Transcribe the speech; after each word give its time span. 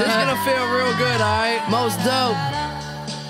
This 0.00 0.08
is 0.08 0.14
gonna 0.14 0.44
feel 0.46 0.66
real 0.72 0.96
good, 0.96 1.20
alright? 1.20 1.60
Most 1.68 1.98
dope. 2.02 2.34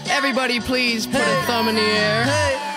Everybody, 0.09 0.61
please 0.61 1.05
put 1.05 1.17
a 1.17 1.43
thumb 1.43 1.67
in 1.67 1.75
the 1.75 1.81
air. 1.81 2.70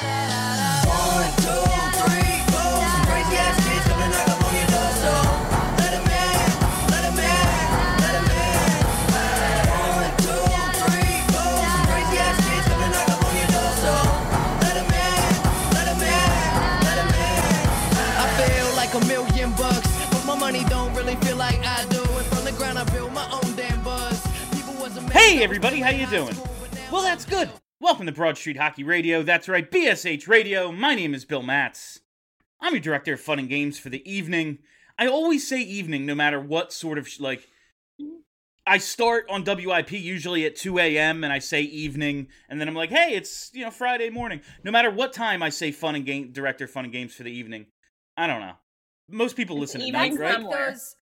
Hey 25.24 25.42
everybody, 25.42 25.80
how 25.80 25.90
you 25.90 26.06
doing? 26.08 26.34
forward, 26.34 26.60
but 26.60 26.74
now 26.74 26.92
Well, 26.92 27.02
that's 27.02 27.24
good. 27.24 27.50
Welcome 27.80 28.08
to 28.08 28.12
Broad 28.12 28.38
Street 28.38 28.58
Hockey 28.58 28.84
Radio. 28.84 29.24
That's 29.24 29.48
right, 29.48 29.72
BSH 29.72 30.28
Radio. 30.28 30.70
My 30.70 30.96
name 30.96 31.14
is 31.16 31.24
Bill 31.24 31.42
Matz. 31.42 32.02
I'm 32.60 32.74
your 32.74 32.82
director 32.82 33.14
of 33.14 33.22
fun 33.22 33.40
and 33.40 33.48
games 33.48 33.80
for 33.80 33.88
the 33.88 34.08
evening. 34.08 34.60
I 35.00 35.08
always 35.08 35.48
say 35.48 35.62
evening, 35.62 36.06
no 36.06 36.14
matter 36.14 36.42
what 36.42 36.74
sort 36.74 36.98
of 36.98 37.08
sh- 37.08 37.22
like. 37.22 37.48
I 38.68 38.78
start 38.80 39.26
on 39.30 39.46
WIP 39.46 39.94
usually 39.94 40.46
at 40.46 40.58
2 40.58 40.78
a.m. 40.78 41.24
and 41.24 41.32
I 41.32 41.40
say 41.40 41.62
evening, 41.62 42.28
and 42.50 42.60
then 42.60 42.68
I'm 42.68 42.76
like, 42.76 42.90
hey, 42.90 43.14
it's 43.16 43.50
you 43.54 43.64
know 43.64 43.72
Friday 43.72 44.10
morning. 44.10 44.42
No 44.66 44.72
matter 44.72 44.92
what 44.92 45.14
time 45.14 45.42
I 45.42 45.50
say 45.50 45.72
fun 45.72 45.96
and 45.96 46.06
game 46.06 46.34
director 46.34 46.68
fun 46.68 46.84
and 46.84 46.94
games 46.94 47.16
for 47.16 47.24
the 47.24 47.32
evening. 47.32 47.68
I 48.18 48.28
don't 48.28 48.42
know. 48.42 48.56
Most 49.08 49.38
people 49.38 49.58
listen 49.58 49.82
at 49.82 49.88
night, 49.90 50.20
right? 50.20 50.42
those 50.42 50.96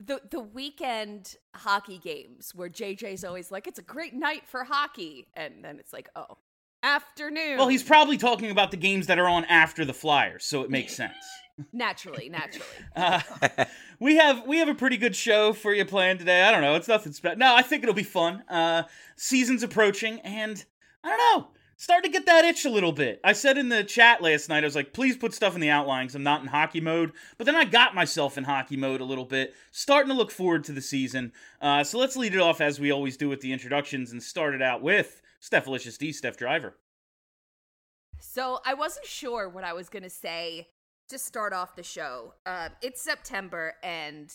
the 0.00 0.20
the 0.30 0.40
weekend 0.40 1.36
hockey 1.54 1.98
games 1.98 2.52
where 2.54 2.68
JJ's 2.68 3.24
always 3.24 3.50
like, 3.50 3.66
"It's 3.66 3.78
a 3.78 3.82
great 3.82 4.14
night 4.14 4.46
for 4.46 4.64
hockey," 4.64 5.28
and 5.34 5.64
then 5.64 5.78
it's 5.78 5.92
like, 5.92 6.08
"Oh, 6.16 6.38
afternoon." 6.82 7.58
Well, 7.58 7.68
he's 7.68 7.82
probably 7.82 8.16
talking 8.16 8.50
about 8.50 8.70
the 8.70 8.76
games 8.76 9.06
that 9.06 9.18
are 9.18 9.28
on 9.28 9.44
after 9.46 9.84
the 9.84 9.94
Flyers, 9.94 10.44
so 10.44 10.62
it 10.62 10.70
makes 10.70 10.94
sense. 10.94 11.14
naturally, 11.72 12.28
naturally. 12.28 12.66
Uh, 12.96 13.20
we 13.98 14.16
have 14.16 14.46
we 14.46 14.58
have 14.58 14.68
a 14.68 14.74
pretty 14.74 14.96
good 14.96 15.16
show 15.16 15.52
for 15.52 15.72
you 15.72 15.84
planned 15.84 16.18
today. 16.18 16.42
I 16.42 16.50
don't 16.50 16.60
know, 16.60 16.74
it's 16.74 16.88
nothing 16.88 17.12
special. 17.12 17.38
No, 17.38 17.54
I 17.54 17.62
think 17.62 17.82
it'll 17.82 17.94
be 17.94 18.02
fun. 18.02 18.42
Uh, 18.48 18.84
season's 19.16 19.62
approaching, 19.62 20.20
and 20.20 20.64
I 21.02 21.08
don't 21.08 21.18
know, 21.18 21.48
starting 21.76 22.10
to 22.10 22.18
get 22.18 22.26
that 22.26 22.44
itch 22.44 22.64
a 22.64 22.70
little 22.70 22.92
bit. 22.92 23.20
I 23.24 23.32
said 23.32 23.58
in 23.58 23.68
the 23.68 23.84
chat 23.84 24.22
last 24.22 24.48
night, 24.48 24.64
I 24.64 24.66
was 24.66 24.74
like, 24.74 24.92
please 24.92 25.16
put 25.16 25.34
stuff 25.34 25.54
in 25.54 25.60
the 25.60 25.70
outlines. 25.70 26.14
I'm 26.14 26.22
not 26.22 26.42
in 26.42 26.48
hockey 26.48 26.80
mode, 26.80 27.12
but 27.38 27.46
then 27.46 27.56
I 27.56 27.64
got 27.64 27.94
myself 27.94 28.38
in 28.38 28.44
hockey 28.44 28.76
mode 28.76 29.00
a 29.00 29.04
little 29.04 29.24
bit. 29.24 29.54
Starting 29.70 30.10
to 30.10 30.16
look 30.16 30.30
forward 30.30 30.64
to 30.64 30.72
the 30.72 30.80
season. 30.80 31.32
Uh, 31.60 31.84
so 31.84 31.98
let's 31.98 32.16
lead 32.16 32.34
it 32.34 32.40
off 32.40 32.60
as 32.60 32.80
we 32.80 32.90
always 32.90 33.16
do 33.16 33.28
with 33.28 33.40
the 33.40 33.52
introductions, 33.52 34.12
and 34.12 34.22
start 34.22 34.54
it 34.54 34.62
out 34.62 34.82
with 34.82 35.20
Stephalicious 35.42 35.98
D, 35.98 36.12
Steph 36.12 36.36
Driver. 36.36 36.76
So 38.20 38.60
I 38.64 38.74
wasn't 38.74 39.06
sure 39.06 39.48
what 39.48 39.64
I 39.64 39.72
was 39.72 39.88
gonna 39.88 40.10
say 40.10 40.68
to 41.08 41.18
start 41.18 41.52
off 41.52 41.76
the 41.76 41.82
show. 41.82 42.34
Um, 42.46 42.70
it's 42.80 43.02
September, 43.02 43.74
and 43.82 44.32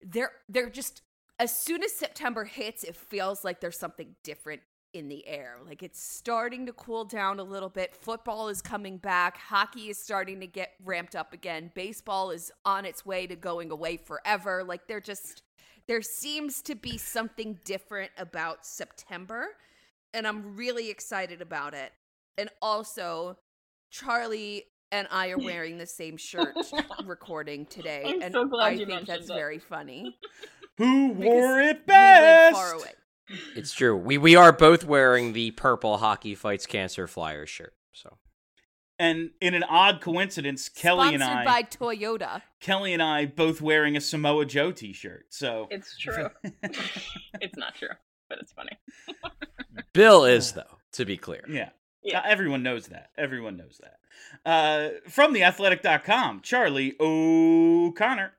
they're 0.00 0.32
they're 0.48 0.70
just 0.70 1.02
as 1.38 1.54
soon 1.56 1.82
as 1.82 1.92
September 1.92 2.44
hits, 2.44 2.84
it 2.84 2.96
feels 2.96 3.44
like 3.44 3.60
there's 3.60 3.78
something 3.78 4.14
different 4.22 4.62
in 4.94 5.08
the 5.08 5.26
air. 5.26 5.58
Like 5.66 5.82
it's 5.82 6.00
starting 6.00 6.64
to 6.66 6.72
cool 6.72 7.04
down 7.04 7.38
a 7.40 7.44
little 7.44 7.68
bit. 7.68 7.94
Football 7.94 8.48
is 8.48 8.62
coming 8.62 8.96
back. 8.96 9.36
Hockey 9.36 9.90
is 9.90 9.98
starting 9.98 10.40
to 10.40 10.46
get 10.46 10.70
ramped 10.84 11.14
up 11.16 11.32
again. 11.32 11.70
Baseball 11.74 12.30
is 12.30 12.50
on 12.64 12.84
its 12.86 13.04
way 13.04 13.26
to 13.26 13.36
going 13.36 13.70
away 13.70 13.96
forever. 13.98 14.64
Like 14.64 14.86
they're 14.88 15.00
just 15.00 15.42
there 15.86 16.00
seems 16.00 16.62
to 16.62 16.74
be 16.74 16.96
something 16.96 17.58
different 17.64 18.10
about 18.16 18.64
September, 18.64 19.48
and 20.14 20.26
I'm 20.26 20.56
really 20.56 20.88
excited 20.88 21.42
about 21.42 21.74
it. 21.74 21.92
And 22.38 22.48
also, 22.62 23.36
Charlie 23.90 24.64
and 24.90 25.06
I 25.10 25.28
are 25.30 25.38
wearing 25.38 25.76
the 25.76 25.86
same 25.86 26.16
shirt 26.16 26.54
recording 27.04 27.66
today, 27.66 28.02
I'm 28.06 28.22
and 28.22 28.32
so 28.32 28.46
glad 28.46 28.66
I 28.66 28.70
you 28.70 28.86
think 28.86 29.06
that's 29.06 29.28
it. 29.28 29.34
very 29.34 29.58
funny. 29.58 30.16
Who 30.78 31.08
wore 31.12 31.60
it 31.60 31.82
We 31.86 31.94
live 31.94 32.52
best? 32.52 32.54
far 32.56 32.72
away. 32.74 32.92
It's 33.56 33.72
true. 33.72 33.96
We 33.96 34.18
we 34.18 34.36
are 34.36 34.52
both 34.52 34.84
wearing 34.84 35.32
the 35.32 35.50
purple 35.52 35.98
hockey 35.98 36.34
fights 36.34 36.66
cancer 36.66 37.06
flyers 37.06 37.48
shirt. 37.48 37.72
So 37.92 38.18
And 38.98 39.30
in 39.40 39.54
an 39.54 39.62
odd 39.64 40.00
coincidence, 40.00 40.68
Kelly 40.68 41.08
Sponsored 41.16 41.20
and 41.22 41.38
I, 41.40 41.44
by 41.44 41.62
Toyota. 41.62 42.42
Kelly 42.60 42.92
and 42.92 43.02
I, 43.02 43.26
both 43.26 43.60
wearing 43.60 43.96
a 43.96 44.00
Samoa 44.00 44.44
Joe 44.46 44.72
T-shirt. 44.72 45.26
So 45.30 45.68
It's 45.70 45.96
true. 45.98 46.28
it's 46.62 47.56
not 47.56 47.74
true, 47.74 47.88
but 48.28 48.38
it's 48.40 48.52
funny. 48.52 48.78
Bill 49.92 50.24
is 50.24 50.52
though, 50.52 50.78
to 50.92 51.04
be 51.04 51.16
clear. 51.16 51.44
yeah, 51.48 51.70
Yeah. 52.02 52.18
Uh, 52.20 52.22
everyone 52.26 52.62
knows 52.62 52.88
that. 52.88 53.10
Everyone 53.16 53.56
knows 53.56 53.80
that. 53.82 53.96
Uh, 54.44 54.88
from 55.08 55.34
theathletic.com, 55.34 56.40
Charlie 56.42 56.94
O'Connor. 57.00 58.32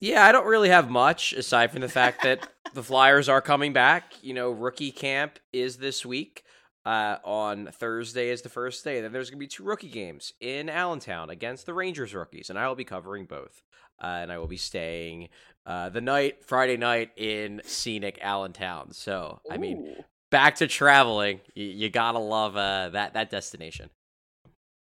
Yeah, 0.00 0.24
I 0.24 0.32
don't 0.32 0.46
really 0.46 0.70
have 0.70 0.88
much 0.90 1.32
aside 1.34 1.70
from 1.72 1.80
the 1.82 1.88
fact 1.88 2.22
that 2.22 2.48
the 2.74 2.82
Flyers 2.82 3.28
are 3.28 3.40
coming 3.42 3.72
back. 3.72 4.14
You 4.22 4.34
know, 4.34 4.50
rookie 4.50 4.92
camp 4.92 5.38
is 5.52 5.76
this 5.76 6.04
week. 6.04 6.44
Uh, 6.86 7.18
on 7.24 7.66
Thursday 7.72 8.30
is 8.30 8.40
the 8.40 8.48
first 8.48 8.82
day. 8.84 9.02
Then 9.02 9.12
there's 9.12 9.28
going 9.28 9.36
to 9.38 9.44
be 9.44 9.46
two 9.46 9.64
rookie 9.64 9.90
games 9.90 10.32
in 10.40 10.70
Allentown 10.70 11.28
against 11.28 11.66
the 11.66 11.74
Rangers 11.74 12.14
rookies, 12.14 12.48
and 12.48 12.58
I 12.58 12.66
will 12.68 12.74
be 12.74 12.86
covering 12.86 13.26
both. 13.26 13.60
Uh, 14.02 14.06
and 14.22 14.32
I 14.32 14.38
will 14.38 14.46
be 14.46 14.56
staying 14.56 15.28
uh, 15.66 15.90
the 15.90 16.00
night 16.00 16.42
Friday 16.42 16.78
night 16.78 17.10
in 17.18 17.60
scenic 17.66 18.18
Allentown. 18.22 18.92
So 18.94 19.42
I 19.50 19.58
mean, 19.58 19.94
back 20.30 20.54
to 20.56 20.66
traveling. 20.66 21.40
You, 21.54 21.66
you 21.66 21.90
gotta 21.90 22.18
love 22.18 22.56
uh, 22.56 22.88
that 22.94 23.12
that 23.12 23.28
destination. 23.28 23.90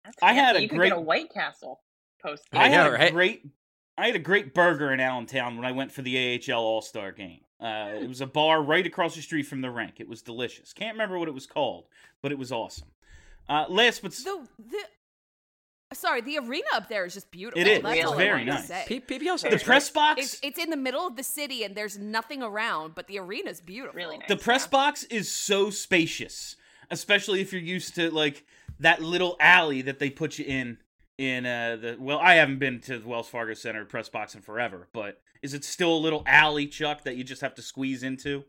that's 0.04 0.18
I 0.22 0.34
had 0.34 0.56
a 0.56 0.60
you 0.62 0.68
could 0.68 0.76
great- 0.76 0.90
get 0.90 0.98
a 0.98 1.00
White 1.00 1.32
Castle 1.32 1.80
post. 2.22 2.42
Yeah, 2.52 2.60
I 2.60 2.64
I 2.64 2.68
had 2.68 2.84
know, 2.84 2.90
a 2.90 2.98
right? 2.98 3.12
great, 3.14 3.46
I 3.98 4.06
had 4.06 4.16
a 4.16 4.20
great 4.20 4.54
burger 4.54 4.92
in 4.92 5.00
Allentown 5.00 5.56
when 5.56 5.64
I 5.64 5.72
went 5.72 5.92
for 5.92 6.02
the 6.02 6.40
AHL 6.48 6.60
All 6.60 6.82
Star 6.82 7.12
game. 7.12 7.40
Uh, 7.60 7.92
it 8.02 8.08
was 8.08 8.20
a 8.20 8.26
bar 8.26 8.62
right 8.62 8.86
across 8.86 9.14
the 9.14 9.22
street 9.22 9.44
from 9.44 9.62
the 9.62 9.70
rink. 9.70 9.94
It 9.98 10.08
was 10.08 10.20
delicious. 10.20 10.72
Can't 10.74 10.94
remember 10.94 11.18
what 11.18 11.28
it 11.28 11.34
was 11.34 11.46
called, 11.46 11.86
but 12.20 12.30
it 12.30 12.38
was 12.38 12.52
awesome. 12.52 12.88
Uh, 13.48 13.64
last 13.68 14.02
but 14.02 14.12
The 14.12 14.46
the 14.58 14.84
sorry, 15.94 16.20
the 16.20 16.38
arena 16.38 16.66
up 16.74 16.88
there 16.88 17.06
is 17.06 17.14
just 17.14 17.30
beautiful. 17.30 17.60
It 17.60 17.68
is. 17.68 17.82
That's 17.82 17.98
It's 18.00 18.12
very 18.12 18.44
nice. 18.44 18.66
say. 18.66 18.84
P- 18.86 19.00
PPL 19.00 19.50
the 19.50 19.64
press 19.64 19.88
box, 19.88 20.20
It's 20.20 20.38
it's 20.42 20.58
in 20.58 20.70
the 20.70 20.76
middle 20.76 21.06
of 21.06 21.16
the 21.16 21.22
city 21.22 21.64
and 21.64 21.74
there's 21.74 21.96
nothing 21.96 22.42
around, 22.42 22.94
but 22.94 23.06
the 23.06 23.18
arena 23.18 23.50
is 23.50 23.60
beautiful. 23.60 23.96
Really 23.96 24.18
nice. 24.18 24.28
the 24.28 24.36
press 24.36 24.64
yeah. 24.64 24.70
box 24.70 25.04
is 25.04 25.30
so 25.30 25.70
spacious, 25.70 26.56
especially 26.90 27.40
if 27.40 27.52
you're 27.52 27.62
used 27.62 27.94
to 27.94 28.10
like 28.10 28.44
that 28.80 29.00
little 29.00 29.36
alley 29.40 29.80
that 29.82 29.98
they 29.98 30.10
put 30.10 30.38
you 30.38 30.44
in. 30.46 30.78
In 31.18 31.46
uh, 31.46 31.76
the 31.80 31.96
well, 31.98 32.18
I 32.18 32.34
haven't 32.34 32.58
been 32.58 32.80
to 32.82 32.98
the 32.98 33.08
Wells 33.08 33.28
Fargo 33.28 33.54
Center 33.54 33.84
press 33.86 34.08
box 34.08 34.34
in 34.34 34.42
forever, 34.42 34.88
but 34.92 35.20
is 35.42 35.54
it 35.54 35.64
still 35.64 35.94
a 35.94 35.98
little 35.98 36.22
alley, 36.26 36.66
Chuck, 36.66 37.04
that 37.04 37.16
you 37.16 37.24
just 37.24 37.40
have 37.42 37.54
to 37.54 37.62
squeeze 37.62 38.02
into? 38.02 38.44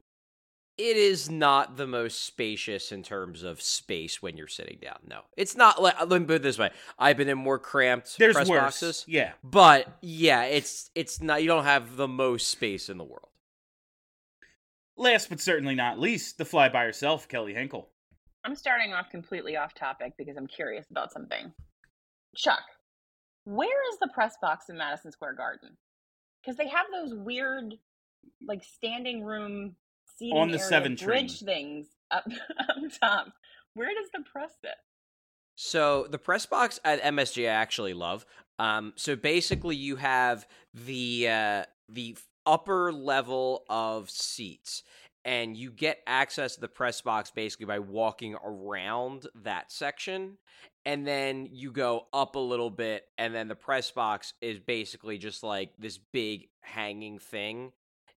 it 0.77 0.95
is 0.95 1.27
not 1.27 1.75
the 1.75 1.87
most 1.87 2.23
spacious 2.23 2.91
in 2.91 3.01
terms 3.01 3.41
of 3.41 3.59
space 3.59 4.21
when 4.21 4.37
you're 4.37 4.47
sitting 4.47 4.77
down. 4.79 4.99
No, 5.07 5.21
it's 5.35 5.55
not 5.55 5.81
like 5.81 5.95
let 6.07 6.21
me 6.21 6.27
put 6.27 6.35
it 6.35 6.41
this 6.43 6.59
way. 6.59 6.69
I've 6.99 7.17
been 7.17 7.29
in 7.29 7.37
more 7.39 7.57
cramped 7.57 8.15
There's 8.19 8.35
press 8.35 8.47
worse. 8.47 8.59
boxes, 8.61 9.03
Yeah. 9.07 9.31
but 9.43 9.87
yeah, 10.01 10.43
it's 10.43 10.91
it's 10.93 11.19
not. 11.21 11.41
You 11.41 11.47
don't 11.47 11.63
have 11.63 11.95
the 11.95 12.07
most 12.07 12.49
space 12.49 12.89
in 12.89 12.97
the 12.99 13.03
world. 13.03 13.29
last 14.97 15.29
but 15.29 15.39
certainly 15.39 15.73
not 15.73 15.99
least, 15.99 16.37
the 16.37 16.45
fly 16.45 16.69
by 16.69 16.83
herself, 16.83 17.27
Kelly 17.27 17.53
Hinkle. 17.55 17.89
I'm 18.43 18.55
starting 18.55 18.93
off 18.93 19.09
completely 19.09 19.57
off 19.57 19.73
topic 19.73 20.13
because 20.17 20.37
I'm 20.37 20.47
curious 20.47 20.85
about 20.91 21.11
something. 21.11 21.51
Chuck, 22.37 22.61
where 23.45 23.91
is 23.91 23.99
the 23.99 24.09
press 24.13 24.35
box 24.41 24.69
in 24.69 24.77
Madison 24.77 25.11
Square 25.11 25.33
Garden? 25.33 25.77
Because 26.41 26.55
they 26.57 26.67
have 26.67 26.85
those 26.93 27.13
weird, 27.13 27.75
like 28.47 28.63
standing 28.63 29.23
room 29.23 29.75
seating 30.17 30.37
On 30.37 30.47
the 30.49 30.57
area 30.57 30.69
seven 30.69 30.95
train. 30.95 31.07
bridge 31.07 31.39
things 31.41 31.87
up 32.11 32.25
up 32.59 32.75
top. 33.01 33.27
Where 33.73 33.89
does 33.89 34.09
the 34.13 34.23
press 34.31 34.51
sit? 34.61 34.75
So 35.55 36.07
the 36.09 36.19
press 36.19 36.45
box 36.45 36.79
at 36.85 37.01
MSG 37.01 37.45
I 37.45 37.53
actually 37.53 37.93
love. 37.93 38.25
Um, 38.59 38.93
so 38.95 39.15
basically, 39.15 39.75
you 39.75 39.95
have 39.97 40.47
the 40.73 41.27
uh, 41.29 41.63
the 41.89 42.15
upper 42.45 42.91
level 42.91 43.63
of 43.69 44.09
seats, 44.09 44.83
and 45.25 45.57
you 45.57 45.71
get 45.71 45.99
access 46.07 46.55
to 46.55 46.61
the 46.61 46.67
press 46.67 47.01
box 47.01 47.31
basically 47.31 47.65
by 47.65 47.79
walking 47.79 48.35
around 48.43 49.27
that 49.35 49.71
section, 49.71 50.37
and 50.87 51.05
then 51.05 51.49
you 51.51 51.73
go 51.73 52.07
up 52.13 52.35
a 52.35 52.39
little 52.39 52.69
bit, 52.69 53.03
and 53.17 53.35
then 53.35 53.49
the 53.49 53.55
press 53.55 53.91
box 53.91 54.33
is 54.41 54.57
basically 54.57 55.17
just 55.17 55.43
like 55.43 55.71
this 55.77 55.97
big 55.97 56.47
hanging 56.61 57.19
thing, 57.19 57.73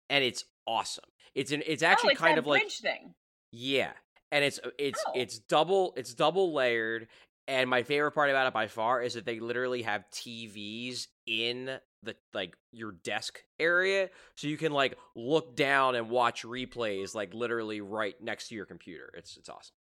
and 0.08 0.22
it's 0.22 0.44
awesome. 0.68 1.04
It's 1.34 1.50
an 1.50 1.64
it's 1.66 1.82
oh, 1.82 1.86
actually 1.86 2.10
oh, 2.10 2.12
it's 2.12 2.20
kind 2.20 2.38
of 2.38 2.46
like 2.46 2.70
thing. 2.70 3.14
yeah, 3.50 3.90
and 4.30 4.44
it's 4.44 4.60
it's 4.78 5.02
Oh. 5.08 5.12
it's 5.16 5.40
double 5.40 5.92
it's 5.96 6.14
double 6.14 6.54
layered. 6.54 7.08
And 7.48 7.68
my 7.68 7.82
favorite 7.82 8.12
part 8.12 8.30
about 8.30 8.46
it 8.46 8.54
by 8.54 8.68
far 8.68 9.02
is 9.02 9.14
that 9.14 9.24
they 9.24 9.40
literally 9.40 9.82
have 9.82 10.04
TVs 10.12 11.08
in 11.26 11.80
the 12.04 12.14
like 12.32 12.56
your 12.70 12.92
desk 12.92 13.42
area, 13.58 14.10
so 14.36 14.46
you 14.46 14.56
can 14.56 14.70
like 14.70 14.96
look 15.16 15.56
down 15.56 15.96
and 15.96 16.08
watch 16.08 16.44
replays 16.44 17.16
like 17.16 17.34
literally 17.34 17.80
right 17.80 18.14
next 18.22 18.48
to 18.48 18.54
your 18.54 18.66
computer. 18.66 19.10
It's 19.14 19.36
it's 19.36 19.48
awesome. 19.48 19.74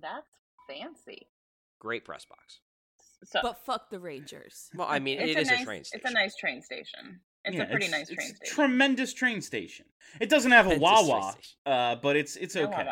That's 0.00 0.26
fancy. 0.66 1.28
Great 1.84 2.04
press 2.06 2.24
box. 2.24 2.60
So 3.24 3.40
But 3.42 3.62
fuck 3.66 3.90
the 3.90 4.00
Rangers. 4.00 4.70
Well, 4.74 4.88
I 4.90 4.98
mean, 4.98 5.18
it's 5.20 5.32
it 5.32 5.36
a 5.36 5.40
is 5.40 5.50
nice, 5.50 5.60
a 5.60 5.64
train 5.64 5.84
station. 5.84 6.00
It's 6.02 6.10
a 6.10 6.14
nice 6.14 6.34
train 6.34 6.62
station. 6.62 7.20
It's 7.44 7.56
Yeah, 7.56 7.62
a 7.64 7.66
pretty 7.66 7.88
nice 7.88 8.08
train 8.08 8.30
a 8.32 8.36
station. 8.36 8.54
Tremendous 8.54 9.12
train 9.12 9.42
station. 9.42 9.84
It 10.18 10.30
doesn't 10.30 10.50
have 10.50 10.66
a 10.66 10.78
Tremendous 10.78 10.98
train 10.98 11.08
Wawa, 11.10 11.34
uh, 11.66 11.96
but 11.96 12.16
it's 12.16 12.36
it's 12.36 12.56
okay. 12.56 12.86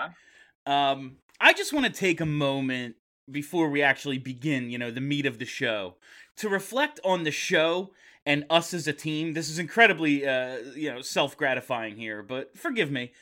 Um, 0.67 1.17
I 1.41 1.55
just 1.55 1.73
want 1.73 1.87
to 1.87 1.93
take 1.93 2.21
a 2.21 2.27
moment 2.27 2.97
before 3.31 3.71
we 3.71 3.81
actually 3.81 4.19
begin, 4.19 4.69
you 4.69 4.77
know, 4.77 4.91
the 4.91 5.01
meat 5.01 5.25
of 5.25 5.39
the 5.39 5.47
show, 5.47 5.97
to 6.37 6.51
reflect 6.51 7.01
on 7.03 7.25
the 7.25 7.31
show 7.31 7.93
and 8.27 8.45
us 8.51 8.75
as 8.75 8.87
a 8.87 8.93
team. 8.93 9.33
This 9.33 9.49
is 9.49 9.59
incredibly, 9.59 10.27
uh, 10.27 10.59
you 10.77 10.93
know, 10.93 11.01
self 11.01 11.35
gratifying 11.35 11.97
here, 11.97 12.23
but 12.23 12.59
forgive 12.59 12.91
me. 12.91 13.13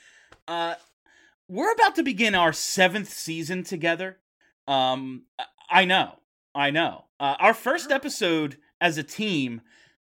Uh, 0.48 0.74
we're 1.46 1.72
about 1.72 1.94
to 1.94 2.02
begin 2.02 2.34
our 2.34 2.52
seventh 2.52 3.08
season 3.12 3.62
together. 3.62 4.18
Um, 4.66 5.22
I- 5.70 5.84
know, 5.84 6.18
I 6.54 6.70
know. 6.70 7.06
Uh, 7.18 7.36
our 7.38 7.54
first 7.54 7.90
episode 7.90 8.56
as 8.80 8.98
a 8.98 9.02
team 9.02 9.60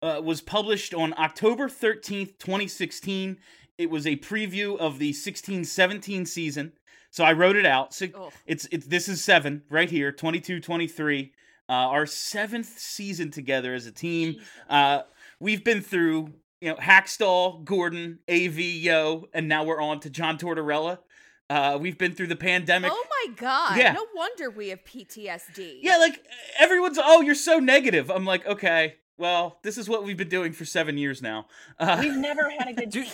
uh, 0.03 0.21
was 0.23 0.41
published 0.41 0.93
on 0.93 1.15
October 1.19 1.69
13th, 1.69 2.39
2016. 2.39 3.39
It 3.79 3.91
was 3.91 4.07
a 4.07 4.17
preview 4.17 4.77
of 4.79 4.99
the 4.99 5.13
16 5.13 5.65
17 5.65 6.27
season. 6.27 6.73
So 7.11 7.25
I 7.25 7.33
wrote 7.33 7.57
it 7.57 7.65
out. 7.67 7.95
So 7.95 8.07
Oh, 8.15 8.31
it's 8.47 8.67
it's 8.71 8.87
this 8.87 9.09
is 9.09 9.25
seven 9.25 9.63
right 9.71 9.89
here 9.91 10.13
22 10.13 10.61
23 10.61 11.33
uh, 11.69 11.73
our 11.73 12.07
seventh 12.07 12.79
season 12.79 13.31
together 13.31 13.75
as 13.75 13.87
a 13.87 13.93
team 13.93 14.37
uh, 14.69 15.03
we've 15.41 15.65
been 15.65 15.81
through 15.81 16.33
you 16.61 16.69
know 16.71 16.77
Hakstol 16.77 17.65
gordon 17.65 18.19
av 18.29 18.59
yo 18.59 19.29
and 19.33 19.49
now 19.49 19.65
we're 19.65 19.81
on 19.81 20.01
to 20.01 20.11
john 20.11 20.37
tortorella 20.39 20.99
uh, 21.49 21.79
we've 21.81 21.97
been 21.99 22.13
through 22.13 22.27
the 22.27 22.37
pandemic 22.37 22.91
oh 22.93 23.07
my 23.27 23.35
god! 23.35 23.77
Yeah. 23.79 23.93
No 23.93 24.07
wonder 24.15 24.51
we 24.51 24.69
have 24.71 24.85
PTSD. 24.85 25.79
yeah 25.83 25.97
like 25.99 26.23
everyone's 26.59 26.99
oh 27.03 27.21
you're 27.21 27.35
so 27.35 27.59
negative 27.59 28.11
i'm 28.11 28.25
like 28.25 28.45
okay 28.47 28.97
well 29.19 29.59
this 29.63 29.79
is 29.79 29.89
what 29.89 30.05
we've 30.05 30.17
been 30.17 30.29
doing 30.29 30.53
for 30.53 30.65
seven 30.65 30.99
years 30.99 31.23
now 31.23 31.47
uh, 31.79 31.99
We've 32.01 32.17
never 32.17 32.51
had 32.51 32.69
a 32.69 32.73
good 32.81 32.91
Do, 32.91 33.05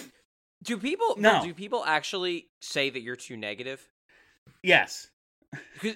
do 0.64 0.78
people 0.78 1.16
No. 1.18 1.42
do 1.44 1.52
people 1.54 1.84
actually 1.84 2.46
say 2.60 2.88
that 2.90 3.02
you're 3.02 3.16
too 3.16 3.36
negative? 3.36 3.86
Yes. 4.62 5.08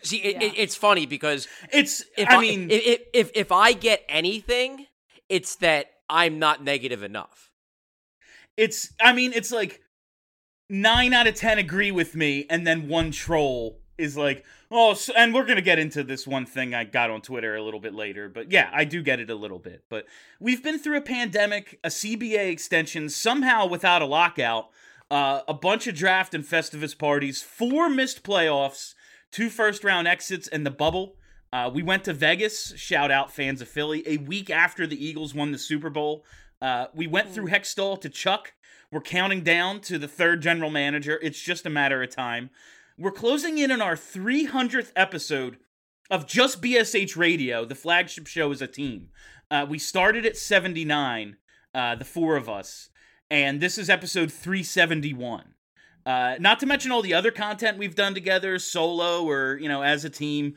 See, 0.03 0.19
it, 0.19 0.37
Yeah. 0.43 0.49
it, 0.49 0.53
it's 0.57 0.75
funny 0.77 1.07
because 1.07 1.49
it's 1.73 2.05
if 2.19 2.29
i 2.29 2.41
mean 2.41 2.71
if, 2.71 2.83
if 2.87 3.01
if 3.15 3.31
if 3.35 3.53
I 3.53 3.73
get 3.73 4.03
anything, 4.09 4.87
it's 5.29 5.57
that 5.57 5.87
I'm 6.11 6.39
not 6.39 6.63
negative 6.63 7.03
enough. 7.03 7.51
it's 8.57 8.93
i 9.01 9.13
mean 9.13 9.33
it's 9.35 9.51
like 9.53 9.81
nine 10.69 11.13
out 11.13 11.27
of 11.27 11.35
ten 11.35 11.59
agree 11.59 11.91
with 11.91 12.15
me 12.15 12.47
and 12.51 12.67
then 12.67 12.89
one 12.89 13.11
troll 13.11 13.79
is 13.99 14.17
like 14.17 14.45
oh 14.71 14.95
so, 14.95 15.13
and 15.17 15.33
we're 15.33 15.45
gonna 15.45 15.61
get 15.61 15.79
into 15.79 16.03
this 16.03 16.27
one 16.27 16.45
thing 16.45 16.75
i 16.75 16.85
got 16.85 17.11
on 17.11 17.21
twitter 17.21 17.55
a 17.55 17.63
little 17.63 17.81
bit 17.81 17.95
later 17.95 18.29
but 18.29 18.51
yeah 18.51 18.69
i 18.73 18.85
do 18.85 19.03
get 19.03 19.21
it 19.21 19.31
a 19.31 19.35
little 19.35 19.59
bit 19.59 19.85
but 19.89 20.05
we've 20.41 20.63
been 20.63 20.79
through 20.79 20.97
a 20.97 21.03
pandemic 21.03 21.79
a 21.85 21.89
cba 21.89 22.51
extension 22.51 23.09
somehow 23.09 23.67
without 23.67 24.03
a 24.03 24.07
lockout 24.07 24.69
uh, 25.09 25.43
a 25.47 25.55
bunch 25.55 25.87
of 25.87 25.95
draft 25.95 26.35
and 26.35 26.45
festivus 26.45 26.99
parties 26.99 27.41
four 27.41 27.89
missed 27.89 28.25
playoffs 28.25 28.95
two 29.31 29.49
first 29.49 29.85
round 29.85 30.09
exits 30.09 30.49
and 30.49 30.67
the 30.67 30.71
bubble 30.71 31.17
uh, 31.53 31.71
we 31.73 31.83
went 31.83 32.05
to 32.05 32.13
Vegas. 32.13 32.75
Shout 32.77 33.11
out 33.11 33.33
fans 33.33 33.63
of 33.63 33.69
Philly. 33.69 34.03
A 34.07 34.19
week 34.19 34.51
after 34.51 34.87
the 34.87 35.03
Eagles 35.03 35.35
won 35.35 35.53
the 35.53 35.59
Super 35.59 35.91
Bowl, 35.91 36.25
uh, 36.61 36.87
we 36.95 37.07
went 37.07 37.31
through 37.31 37.47
Hextall 37.47 38.01
to 38.01 38.09
Chuck. 38.09 38.53
We're 38.93 39.01
counting 39.01 39.43
down 39.43 39.81
to 39.83 39.99
the 39.99 40.09
third 40.09 40.43
general 40.43 40.71
manager. 40.71 41.19
It's 41.23 41.41
just 41.41 41.67
a 41.67 41.71
matter 41.71 42.03
of 42.03 42.11
time. 42.11 42.51
We're 42.99 43.11
closing 43.11 43.59
in 43.59 43.71
on 43.71 43.83
our 43.83 43.97
300th 43.97 44.93
episode 44.97 45.59
of 46.11 46.27
just 46.27 46.63
BSH 46.63 47.17
Radio, 47.17 47.65
the 47.65 47.75
flagship 47.75 48.27
show 48.27 48.53
as 48.53 48.63
a 48.63 48.67
team. 48.67 49.09
Uh, 49.51 49.67
we 49.69 49.79
started 49.79 50.25
at 50.25 50.37
79, 50.37 51.37
uh, 51.75 51.95
the 51.97 52.05
four 52.05 52.37
of 52.37 52.49
us, 52.49 52.91
and 53.31 53.61
this 53.61 53.77
is 53.77 53.91
episode 53.91 54.33
371. 54.33 55.55
Uh, 56.05 56.37
not 56.39 56.61
to 56.61 56.67
mention 56.67 56.93
all 56.93 57.03
the 57.03 57.15
other 57.15 57.33
content 57.33 57.79
we've 57.79 57.97
done 57.97 58.15
together, 58.15 58.59
solo 58.61 59.25
or 59.29 59.59
you 59.61 59.69
know 59.69 59.83
as 59.83 60.05
a 60.05 60.11
team. 60.11 60.55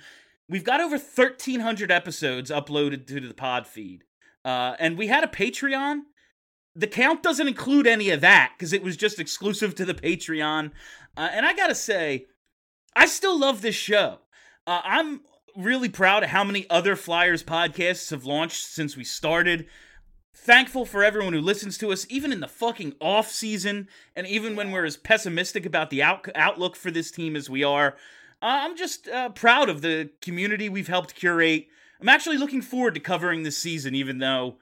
We've 0.48 0.64
got 0.64 0.82
over 0.82 0.98
1,300 0.98 1.92
episodes 1.92 2.50
uploaded 2.52 3.06
to 3.08 3.20
the 3.20 3.34
pod 3.34 3.68
feed, 3.68 4.04
uh, 4.46 4.76
and 4.80 4.98
we 4.98 5.08
had 5.08 5.24
a 5.24 5.28
Patreon. 5.28 6.02
The 6.80 6.88
count 6.88 7.22
doesn't 7.22 7.48
include 7.48 7.88
any 7.88 8.10
of 8.10 8.22
that 8.22 8.54
because 8.58 8.72
it 8.72 8.82
was 8.82 8.96
just 8.96 9.20
exclusive 9.20 9.76
to 9.76 9.86
the 9.86 9.94
Patreon. 9.94 10.72
Uh, 11.18 11.30
and 11.30 11.46
I 11.46 11.54
gotta 11.54 11.76
say, 11.76 12.28
I 12.96 13.06
still 13.06 13.38
love 13.38 13.62
this 13.62 13.76
show. 13.76 14.20
Uh, 14.66 14.80
I'm 14.86 15.20
really 15.58 15.90
proud 15.90 16.24
of 16.24 16.30
how 16.30 16.46
many 16.46 16.70
other 16.70 16.96
Flyers 16.96 17.44
podcasts 17.44 18.12
have 18.12 18.24
launched 18.24 18.66
since 18.66 18.96
we 18.96 19.04
started. 19.04 19.68
Thankful 20.34 20.86
for 20.86 21.04
everyone 21.04 21.34
who 21.34 21.42
listens 21.42 21.78
to 21.80 21.92
us, 21.92 22.06
even 22.10 22.32
in 22.32 22.40
the 22.40 22.48
fucking 22.48 22.94
off 23.02 23.30
season, 23.30 23.90
and 24.16 24.26
even 24.26 24.56
when 24.56 24.72
we're 24.72 24.86
as 24.86 24.96
pessimistic 24.96 25.66
about 25.66 25.90
the 25.90 26.02
out- 26.02 26.30
outlook 26.34 26.78
for 26.78 26.92
this 26.92 27.12
team 27.12 27.36
as 27.36 27.50
we 27.50 27.62
are. 27.62 27.98
Uh, 28.42 28.64
I'm 28.64 28.78
just 28.78 29.10
uh, 29.10 29.30
proud 29.30 29.68
of 29.68 29.82
the 29.82 30.12
community 30.22 30.70
we've 30.70 30.88
helped 30.88 31.14
curate. 31.14 31.68
I'm 32.00 32.08
actually 32.08 32.38
looking 32.38 32.62
forward 32.62 32.94
to 32.94 33.02
covering 33.02 33.44
this 33.44 33.58
season, 33.58 33.96
even 33.96 34.20
though 34.20 34.60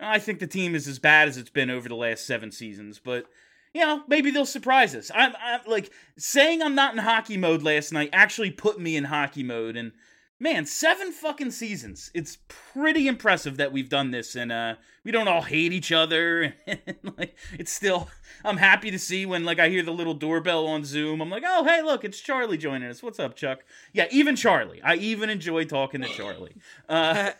I 0.00 0.18
think 0.18 0.38
the 0.38 0.46
team 0.46 0.74
is 0.74 0.88
as 0.88 0.98
bad 0.98 1.28
as 1.28 1.36
it's 1.36 1.50
been 1.50 1.70
over 1.70 1.88
the 1.88 1.94
last 1.94 2.26
seven 2.26 2.50
seasons. 2.50 3.00
But 3.02 3.26
you 3.74 3.84
know, 3.84 4.02
maybe 4.08 4.30
they'll 4.30 4.46
surprise 4.46 4.94
us. 4.94 5.10
I'm, 5.14 5.34
I'm 5.42 5.60
like 5.66 5.90
saying 6.18 6.62
I'm 6.62 6.74
not 6.74 6.92
in 6.92 6.98
hockey 6.98 7.36
mode 7.36 7.62
last 7.62 7.92
night 7.92 8.10
actually 8.12 8.50
put 8.50 8.80
me 8.80 8.96
in 8.96 9.04
hockey 9.04 9.42
mode, 9.42 9.76
and 9.76 9.92
man, 10.40 10.66
seven 10.66 11.12
fucking 11.12 11.52
seasons. 11.52 12.10
It's 12.14 12.38
pretty 12.48 13.06
impressive 13.06 13.58
that 13.58 13.72
we've 13.72 13.88
done 13.88 14.10
this, 14.10 14.34
and 14.34 14.50
uh, 14.50 14.74
we 15.04 15.12
don't 15.12 15.28
all 15.28 15.42
hate 15.42 15.72
each 15.72 15.92
other. 15.92 16.54
And, 16.66 17.14
like, 17.18 17.36
it's 17.58 17.72
still, 17.72 18.08
I'm 18.44 18.56
happy 18.56 18.90
to 18.90 18.98
see 18.98 19.26
when 19.26 19.44
like 19.44 19.58
I 19.58 19.68
hear 19.68 19.82
the 19.82 19.92
little 19.92 20.14
doorbell 20.14 20.66
on 20.66 20.84
Zoom. 20.84 21.20
I'm 21.20 21.30
like, 21.30 21.44
oh 21.46 21.64
hey, 21.64 21.82
look, 21.82 22.04
it's 22.04 22.20
Charlie 22.20 22.58
joining 22.58 22.88
us. 22.88 23.02
What's 23.02 23.20
up, 23.20 23.36
Chuck? 23.36 23.64
Yeah, 23.92 24.06
even 24.10 24.34
Charlie. 24.34 24.80
I 24.82 24.96
even 24.96 25.30
enjoy 25.30 25.64
talking 25.64 26.00
to 26.00 26.08
Charlie. 26.08 26.56
Uh, 26.88 27.30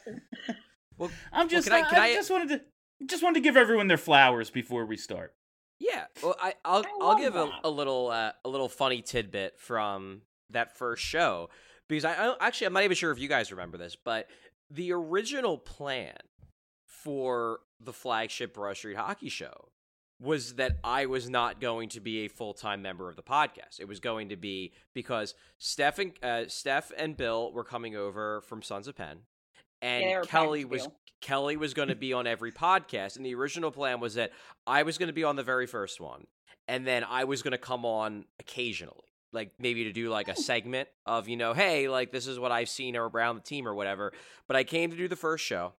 Well, 1.01 1.11
I'm 1.33 1.49
just, 1.49 1.67
can 1.67 1.75
I- 1.77 1.87
I, 1.87 1.91
can 1.91 1.99
I 1.99 2.07
I- 2.07 2.15
just 2.15 2.31
wanted 2.31 2.49
to, 2.51 3.07
just 3.07 3.23
wanted 3.23 3.35
to 3.35 3.41
give 3.41 3.57
everyone 3.57 3.89
their 3.89 3.97
flowers 3.99 4.51
before 4.51 4.85
we 4.87 4.97
start. 4.97 5.35
Yeah, 5.81 6.05
well, 6.23 6.37
I, 6.41 6.55
I'll 6.65 6.85
I 6.85 6.99
I'll 7.01 7.17
give 7.19 7.35
a, 7.37 7.51
a 7.65 7.71
little 7.71 8.11
uh, 8.11 8.33
a 8.45 8.49
little 8.51 8.69
funny 8.69 9.01
tidbit 9.01 9.59
from 9.59 10.21
that 10.51 10.77
first 10.77 11.03
show 11.03 11.49
because 11.89 12.05
I, 12.05 12.13
I 12.13 12.37
actually 12.39 12.67
I'm 12.67 12.75
not 12.75 12.85
even 12.85 12.97
sure 12.97 13.11
if 13.11 13.19
you 13.19 13.29
guys 13.29 13.51
remember 13.51 13.79
this, 13.79 13.97
but 13.97 14.29
the 14.71 14.93
original 14.93 15.57
plan 15.57 16.17
for 16.87 17.61
the 17.81 17.93
flagship 17.93 18.55
Broad 18.55 18.77
Street 18.77 18.97
Hockey 18.97 19.29
Show 19.29 19.69
was 20.21 20.57
that 20.57 20.79
I 20.85 21.07
was 21.07 21.31
not 21.31 21.61
going 21.63 21.89
to 21.91 22.01
be 22.01 22.27
a 22.27 22.29
full 22.29 22.53
time 22.53 22.83
member 22.83 23.09
of 23.09 23.17
the 23.17 23.23
podcast. 23.23 23.81
It 23.81 23.89
was 23.89 24.01
going 24.01 24.29
to 24.29 24.37
be 24.37 24.73
because 24.95 25.35
Steph 25.57 25.99
and 25.99 26.13
uh, 26.23 26.43
Steph 26.49 26.93
and 26.99 27.17
Bill 27.17 27.53
were 27.53 27.65
coming 27.65 27.97
over 27.97 28.43
from 28.43 28.61
Sons 28.61 28.87
of 28.87 28.97
Penn, 28.97 29.21
and 29.83 30.05
Yeah, 30.05 30.23
Kelly 30.23 30.65
was 30.65 30.83
deal. 30.83 30.95
Kelly 31.21 31.57
was 31.57 31.75
going 31.75 31.89
to 31.89 31.95
be 31.95 32.13
on 32.13 32.27
every 32.27 32.53
podcast, 32.53 33.17
and 33.17 33.25
the 33.25 33.35
original 33.35 33.71
plan 33.71 34.01
was 34.01 34.15
that 34.15 34.33
I 34.67 34.83
was 34.83 34.99
going 34.99 35.09
to 35.09 35.13
be 35.13 35.25
on 35.25 35.37
the 35.37 35.43
very 35.43 35.67
first 35.67 36.01
one, 36.01 36.27
and 36.67 36.87
then 36.87 37.05
I 37.05 37.25
was 37.25 37.43
going 37.43 37.53
to 37.53 37.59
come 37.59 37.85
on 37.85 38.25
occasionally, 38.39 38.97
like 39.33 39.53
maybe 39.59 39.85
to 39.85 39.93
do 39.93 40.09
like 40.09 40.29
a 40.29 40.37
segment 40.37 40.89
of, 41.05 41.29
you 41.29 41.37
know, 41.37 41.53
hey, 41.53 41.89
like 41.89 42.11
this 42.11 42.27
is 42.27 42.39
what 42.39 42.53
I've 42.53 42.69
seen 42.69 42.97
around 42.97 43.37
the 43.37 43.43
team 43.43 43.69
or 43.69 43.75
whatever. 43.75 44.13
But 44.49 44.57
I 44.57 44.65
came 44.65 44.91
to 44.91 44.97
do 44.97 45.09
the 45.09 45.17
first 45.17 45.45
show, 45.45 45.75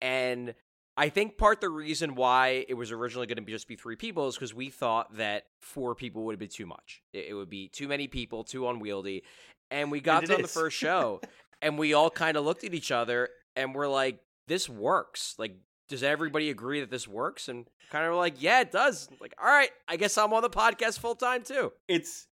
and 0.00 0.54
I 0.96 1.08
think 1.08 1.38
part 1.38 1.60
the 1.60 1.68
reason 1.68 2.14
why 2.14 2.64
it 2.68 2.74
was 2.74 2.90
originally 2.90 3.26
going 3.26 3.36
to 3.36 3.42
be 3.42 3.52
just 3.52 3.68
be 3.68 3.76
three 3.76 3.96
people 3.96 4.28
is 4.28 4.34
because 4.34 4.52
we 4.52 4.70
thought 4.70 5.16
that 5.16 5.44
four 5.60 5.94
people 5.94 6.24
would 6.24 6.38
be 6.38 6.48
too 6.48 6.66
much. 6.66 7.02
It, 7.12 7.34
would 7.34 7.48
be 7.48 7.68
too 7.68 7.88
many 7.88 8.08
people, 8.08 8.44
too 8.44 8.68
unwieldy. 8.68 9.22
And 9.70 9.90
we 9.90 10.00
got 10.00 10.24
And 10.24 10.32
done 10.32 10.42
the 10.42 10.48
first 10.48 10.76
show, 10.78 11.20
and 11.62 11.78
we 11.78 11.94
all 11.94 12.10
kind 12.10 12.36
of 12.36 12.44
looked 12.44 12.64
at 12.64 12.74
each 12.74 12.90
other 12.90 13.28
and 13.56 13.74
we're 13.74 13.88
like, 13.88 14.20
"This 14.46 14.68
works." 14.68 15.34
Like, 15.38 15.56
does 15.88 16.02
everybody 16.02 16.50
agree 16.50 16.80
that 16.80 16.90
this 16.90 17.08
works? 17.08 17.48
And 17.48 17.66
kind 17.90 18.06
of 18.06 18.14
like, 18.14 18.40
"Yeah, 18.40 18.60
it 18.60 18.72
does." 18.72 19.08
Like, 19.20 19.34
all 19.40 19.48
right, 19.48 19.70
I 19.88 19.96
guess 19.96 20.16
I'm 20.18 20.32
on 20.32 20.42
the 20.42 20.50
podcast 20.50 20.98
full 20.98 21.14
time 21.14 21.42
too. 21.42 21.72
It's 21.88 22.26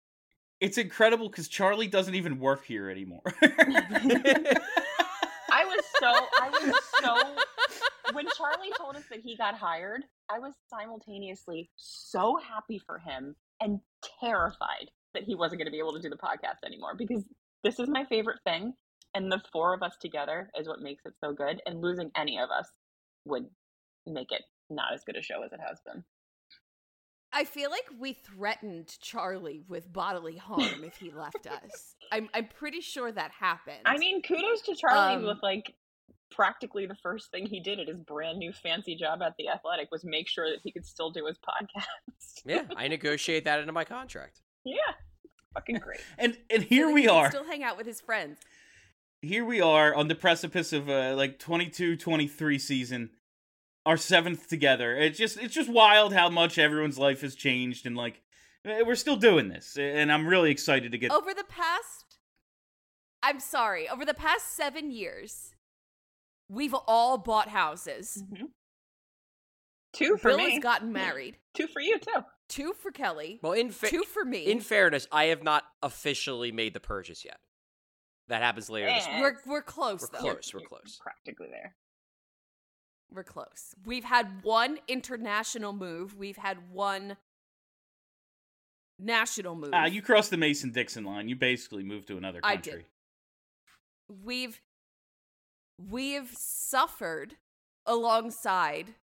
it's 0.61 0.77
incredible 0.77 1.29
because 1.29 1.47
Charlie 1.47 1.87
doesn't 1.87 2.15
even 2.15 2.39
work 2.39 2.65
here 2.65 2.89
anymore. 2.89 3.21
I 5.51 5.63
was 5.63 5.85
so 5.99 6.07
I 6.07 6.49
was 6.49 6.75
so 7.01 8.13
when 8.13 8.25
Charlie 8.37 8.71
told 8.77 8.95
us 8.95 9.03
that 9.09 9.19
he 9.21 9.35
got 9.37 9.55
hired, 9.55 10.03
I 10.29 10.39
was 10.39 10.53
simultaneously 10.69 11.69
so 11.75 12.37
happy 12.37 12.79
for 12.79 12.99
him 12.99 13.35
and 13.61 13.79
terrified 14.19 14.89
that 15.13 15.23
he 15.23 15.35
wasn't 15.35 15.59
going 15.59 15.67
to 15.67 15.71
be 15.71 15.79
able 15.79 15.93
to 15.93 16.01
do 16.01 16.09
the 16.09 16.17
podcast 16.17 16.65
anymore 16.65 16.95
because 16.97 17.23
this 17.63 17.79
is 17.79 17.87
my 17.87 18.05
favorite 18.05 18.39
thing 18.45 18.73
and 19.15 19.31
the 19.31 19.41
four 19.51 19.73
of 19.73 19.81
us 19.81 19.95
together 19.99 20.51
is 20.59 20.67
what 20.67 20.79
makes 20.81 21.03
it 21.05 21.13
so 21.23 21.33
good 21.33 21.61
and 21.65 21.81
losing 21.81 22.11
any 22.15 22.37
of 22.37 22.49
us 22.51 22.67
would 23.25 23.47
make 24.05 24.31
it 24.31 24.43
not 24.69 24.93
as 24.93 25.03
good 25.03 25.15
a 25.15 25.21
show 25.23 25.41
as 25.43 25.51
it 25.53 25.59
has 25.67 25.79
been. 25.85 26.03
I 27.33 27.43
feel 27.43 27.69
like 27.69 27.85
we 27.99 28.13
threatened 28.13 28.95
Charlie 29.01 29.63
with 29.67 29.91
bodily 29.91 30.37
harm 30.37 30.83
if 30.83 30.97
he 30.97 31.11
left 31.11 31.47
us. 31.51 31.95
I'm 32.11 32.29
I'm 32.33 32.47
pretty 32.47 32.81
sure 32.81 33.11
that 33.11 33.31
happened. 33.31 33.79
I 33.85 33.97
mean, 33.97 34.21
kudos 34.21 34.61
to 34.63 34.75
Charlie 34.75 35.15
Um, 35.15 35.23
with 35.25 35.39
like 35.41 35.73
practically 36.31 36.85
the 36.85 36.95
first 37.03 37.31
thing 37.31 37.45
he 37.45 37.59
did 37.59 37.79
at 37.79 37.87
his 37.87 37.99
brand 37.99 38.37
new 38.37 38.51
fancy 38.53 38.95
job 38.95 39.21
at 39.21 39.33
the 39.37 39.49
Athletic 39.49 39.89
was 39.91 40.03
make 40.05 40.27
sure 40.29 40.49
that 40.49 40.59
he 40.63 40.71
could 40.71 40.85
still 40.85 41.09
do 41.11 41.25
his 41.25 41.37
podcast. 41.49 42.41
Yeah, 42.45 42.63
I 42.75 42.87
negotiate 42.87 43.45
that 43.45 43.59
into 43.59 43.73
my 43.73 43.83
contract. 43.85 44.41
yeah. 44.63 44.75
Fucking 45.53 45.77
great. 45.77 46.01
and 46.17 46.37
and 46.49 46.63
here 46.63 46.87
that 46.87 46.93
we 46.93 47.03
he 47.03 47.07
are. 47.07 47.29
still 47.29 47.45
hang 47.45 47.63
out 47.63 47.77
with 47.77 47.85
his 47.87 48.01
friends. 48.01 48.39
Here 49.25 49.43
we 49.43 49.59
are 49.59 49.93
on 49.95 50.07
the 50.07 50.15
precipice 50.15 50.71
of 50.71 50.87
uh, 50.89 51.15
like 51.15 51.39
22-23 51.39 52.61
season. 52.61 53.09
Our 53.85 53.97
seventh 53.97 54.47
together. 54.47 54.95
It's 54.95 55.17
just 55.17 55.37
it's 55.37 55.53
just 55.53 55.69
wild 55.69 56.13
how 56.13 56.29
much 56.29 56.57
everyone's 56.57 56.97
life 56.97 57.21
has 57.21 57.35
changed 57.35 57.85
and 57.85 57.95
like 57.95 58.21
eh, 58.65 58.81
we're 58.85 58.95
still 58.95 59.15
doing 59.15 59.49
this 59.49 59.77
and 59.77 60.11
I'm 60.11 60.25
really 60.27 60.49
excited 60.49 60.91
to 60.91 60.97
get 60.97 61.11
Over 61.11 61.33
the 61.35 61.43
past 61.47 62.17
I'm 63.21 63.39
sorry, 63.39 63.87
over 63.89 64.03
the 64.05 64.13
past 64.15 64.55
7 64.55 64.89
years 64.91 65.53
we've 66.49 66.75
all 66.87 67.17
bought 67.19 67.49
houses. 67.49 68.23
Mhm. 68.31 68.47
Two 69.93 70.17
for 70.17 70.29
Bill 70.29 70.37
me. 70.39 70.51
has 70.55 70.63
gotten 70.63 70.91
married. 70.91 71.37
Two 71.53 71.67
for 71.67 71.79
you 71.81 71.99
too. 71.99 72.21
Two 72.49 72.73
for 72.73 72.91
Kelly. 72.91 73.39
Well, 73.41 73.53
in 73.53 73.69
fa- 73.69 73.89
two 73.89 74.03
for 74.03 74.25
me. 74.25 74.45
in 74.45 74.59
fairness, 74.59 75.07
I 75.11 75.25
have 75.25 75.41
not 75.43 75.63
officially 75.81 76.51
made 76.51 76.73
the 76.73 76.79
purchase 76.79 77.23
yet. 77.23 77.37
That 78.27 78.41
happens 78.41 78.69
later 78.69 78.87
this 78.87 79.05
month. 79.07 79.19
we're 79.21 79.53
we're 79.53 79.61
close 79.61 80.01
We're 80.01 80.07
though. 80.19 80.33
close. 80.33 80.51
We're 80.53 80.59
close. 80.61 80.99
Practically 81.01 81.47
there. 81.51 81.75
We're 83.11 83.23
close. 83.23 83.75
We've 83.85 84.03
had 84.03 84.43
one 84.43 84.79
international 84.87 85.73
move. 85.73 86.17
We've 86.17 86.37
had 86.37 86.57
one 86.71 87.17
national 88.99 89.55
move. 89.55 89.71
Ah, 89.73 89.85
you 89.85 90.01
crossed 90.01 90.31
the 90.31 90.37
Mason 90.37 90.71
Dixon 90.71 91.03
line. 91.03 91.29
You 91.29 91.35
basically 91.35 91.83
moved 91.83 92.07
to 92.07 92.17
another 92.17 92.39
I 92.43 92.55
country. 92.55 92.85
did. 94.09 94.17
we've 94.23 94.61
we've 95.89 96.31
suffered 96.33 97.35
alongside 97.85 98.95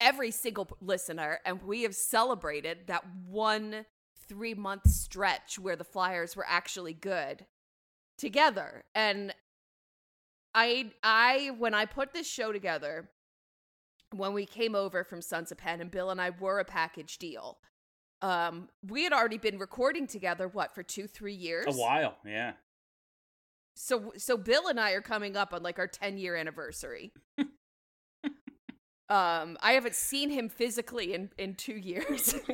every 0.00 0.30
single 0.30 0.68
listener 0.80 1.40
and 1.44 1.62
we 1.62 1.82
have 1.82 1.94
celebrated 1.94 2.86
that 2.86 3.04
one 3.26 3.86
3 4.28 4.54
month 4.54 4.88
stretch 4.90 5.58
where 5.58 5.76
the 5.76 5.84
flyers 5.84 6.36
were 6.36 6.44
actually 6.46 6.92
good 6.92 7.46
together 8.18 8.84
and 8.94 9.32
i 10.54 10.90
i 11.02 11.50
when 11.58 11.72
i 11.72 11.86
put 11.86 12.12
this 12.12 12.26
show 12.26 12.52
together 12.52 13.08
when 14.14 14.32
we 14.32 14.46
came 14.46 14.74
over 14.74 15.04
from 15.04 15.20
Sons 15.20 15.52
of 15.52 15.58
Penn 15.58 15.82
and 15.82 15.90
Bill 15.90 16.10
and 16.10 16.18
I 16.18 16.30
were 16.30 16.60
a 16.60 16.64
package 16.64 17.18
deal 17.18 17.58
um 18.20 18.68
we 18.82 19.04
had 19.04 19.12
already 19.12 19.38
been 19.38 19.58
recording 19.58 20.06
together 20.06 20.48
what 20.48 20.74
for 20.74 20.82
2 20.82 21.06
3 21.06 21.32
years 21.32 21.66
A 21.68 21.72
while, 21.72 22.16
yeah. 22.26 22.54
so 23.76 24.12
so 24.16 24.36
Bill 24.36 24.66
and 24.66 24.80
I 24.80 24.90
are 24.92 25.02
coming 25.02 25.36
up 25.36 25.54
on 25.54 25.62
like 25.62 25.78
our 25.78 25.86
10 25.86 26.18
year 26.18 26.34
anniversary. 26.34 27.12
um 29.08 29.56
I 29.60 29.72
haven't 29.72 29.94
seen 29.94 30.30
him 30.30 30.48
physically 30.48 31.14
in 31.14 31.30
in 31.38 31.54
2 31.54 31.74
years. 31.74 32.34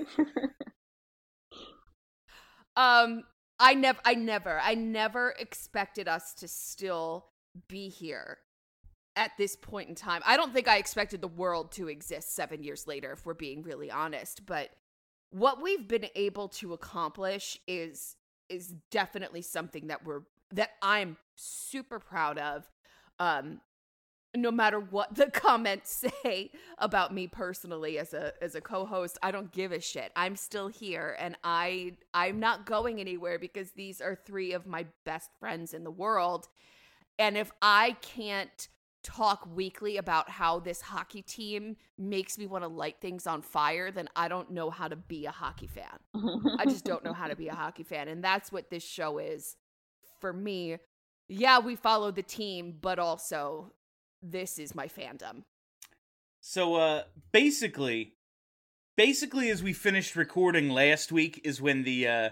um 2.77 3.23
I 3.59 3.75
never 3.75 3.99
I 4.05 4.15
never 4.15 4.59
I 4.61 4.75
never 4.75 5.35
expected 5.39 6.09
us 6.09 6.35
to 6.35 6.49
still 6.49 7.27
be 7.69 7.89
here 7.89 8.39
at 9.17 9.31
this 9.39 9.55
point 9.55 9.89
in 9.89 9.95
time. 9.95 10.23
I 10.27 10.37
don't 10.37 10.53
think 10.53 10.67
I 10.67 10.79
expected 10.79 11.21
the 11.21 11.29
world 11.29 11.71
to 11.73 11.89
exist 11.89 12.35
7 12.35 12.63
years 12.63 12.87
later 12.87 13.13
if 13.13 13.25
we're 13.25 13.35
being 13.35 13.63
really 13.63 13.91
honest, 13.91 14.45
but 14.47 14.71
what 15.31 15.63
we've 15.63 15.87
been 15.87 16.07
able 16.15 16.49
to 16.49 16.73
accomplish 16.73 17.59
is 17.67 18.17
is 18.49 18.75
definitely 18.91 19.43
something 19.43 19.87
that 19.89 20.05
we're 20.05 20.23
that 20.53 20.71
I'm 20.83 21.17
super 21.37 21.99
proud 21.99 22.39
of. 22.39 22.69
Um 23.19 23.61
no 24.37 24.51
matter 24.51 24.81
what 24.81 25.15
the 25.15 25.31
comments 25.31 26.07
say 26.25 26.51
about 26.79 27.13
me 27.15 27.27
personally 27.27 27.99
as 27.99 28.15
a 28.15 28.33
as 28.43 28.55
a 28.55 28.61
co-host, 28.61 29.19
I 29.23 29.31
don't 29.31 29.53
give 29.53 29.73
a 29.73 29.81
shit. 29.81 30.13
I'm 30.17 30.37
still 30.37 30.69
here 30.69 31.17
and 31.19 31.37
I 31.45 31.97
I'm 32.13 32.41
not 32.41 32.67
going 32.67 33.01
anywhere 33.01 33.39
because 33.39 33.73
these 33.73 34.01
are 34.01 34.15
three 34.15 34.53
of 34.53 34.67
my 34.67 34.87
best 35.05 35.31
friends 35.39 35.75
in 35.75 35.85
the 35.85 35.91
world. 35.91 36.49
And 37.19 37.37
if 37.37 37.53
I 37.63 37.97
can't 38.01 38.69
talk 39.05 39.47
weekly 39.55 39.99
about 39.99 40.31
how 40.31 40.59
this 40.59 40.81
hockey 40.81 41.23
team 41.23 41.77
makes 41.99 42.39
me 42.39 42.47
want 42.47 42.65
to 42.65 42.69
light 42.69 42.97
things 43.01 43.27
on 43.27 43.43
fire, 43.43 43.91
then 43.91 44.09
I 44.17 44.29
don't 44.29 44.51
know 44.51 44.71
how 44.71 44.89
to 44.89 44.97
be 44.97 45.27
a 45.27 45.31
hockey 45.31 45.67
fan. 45.67 45.99
I 46.59 46.65
just 46.65 46.85
don't 46.85 47.05
know 47.05 47.13
how 47.13 47.29
to 47.29 47.37
be 47.37 47.49
a 47.49 47.55
hockey 47.55 47.83
fan. 47.83 48.09
And 48.09 48.25
that's 48.25 48.51
what 48.51 48.71
this 48.71 48.83
show 48.83 49.19
is 49.19 49.57
for 50.21 50.33
me. 50.33 50.79
Yeah, 51.29 51.59
we 51.59 51.77
follow 51.77 52.11
the 52.11 52.23
team, 52.23 52.79
but 52.81 52.99
also 52.99 53.73
this 54.25 54.59
is 54.59 54.75
my 54.75 54.87
fandom. 54.87 55.43
So 56.41 56.75
uh 56.77 57.03
basically 57.33 58.15
basically 58.97 59.51
as 59.51 59.63
we 59.63 59.73
finished 59.73 60.17
recording 60.17 60.71
last 60.71 61.13
week 61.13 61.41
is 61.45 61.61
when 61.61 61.85
the 61.85 62.09
uh 62.09 62.31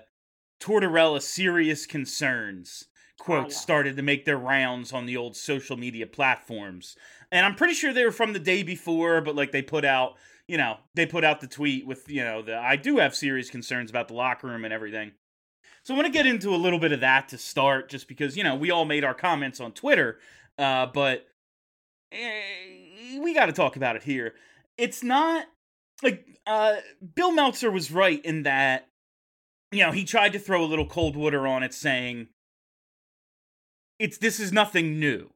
Tortorella 0.61 1.21
serious 1.21 1.87
concerns 1.87 2.85
quotes 3.19 3.57
Oh, 3.57 3.61
started 3.61 3.97
to 3.97 4.03
make 4.03 4.25
their 4.25 4.39
rounds 4.39 4.93
on 4.93 5.07
the 5.07 5.17
old 5.17 5.37
social 5.37 5.77
media 5.77 6.07
platforms. 6.07 6.97
And 7.31 7.47
I'm 7.47 7.55
pretty 7.55 7.75
sure 7.75 7.93
they 7.93 8.05
were 8.05 8.13
from 8.13 8.33
the 8.33 8.39
day 8.39 8.63
before, 8.63 9.21
but 9.21 9.37
like 9.37 9.53
they 9.53 9.63
put 9.63 9.85
out, 9.85 10.15
you 10.49 10.57
know, 10.57 10.79
they 10.95 11.07
put 11.07 11.25
out 11.25 11.41
the 11.41 11.47
tweet 11.47 11.87
with, 11.87 12.09
you 12.09 12.25
know, 12.25 12.43
the 12.43 12.57
I 12.57 12.77
do 12.77 12.99
have 12.99 13.15
serious 13.15 13.49
concerns 13.49 13.91
about 13.91 14.09
the 14.09 14.15
locker 14.15 14.49
room 14.49 14.65
and 14.65 14.75
everything. 14.75 15.13
So 15.85 15.95
I 15.95 15.97
want 15.97 16.07
to 16.07 16.13
get 16.13 16.27
into 16.27 16.55
a 16.55 16.57
little 16.57 16.79
bit 16.79 16.93
of 16.93 17.01
that 17.01 17.29
to 17.29 17.39
start, 17.39 17.89
just 17.89 18.07
because, 18.07 18.37
you 18.37 18.45
know, 18.45 18.55
we 18.55 18.71
all 18.71 18.85
made 18.85 19.05
our 19.05 19.15
comments 19.15 19.61
on 19.61 19.73
Twitter, 19.73 20.19
uh, 20.59 20.87
but 20.87 21.27
we 22.13 23.35
got 23.35 23.47
to 23.47 23.53
talk 23.53 23.77
about 23.77 23.97
it 23.97 24.03
here. 24.03 24.35
It's 24.77 25.03
not 25.03 25.47
like 26.03 26.27
uh, 26.47 26.77
Bill 27.15 27.33
Meltzer 27.33 27.71
was 27.71 27.91
right 27.91 28.25
in 28.25 28.43
that, 28.43 28.89
you 29.71 29.83
know, 29.83 29.93
he 29.93 30.05
tried 30.05 30.33
to 30.33 30.39
throw 30.39 30.65
a 30.65 30.67
little 30.67 30.87
cold 30.87 31.17
water 31.17 31.47
on 31.47 31.63
it, 31.63 31.73
saying 31.75 32.29
it's 33.99 34.19
this 34.19 34.41
is 34.41 34.53
nothing 34.53 34.99
new, 34.99 35.31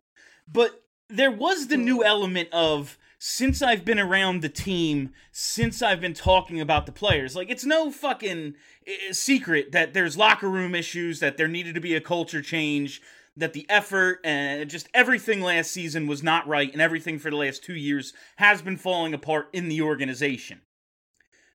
but 0.51 0.83
there 1.09 1.31
was 1.31 1.69
the 1.69 1.77
new 1.77 2.03
element 2.03 2.49
of 2.53 2.99
since 3.19 3.63
I've 3.63 3.85
been 3.85 3.99
around 3.99 4.43
the 4.43 4.49
team, 4.49 5.11
since 5.33 5.81
I've 5.81 6.01
been 6.01 6.15
talking 6.15 6.61
about 6.61 6.85
the 6.85 6.93
players, 6.93 7.35
like 7.35 7.49
it's 7.49 7.65
no 7.65 7.91
fucking 7.91 8.55
eh, 8.87 9.13
secret 9.13 9.73
that 9.73 9.95
there's 9.95 10.17
locker 10.17 10.51
room 10.51 10.75
issues, 10.75 11.21
that 11.21 11.37
there 11.37 11.49
needed 11.49 11.75
to 11.77 11.81
be 11.81 11.95
a 11.95 12.01
culture 12.01 12.43
change, 12.43 13.01
that 13.37 13.53
the 13.53 13.67
effort 13.69 14.21
and 14.25 14.69
just 14.71 14.89
everything 14.95 15.41
last 15.41 15.71
season 15.71 16.07
was 16.07 16.23
not 16.23 16.49
right, 16.49 16.73
and 16.73 16.81
everything 16.81 17.19
for 17.19 17.31
the 17.31 17.37
last 17.37 17.63
two 17.63 17.75
years 17.75 18.13
has 18.37 18.63
been 18.63 18.77
falling 18.77 19.13
apart 19.13 19.49
in 19.53 19.69
the 19.69 19.83
organization. 19.83 20.63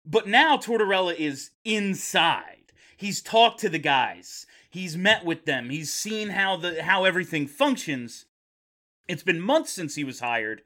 But 0.05 0.27
now 0.27 0.57
Tortorella 0.57 1.15
is 1.15 1.51
inside. 1.65 2.71
He's 2.97 3.21
talked 3.21 3.59
to 3.61 3.69
the 3.69 3.79
guys. 3.79 4.45
He's 4.69 4.95
met 4.95 5.25
with 5.25 5.45
them. 5.45 5.69
He's 5.69 5.91
seen 5.91 6.29
how 6.29 6.57
the 6.57 6.83
how 6.83 7.03
everything 7.03 7.47
functions. 7.47 8.25
It's 9.07 9.23
been 9.23 9.41
months 9.41 9.71
since 9.71 9.95
he 9.95 10.03
was 10.03 10.19
hired, 10.19 10.61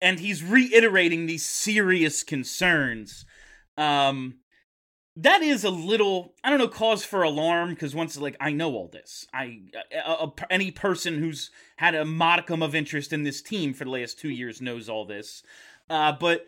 and 0.00 0.20
he's 0.20 0.42
reiterating 0.42 1.26
these 1.26 1.44
serious 1.44 2.22
concerns. 2.22 3.26
Um, 3.76 4.36
that 5.16 5.42
is 5.42 5.64
a 5.64 5.70
little 5.70 6.34
I 6.42 6.50
don't 6.50 6.58
know 6.58 6.68
cause 6.68 7.04
for 7.04 7.22
alarm 7.22 7.70
because 7.70 7.94
once 7.94 8.16
like 8.16 8.36
I 8.40 8.52
know 8.52 8.72
all 8.74 8.88
this 8.88 9.26
I 9.32 9.60
a, 9.92 10.10
a, 10.10 10.32
any 10.50 10.70
person 10.70 11.18
who's 11.18 11.50
had 11.76 11.94
a 11.94 12.04
modicum 12.04 12.62
of 12.62 12.74
interest 12.74 13.12
in 13.12 13.22
this 13.22 13.42
team 13.42 13.74
for 13.74 13.84
the 13.84 13.90
last 13.90 14.18
two 14.18 14.30
years 14.30 14.60
knows 14.60 14.88
all 14.88 15.04
this, 15.04 15.42
uh, 15.90 16.12
but 16.12 16.46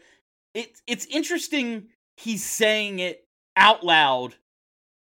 it 0.54 0.80
it's 0.87 1.06
interesting 1.06 1.88
he's 2.16 2.44
saying 2.44 3.00
it 3.00 3.26
out 3.56 3.85
loud 3.85 4.37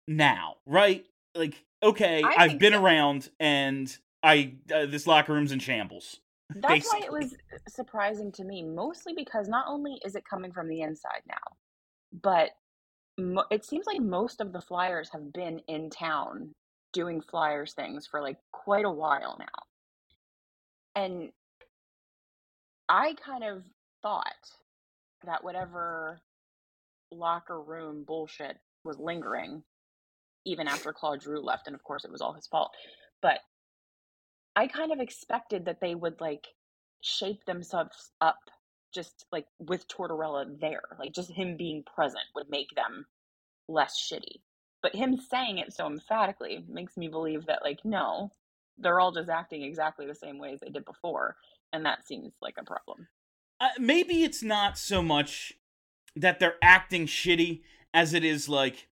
now, 0.06 0.56
right? 0.66 1.06
Like 1.34 1.64
okay, 1.82 2.22
I've 2.22 2.58
been 2.58 2.72
so. 2.74 2.82
around 2.82 3.30
and 3.40 3.96
I 4.22 4.54
uh, 4.74 4.86
this 4.86 5.06
locker 5.06 5.32
room's 5.32 5.52
in 5.52 5.58
shambles. 5.58 6.20
That's 6.54 6.92
why 6.92 7.00
it 7.02 7.10
was 7.10 7.34
surprising 7.68 8.30
to 8.32 8.44
me, 8.44 8.62
mostly 8.62 9.14
because 9.14 9.48
not 9.48 9.64
only 9.66 9.98
is 10.04 10.14
it 10.14 10.24
coming 10.28 10.52
from 10.52 10.68
the 10.68 10.82
inside 10.82 11.22
now, 11.26 11.56
but 12.22 12.50
it 13.16 13.64
seems 13.64 13.86
like 13.86 14.00
most 14.00 14.40
of 14.40 14.52
the 14.52 14.60
Flyers 14.60 15.10
have 15.12 15.32
been 15.32 15.60
in 15.68 15.90
town 15.90 16.52
doing 16.92 17.20
Flyers 17.20 17.72
things 17.74 18.06
for 18.06 18.20
like 18.20 18.38
quite 18.52 18.84
a 18.84 18.90
while 18.90 19.36
now. 19.38 21.02
And 21.02 21.30
I 22.88 23.14
kind 23.14 23.44
of 23.44 23.62
thought 24.02 24.26
that 25.24 25.42
whatever 25.42 26.20
locker 27.10 27.60
room 27.60 28.04
bullshit 28.06 28.58
was 28.84 28.98
lingering, 28.98 29.62
even 30.44 30.68
after 30.68 30.92
Claude 30.92 31.22
Giroux 31.22 31.40
left, 31.40 31.66
and 31.66 31.74
of 31.74 31.82
course 31.82 32.04
it 32.04 32.12
was 32.12 32.20
all 32.20 32.32
his 32.32 32.46
fault, 32.46 32.72
but 33.22 33.38
I 34.56 34.68
kind 34.68 34.92
of 34.92 35.00
expected 35.00 35.64
that 35.64 35.80
they 35.80 35.94
would 35.94 36.20
like 36.20 36.46
shape 37.00 37.44
themselves 37.44 38.12
up 38.20 38.38
just 38.94 39.26
like 39.32 39.46
with 39.58 39.88
Tortorella 39.88 40.58
there. 40.60 40.82
Like 40.98 41.12
just 41.12 41.30
him 41.30 41.56
being 41.56 41.82
present 41.82 42.24
would 42.34 42.48
make 42.48 42.74
them 42.74 43.06
less 43.68 43.98
shitty. 44.00 44.40
But 44.82 44.94
him 44.94 45.16
saying 45.16 45.58
it 45.58 45.72
so 45.72 45.86
emphatically 45.86 46.64
makes 46.68 46.96
me 46.96 47.08
believe 47.08 47.46
that 47.46 47.62
like 47.64 47.84
no, 47.84 48.30
they're 48.78 49.00
all 49.00 49.12
just 49.12 49.28
acting 49.28 49.62
exactly 49.62 50.06
the 50.06 50.14
same 50.14 50.38
way 50.38 50.52
as 50.52 50.60
they 50.60 50.70
did 50.70 50.84
before, 50.84 51.36
and 51.72 51.84
that 51.86 52.06
seems 52.06 52.32
like 52.40 52.56
a 52.58 52.64
problem. 52.64 53.08
uh, 53.60 53.68
maybe 53.78 54.24
it's 54.24 54.42
not 54.42 54.76
so 54.76 55.02
much 55.02 55.52
that 56.16 56.38
they're 56.38 56.56
acting 56.62 57.06
shitty 57.06 57.62
as 57.92 58.12
it 58.12 58.24
is 58.24 58.48
like 58.48 58.88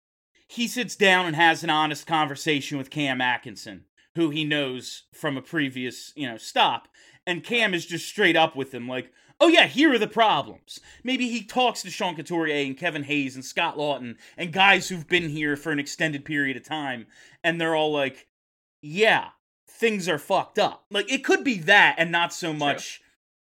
he 0.47 0.67
sits 0.67 0.95
down 0.95 1.25
and 1.25 1.35
has 1.35 1.63
an 1.63 1.69
honest 1.69 2.05
conversation 2.07 2.77
with 2.77 2.89
Cam 2.89 3.21
Atkinson, 3.21 3.85
who 4.15 4.29
he 4.29 4.43
knows 4.43 5.03
from 5.13 5.37
a 5.37 5.41
previous, 5.41 6.13
you 6.15 6.27
know, 6.27 6.37
stop, 6.37 6.87
and 7.25 7.43
Cam 7.43 7.73
is 7.73 7.85
just 7.85 8.07
straight 8.07 8.35
up 8.35 8.55
with 8.55 8.73
him 8.73 8.87
like, 8.87 9.11
"Oh 9.41 9.49
yeah, 9.49 9.67
here 9.67 9.93
are 9.93 9.99
the 9.99 10.07
problems." 10.07 10.79
Maybe 11.03 11.27
he 11.27 11.43
talks 11.43 11.81
to 11.81 11.91
Sean 11.91 12.15
Couturier 12.15 12.65
and 12.65 12.77
Kevin 12.77 13.03
Hayes 13.03 13.35
and 13.35 13.43
Scott 13.43 13.75
Laughton 13.75 14.15
and 14.37 14.53
guys 14.53 14.87
who've 14.87 15.07
been 15.07 15.27
here 15.27 15.57
for 15.57 15.73
an 15.73 15.79
extended 15.79 16.23
period 16.23 16.55
of 16.55 16.63
time, 16.63 17.07
and 17.43 17.59
they're 17.59 17.75
all 17.75 17.91
like, 17.91 18.27
"Yeah, 18.81 19.31
things 19.67 20.07
are 20.07 20.17
fucked 20.17 20.57
up." 20.57 20.85
Like 20.89 21.11
it 21.11 21.25
could 21.25 21.43
be 21.43 21.57
that 21.57 21.95
and 21.97 22.09
not 22.11 22.33
so 22.33 22.53
much 22.53 23.01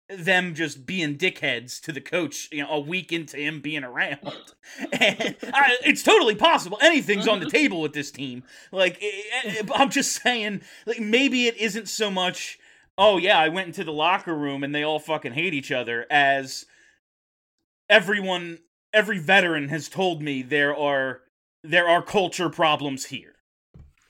them 0.10 0.55
just 0.55 0.86
being 0.86 1.17
dickheads 1.17 1.79
to 1.81 1.91
the 1.91 2.01
coach, 2.01 2.50
you 2.51 2.63
know, 2.63 2.69
a 2.69 2.79
week 2.79 3.12
into 3.12 3.38
him 3.38 3.62
being 3.62 3.84
around. 3.84 4.19
and 4.91 5.36
I, 5.53 5.77
it's 5.86 6.03
totally 6.03 6.36
possible. 6.36 6.79
Anything's 6.81 7.27
on 7.27 7.39
the 7.39 7.50
table 7.50 7.81
with 7.81 7.93
this 7.93 8.10
team. 8.10 8.43
Like, 8.72 8.98
eh, 9.01 9.22
eh, 9.43 9.63
I'm 9.75 9.91
just 9.91 10.22
saying, 10.24 10.62
like, 10.86 11.00
maybe 11.00 11.48
it 11.48 11.58
isn't 11.58 11.88
so 11.88 12.10
much, 12.10 12.58
oh, 13.00 13.18
yeah, 13.18 13.39
I 13.39 13.50
went 13.50 13.68
into 13.68 13.84
the 13.84 13.91
locker 13.94 14.36
room 14.36 14.63
and 14.63 14.75
they 14.75 14.84
all 14.84 15.00
fucking 15.00 15.34
hate 15.34 15.53
each 15.56 15.72
other, 15.72 16.06
as 16.12 16.65
everyone, 17.89 18.60
every 18.94 19.20
veteran 19.20 19.70
has 19.70 19.89
told 19.89 20.22
me 20.22 20.41
there 20.41 20.75
are. 20.75 21.22
There 21.62 21.89
are 21.89 22.01
culture 22.01 22.50
problems 22.50 23.06
here. 23.08 23.36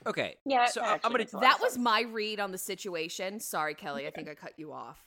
Okay. 0.05 0.35
Yeah, 0.45 0.67
So 0.67 0.81
that 0.81 0.87
I- 0.87 0.93
I'm 0.95 0.99
gonna 1.01 1.17
makes 1.17 1.33
a 1.33 1.37
lot 1.37 1.41
that 1.41 1.55
of 1.55 1.61
was 1.61 1.73
sense. 1.73 1.83
my 1.83 2.01
read 2.01 2.39
on 2.39 2.51
the 2.51 2.59
situation. 2.59 3.39
Sorry, 3.39 3.73
Kelly, 3.73 4.05
I 4.05 4.11
think 4.11 4.29
I 4.29 4.35
cut 4.35 4.53
you 4.57 4.71
off. 4.71 5.03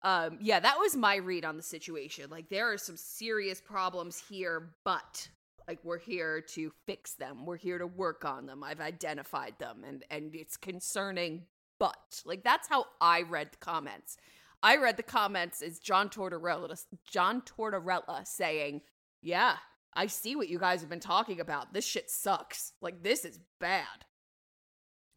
Um, 0.00 0.38
yeah, 0.40 0.58
that 0.60 0.78
was 0.78 0.96
my 0.96 1.16
read 1.16 1.44
on 1.44 1.58
the 1.58 1.62
situation. 1.62 2.30
Like 2.30 2.48
there 2.48 2.72
are 2.72 2.78
some 2.78 2.96
serious 2.96 3.60
problems 3.60 4.18
here, 4.26 4.70
but 4.84 5.28
like 5.68 5.84
we're 5.84 5.98
here 5.98 6.40
to 6.40 6.72
fix 6.86 7.12
them. 7.14 7.44
We're 7.44 7.56
here 7.58 7.76
to 7.76 7.86
work 7.86 8.24
on 8.24 8.46
them. 8.46 8.64
I've 8.64 8.80
identified 8.80 9.58
them 9.58 9.84
and 9.86 10.02
and 10.10 10.34
it's 10.34 10.56
concerning, 10.56 11.44
but 11.84 12.22
like 12.24 12.42
that's 12.42 12.66
how 12.66 12.86
I 12.98 13.20
read 13.20 13.50
the 13.52 13.58
comments. 13.58 14.16
I 14.62 14.76
read 14.76 14.96
the 14.96 15.02
comments 15.02 15.60
as 15.60 15.78
John 15.78 16.08
Tortorella 16.08 16.82
John 17.10 17.42
Tortorella 17.42 18.26
saying, 18.26 18.80
"Yeah, 19.20 19.56
I 19.92 20.06
see 20.06 20.34
what 20.34 20.48
you 20.48 20.58
guys 20.58 20.80
have 20.80 20.88
been 20.88 20.98
talking 20.98 21.40
about. 21.40 21.74
This 21.74 21.84
shit 21.84 22.08
sucks. 22.10 22.72
Like 22.80 23.02
this 23.02 23.26
is 23.26 23.38
bad." 23.60 24.06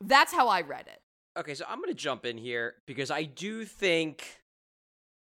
That's 0.01 0.33
how 0.33 0.49
I 0.49 0.59
read 0.59 0.87
it. 0.87 0.99
Okay, 1.39 1.53
so 1.53 1.63
I'm 1.69 1.77
going 1.77 1.87
to 1.87 1.95
jump 1.95 2.25
in 2.25 2.37
here 2.37 2.75
because 2.85 3.11
I 3.11 3.23
do 3.23 3.63
think 3.63 4.41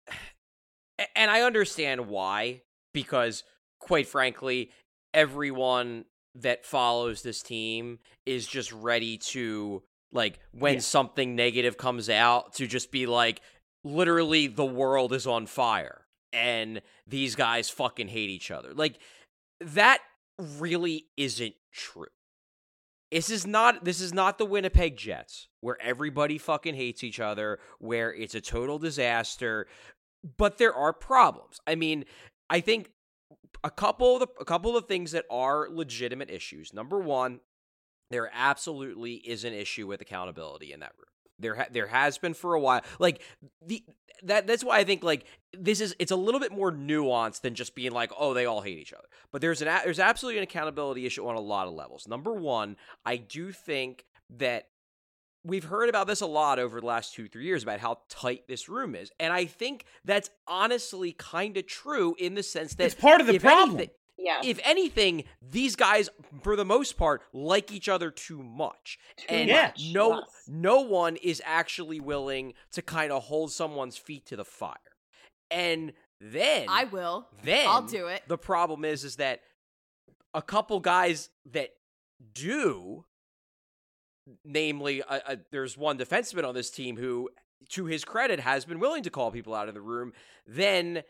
and 1.15 1.29
I 1.29 1.41
understand 1.41 2.07
why 2.07 2.63
because 2.91 3.43
quite 3.79 4.07
frankly 4.07 4.71
everyone 5.13 6.05
that 6.33 6.65
follows 6.65 7.21
this 7.21 7.43
team 7.43 7.99
is 8.25 8.47
just 8.47 8.71
ready 8.71 9.19
to 9.19 9.83
like 10.15 10.39
when 10.51 10.75
Yeah. 10.75 10.79
something 10.79 11.35
negative 11.35 11.77
comes 11.77 12.09
out 12.09 12.53
to 12.55 12.65
just 12.65 12.91
be 12.91 13.05
like 13.05 13.41
literally 13.83 14.47
the 14.47 14.65
world 14.65 15.13
is 15.13 15.27
on 15.27 15.45
fire 15.45 16.07
and 16.33 16.81
these 17.05 17.35
guys 17.35 17.69
fucking 17.69 18.07
hate 18.07 18.29
each 18.29 18.49
other. 18.49 18.73
Like 18.73 18.97
that 19.59 19.99
really 20.39 21.05
isn't 21.17 21.53
true. 21.71 22.07
This 23.11 23.29
is 23.29 23.45
not 23.45 23.85
this 23.85 24.01
is 24.01 24.13
not 24.13 24.37
the 24.39 24.45
Winnipeg 24.45 24.97
Jets 24.97 25.47
where 25.61 25.77
everybody 25.81 26.37
fucking 26.37 26.75
hates 26.75 27.03
each 27.03 27.19
other, 27.19 27.59
where 27.79 28.13
it's 28.13 28.35
a 28.35 28.41
total 28.41 28.79
disaster, 28.79 29.67
but 30.37 30.57
there 30.57 30.73
are 30.73 30.91
problems. 30.91 31.59
I 31.67 31.75
mean, 31.75 32.05
I 32.49 32.59
think 32.61 32.91
a 33.63 33.69
couple 33.71 34.15
of 34.15 34.21
the, 34.21 34.27
a 34.39 34.45
couple 34.45 34.75
of 34.75 34.85
things 34.87 35.11
that 35.11 35.25
are 35.29 35.67
legitimate 35.69 36.29
issues. 36.29 36.73
Number 36.73 36.99
1, 36.99 37.39
there 38.11 38.29
absolutely 38.33 39.13
is 39.15 39.43
an 39.43 39.53
issue 39.53 39.87
with 39.87 40.01
accountability 40.01 40.71
in 40.73 40.79
that 40.81 40.91
room. 40.97 41.05
There 41.39 41.55
ha- 41.55 41.67
there 41.71 41.87
has 41.87 42.17
been 42.17 42.33
for 42.33 42.53
a 42.53 42.59
while. 42.59 42.81
Like 42.99 43.21
the 43.65 43.83
that 44.23 44.47
that's 44.47 44.63
why 44.63 44.77
I 44.79 44.83
think 44.85 45.03
like 45.03 45.25
this 45.57 45.81
is 45.81 45.93
it's 45.99 46.11
a 46.11 46.15
little 46.15 46.39
bit 46.39 46.51
more 46.53 46.71
nuanced 46.71 47.41
than 47.41 47.55
just 47.55 47.75
being 47.75 47.91
like 47.91 48.11
oh 48.17 48.33
they 48.33 48.45
all 48.45 48.61
hate 48.61 48.77
each 48.77 48.93
other. 48.93 49.07
But 49.31 49.41
there's 49.41 49.61
an 49.61 49.67
a- 49.67 49.81
there's 49.83 49.99
absolutely 49.99 50.37
an 50.37 50.43
accountability 50.43 51.05
issue 51.05 51.27
on 51.27 51.35
a 51.35 51.39
lot 51.41 51.67
of 51.67 51.73
levels. 51.73 52.07
Number 52.07 52.31
1, 52.33 52.77
I 53.05 53.17
do 53.17 53.51
think 53.51 54.05
that 54.37 54.69
we've 55.43 55.65
heard 55.65 55.89
about 55.89 56.07
this 56.07 56.21
a 56.21 56.25
lot 56.25 56.57
over 56.57 56.79
the 56.79 56.87
last 56.87 57.13
2 57.15 57.27
3 57.27 57.43
years 57.43 57.63
about 57.63 57.79
how 57.79 57.99
tight 58.09 58.47
this 58.47 58.69
room 58.69 58.95
is. 58.95 59.11
And 59.19 59.33
I 59.33 59.45
think 59.45 59.83
that's 60.05 60.29
honestly 60.47 61.11
kind 61.11 61.57
of 61.57 61.67
true 61.67 62.15
in 62.17 62.35
the 62.35 62.43
sense 62.43 62.75
that 62.75 62.85
It's 62.85 62.95
part 62.95 63.19
of 63.19 63.27
the 63.27 63.37
problem. 63.39 63.75
anything- 63.77 63.93
Yeah. 64.17 64.39
if 64.43 64.59
anything, 64.63 65.25
these 65.41 65.75
guys, 65.75 66.09
for 66.41 66.55
the 66.55 66.65
most 66.65 66.97
part, 66.97 67.21
like 67.33 67.71
each 67.71 67.89
other 67.89 68.11
too 68.11 68.41
much, 68.41 68.97
Too 69.17 69.25
and 69.29 69.51
much, 69.51 69.91
no, 69.93 70.15
yes. 70.15 70.23
no 70.47 70.81
one 70.81 71.17
is 71.17 71.41
actually 71.45 71.99
willing 71.99 72.53
to 72.71 72.81
kind 72.81 73.11
of 73.11 73.23
hold 73.23 73.51
someone's 73.51 73.97
feet 73.97 74.25
to 74.27 74.35
the 74.35 74.45
fire. 74.45 74.75
And 75.51 75.93
then 76.21 76.67
I 76.69 76.85
will. 76.85 77.27
Then 77.43 77.67
I'll 77.67 77.81
do 77.81 78.07
it. 78.07 78.23
The 78.27 78.37
problem 78.37 78.85
is, 78.85 79.03
is 79.03 79.17
that 79.17 79.41
a 80.33 80.41
couple 80.41 80.79
guys 80.79 81.29
that 81.51 81.71
do, 82.33 83.05
namely, 84.43 85.03
uh, 85.03 85.19
uh, 85.27 85.35
there's 85.51 85.77
one 85.77 85.97
defenseman 85.97 86.47
on 86.47 86.55
this 86.55 86.71
team 86.71 86.97
who, 86.97 87.29
to 87.69 87.85
his 87.85 88.05
credit, 88.05 88.39
has 88.39 88.65
been 88.65 88.79
willing 88.79 89.03
to 89.03 89.09
call 89.09 89.31
people 89.31 89.53
out 89.53 89.67
of 89.67 89.73
the 89.73 89.81
room. 89.81 90.13
Then 90.47 91.03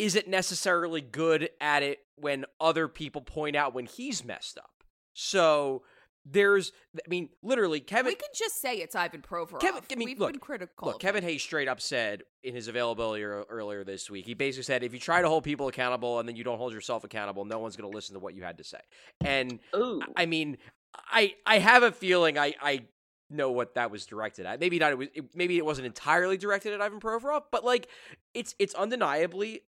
isn't 0.00 0.28
necessarily 0.28 1.00
good 1.00 1.50
at 1.60 1.82
it 1.82 1.98
when 2.16 2.46
other 2.60 2.88
people 2.88 3.20
point 3.20 3.54
out 3.54 3.74
when 3.74 3.86
he's 3.86 4.24
messed 4.24 4.58
up. 4.58 4.84
So 5.12 5.82
there's, 6.24 6.72
I 6.96 7.08
mean, 7.08 7.28
literally, 7.42 7.80
Kevin. 7.80 8.06
we 8.10 8.14
can 8.14 8.28
just 8.34 8.60
say 8.60 8.76
it's 8.76 8.94
Ivan 8.94 9.22
Provorov. 9.22 9.60
Kevin- 9.60 9.82
I 9.90 9.94
mean, 9.96 10.06
We've 10.06 10.18
look, 10.18 10.32
been 10.32 10.40
critical. 10.40 10.86
Look, 10.86 10.96
of 10.96 11.00
Kevin. 11.00 11.22
Hayes 11.22 11.42
straight 11.42 11.68
up 11.68 11.80
said 11.80 12.22
in 12.42 12.54
his 12.54 12.68
availability 12.68 13.22
earlier 13.24 13.84
this 13.84 14.10
week, 14.10 14.26
he 14.26 14.34
basically 14.34 14.64
said, 14.64 14.82
if 14.82 14.94
you 14.94 15.00
try 15.00 15.20
to 15.22 15.28
hold 15.28 15.44
people 15.44 15.68
accountable 15.68 16.18
and 16.18 16.28
then 16.28 16.36
you 16.36 16.44
don't 16.44 16.58
hold 16.58 16.72
yourself 16.72 17.04
accountable, 17.04 17.44
no 17.44 17.58
one's 17.58 17.76
going 17.76 17.90
to 17.90 17.94
listen 17.94 18.14
to 18.14 18.20
what 18.20 18.34
you 18.34 18.42
had 18.42 18.58
to 18.58 18.64
say. 18.64 18.80
And 19.22 19.60
Ooh. 19.76 20.00
I 20.16 20.26
mean, 20.26 20.58
I 20.94 21.34
I 21.46 21.58
have 21.58 21.82
a 21.82 21.92
feeling 21.92 22.38
I 22.38 22.54
I 22.60 22.82
know 23.30 23.50
what 23.52 23.74
that 23.74 23.90
was 23.90 24.06
directed 24.06 24.44
at. 24.46 24.60
Maybe 24.60 24.78
not. 24.78 24.92
It 24.92 24.98
was. 24.98 25.08
It, 25.14 25.24
maybe 25.34 25.56
it 25.56 25.64
wasn't 25.64 25.86
entirely 25.86 26.36
directed 26.36 26.72
at 26.72 26.80
Ivan 26.80 27.00
Provorov, 27.00 27.44
but 27.50 27.64
like 27.64 27.88
it's 28.34 28.54
it's 28.58 28.74
undeniably 28.74 29.62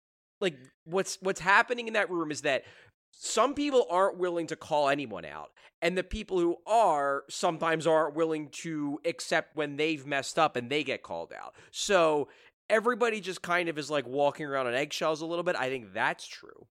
like 0.42 0.58
what's 0.86 1.18
what's 1.22 1.40
happening 1.40 1.88
in 1.88 1.94
that 1.94 2.10
room 2.10 2.32
is 2.32 2.42
that 2.42 2.64
some 3.12 3.54
people 3.54 3.86
aren't 3.90 4.18
willing 4.18 4.48
to 4.48 4.56
call 4.56 4.90
anyone 4.90 5.26
out 5.26 5.52
and 5.82 5.98
the 5.98 6.04
people 6.04 6.40
who 6.40 6.58
are 6.68 7.24
sometimes 7.30 7.88
aren't 7.88 8.16
willing 8.16 8.50
to 8.50 9.00
accept 9.06 9.56
when 9.56 9.78
they've 9.78 10.06
messed 10.06 10.38
up 10.38 10.56
and 10.56 10.70
they 10.70 10.84
get 10.84 11.04
called 11.04 11.34
out. 11.34 11.56
So 11.72 12.30
everybody 12.70 13.22
just 13.22 13.42
kind 13.42 13.70
of 13.70 13.78
is 13.78 13.90
like 13.90 14.08
walking 14.08 14.46
around 14.46 14.68
on 14.68 14.74
eggshells 14.74 15.22
a 15.22 15.26
little 15.26 15.44
bit. 15.44 15.56
I 15.56 15.70
think 15.70 15.94
that's 15.94 16.28
true. 16.28 16.68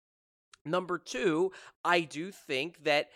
Number 0.65 0.97
two, 0.97 1.51
I 1.83 2.01
do 2.01 2.31
think 2.31 2.83
that 2.83 3.09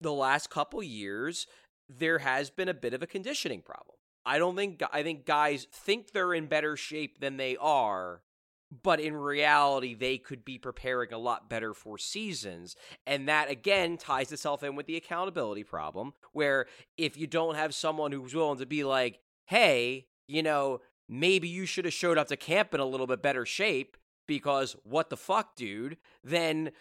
the 0.00 0.12
last 0.12 0.50
couple 0.50 0.82
years 0.82 1.46
there 1.88 2.18
has 2.18 2.50
been 2.50 2.68
a 2.68 2.74
bit 2.74 2.94
of 2.94 3.02
a 3.02 3.06
conditioning 3.06 3.62
problem. 3.62 3.96
I 4.24 4.38
don't 4.38 4.56
think 4.56 4.82
I 4.92 5.02
think 5.02 5.26
guys 5.26 5.66
think 5.72 6.12
they're 6.12 6.34
in 6.34 6.46
better 6.46 6.76
shape 6.76 7.20
than 7.20 7.36
they 7.36 7.56
are, 7.56 8.22
but 8.70 9.00
in 9.00 9.16
reality 9.16 9.94
they 9.94 10.18
could 10.18 10.44
be 10.44 10.58
preparing 10.58 11.12
a 11.12 11.18
lot 11.18 11.48
better 11.48 11.74
for 11.74 11.98
seasons. 11.98 12.76
And 13.06 13.28
that 13.28 13.50
again 13.50 13.96
ties 13.96 14.32
itself 14.32 14.62
in 14.62 14.76
with 14.76 14.86
the 14.86 14.96
accountability 14.96 15.64
problem 15.64 16.12
where 16.32 16.66
if 16.96 17.16
you 17.16 17.26
don't 17.26 17.54
have 17.54 17.74
someone 17.74 18.12
who's 18.12 18.34
willing 18.34 18.58
to 18.58 18.66
be 18.66 18.84
like, 18.84 19.20
"Hey, 19.46 20.06
you 20.26 20.42
know, 20.42 20.80
maybe 21.08 21.48
you 21.48 21.66
should 21.66 21.84
have 21.84 21.94
showed 21.94 22.18
up 22.18 22.28
to 22.28 22.36
camp 22.36 22.74
in 22.74 22.80
a 22.80 22.84
little 22.84 23.06
bit 23.06 23.22
better 23.22 23.46
shape 23.46 23.96
because 24.26 24.76
what 24.84 25.10
the 25.10 25.16
fuck, 25.16 25.56
dude?" 25.56 25.96
then 26.22 26.72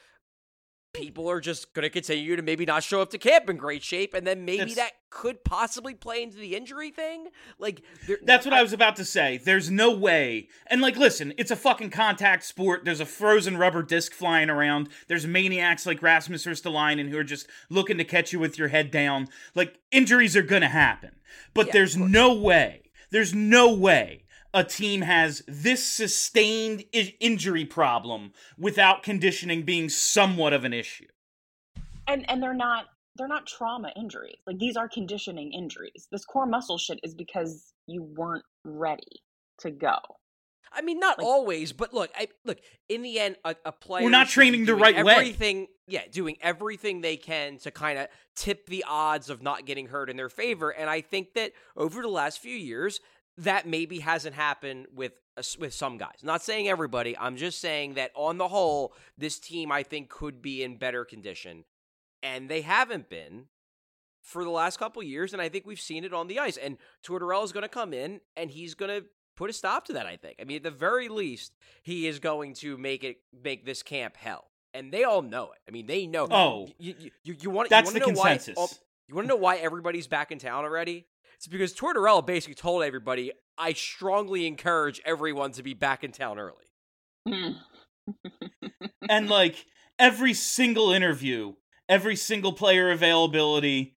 people 0.93 1.30
are 1.30 1.39
just 1.39 1.73
going 1.73 1.84
to 1.84 1.89
continue 1.89 2.36
to 2.36 2.41
maybe 2.41 2.65
not 2.65 2.84
show 2.84 3.02
up 3.02 3.12
to 3.12 3.17
camp 3.17 3.50
in 3.50 3.58
great 3.58 3.84
shape 3.84 4.13
and 4.13 4.26
then 4.26 4.45
maybe 4.45 4.58
That's- 4.60 4.76
that 4.76 4.91
could 5.10 5.43
possibly 5.43 5.93
play 5.93 6.21
into 6.21 6.38
the 6.38 6.56
injury 6.56 6.91
thing 6.91 7.28
like 7.60 7.82
there- 8.08 8.19
That's 8.23 8.45
what 8.45 8.54
I 8.54 8.62
was 8.62 8.73
about 8.73 8.95
to 8.97 9.06
say. 9.06 9.38
There's 9.38 9.69
no 9.71 9.91
way. 9.91 10.50
And 10.67 10.82
like, 10.82 10.97
listen, 10.97 11.34
it's 11.38 11.52
a 11.52 11.56
fucking 11.56 11.91
contact 11.91 12.43
sport. 12.43 12.84
There's 12.84 13.00
a 13.00 13.06
frozen 13.06 13.58
rubber 13.58 13.84
disc 13.84 14.12
flying 14.13 14.50
around. 14.50 14.89
There's 15.08 15.26
maniacs 15.26 15.86
like 15.86 16.02
Rasmus 16.02 16.45
Ristolainen 16.45 17.10
who 17.10 17.17
are 17.17 17.23
just 17.23 17.47
looking 17.69 17.97
to 17.97 18.04
catch 18.04 18.34
you 18.34 18.39
with 18.39 18.58
your 18.60 18.67
head 18.67 18.91
down. 18.91 19.28
Like, 19.56 19.80
injuries 19.91 20.36
are 20.36 20.41
gonna 20.43 20.67
happen. 20.69 21.15
But 21.54 21.67
Yeah, 21.67 21.73
there's 21.73 21.95
no 21.97 22.34
way. 22.34 22.84
There's 23.10 23.34
no 23.34 23.73
way 23.73 24.26
a 24.53 24.63
team 24.63 25.01
has 25.01 25.43
this 25.47 25.86
sustained 25.86 26.83
I- 26.93 27.15
injury 27.19 27.65
problem 27.65 28.31
without 28.57 29.03
conditioning 29.03 29.63
being 29.63 29.89
somewhat 29.89 30.53
of 30.53 30.63
an 30.63 30.73
issue. 30.73 31.07
and 32.07 32.29
and 32.29 32.41
they're 32.41 32.53
not 32.53 32.86
they're 33.17 33.27
not 33.27 33.45
trauma 33.47 33.91
injuries 33.97 34.38
like 34.45 34.57
these 34.60 34.77
are 34.77 34.88
conditioning 34.88 35.51
injuries 35.51 36.07
this 36.12 36.23
core 36.23 36.45
muscle 36.45 36.77
shit 36.77 36.99
is 37.03 37.13
because 37.15 37.73
you 37.88 38.03
weren't 38.03 38.45
ready 38.63 39.21
to 39.60 39.71
go 39.71 39.97
I 40.69 40.81
mean, 40.81 40.99
not 40.99 41.17
Like- 41.17 41.25
always, 41.25 41.71
but 41.71 41.93
look, 41.93 42.12
I 42.13 42.27
look 42.43 42.60
in 42.89 43.01
the 43.01 43.19
end, 43.21 43.38
a, 43.45 43.55
a 43.65 43.71
player. 43.71 44.03
we're 44.03 44.10
not 44.10 44.27
training 44.27 44.62
the 44.62 44.73
doing 44.73 44.81
right 44.81 45.03
way. 45.05 45.13
Everything, 45.13 45.67
yeah, 45.88 46.01
doing 46.12 46.36
everything 46.41 46.99
they 46.99 47.15
can 47.15 47.57
to 47.60 47.71
kind 47.71 47.97
of 47.97 48.10
tip 48.36 48.67
the 48.67 48.83
odds 48.86 49.29
of 49.29 49.41
not 49.41 49.65
getting 49.65 49.88
hurt 49.88 50.10
in 50.10 50.17
their 50.17 50.27
favor. 50.29 50.69
And 50.69 50.89
I 50.89 50.99
think 50.99 51.33
that 51.36 51.53
over 51.77 52.01
the 52.01 52.10
last 52.10 52.39
few 52.39 52.53
years, 52.53 52.99
that 53.38 53.67
maybe 53.67 54.00
hasn't 54.00 54.36
happened 54.36 54.88
with 54.93 55.13
with 55.60 55.73
some 55.73 55.97
guys. 55.97 56.17
Not 56.23 56.41
saying 56.41 56.67
everybody. 56.67 57.15
I'm 57.17 57.38
just 57.38 57.60
saying 57.62 57.93
that 57.93 58.12
on 58.15 58.38
the 58.38 58.47
whole, 58.47 58.93
this 59.17 59.38
team 59.39 59.71
I 59.71 59.84
think 59.84 60.10
could 60.10 60.41
be 60.41 60.63
in 60.63 60.78
better 60.78 61.06
condition, 61.06 61.63
and 62.23 62.50
they 62.50 62.62
haven't 62.62 63.10
been 63.10 63.45
for 64.23 64.43
the 64.43 64.50
last 64.50 64.80
couple 64.80 65.02
years. 65.04 65.34
And 65.34 65.41
I 65.41 65.50
think 65.50 65.65
we've 65.67 65.80
seen 65.80 66.04
it 66.04 66.13
on 66.13 66.28
the 66.28 66.39
ice. 66.39 66.58
And 66.58 66.78
Tortorella 67.06 67.43
is 67.43 67.52
going 67.52 67.62
to 67.63 67.69
come 67.69 67.93
in, 67.93 68.19
and 68.36 68.50
he's 68.50 68.73
going 68.73 68.89
to 68.89 69.08
put 69.36 69.50
a 69.52 69.54
stop 69.54 69.86
to 69.86 69.93
that. 69.93 70.08
I 70.08 70.15
think. 70.17 70.38
I 70.41 70.43
mean, 70.43 70.58
at 70.58 70.63
the 70.63 70.71
very 70.71 71.08
least, 71.08 71.54
he 71.84 72.08
is 72.08 72.19
going 72.19 72.54
to 72.56 72.76
make 72.78 73.04
it 73.04 73.17
make 73.43 73.63
this 73.65 73.84
camp 73.84 74.17
hell, 74.17 74.45
and 74.73 74.91
they 74.91 75.04
all 75.04 75.21
know 75.21 75.52
it. 75.52 75.60
I 75.67 75.71
mean, 75.71 75.86
they 75.86 76.08
know. 76.08 76.28
Oh. 76.32 76.67
you 76.80 76.95
you, 76.97 77.12
you, 77.23 77.36
you 77.41 77.50
want 77.52 77.69
That's 77.69 77.93
you 77.93 78.00
the 78.00 78.13
why- 78.13 78.32
consensus. 78.38 78.56
oh, 78.58 78.69
you 79.08 79.13
want 79.15 79.26
to 79.26 79.30
know 79.30 79.39
why 79.39 79.58
everybody's 79.58 80.08
back 80.08 80.32
in 80.32 80.39
town 80.39 80.65
already? 80.65 81.06
It's 81.38 81.47
because 81.47 81.73
Tortorella 81.73 82.26
basically 82.26 82.56
told 82.56 82.84
everybody, 82.84 83.32
"I 83.58 83.73
strongly 83.73 84.47
encourage 84.47 85.02
everyone 85.06 85.52
to 85.54 85.63
be 85.63 85.73
back 85.73 86.04
in 86.04 86.12
town 86.12 86.39
early." 86.39 86.65
Hmm. 87.28 87.52
and 89.10 89.30
like 89.30 89.65
every 90.00 90.34
single 90.34 90.91
interview, 90.91 91.54
every 91.88 92.15
single 92.15 92.54
player 92.54 92.89
availability, 92.89 93.97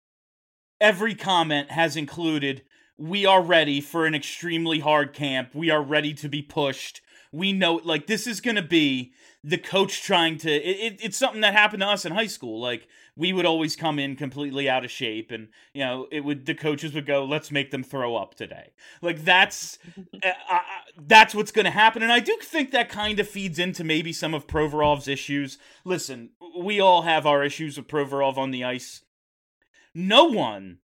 every 0.81 1.15
comment 1.15 1.71
has 1.71 1.95
included 1.95 2.63
we 2.99 3.25
are 3.25 3.41
ready 3.41 3.79
for 3.79 4.05
an 4.05 4.13
extremely 4.13 4.79
hard 4.79 5.13
camp. 5.13 5.55
We 5.55 5.69
are 5.69 5.81
ready 5.81 6.13
to 6.15 6.27
be 6.27 6.41
pushed. 6.41 7.01
We 7.31 7.53
know 7.53 7.79
like 7.83 8.07
this 8.07 8.27
is 8.27 8.41
going 8.41 8.57
to 8.57 8.61
be 8.61 9.13
the 9.43 9.57
coach 9.57 10.03
trying 10.03 10.37
to 10.39 10.51
it, 10.51 10.93
it, 10.93 10.99
it's 11.01 11.17
something 11.17 11.41
that 11.41 11.53
happened 11.53 11.81
to 11.81 11.87
us 11.87 12.05
in 12.05 12.11
high 12.11 12.27
school. 12.27 12.59
Like 12.59 12.87
we 13.19 13.33
would 13.33 13.45
always 13.45 13.75
come 13.75 13.99
in 13.99 14.15
completely 14.15 14.69
out 14.69 14.85
of 14.85 14.89
shape 14.89 15.29
and 15.29 15.49
you 15.73 15.83
know, 15.83 16.07
it 16.09 16.21
would 16.21 16.45
the 16.45 16.55
coaches 16.55 16.93
would 16.93 17.05
go, 17.05 17.25
"Let's 17.25 17.51
make 17.51 17.69
them 17.69 17.83
throw 17.83 18.15
up 18.15 18.33
today." 18.35 18.71
Like 19.01 19.25
that's 19.25 19.77
uh, 20.23 20.31
uh, 20.49 20.59
that's 20.97 21.35
what's 21.35 21.51
going 21.51 21.65
to 21.65 21.71
happen, 21.71 22.01
and 22.01 22.11
I 22.11 22.19
do 22.21 22.37
think 22.41 22.71
that 22.71 22.87
kind 22.89 23.19
of 23.19 23.27
feeds 23.27 23.59
into 23.59 23.83
maybe 23.83 24.13
some 24.13 24.33
of 24.33 24.47
Provorov's 24.47 25.07
issues. 25.09 25.57
Listen, 25.83 26.29
we 26.57 26.79
all 26.79 27.01
have 27.01 27.25
our 27.27 27.43
issues 27.43 27.77
with 27.77 27.87
Provorov 27.89 28.37
on 28.37 28.51
the 28.51 28.63
ice. 28.63 29.01
No 29.93 30.23
one 30.25 30.79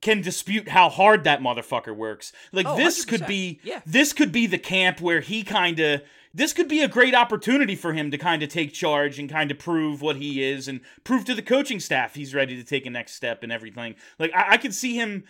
can 0.00 0.22
dispute 0.22 0.68
how 0.70 0.88
hard 0.88 1.24
that 1.24 1.40
motherfucker 1.40 1.94
works. 1.94 2.32
Like 2.52 2.66
Oh, 2.66 2.76
this 2.76 3.04
could 3.04 3.20
100%. 3.20 3.28
be 3.28 3.60
Yeah. 3.62 3.80
this 3.86 4.12
could 4.12 4.32
be 4.32 4.46
the 4.46 4.58
camp 4.58 5.00
where 5.00 5.20
he 5.20 5.42
kind 5.44 5.78
of 5.78 6.02
this 6.32 6.52
could 6.52 6.68
be 6.68 6.82
a 6.82 6.88
great 6.88 7.14
opportunity 7.14 7.74
for 7.74 7.92
him 7.92 8.10
to 8.10 8.18
kind 8.18 8.42
of 8.42 8.48
take 8.48 8.72
charge 8.72 9.18
and 9.18 9.28
kind 9.28 9.50
of 9.50 9.58
prove 9.58 10.00
what 10.00 10.16
he 10.16 10.42
is 10.42 10.68
and 10.68 10.80
prove 11.04 11.24
to 11.24 11.34
the 11.34 11.42
coaching 11.42 11.80
staff 11.80 12.14
he's 12.14 12.34
ready 12.34 12.56
to 12.56 12.64
take 12.64 12.86
a 12.86 12.90
next 12.90 13.14
step 13.14 13.42
and 13.42 13.50
everything. 13.52 13.94
Like 14.18 14.32
I, 14.34 14.52
I 14.52 14.56
could 14.56 14.74
see 14.74 14.94
him 14.94 15.24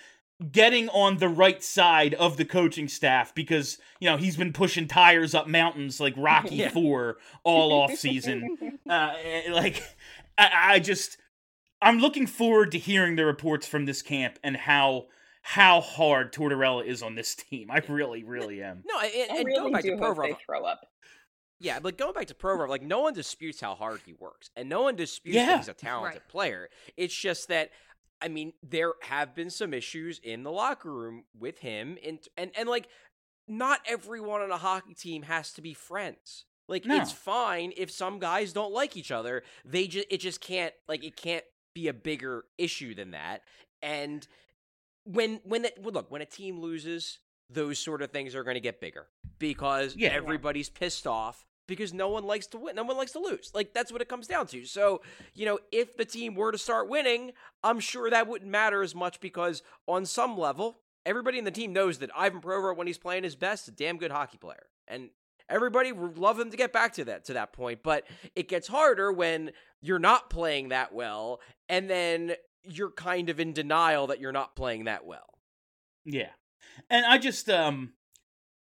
getting 0.53 0.89
on 0.91 1.19
the 1.19 1.29
right 1.29 1.63
side 1.63 2.15
of 2.15 2.37
the 2.39 2.45
coaching 2.45 2.89
staff 2.89 3.35
because 3.35 3.79
you 4.01 4.09
know 4.09 4.17
he's 4.17 4.37
been 4.37 4.53
pushing 4.53 4.89
tires 4.89 5.35
up 5.35 5.47
mountains 5.47 6.01
like 6.01 6.15
Rocky 6.19 6.57
Yeah. 6.57 6.71
Four 6.71 7.17
all 7.45 7.73
off 7.73 7.95
season. 7.95 8.79
uh, 8.89 9.15
eh, 9.23 9.53
like 9.53 9.83
I, 10.37 10.51
I 10.75 10.79
just 10.79 11.19
I'm 11.83 11.99
looking 11.99 12.27
forward 12.27 12.73
to 12.73 12.79
hearing 12.79 13.17
the 13.17 13.25
reports 13.25 13.67
from 13.67 13.87
this 13.87 14.03
camp 14.03 14.39
and 14.45 14.57
how 14.57 15.07
how 15.43 15.81
hard 15.81 16.33
Tortorella 16.33 16.85
is 16.85 17.03
on 17.03 17.15
this 17.15 17.35
team. 17.35 17.71
I 17.71 17.83
really, 17.89 18.25
really 18.25 18.63
am. 18.63 18.83
No, 18.87 18.99
and, 19.01 19.11
I 19.31 19.37
and 19.39 19.47
really 19.47 19.59
going 19.61 19.73
back 19.73 19.83
to 19.83 19.97
hope 19.97 20.17
Provorov, 20.17 20.37
throw 20.45 20.65
up. 20.65 20.81
Yeah, 21.59 21.79
but 21.81 21.99
going 21.99 22.15
back 22.15 22.27
to 22.29 22.35
Provorov, 22.35 22.69
like 22.69 22.83
no 22.83 23.01
one 23.01 23.13
disputes 23.15 23.61
how 23.61 23.75
hard 23.75 24.01
he 24.07 24.13
works, 24.15 24.51
and 24.57 24.69
no 24.69 24.83
one 24.83 24.97
disputes 24.97 25.37
Yeah. 25.37 25.47
that 25.47 25.57
he's 25.59 25.69
a 25.69 25.75
talented 25.75 26.21
Right. 26.23 26.29
player. 26.29 26.69
It's 26.97 27.15
just 27.15 27.49
that, 27.49 27.71
I 28.23 28.29
mean, 28.29 28.53
there 28.63 28.93
have 29.03 29.35
been 29.35 29.51
some 29.51 29.75
issues 29.75 30.19
in 30.23 30.43
the 30.43 30.51
locker 30.53 30.93
room 30.93 31.25
with 31.39 31.59
him, 31.59 31.99
and 32.05 32.19
and 32.37 32.51
and 32.57 32.69
like, 32.69 32.89
not 33.49 33.81
everyone 33.87 34.41
on 34.43 34.51
a 34.51 34.59
hockey 34.59 34.95
team 34.95 35.23
has 35.23 35.53
to 35.55 35.63
be 35.63 35.75
friends. 35.75 36.45
Like, 36.69 36.85
No. 36.85 37.01
it's 37.01 37.11
fine 37.13 37.73
if 37.77 37.91
some 37.91 38.19
guys 38.21 38.53
don't 38.53 38.73
like 38.73 38.97
each 38.97 39.11
other. 39.11 39.43
They 39.65 39.87
just 39.89 40.07
it 40.11 40.19
just 40.19 40.41
can't 40.41 40.73
like 40.89 41.03
it 41.05 41.17
can't 41.17 41.45
be 41.75 41.89
a 41.89 41.93
bigger 41.95 42.45
issue 42.59 42.95
than 42.95 43.11
that. 43.11 43.43
And 43.83 44.27
when 45.13 45.41
when 45.45 45.65
it 45.65 45.79
well, 45.81 45.93
look 45.93 46.11
when 46.11 46.23
a 46.23 46.27
team 46.27 46.61
loses, 46.61 47.19
those 47.49 47.79
sort 47.79 48.03
of 48.03 48.11
things 48.11 48.35
are 48.35 48.45
going 48.45 48.55
to 48.55 48.61
get 48.61 48.81
bigger 48.81 49.07
because 49.39 49.97
Yeah. 49.97 50.11
everybody's 50.11 50.69
pissed 50.69 51.07
off 51.07 51.45
because 51.67 51.93
no 51.95 52.09
one 52.09 52.25
likes 52.25 52.47
to 52.49 52.59
win, 52.59 52.75
no 52.77 52.83
one 52.83 52.97
likes 52.97 53.13
to 53.13 53.19
lose. 53.21 53.51
Like 53.55 53.73
that's 53.73 53.93
what 53.93 54.01
it 54.03 54.09
comes 54.09 54.27
down 54.27 54.47
to. 54.49 54.65
So 54.65 55.03
you 55.35 55.47
know, 55.47 55.59
if 55.73 55.97
the 55.97 56.05
team 56.05 56.35
were 56.35 56.53
to 56.53 56.59
start 56.59 56.89
winning, 56.89 57.33
I'm 57.63 57.81
sure 57.81 58.11
that 58.11 58.27
wouldn't 58.29 58.51
matter 58.51 58.83
as 58.83 58.95
much 58.95 59.21
because 59.21 59.63
on 59.87 60.05
some 60.07 60.37
level, 60.39 60.79
everybody 61.07 61.39
in 61.39 61.45
the 61.45 61.51
team 61.51 61.73
knows 61.73 61.99
that 61.99 62.11
Ivan 62.17 62.41
Provorov, 62.41 62.77
when 62.77 62.87
he's 62.87 62.99
playing 62.99 63.25
his 63.25 63.37
best, 63.37 63.69
a 63.69 63.71
damn 63.73 63.99
good 63.99 64.11
hockey 64.11 64.39
player, 64.39 64.67
and 64.89 65.11
everybody 65.49 65.91
would 65.93 66.19
love 66.19 66.39
him 66.39 66.51
to 66.51 66.57
get 66.57 66.73
back 66.73 66.93
to 66.95 67.05
that 67.07 67.25
to 67.27 67.33
that 67.35 67.53
point. 67.53 67.83
But 67.83 68.05
it 68.37 68.49
gets 68.49 68.69
harder 68.69 69.13
when 69.13 69.51
you're 69.81 69.99
not 69.99 70.29
playing 70.31 70.69
that 70.69 70.93
well, 70.93 71.41
and 71.69 71.89
then 71.89 72.35
you're 72.65 72.91
kind 72.91 73.31
of 73.31 73.41
in 73.41 73.53
denial 73.53 74.09
that 74.09 74.21
you're 74.21 74.33
not 74.33 74.57
playing 74.57 74.85
that 74.85 75.05
well. 75.05 75.39
Yeah. 76.05 76.31
And 76.89 77.05
I 77.07 77.19
just 77.19 77.49
um 77.49 77.93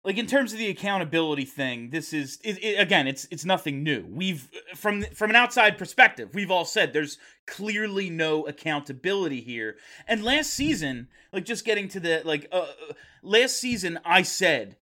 like 0.08 0.18
in 0.18 0.26
terms 0.26 0.54
of 0.54 0.60
the 0.60 0.70
accountability 0.70 1.44
thing, 1.44 1.90
this 1.90 2.14
is 2.14 2.40
it, 2.42 2.64
it, 2.64 2.80
again, 2.80 3.08
it's 3.08 3.28
it's 3.30 3.44
nothing 3.44 3.84
new. 3.84 4.06
We've 4.10 4.50
from 4.74 5.04
from 5.14 5.30
an 5.30 5.36
outside 5.36 5.78
perspective, 5.78 6.30
we've 6.34 6.50
all 6.50 6.64
said 6.64 6.94
there's 6.94 7.18
clearly 7.46 8.10
no 8.10 8.48
accountability 8.48 9.42
here. 9.42 9.76
And 10.08 10.24
last 10.24 10.52
season, 10.52 11.10
like 11.34 11.44
just 11.44 11.66
getting 11.66 11.90
to 11.90 12.00
the 12.00 12.22
like 12.24 12.48
uh, 12.54 12.68
uh, 12.90 12.94
last 13.22 13.58
season 13.58 14.00
I 14.06 14.22
said, 14.22 14.78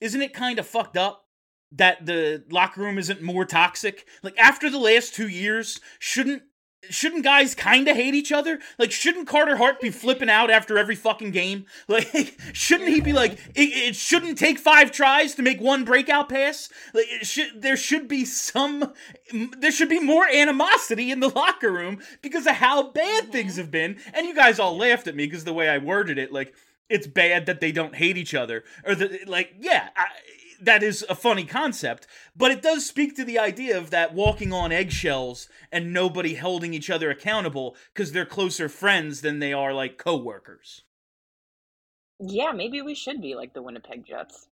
isn't 0.00 0.22
it 0.22 0.32
kind 0.32 0.60
of 0.60 0.66
fucked 0.66 0.96
up 0.96 1.24
that 1.72 2.06
the 2.06 2.44
locker 2.48 2.80
room 2.80 2.98
isn't 2.98 3.20
more 3.20 3.44
toxic? 3.44 4.06
Like 4.22 4.38
after 4.38 4.70
the 4.70 4.78
last 4.78 5.12
2 5.12 5.26
years, 5.26 5.80
shouldn't 5.98 6.44
shouldn't 6.90 7.24
guys 7.24 7.54
kind 7.54 7.88
of 7.88 7.96
hate 7.96 8.14
each 8.14 8.32
other? 8.32 8.58
Like, 8.78 8.92
shouldn't 8.92 9.28
Carter 9.28 9.56
Hart 9.56 9.80
be 9.80 9.90
flipping 9.90 10.30
out 10.30 10.50
after 10.50 10.78
every 10.78 10.94
fucking 10.94 11.30
game? 11.30 11.66
Like, 11.88 12.38
shouldn't 12.52 12.90
he 12.90 13.00
be 13.00 13.12
like, 13.12 13.32
it, 13.54 13.88
it 13.88 13.96
shouldn't 13.96 14.38
take 14.38 14.58
five 14.58 14.92
tries 14.92 15.34
to 15.34 15.42
make 15.42 15.60
one 15.60 15.84
breakout 15.84 16.28
pass? 16.28 16.68
Like, 16.92 17.06
should 17.22 17.62
there 17.62 17.76
should 17.76 18.08
be 18.08 18.24
some, 18.24 18.92
there 19.58 19.72
should 19.72 19.88
be 19.88 20.00
more 20.00 20.28
animosity 20.28 21.10
in 21.10 21.20
the 21.20 21.28
locker 21.28 21.72
room 21.72 22.00
because 22.20 22.46
of 22.46 22.56
how 22.56 22.90
bad 22.90 23.24
mm-hmm. 23.24 23.32
things 23.32 23.56
have 23.56 23.70
been. 23.70 23.98
And 24.12 24.26
you 24.26 24.34
guys 24.34 24.58
all 24.58 24.76
laughed 24.76 25.08
at 25.08 25.16
me 25.16 25.26
because 25.26 25.44
the 25.44 25.54
way 25.54 25.68
I 25.68 25.78
worded 25.78 26.18
it, 26.18 26.32
like, 26.32 26.54
it's 26.90 27.06
bad 27.06 27.46
that 27.46 27.60
they 27.60 27.72
don't 27.72 27.94
hate 27.94 28.16
each 28.16 28.34
other, 28.34 28.64
or 28.84 28.94
the 28.94 29.20
like, 29.26 29.54
yeah. 29.60 29.88
I, 29.96 30.06
that 30.60 30.82
is 30.82 31.04
a 31.08 31.14
funny 31.14 31.44
concept, 31.44 32.06
but 32.36 32.50
it 32.50 32.62
does 32.62 32.86
speak 32.86 33.16
to 33.16 33.24
the 33.24 33.38
idea 33.38 33.76
of 33.76 33.90
that 33.90 34.14
walking 34.14 34.52
on 34.52 34.72
eggshells 34.72 35.48
and 35.70 35.92
nobody 35.92 36.34
holding 36.34 36.74
each 36.74 36.90
other 36.90 37.10
accountable 37.10 37.76
because 37.92 38.12
they're 38.12 38.26
closer 38.26 38.68
friends 38.68 39.20
than 39.20 39.38
they 39.38 39.52
are 39.52 39.72
like 39.72 39.98
coworkers. 39.98 40.82
Yeah, 42.20 42.52
maybe 42.52 42.82
we 42.82 42.94
should 42.94 43.20
be 43.20 43.34
like 43.34 43.54
the 43.54 43.62
Winnipeg 43.62 44.04
Jets. 44.04 44.48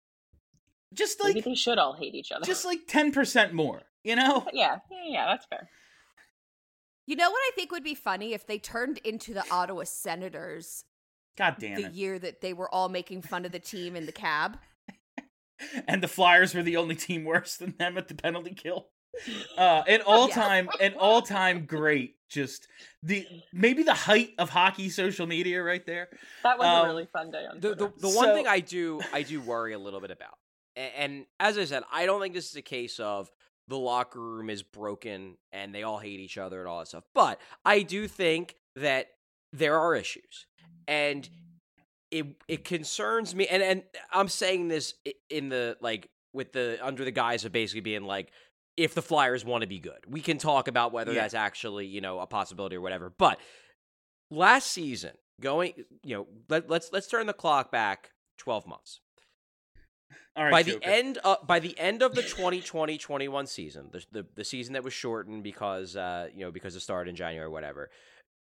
Just 0.94 1.20
Maybe 1.22 1.36
like 1.36 1.46
they 1.46 1.56
should 1.56 1.78
all 1.78 1.94
hate 1.94 2.16
each 2.16 2.32
other. 2.32 2.46
just 2.46 2.64
like 2.64 2.88
10% 2.88 3.52
more, 3.52 3.82
you 4.04 4.16
know? 4.16 4.46
yeah, 4.54 4.78
yeah, 4.90 4.98
yeah, 5.08 5.26
that's 5.26 5.46
fair. 5.48 5.68
You 7.08 7.16
know 7.16 7.30
what 7.30 7.38
I 7.40 7.52
think 7.56 7.72
would 7.72 7.84
be 7.84 7.96
funny 7.96 8.34
if 8.34 8.48
they 8.48 8.58
turned 8.58 9.00
into 9.00 9.34
the 9.34 9.44
Ottawa 9.52 9.84
Senators 9.84 10.86
God 11.38 11.58
damn 11.60 11.76
the 11.76 11.88
it. 11.88 11.94
year 11.94 12.18
that 12.20 12.42
they 12.42 12.54
were 12.54 12.74
all 12.74 12.90
making 12.90 13.22
fun 13.22 13.46
of 13.46 13.52
the 13.52 13.60
team 13.60 13.96
in 13.96 14.06
the 14.06 14.12
cab. 14.12 14.58
and 15.88 16.02
the 16.04 16.08
Flyers 16.08 16.54
were 16.54 16.64
the 16.64 16.78
only 16.78 16.96
team 16.96 17.24
worse 17.26 17.58
than 17.58 17.76
them 17.78 17.98
at 17.98 18.08
the 18.08 18.16
penalty 18.16 18.54
kill. 18.54 18.88
Uh, 19.58 19.82
an 19.88 20.02
all 20.06 20.28
time, 20.28 20.68
an 20.82 20.94
all 21.00 21.22
time 21.22 21.66
great. 21.66 22.18
Just 22.30 22.68
the 23.02 23.26
maybe 23.54 23.82
the 23.84 23.94
height 23.94 24.32
of 24.38 24.50
hockey 24.50 24.90
social 24.90 25.26
media 25.26 25.64
right 25.64 25.86
there. 25.86 26.10
That 26.44 26.58
was 26.60 26.68
Um, 26.68 26.84
a 26.86 26.90
really 26.90 27.06
fun 27.06 27.32
day 27.32 27.46
on 27.50 27.62
the 27.62 27.70
the, 27.76 27.94
the 27.98 28.10
one 28.10 28.26
So- 28.26 28.34
thing 28.36 28.46
I 28.46 28.60
do 28.60 29.00
I 29.14 29.22
do 29.22 29.40
worry 29.40 29.72
a 29.72 29.80
little 29.80 30.02
bit 30.02 30.12
about, 30.12 30.38
and, 30.76 30.92
and 30.98 31.26
as 31.40 31.58
I 31.58 31.64
said, 31.64 31.84
I 31.94 32.06
don't 32.06 32.20
think 32.20 32.34
this 32.34 32.50
is 32.50 32.58
a 32.58 32.62
case 32.62 33.00
of 33.00 33.32
the 33.70 33.78
locker 33.78 34.20
room 34.20 34.50
is 34.50 34.64
broken 34.64 35.38
and 35.54 35.74
they 35.74 35.84
all 35.84 36.00
hate 36.00 36.20
each 36.20 36.38
other 36.38 36.60
and 36.60 36.68
all 36.68 36.80
that 36.80 36.90
stuff. 36.90 37.06
But 37.14 37.40
I 37.64 37.84
do 37.84 38.10
think 38.10 38.58
that 38.76 39.08
there 39.54 39.80
are 39.80 39.96
issues, 39.96 40.46
and 40.90 41.30
it 42.12 42.26
it 42.48 42.64
concerns 42.64 43.34
me. 43.36 43.48
And 43.48 43.62
and 43.64 43.84
I'm 44.12 44.28
saying 44.28 44.68
this 44.68 44.94
in 45.30 45.50
the 45.50 45.78
like 45.82 46.10
with 46.34 46.54
the 46.54 46.78
under 46.82 47.04
the 47.06 47.12
guise 47.12 47.46
of 47.46 47.52
basically 47.52 47.82
being 47.82 48.04
like. 48.04 48.32
If 48.78 48.94
the 48.94 49.02
Flyers 49.02 49.46
want 49.46 49.62
to 49.62 49.68
be 49.68 49.80
good, 49.80 50.00
we 50.06 50.20
can 50.20 50.38
talk 50.38 50.68
about 50.68 50.92
whether 50.92 51.14
Yeah. 51.14 51.22
that's 51.22 51.34
actually, 51.34 51.86
you 51.86 52.02
know, 52.02 52.20
a 52.20 52.28
possibility 52.28 52.76
or 52.76 52.82
whatever. 52.82 53.10
But 53.10 53.40
last 54.30 54.70
season, 54.70 55.12
going, 55.40 55.86
you 56.04 56.14
know, 56.18 56.28
let, 56.50 56.70
let's 56.70 56.90
let's 56.92 57.08
turn 57.08 57.26
the 57.26 57.32
clock 57.32 57.72
back 57.72 58.12
12 58.38 58.68
months. 58.68 59.00
All 60.36 60.44
right, 60.44 60.52
by 60.52 60.64
the 60.64 60.78
end 60.84 61.20
of 61.20 61.48
by 61.48 61.60
the 61.60 61.80
end 61.80 62.02
of 62.04 62.16
the 62.16 62.22
2020-21 62.22 63.48
season, 63.48 63.92
the, 63.94 64.04
the 64.12 64.26
the 64.36 64.44
season 64.44 64.74
that 64.74 64.84
was 64.84 64.92
shortened 64.94 65.44
because 65.44 65.96
uh, 65.96 66.28
you 66.36 66.44
know, 66.44 66.52
because 66.52 66.76
it 66.76 66.82
started 66.82 67.10
in 67.12 67.16
January 67.16 67.46
or 67.46 67.50
whatever. 67.50 67.90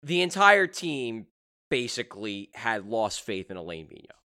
The 0.02 0.20
entire 0.20 0.66
team 0.66 1.28
basically 1.70 2.50
had 2.54 2.86
lost 2.86 3.22
faith 3.22 3.50
in 3.50 3.56
Alain 3.56 3.86
Vigneault. 3.86 4.20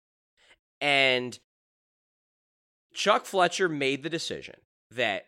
And 0.82 1.40
Chuck 2.94 3.26
Fletcher 3.26 3.70
made 3.70 4.04
the 4.04 4.10
decision 4.10 4.56
that 4.92 5.26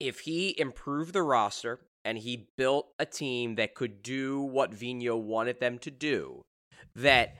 if 0.00 0.20
he 0.20 0.58
improved 0.58 1.12
the 1.12 1.22
roster 1.22 1.80
and 2.04 2.18
he 2.18 2.48
built 2.56 2.88
a 2.98 3.06
team 3.06 3.56
that 3.56 3.74
could 3.74 4.02
do 4.02 4.40
what 4.40 4.72
Vigneault 4.72 5.22
wanted 5.22 5.60
them 5.60 5.78
to 5.80 5.90
do, 5.90 6.44
that 6.94 7.36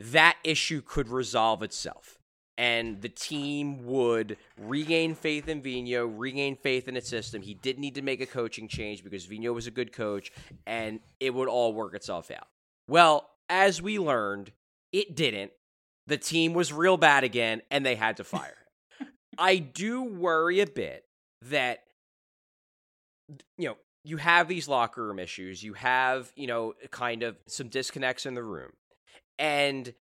that 0.00 0.36
issue 0.44 0.80
could 0.80 1.08
resolve 1.08 1.62
itself. 1.62 2.18
And 2.56 3.02
the 3.02 3.08
team 3.08 3.86
would 3.86 4.36
regain 4.60 5.14
faith 5.14 5.48
in 5.48 5.62
Vigneault, 5.62 6.14
regain 6.16 6.56
faith 6.56 6.88
in 6.88 6.96
its 6.96 7.08
system. 7.08 7.42
He 7.42 7.54
didn't 7.54 7.80
need 7.80 7.94
to 7.94 8.02
make 8.02 8.20
a 8.20 8.26
coaching 8.26 8.66
change 8.66 9.04
because 9.04 9.26
Vigneault 9.26 9.54
was 9.54 9.68
a 9.68 9.72
good 9.72 9.92
coach, 9.92 10.32
and 10.66 10.98
it 11.20 11.32
would 11.32 11.48
all 11.48 11.72
work 11.72 11.94
itself 11.94 12.32
out. 12.32 12.48
Well, 12.88 13.28
as 13.48 13.80
we 13.80 13.98
learned, 13.98 14.52
it 14.92 15.14
didn't. 15.14 15.52
The 16.06 16.16
team 16.16 16.54
was 16.54 16.72
real 16.72 16.96
bad 16.96 17.22
again, 17.22 17.62
and 17.70 17.84
they 17.84 17.94
had 17.94 18.16
to 18.16 18.24
fire 18.24 18.56
him. 18.98 19.08
I 19.36 19.58
do 19.58 20.02
worry 20.02 20.60
a 20.60 20.66
bit 20.66 21.04
that 21.42 21.84
you 23.56 23.68
know 23.68 23.76
you 24.04 24.16
have 24.16 24.48
these 24.48 24.66
locker 24.66 25.04
room 25.04 25.18
issues 25.18 25.62
you 25.62 25.74
have 25.74 26.32
you 26.34 26.46
know 26.46 26.74
kind 26.90 27.22
of 27.22 27.36
some 27.46 27.68
disconnects 27.68 28.26
in 28.26 28.34
the 28.34 28.42
room 28.42 28.70
and 29.38 29.94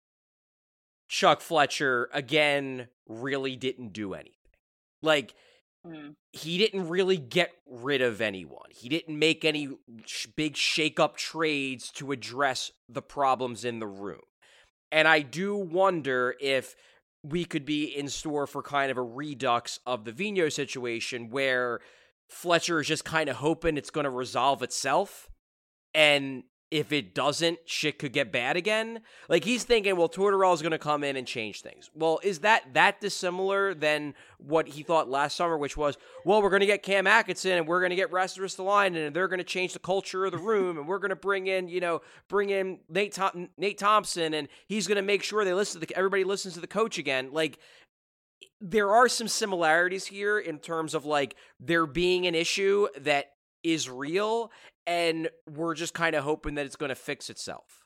chuck 1.09 1.41
fletcher 1.41 2.09
again 2.13 2.89
really 3.09 3.57
didn't 3.57 3.93
do 3.93 4.15
anything 4.15 4.33
like 5.03 5.35
Mm. 5.87 6.15
he 6.33 6.59
didn't 6.59 6.89
really 6.89 7.17
get 7.17 7.53
rid 7.69 8.03
of 8.03 8.21
anyone. 8.21 8.71
He 8.71 8.89
didn't 8.89 9.19
make 9.19 9.45
any 9.45 9.69
sh- 10.05 10.27
big 10.35 10.57
shake 10.57 10.99
up 10.99 11.17
trades 11.17 11.91
to 11.93 12.13
address 12.13 12.73
the 12.89 13.03
problems 13.03 13.65
in 13.65 13.79
the 13.79 13.87
room. 13.87 14.23
And 14.91 15.07
I 15.07 15.21
do 15.21 15.55
wonder 15.57 16.35
if 16.41 16.75
we 17.23 17.45
could 17.45 17.65
be 17.65 17.85
in 17.85 18.09
store 18.09 18.47
for 18.47 18.63
kind 18.63 18.91
of 18.91 18.97
a 18.97 19.03
redux 19.03 19.81
of 19.87 20.05
the 20.05 20.13
Vigneault 20.13 20.53
situation 20.53 21.31
where 21.31 21.81
Fletcher 22.29 22.81
is 22.81 22.89
just 22.89 23.05
kind 23.05 23.29
of 23.29 23.37
hoping 23.37 23.77
it's 23.77 23.91
going 23.91 24.05
to 24.05 24.11
resolve 24.11 24.63
itself. 24.63 25.29
And 25.95 26.45
if 26.71 26.93
it 26.93 27.15
doesn't, 27.15 27.59
shit 27.65 27.99
could 27.99 28.13
get 28.13 28.33
bad 28.33 28.57
again. 28.57 29.01
Like 29.29 29.45
he's 29.45 29.63
thinking, 29.63 29.97
well, 29.97 30.09
Tortorella 30.09 30.53
is 30.53 30.63
going 30.63 30.73
to 30.73 30.79
come 30.79 31.05
in 31.05 31.17
and 31.17 31.27
change 31.27 31.63
things. 31.63 31.91
Well, 31.95 32.19
is 32.25 32.41
that 32.41 32.75
that 32.75 33.01
dissimilar 33.01 33.73
than 33.73 34.15
what 34.39 34.67
he 34.67 34.83
thought 34.83 35.09
last 35.09 35.37
summer, 35.37 35.57
which 35.57 35.77
was, 35.77 35.97
well, 36.25 36.43
we're 36.43 36.51
going 36.51 36.61
to 36.61 36.67
get 36.67 36.83
Cam 36.83 37.07
Atkinson 37.07 37.53
and 37.53 37.69
we're 37.69 37.81
going 37.81 37.91
to 37.91 37.97
get 37.97 38.11
Rasmus 38.11 38.59
line 38.59 38.97
and 38.97 39.15
they're 39.15 39.29
going 39.29 39.39
to 39.39 39.45
change 39.45 39.75
the 39.75 39.79
culture 39.79 40.25
of 40.25 40.33
the 40.33 40.39
room 40.39 40.77
and 40.77 40.89
we're 40.89 40.99
going 40.99 41.11
to 41.11 41.17
bring 41.17 41.47
in, 41.47 41.69
you 41.69 41.81
know, 41.81 42.03
bring 42.29 42.51
in 42.51 42.81
Nate 42.89 43.15
Thom- 43.15 43.49
Nate 43.57 43.79
Thompson 43.79 44.35
and 44.35 44.49
he's 44.67 44.89
going 44.89 44.97
to 44.97 45.03
make 45.03 45.23
sure 45.23 45.45
they 45.45 45.55
listen 45.55 45.81
to 45.81 45.87
the, 45.87 45.97
everybody 45.97 46.25
listens 46.25 46.55
to 46.55 46.61
the 46.61 46.67
coach 46.67 46.99
again. 46.99 47.31
Like 47.33 47.59
there 48.61 48.91
are 48.91 49.09
some 49.09 49.29
similarities 49.29 50.07
here 50.07 50.39
in 50.39 50.59
terms 50.59 50.95
of 50.95 51.05
like 51.05 51.37
there 51.61 51.87
being 51.87 52.27
an 52.27 52.35
issue 52.35 52.89
that 53.01 53.33
is 53.63 53.89
real 53.89 54.51
and 54.87 55.29
we're 55.49 55.75
just 55.75 55.95
kind 55.95 56.15
of 56.15 56.25
hoping 56.25 56.55
that 56.57 56.67
it's 56.67 56.77
going 56.77 56.91
to 56.91 56.95
fix 56.95 57.29
itself. 57.31 57.85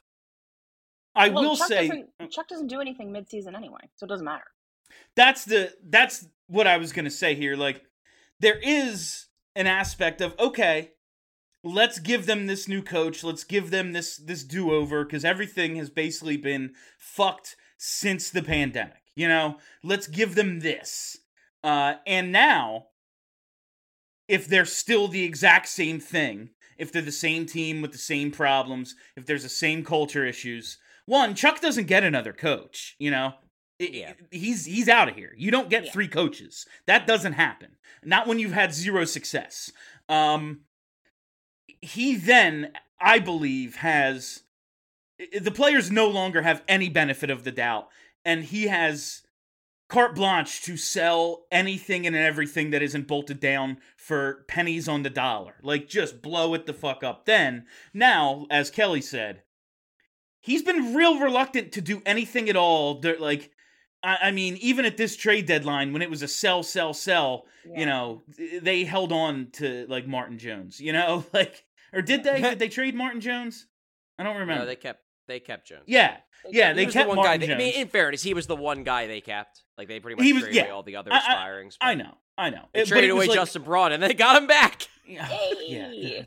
I 1.14 1.28
Well, 1.28 1.44
will 1.44 1.56
Chuck 1.56 1.68
say 1.68 1.88
doesn't, 1.88 2.30
Chuck 2.30 2.48
doesn't 2.48 2.68
do 2.68 2.80
anything 2.80 3.10
mid-season 3.12 3.54
anyway, 3.56 3.88
so 3.96 4.04
it 4.04 4.08
doesn't 4.08 4.24
matter. 4.24 4.44
that's 5.16 5.44
the 5.44 5.72
that's 5.88 6.26
what 6.46 6.66
I 6.66 6.76
was 6.76 6.92
gonna 6.92 7.10
say 7.10 7.34
here. 7.34 7.56
Like, 7.56 7.82
there 8.40 8.58
is 8.62 9.26
an 9.56 9.66
aspect 9.66 10.20
of 10.20 10.34
okay, 10.38 10.92
let's 11.64 11.98
give 11.98 12.26
them 12.26 12.46
this 12.46 12.68
new 12.68 12.82
coach. 12.82 13.24
Let's 13.24 13.44
give 13.44 13.70
them 13.70 13.92
this 13.92 14.16
this 14.16 14.44
do 14.44 14.72
over 14.72 15.04
because 15.04 15.24
everything 15.24 15.76
has 15.76 15.90
basically 15.90 16.36
been 16.36 16.74
fucked 16.98 17.56
since 17.76 18.30
the 18.30 18.42
pandemic. 18.42 19.02
You 19.16 19.28
know, 19.28 19.56
let's 19.82 20.06
give 20.06 20.34
them 20.34 20.60
this. 20.60 21.18
Uh, 21.64 21.94
and 22.06 22.30
now, 22.32 22.86
if 24.28 24.46
they're 24.46 24.64
still 24.64 25.08
the 25.08 25.24
exact 25.24 25.68
same 25.68 25.98
thing, 26.00 26.50
if 26.80 26.90
they're 26.90 27.02
the 27.02 27.12
same 27.12 27.46
team 27.46 27.82
with 27.82 27.92
the 27.92 27.98
same 27.98 28.30
problems, 28.30 28.94
if 29.16 29.26
there's 29.26 29.42
the 29.44 29.48
same 29.48 29.84
culture 29.84 30.24
issues, 30.24 30.78
one 31.06 31.34
Chuck 31.34 31.60
doesn't 31.60 31.86
get 31.86 32.02
another 32.02 32.32
coach. 32.32 32.96
You 32.98 33.10
know, 33.10 33.34
it- 33.78 33.92
Yeah. 33.92 34.14
he's 34.30 34.64
he's 34.64 34.88
out 34.88 35.08
of 35.08 35.14
here. 35.14 35.34
You 35.36 35.50
don't 35.50 35.70
get 35.70 35.84
Yeah. 35.86 35.92
three 35.92 36.08
coaches. 36.08 36.66
That 36.86 37.06
doesn't 37.06 37.34
happen. 37.34 37.76
Not 38.02 38.26
when 38.26 38.38
you've 38.38 38.52
had 38.52 38.72
zero 38.74 39.04
success. 39.04 39.70
Um, 40.08 40.62
he 41.82 42.16
then, 42.16 42.72
I 43.00 43.18
believe, 43.18 43.76
has 43.76 44.42
the 45.38 45.50
players 45.50 45.90
no 45.90 46.08
longer 46.08 46.42
have 46.42 46.62
any 46.66 46.88
benefit 46.88 47.30
of 47.30 47.44
the 47.44 47.52
doubt, 47.52 47.88
and 48.24 48.44
he 48.44 48.64
has 48.68 49.22
carte 49.90 50.14
blanche 50.14 50.62
to 50.62 50.76
sell 50.76 51.44
anything 51.50 52.06
and 52.06 52.16
everything 52.16 52.70
that 52.70 52.82
isn't 52.82 53.06
bolted 53.06 53.40
down 53.40 53.78
for 53.96 54.44
pennies 54.48 54.88
on 54.88 55.02
the 55.02 55.10
dollar. 55.10 55.56
Like 55.62 55.88
just 55.88 56.22
blow 56.22 56.54
it 56.54 56.64
the 56.66 56.72
fuck 56.72 57.04
up. 57.04 57.26
Then 57.26 57.66
now, 57.92 58.46
as 58.50 58.70
Kelly 58.70 59.02
said, 59.02 59.42
he's 60.40 60.62
been 60.62 60.94
real 60.94 61.18
reluctant 61.20 61.72
to 61.72 61.80
do 61.80 62.00
anything 62.06 62.48
at 62.48 62.56
all. 62.56 63.02
Like, 63.18 63.50
I, 64.02 64.16
I 64.22 64.30
mean, 64.30 64.56
even 64.58 64.84
at 64.86 64.96
this 64.96 65.16
trade 65.16 65.44
deadline, 65.46 65.92
when 65.92 66.00
it 66.02 66.08
was 66.10 66.22
a 66.22 66.28
sell, 66.28 66.62
sell, 66.62 66.94
sell, 66.94 67.44
Yeah. 67.66 67.80
you 67.80 67.86
know, 67.86 68.22
they 68.62 68.84
held 68.84 69.12
on 69.12 69.48
to 69.54 69.86
like 69.88 70.06
Martin 70.06 70.38
Jones. 70.38 70.80
You 70.80 70.92
know, 70.94 71.26
like, 71.34 71.64
or 71.92 72.00
did 72.00 72.24
they? 72.24 72.40
did 72.40 72.58
they 72.58 72.68
trade 72.68 72.94
Martin 72.94 73.20
Jones? 73.20 73.66
I 74.18 74.22
don't 74.22 74.36
remember. 74.36 74.62
No, 74.62 74.66
they 74.66 74.76
kept 74.76 75.02
they 75.30 75.40
kept 75.40 75.66
Jones. 75.68 75.84
yeah, 75.86 76.16
yeah, 76.50 76.70
He 76.70 76.84
they 76.84 76.86
kept 76.86 77.04
the 77.04 77.08
one 77.08 77.16
Martin 77.16 77.40
guy. 77.40 77.46
They, 77.46 77.52
I 77.54 77.56
mean, 77.56 77.74
in 77.74 77.88
fairness, 77.88 78.22
he 78.22 78.34
was 78.34 78.46
the 78.46 78.56
one 78.56 78.82
guy 78.84 79.06
they 79.06 79.20
kept. 79.20 79.62
Like 79.78 79.88
they 79.88 80.00
pretty 80.00 80.16
much 80.16 80.24
He 80.24 80.32
was- 80.32 80.42
traded 80.42 80.56
yeah. 80.56 80.62
away 80.64 80.70
all 80.72 80.82
the 80.82 80.96
other 80.96 81.10
I- 81.12 81.16
I- 81.80 81.90
I 81.90 81.94
know, 81.94 82.18
I 82.36 82.50
know. 82.50 82.68
They 82.74 82.80
It- 82.82 82.88
traded 82.88 83.10
away 83.10 83.26
like- 83.28 83.34
Justin 83.36 83.62
Braun 83.62 83.92
and 83.92 84.02
they 84.02 84.12
got 84.14 84.36
him 84.36 84.46
back. 84.46 84.88
Yeah, 85.06 85.26
yeah, 85.66 85.88
Hey. 85.90 86.26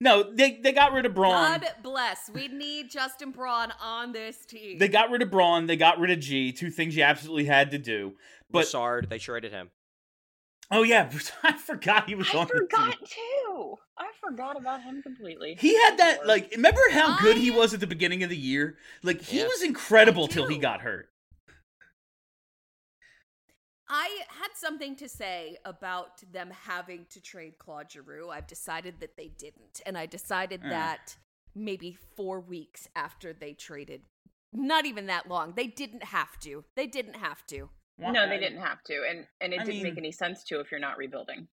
no. 0.00 0.22
They 0.22 0.60
they 0.62 0.72
got 0.72 0.92
rid 0.92 1.06
of 1.06 1.14
Braun. 1.14 1.32
God 1.32 1.66
bless. 1.82 2.28
We 2.28 2.48
need 2.48 2.90
Justin 2.90 3.30
Braun 3.30 3.72
on 3.80 4.12
this 4.12 4.44
team. 4.44 4.76
They 4.76 4.88
got 4.88 5.10
rid 5.10 5.22
of 5.22 5.30
Braun. 5.30 5.64
They 5.66 5.76
got 5.76 5.98
rid 5.98 6.10
of 6.10 6.20
G. 6.20 6.52
Two 6.52 6.70
things 6.70 6.94
you 6.94 7.04
absolutely 7.04 7.46
had 7.46 7.70
to 7.70 7.78
do. 7.78 8.16
But 8.50 8.64
Brassard, 8.64 9.08
they 9.08 9.18
traded 9.18 9.52
him. 9.52 9.70
Oh 10.70 10.82
yeah, 10.82 11.10
I 11.42 11.52
forgot 11.54 12.08
he 12.08 12.14
was 12.14 12.28
I 12.34 12.38
on 12.38 12.46
the 12.48 12.54
team. 12.54 12.68
forgot 12.68 12.96
too. 13.06 13.74
I 13.98 14.10
forgot 14.20 14.56
about 14.56 14.82
him 14.82 15.02
completely. 15.02 15.56
He 15.58 15.74
had 15.74 15.96
that 15.98 16.26
like. 16.26 16.50
Remember 16.54 16.80
how 16.92 17.18
good 17.20 17.36
he 17.36 17.50
was 17.50 17.74
at 17.74 17.80
the 17.80 17.86
beginning 17.86 18.22
of 18.22 18.30
the 18.30 18.36
year? 18.36 18.76
Like 19.02 19.20
he 19.22 19.38
Yeah. 19.40 19.46
was 19.46 19.62
incredible 19.62 20.28
till 20.28 20.46
he 20.46 20.58
got 20.58 20.80
hurt. 20.82 21.08
I 23.90 24.20
had 24.28 24.50
something 24.54 24.96
to 24.96 25.08
say 25.08 25.56
about 25.64 26.20
them 26.32 26.50
having 26.50 27.06
to 27.10 27.22
trade 27.22 27.56
Claude 27.58 27.90
Giroux. 27.90 28.28
I've 28.28 28.46
decided 28.46 29.00
that 29.00 29.16
they 29.16 29.28
didn't, 29.28 29.80
and 29.86 29.96
I 29.96 30.04
decided 30.06 30.62
Uh. 30.64 30.68
that 30.68 31.16
maybe 31.54 31.92
four 32.16 32.38
weeks 32.40 32.86
after 32.94 33.32
they 33.32 33.54
traded, 33.54 34.02
not 34.52 34.84
even 34.84 35.06
that 35.06 35.26
long, 35.28 35.54
they 35.54 35.66
didn't 35.66 36.04
have 36.04 36.38
to. 36.40 36.64
They 36.76 36.86
didn't 36.86 37.14
have 37.16 37.46
to. 37.46 37.70
No, 37.98 38.28
they 38.28 38.38
didn't 38.38 38.60
have 38.60 38.82
to, 38.84 38.94
and 39.08 39.26
and 39.40 39.52
it 39.52 39.60
I 39.60 39.64
didn't 39.64 39.82
make 39.82 39.98
any 39.98 40.12
sense 40.12 40.44
to 40.44 40.60
if 40.60 40.70
you're 40.70 40.80
not 40.80 40.96
rebuilding. 40.98 41.48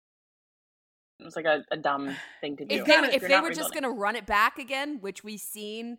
It 1.20 1.24
was 1.24 1.36
like 1.36 1.44
a, 1.44 1.64
a 1.70 1.76
dumb 1.76 2.14
thing 2.40 2.56
to 2.56 2.64
do. 2.64 2.74
If 2.74 2.84
they 2.84 2.92
kinda- 2.94 3.14
if 3.14 3.22
they 3.22 3.28
not 3.28 3.44
were 3.44 3.50
just 3.52 3.72
going 3.72 3.84
to 3.84 3.90
run 3.90 4.16
it 4.16 4.26
back 4.26 4.58
again, 4.58 4.98
which 5.00 5.22
we've 5.22 5.40
seen, 5.40 5.98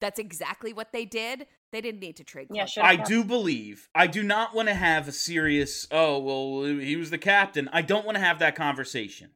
that's 0.00 0.18
exactly 0.18 0.72
what 0.72 0.92
they 0.92 1.04
did. 1.04 1.46
They 1.72 1.80
didn't 1.80 2.00
need 2.00 2.16
to 2.16 2.24
trade. 2.24 2.48
Yeah, 2.50 2.62
Claude 2.62 2.70
shut 2.70 2.84
I 2.84 2.94
up. 2.96 3.04
do 3.06 3.22
believe. 3.24 3.88
I 3.94 4.06
do 4.06 4.22
not 4.22 4.54
want 4.54 4.68
to 4.68 4.74
have 4.74 5.08
a 5.08 5.12
serious. 5.12 5.86
Oh 5.90 6.18
well, 6.18 6.64
he 6.78 6.96
was 6.96 7.10
the 7.10 7.18
captain. 7.18 7.68
I 7.72 7.82
don't 7.82 8.04
want 8.06 8.16
to 8.16 8.22
have 8.24 8.38
that 8.40 8.54
conversation. 8.56 9.30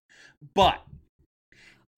But 0.55 0.83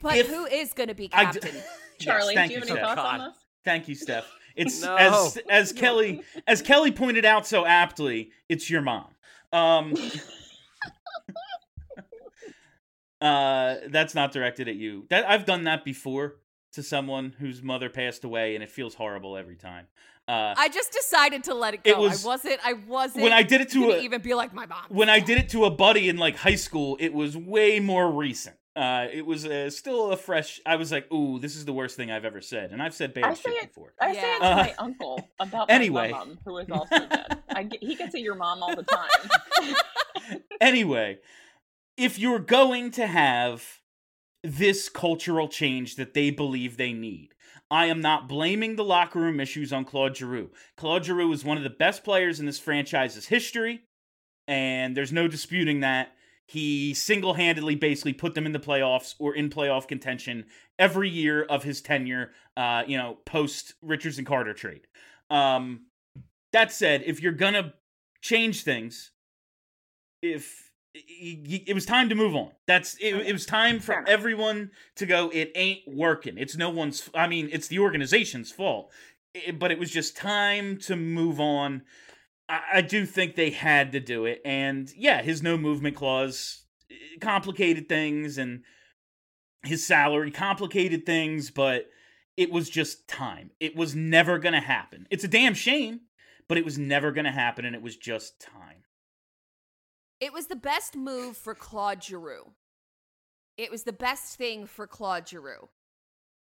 But 0.01 0.17
if- 0.19 0.29
who 0.29 0.47
is 0.47 0.73
going 0.73 0.89
to 0.89 0.95
be 0.95 1.09
I 1.13 1.31
d- 1.31 1.41
captain? 1.41 1.63
Yes, 2.01 2.07
Charlie, 2.07 2.35
thank 2.37 2.51
do 2.51 2.55
you 2.55 2.61
have 2.61 2.69
any 2.69 2.79
Steph. 2.79 2.95
thoughts 2.97 3.01
on 3.21 3.29
this? 3.31 3.37
Thank 3.65 3.89
you, 3.89 3.97
Steph. 3.97 4.33
It's 4.59 4.83
No. 4.83 4.97
as 4.97 5.39
as 5.49 5.73
Kelly 5.73 6.23
as 6.47 6.61
Kelly 6.63 6.91
pointed 6.93 7.25
out 7.25 7.47
so 7.47 7.65
aptly. 7.65 8.31
It's 8.49 8.69
your 8.69 8.83
mom. 8.83 9.07
Um, 9.53 9.95
uh, 13.21 13.77
that's 13.89 14.15
not 14.15 14.33
directed 14.33 14.69
at 14.69 14.77
you. 14.77 15.07
That 15.11 15.29
I've 15.29 15.45
done 15.47 15.65
that 15.65 15.85
before 15.85 16.37
to 16.73 16.83
someone 16.83 17.35
whose 17.39 17.63
mother 17.63 17.89
passed 17.89 18.25
away, 18.25 18.55
and 18.55 18.63
it 18.63 18.71
feels 18.71 18.95
horrible 18.95 19.37
every 19.37 19.57
time. 19.57 19.87
Uh, 20.29 20.55
I 20.59 20.69
just 20.69 20.93
decided 20.93 21.45
to 21.45 21.55
let 21.55 21.73
it 21.73 21.83
go. 21.85 21.91
It 21.91 21.99
was- 21.99 22.25
I 22.25 22.29
wasn't. 22.29 22.61
I 22.63 22.73
wasn't. 22.75 23.23
when 23.23 23.33
I 23.33 23.43
did 23.43 23.63
it 23.63 23.71
to 23.71 23.93
a- 23.93 24.01
even 24.01 24.21
be 24.21 24.35
like 24.35 24.53
my 24.53 24.67
mom. 24.67 24.85
when 24.91 25.09
I 25.09 25.21
did 25.21 25.39
it 25.39 25.49
to 25.51 25.65
a 25.65 25.71
buddy 25.71 26.09
in 26.11 26.19
like 26.19 26.37
high 26.37 26.55
school, 26.57 26.99
it 27.01 27.15
was 27.15 27.35
way 27.37 27.81
more 27.81 28.11
recent. 28.13 28.58
Uh, 28.79 29.09
it 29.13 29.27
was 29.27 29.45
uh, 29.45 29.69
still 29.71 30.13
a 30.13 30.17
fresh. 30.17 30.61
I 30.65 30.77
was 30.77 30.93
like, 30.93 31.13
"Ooh, 31.13 31.41
this 31.41 31.57
is 31.57 31.65
the 31.65 31.73
worst 31.73 31.97
thing 31.97 32.13
I've 32.13 32.25
ever 32.25 32.41
said," 32.41 32.71
and 32.71 32.81
I've 32.81 32.95
said 32.95 33.13
bad 33.13 33.25
I 33.25 33.35
shit 33.35 33.53
it- 33.55 33.69
before. 33.75 33.93
I 34.01 34.13
say 34.15 34.37
it 34.37 34.39
to 34.39 34.45
Yeah. 34.45 34.55
my 34.55 34.75
uncle 34.79 35.29
about 35.41 35.69
my 35.69 35.75
Anyway. 35.75 36.11
mom, 36.13 36.39
who 36.45 36.59
is 36.59 36.71
also 36.71 36.97
dead. 36.99 37.43
I 37.51 37.65
get, 37.65 37.83
he 37.83 37.97
gets 37.97 38.15
at 38.15 38.21
your 38.21 38.37
mom 38.37 38.63
all 38.63 38.77
the 38.77 38.85
time. 38.85 40.37
anyway, 40.61 41.19
if 41.97 42.19
you're 42.19 42.39
going 42.39 42.91
to 42.93 43.07
have 43.09 43.81
this 44.45 44.89
cultural 44.89 45.49
change 45.49 45.97
that 45.97 46.15
they 46.15 46.31
believe 46.31 46.77
they 46.77 46.93
need, 46.93 47.31
I 47.71 47.87
am 47.87 48.01
not 48.01 48.29
blaming 48.29 48.77
the 48.77 48.85
locker 48.85 49.19
room 49.19 49.41
issues 49.41 49.73
on 49.73 49.85
Claude 49.85 50.17
Giroux. 50.17 50.51
Claude 50.77 51.05
Giroux 51.05 51.33
is 51.33 51.45
one 51.45 51.57
of 51.57 51.65
the 51.65 51.71
best 51.71 52.05
players 52.05 52.39
in 52.39 52.47
this 52.47 52.61
franchise's 52.61 53.27
history, 53.27 53.81
and 54.47 54.97
there's 54.97 55.13
no 55.13 55.27
disputing 55.27 55.81
that. 55.81 56.13
He 56.49 56.95
single 56.95 57.35
handedly 57.35 57.75
basically 57.75 58.15
put 58.15 58.35
them 58.35 58.47
in 58.47 58.53
the 58.53 58.59
playoffs 58.59 59.15
or 59.19 59.35
in 59.35 59.51
playoff 59.51 59.87
contention 59.87 60.47
every 60.79 61.11
year 61.11 61.43
of 61.43 61.63
his 61.63 61.83
tenure, 61.83 62.31
uh, 62.57 62.85
you 62.87 62.97
know, 62.97 63.19
post 63.27 63.75
Richards 63.83 64.17
and 64.17 64.27
Carter 64.27 64.55
trade. 64.55 64.87
Um, 65.29 65.83
that 66.55 66.73
said, 66.73 67.03
if 67.05 67.23
you're 67.23 67.33
going 67.33 67.53
to 67.53 67.75
change 68.23 68.63
things, 68.65 69.11
if 70.23 70.71
it, 70.95 71.65
it 71.67 71.75
was 71.75 71.85
time 71.85 72.09
to 72.09 72.15
move 72.15 72.35
on. 72.35 72.53
That's 72.67 72.95
it, 72.95 73.15
it 73.15 73.33
was 73.35 73.45
time 73.45 73.79
for 73.79 74.03
everyone 74.09 74.71
to 74.97 75.05
go. 75.05 75.29
It 75.29 75.53
ain't 75.55 75.83
working. 75.87 76.39
It's 76.39 76.57
no 76.57 76.71
one's. 76.71 77.11
I 77.15 77.29
mean, 77.29 77.51
it's 77.53 77.69
the 77.69 77.79
organization's 77.81 78.51
fault. 78.51 78.91
I- 79.37 79.51
but 79.51 79.71
it 79.71 79.79
was 79.79 79.91
just 79.91 80.17
time 80.17 80.79
to 80.79 80.97
move 80.97 81.41
on. 81.41 81.83
I, 82.49 82.81
do 82.81 83.05
think 83.05 83.35
they 83.35 83.51
had 83.51 83.93
to 83.93 84.01
do 84.01 84.25
it, 84.25 84.41
and 84.45 84.91
yeah, 84.97 85.23
his 85.23 85.43
no 85.43 85.59
movement 85.59 85.97
clause 85.97 86.65
eh, 86.91 86.95
complicated 87.21 87.89
things, 87.89 88.39
and 88.39 88.63
his 89.63 89.87
salary 89.87 90.31
complicated 90.31 91.05
things, 91.05 91.51
but 91.51 91.91
it 92.37 92.51
was 92.51 92.71
just 92.71 93.07
time. 93.07 93.51
It 93.61 93.77
was 93.77 93.95
never 93.95 94.39
gonna 94.39 94.61
happen. 94.61 95.07
It's 95.11 95.25
a 95.25 95.29
damn 95.29 95.55
shame, 95.55 96.01
but 96.49 96.57
it 96.57 96.65
was 96.65 96.79
never 96.79 97.13
gonna 97.13 97.33
happen, 97.33 97.65
and 97.65 97.75
it 97.77 97.83
was 97.83 97.97
just 97.97 98.41
time. 98.41 98.85
It 100.21 100.33
was 100.33 100.47
the 100.47 100.57
best 100.57 100.97
move 100.97 101.37
for 101.37 101.55
Claude 101.55 102.03
Giroux. 102.03 102.53
It 103.57 103.71
was 103.71 103.83
the 103.83 103.93
best 103.93 104.37
thing 104.37 104.67
for 104.67 104.87
Claude 104.87 105.29
Giroux. 105.29 105.69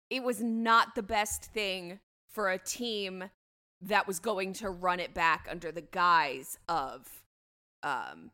It 0.10 0.24
was 0.24 0.42
not 0.42 0.96
the 0.96 1.04
best 1.04 1.46
thing 1.46 2.00
for 2.28 2.50
a 2.50 2.58
team 2.58 3.30
that 3.84 4.08
was 4.08 4.20
going 4.20 4.54
to 4.54 4.70
run 4.70 5.00
it 5.00 5.14
back 5.14 5.48
under 5.50 5.72
the 5.72 5.82
guise 5.82 6.58
of 6.70 7.08
um, 7.84 8.32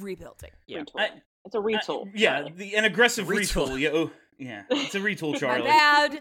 rebuilding. 0.00 0.50
Yeah. 0.66 0.84
I- 0.96 1.10
it's 1.44 1.56
a 1.56 1.58
retool. 1.58 2.06
Uh, 2.06 2.10
yeah, 2.14 2.48
the, 2.54 2.76
an 2.76 2.84
aggressive 2.84 3.26
Retool. 3.26 3.66
retool. 3.70 3.80
Yeah, 3.80 3.88
oh, 3.92 4.10
yeah, 4.38 4.62
it's 4.70 4.94
a 4.94 5.00
retool, 5.00 5.36
Charlie. 5.36 5.62
My 5.62 5.66
bad. 5.66 6.20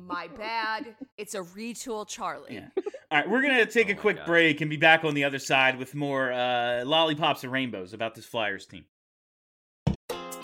My 0.00 0.26
bad. 0.38 0.94
It's 1.18 1.34
a 1.34 1.40
retool, 1.42 2.08
Charlie. 2.08 2.54
Yeah. 2.54 2.68
All 3.10 3.18
right, 3.18 3.28
we're 3.28 3.42
gonna 3.42 3.66
take 3.70 3.88
Oh 3.88 3.92
a 3.92 3.94
quick 3.94 4.16
God. 4.16 4.26
break 4.26 4.62
and 4.62 4.70
be 4.70 4.78
back 4.78 5.04
on 5.04 5.12
the 5.12 5.24
other 5.24 5.38
side 5.38 5.78
with 5.78 5.94
more 5.94 6.32
uh, 6.32 6.82
lollipops 6.86 7.42
and 7.44 7.52
rainbows 7.52 7.92
about 7.92 8.14
this 8.14 8.24
Flyers 8.24 8.64
team. 8.64 8.86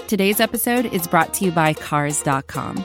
Today's 0.07 0.39
episode 0.39 0.85
is 0.85 1.07
brought 1.07 1.33
to 1.35 1.47
you 1.47 1.51
by 1.51 1.73
Cars.com. 1.73 2.85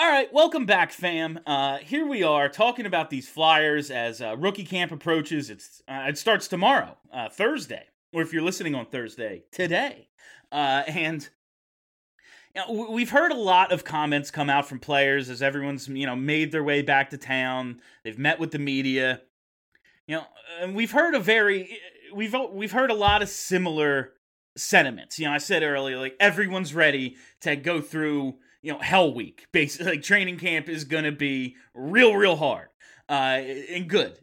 All 0.00 0.08
right, 0.08 0.32
welcome 0.32 0.64
back, 0.64 0.92
fam. 0.92 1.40
Uh, 1.44 1.76
here 1.76 2.06
we 2.06 2.22
are 2.22 2.48
talking 2.48 2.86
about 2.86 3.10
these 3.10 3.28
Flyers 3.28 3.90
as 3.90 4.22
uh, 4.22 4.34
rookie 4.34 4.64
camp 4.64 4.92
approaches. 4.92 5.50
It's 5.50 5.82
uh, 5.86 6.06
it 6.08 6.16
starts 6.16 6.48
tomorrow, 6.48 6.96
uh, 7.12 7.28
Thursday, 7.28 7.84
or 8.10 8.22
if 8.22 8.32
you're 8.32 8.40
listening 8.40 8.74
on 8.74 8.86
Thursday, 8.86 9.44
today. 9.52 10.08
Uh, 10.50 10.84
and 10.86 11.28
you 12.56 12.62
know, 12.62 12.90
we've 12.90 13.10
heard 13.10 13.30
a 13.30 13.36
lot 13.36 13.72
of 13.72 13.84
comments 13.84 14.30
come 14.30 14.48
out 14.48 14.66
from 14.66 14.78
players 14.78 15.28
as 15.28 15.42
everyone's 15.42 15.86
you 15.86 16.06
know 16.06 16.16
made 16.16 16.50
their 16.50 16.64
way 16.64 16.80
back 16.80 17.10
to 17.10 17.18
town. 17.18 17.82
They've 18.02 18.18
met 18.18 18.40
with 18.40 18.52
the 18.52 18.58
media. 18.58 19.20
You 20.06 20.16
know, 20.16 20.24
and 20.62 20.74
we've 20.74 20.92
heard 20.92 21.14
a 21.14 21.20
very 21.20 21.78
we've 22.14 22.34
we've 22.52 22.72
heard 22.72 22.90
a 22.90 22.94
lot 22.94 23.20
of 23.20 23.28
similar 23.28 24.14
sentiments. 24.56 25.18
You 25.18 25.26
know, 25.26 25.32
I 25.32 25.38
said 25.38 25.62
earlier, 25.62 25.98
like 25.98 26.16
everyone's 26.18 26.72
ready 26.72 27.16
to 27.42 27.54
go 27.54 27.82
through 27.82 28.36
you 28.62 28.72
know 28.72 28.78
hell 28.80 29.12
week. 29.12 29.46
Basically 29.52 29.92
like 29.92 30.02
training 30.02 30.38
camp 30.38 30.68
is 30.68 30.84
gonna 30.84 31.12
be 31.12 31.56
real 31.74 32.14
real 32.14 32.36
hard 32.36 32.68
uh 33.08 33.12
and 33.72 33.88
good. 33.88 34.18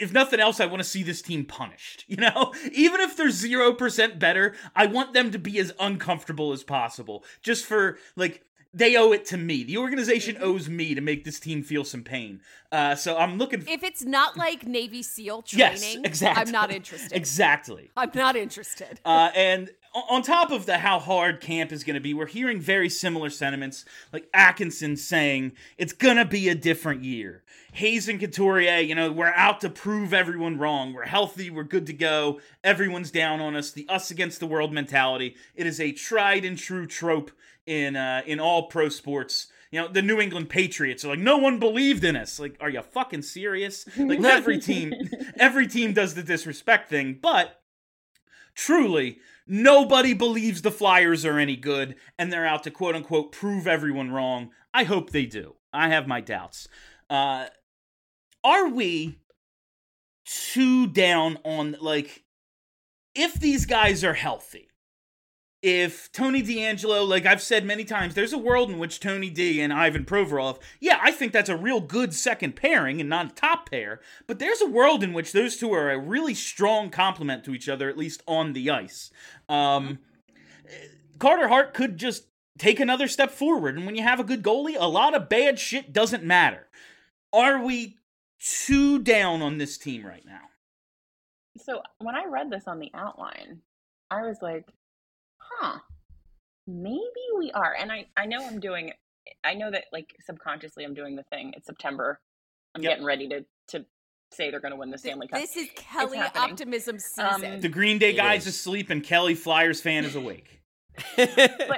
If 0.00 0.12
nothing 0.12 0.38
else 0.38 0.60
i 0.60 0.66
want 0.66 0.78
to 0.78 0.88
see 0.88 1.02
this 1.02 1.22
team 1.22 1.44
punished 1.44 2.04
you 2.08 2.16
know? 2.18 2.52
Even 2.72 3.00
if 3.00 3.16
they're 3.16 3.28
0% 3.28 4.18
better 4.18 4.54
i 4.76 4.86
want 4.86 5.12
them 5.12 5.30
to 5.32 5.38
be 5.38 5.58
as 5.58 5.72
uncomfortable 5.80 6.52
as 6.52 6.62
possible 6.62 7.24
just 7.42 7.64
for 7.66 7.98
like 8.16 8.44
they 8.74 8.96
owe 8.96 9.12
it 9.12 9.24
to 9.24 9.38
me. 9.38 9.64
The 9.64 9.78
organization 9.78 10.36
owes 10.40 10.68
me 10.68 10.94
to 10.94 11.00
make 11.00 11.24
this 11.24 11.40
team 11.40 11.62
feel 11.62 11.84
some 11.84 12.04
pain 12.04 12.40
uh 12.70 12.94
so 12.94 13.16
i'm 13.16 13.38
looking 13.38 13.64
If 13.66 13.82
it's 13.82 14.04
not 14.04 14.36
like 14.36 14.66
Navy 14.66 15.02
SEAL 15.02 15.42
training, 15.42 15.72
yes 15.72 15.96
exactly 16.04 16.42
I'm 16.44 16.52
not 16.52 16.70
interested. 16.70 17.12
exactly. 17.16 17.90
I'm 17.96 18.10
not 18.14 18.36
interested. 18.36 19.00
uh, 19.04 19.30
and 19.34 19.70
on 20.08 20.22
top 20.22 20.50
of 20.50 20.66
the 20.66 20.78
how 20.78 20.98
hard 20.98 21.40
camp 21.40 21.72
is 21.72 21.84
going 21.84 21.94
to 21.94 22.00
be, 22.00 22.14
we're 22.14 22.26
hearing 22.26 22.60
very 22.60 22.88
similar 22.88 23.30
sentiments, 23.30 23.84
like 24.12 24.28
Atkinson 24.34 24.96
saying 24.96 25.52
it's 25.76 25.92
going 25.92 26.16
to 26.16 26.24
be 26.24 26.48
a 26.48 26.54
different 26.54 27.04
year. 27.04 27.42
Hayes 27.72 28.08
and 28.08 28.18
Couturier, 28.18 28.78
you 28.78 28.94
know, 28.94 29.12
we're 29.12 29.32
out 29.34 29.60
to 29.60 29.70
prove 29.70 30.12
everyone 30.12 30.58
wrong. 30.58 30.92
We're 30.92 31.04
healthy. 31.04 31.50
We're 31.50 31.64
good 31.64 31.86
to 31.86 31.92
go. 31.92 32.40
Everyone's 32.64 33.10
down 33.10 33.40
on 33.40 33.54
us. 33.56 33.72
The 33.72 33.88
us 33.88 34.10
against 34.10 34.40
the 34.40 34.46
world 34.46 34.72
mentality. 34.72 35.36
It 35.54 35.66
is 35.66 35.80
a 35.80 35.92
tried 35.92 36.44
and 36.44 36.58
true 36.58 36.86
trope 36.86 37.30
in 37.66 37.96
uh, 37.96 38.22
in 38.26 38.40
all 38.40 38.64
pro 38.64 38.88
sports. 38.88 39.48
You 39.70 39.82
know, 39.82 39.88
the 39.88 40.00
New 40.00 40.18
England 40.18 40.48
Patriots 40.48 41.04
are 41.04 41.08
like, 41.08 41.18
no 41.18 41.36
one 41.36 41.58
believed 41.58 42.02
in 42.02 42.16
us. 42.16 42.40
Like, 42.40 42.56
are 42.58 42.70
you 42.70 42.80
fucking 42.80 43.22
serious? 43.22 43.86
Like 43.98 44.24
every 44.24 44.58
team, 44.58 44.94
every 45.36 45.66
team 45.66 45.92
does 45.92 46.14
the 46.14 46.22
disrespect 46.22 46.88
thing, 46.88 47.18
but 47.20 47.60
truly 48.54 49.18
nobody 49.48 50.14
believes 50.14 50.62
the 50.62 50.70
Flyers 50.70 51.24
are 51.24 51.38
any 51.38 51.56
good 51.56 51.96
and 52.18 52.32
they're 52.32 52.46
out 52.46 52.62
to 52.64 52.70
quote 52.70 52.94
unquote 52.94 53.32
prove 53.32 53.66
everyone 53.66 54.10
wrong. 54.10 54.50
I 54.72 54.84
hope 54.84 55.10
they 55.10 55.26
do. 55.26 55.56
I 55.72 55.88
have 55.88 56.06
my 56.06 56.20
doubts. 56.20 56.68
Uh, 57.10 57.46
are 58.44 58.68
we 58.68 59.18
too 60.28 60.86
down 60.86 61.38
on 61.44 61.76
like 61.80 62.24
if 63.14 63.34
these 63.34 63.66
guys 63.66 64.04
are 64.04 64.14
healthy. 64.14 64.67
If 65.60 66.12
Tony 66.12 66.40
D'Angelo, 66.40 67.02
like 67.02 67.26
I've 67.26 67.42
said 67.42 67.64
many 67.64 67.84
times, 67.84 68.14
there's 68.14 68.32
a 68.32 68.38
world 68.38 68.70
in 68.70 68.78
which 68.78 69.00
Tony 69.00 69.28
D 69.28 69.60
and 69.60 69.72
Ivan 69.72 70.04
Provorov, 70.04 70.60
yeah, 70.78 71.00
I 71.02 71.10
think 71.10 71.32
that's 71.32 71.48
a 71.48 71.56
real 71.56 71.80
good 71.80 72.14
second 72.14 72.54
pairing 72.54 73.00
and 73.00 73.10
not 73.10 73.32
a 73.32 73.34
top 73.34 73.68
pair, 73.68 74.00
but 74.28 74.38
there's 74.38 74.60
a 74.60 74.68
world 74.68 75.02
in 75.02 75.12
which 75.12 75.32
those 75.32 75.56
two 75.56 75.72
are 75.72 75.90
a 75.90 75.98
really 75.98 76.34
strong 76.34 76.90
complement 76.90 77.42
to 77.44 77.54
each 77.54 77.68
other, 77.68 77.88
at 77.88 77.98
least 77.98 78.22
on 78.28 78.52
the 78.52 78.70
ice. 78.70 79.10
Um, 79.48 79.98
Carter 81.18 81.48
Hart 81.48 81.74
could 81.74 81.96
just 81.96 82.26
take 82.56 82.78
another 82.78 83.08
step 83.08 83.32
forward, 83.32 83.76
and 83.76 83.84
when 83.84 83.96
you 83.96 84.04
have 84.04 84.20
a 84.20 84.24
good 84.24 84.44
goalie, 84.44 84.76
a 84.78 84.86
lot 84.86 85.14
of 85.14 85.28
bad 85.28 85.58
shit 85.58 85.92
doesn't 85.92 86.22
matter. 86.22 86.68
Are 87.32 87.60
we 87.64 87.96
too 88.38 89.00
down 89.00 89.42
on 89.42 89.58
this 89.58 89.76
team 89.76 90.06
right 90.06 90.24
now? 90.24 90.42
So 91.56 91.82
when 91.98 92.14
I 92.14 92.26
read 92.26 92.48
this 92.48 92.68
on 92.68 92.78
the 92.78 92.90
outline, 92.94 93.62
I 94.10 94.22
was 94.22 94.38
like, 94.40 94.68
huh, 95.58 95.78
maybe 96.66 97.02
we 97.36 97.50
are. 97.52 97.74
And 97.78 97.90
I, 97.92 98.06
I 98.16 98.26
know 98.26 98.46
I'm 98.46 98.60
doing, 98.60 98.92
I 99.44 99.54
know 99.54 99.70
that 99.70 99.84
like 99.92 100.14
subconsciously 100.24 100.84
I'm 100.84 100.94
doing 100.94 101.16
the 101.16 101.22
thing. 101.24 101.52
It's 101.56 101.66
September. 101.66 102.20
I'm 102.74 102.82
Yep. 102.82 102.90
getting 102.92 103.04
ready 103.04 103.28
to, 103.28 103.44
to 103.68 103.84
say 104.32 104.50
they're 104.50 104.60
going 104.60 104.72
to 104.72 104.78
win 104.78 104.90
the 104.90 104.98
Stanley 104.98 105.26
Cup. 105.28 105.40
This 105.40 105.56
is 105.56 105.68
Kelly 105.74 106.18
happening. 106.18 106.50
optimism 106.52 106.96
Um, 107.18 107.40
season. 107.40 107.60
The 107.60 107.68
Green 107.68 107.98
Day 107.98 108.12
guy's 108.14 108.46
is. 108.46 108.54
asleep 108.54 108.90
and 108.90 109.02
Kelly 109.02 109.34
Flyers 109.34 109.80
fan 109.80 110.04
is 110.04 110.14
awake. 110.14 110.62
but 111.16 111.30
I, 111.34 111.76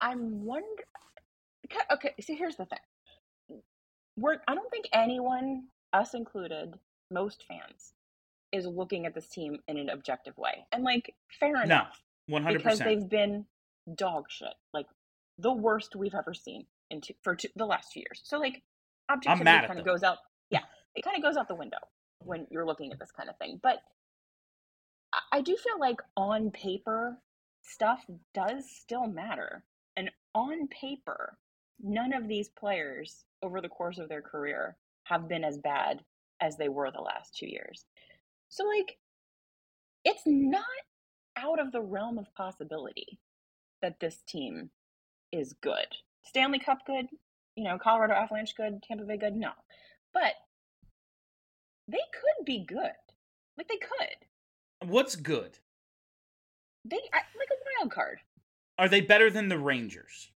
I'm 0.00 0.44
wondering. 0.44 0.74
Okay, 1.92 2.14
so 2.20 2.34
here's 2.36 2.56
the 2.56 2.66
thing. 2.66 3.60
We're 4.16 4.38
I 4.46 4.54
don't 4.54 4.70
think 4.70 4.86
anyone, 4.92 5.64
us 5.92 6.14
included, 6.14 6.74
most 7.10 7.44
fans, 7.48 7.94
is 8.52 8.66
looking 8.66 9.06
at 9.06 9.14
this 9.14 9.26
team 9.28 9.58
in 9.66 9.76
an 9.76 9.88
objective 9.88 10.36
way. 10.38 10.66
And 10.72 10.84
like, 10.84 11.14
fair 11.40 11.52
No, 11.54 11.62
enough, 11.62 12.00
one 12.26 12.42
hundred 12.42 12.58
because 12.58 12.78
they've 12.78 13.08
been 13.08 13.46
dog 13.94 14.26
shit, 14.28 14.54
like 14.72 14.86
the 15.38 15.52
worst 15.52 15.96
we've 15.96 16.14
ever 16.14 16.34
seen 16.34 16.66
in 16.90 17.00
two, 17.00 17.14
for 17.22 17.34
two, 17.34 17.48
the 17.56 17.66
last 17.66 17.92
two 17.92 18.00
years. 18.00 18.20
So 18.24 18.38
like, 18.38 18.62
objectivity 19.10 19.66
kind 19.66 19.78
of 19.78 19.84
goes 19.84 20.02
out. 20.02 20.18
Yeah, 20.50 20.60
it 20.94 21.02
kind 21.02 21.16
of 21.16 21.22
goes 21.22 21.36
out 21.36 21.48
the 21.48 21.54
window 21.54 21.78
when 22.20 22.46
you're 22.50 22.66
looking 22.66 22.92
at 22.92 23.00
this 23.00 23.10
kind 23.10 23.28
of 23.28 23.36
thing. 23.38 23.58
But 23.60 23.78
I 25.32 25.40
do 25.40 25.56
feel 25.56 25.80
like 25.80 26.00
on 26.16 26.50
paper, 26.50 27.18
stuff 27.62 28.04
does 28.34 28.70
still 28.70 29.06
matter. 29.06 29.64
And 29.96 30.10
on 30.34 30.68
paper, 30.68 31.38
none 31.82 32.12
of 32.12 32.28
these 32.28 32.50
players 32.50 33.24
over 33.42 33.60
the 33.60 33.68
course 33.68 33.98
of 33.98 34.08
their 34.08 34.22
career 34.22 34.76
have 35.04 35.28
been 35.28 35.44
as 35.44 35.58
bad 35.58 36.02
as 36.40 36.56
they 36.56 36.68
were 36.68 36.90
the 36.90 37.00
last 37.00 37.34
two 37.36 37.48
years. 37.48 37.84
So, 38.48 38.64
like, 38.64 38.98
it's 40.04 40.22
not 40.26 40.64
out 41.36 41.60
of 41.60 41.72
the 41.72 41.80
realm 41.80 42.18
of 42.18 42.34
possibility 42.34 43.18
that 43.82 44.00
this 44.00 44.22
team 44.26 44.70
is 45.32 45.52
good. 45.54 45.86
Stanley 46.22 46.58
Cup 46.58 46.86
good, 46.86 47.06
you 47.56 47.64
know, 47.64 47.78
Colorado 47.78 48.14
Avalanche 48.14 48.54
good, 48.56 48.82
Tampa 48.82 49.04
Bay 49.04 49.16
good, 49.16 49.36
no. 49.36 49.50
But 50.12 50.34
they 51.88 51.98
could 52.12 52.44
be 52.46 52.64
good. 52.64 52.92
Like, 53.58 53.68
they 53.68 53.76
could. 53.78 54.88
What's 54.88 55.16
good? 55.16 55.58
They, 56.84 57.00
I, 57.12 57.18
like 57.38 57.48
a 57.50 57.80
wild 57.80 57.92
card. 57.92 58.20
Are 58.78 58.88
they 58.88 59.00
better 59.00 59.30
than 59.30 59.48
the 59.48 59.58
Rangers? 59.58 60.30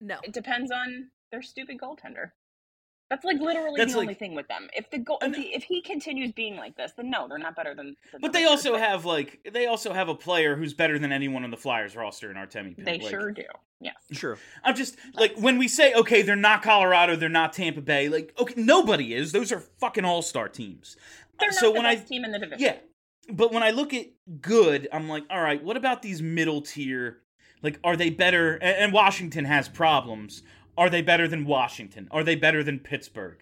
no. 0.00 0.16
It 0.22 0.32
depends 0.32 0.70
on 0.70 1.10
their 1.30 1.42
stupid 1.42 1.78
goaltender. 1.78 2.30
That's 3.10 3.24
like 3.24 3.40
literally 3.40 3.74
That's 3.76 3.92
the 3.92 3.98
only 3.98 4.14
thing 4.14 4.36
with 4.36 4.46
them. 4.46 4.68
If 4.72 4.88
the 4.90 4.98
goal, 4.98 5.18
if 5.20 5.34
he, 5.34 5.52
if 5.52 5.64
he 5.64 5.82
continues 5.82 6.30
being 6.30 6.56
like 6.56 6.76
this, 6.76 6.92
then 6.96 7.10
no, 7.10 7.26
they're 7.28 7.38
not 7.38 7.56
better 7.56 7.74
than. 7.74 7.96
than 8.12 8.20
But 8.20 8.32
the 8.32 8.38
they 8.38 8.44
Rangers, 8.44 8.66
also 8.66 8.72
but 8.72 8.80
have 8.80 9.04
like 9.04 9.50
they 9.52 9.66
also 9.66 9.92
have 9.92 10.08
a 10.08 10.14
player 10.14 10.54
who's 10.54 10.74
better 10.74 10.96
than 10.96 11.10
anyone 11.10 11.42
on 11.42 11.50
the 11.50 11.56
Flyers 11.56 11.96
roster 11.96 12.30
in 12.30 12.36
Artemi. 12.36 12.76
Pin. 12.76 12.84
They 12.84 12.98
Like, 13.00 13.10
sure 13.10 13.32
do. 13.32 13.42
Yes. 13.80 13.94
sure. 14.12 14.38
I'm 14.62 14.76
just 14.76 14.96
like 15.14 15.34
when 15.36 15.58
we 15.58 15.66
say 15.66 15.92
okay, 15.92 16.22
they're 16.22 16.36
not 16.36 16.62
Colorado, 16.62 17.16
they're 17.16 17.28
not 17.28 17.52
Tampa 17.52 17.80
Bay. 17.80 18.08
Like 18.08 18.32
okay, 18.38 18.54
nobody 18.56 19.12
is. 19.12 19.32
Those 19.32 19.50
are 19.50 19.58
fucking 19.60 20.04
all 20.04 20.22
star 20.22 20.48
teams. 20.48 20.96
They're 21.40 21.48
not 21.48 21.54
so 21.58 21.72
the 21.72 21.78
when 21.78 21.86
I 21.86 21.96
team 21.96 22.24
in 22.24 22.30
the 22.30 22.38
division. 22.38 22.60
yeah, 22.60 22.76
but 23.32 23.52
when 23.52 23.64
I 23.64 23.70
look 23.70 23.92
at 23.92 24.06
good, 24.40 24.86
I'm 24.92 25.08
like, 25.08 25.24
all 25.30 25.40
right, 25.42 25.60
what 25.64 25.76
about 25.76 26.02
these 26.02 26.22
middle 26.22 26.62
tier? 26.62 27.18
Like, 27.62 27.78
are 27.82 27.96
they 27.96 28.10
better? 28.10 28.54
And, 28.54 28.76
and 28.76 28.92
Washington 28.92 29.44
has 29.46 29.68
problems. 29.68 30.42
Are 30.80 30.88
they 30.88 31.02
better 31.02 31.28
than 31.28 31.44
Washington? 31.44 32.08
Are 32.10 32.24
they 32.24 32.36
better 32.36 32.64
than 32.64 32.78
Pittsburgh? 32.78 33.36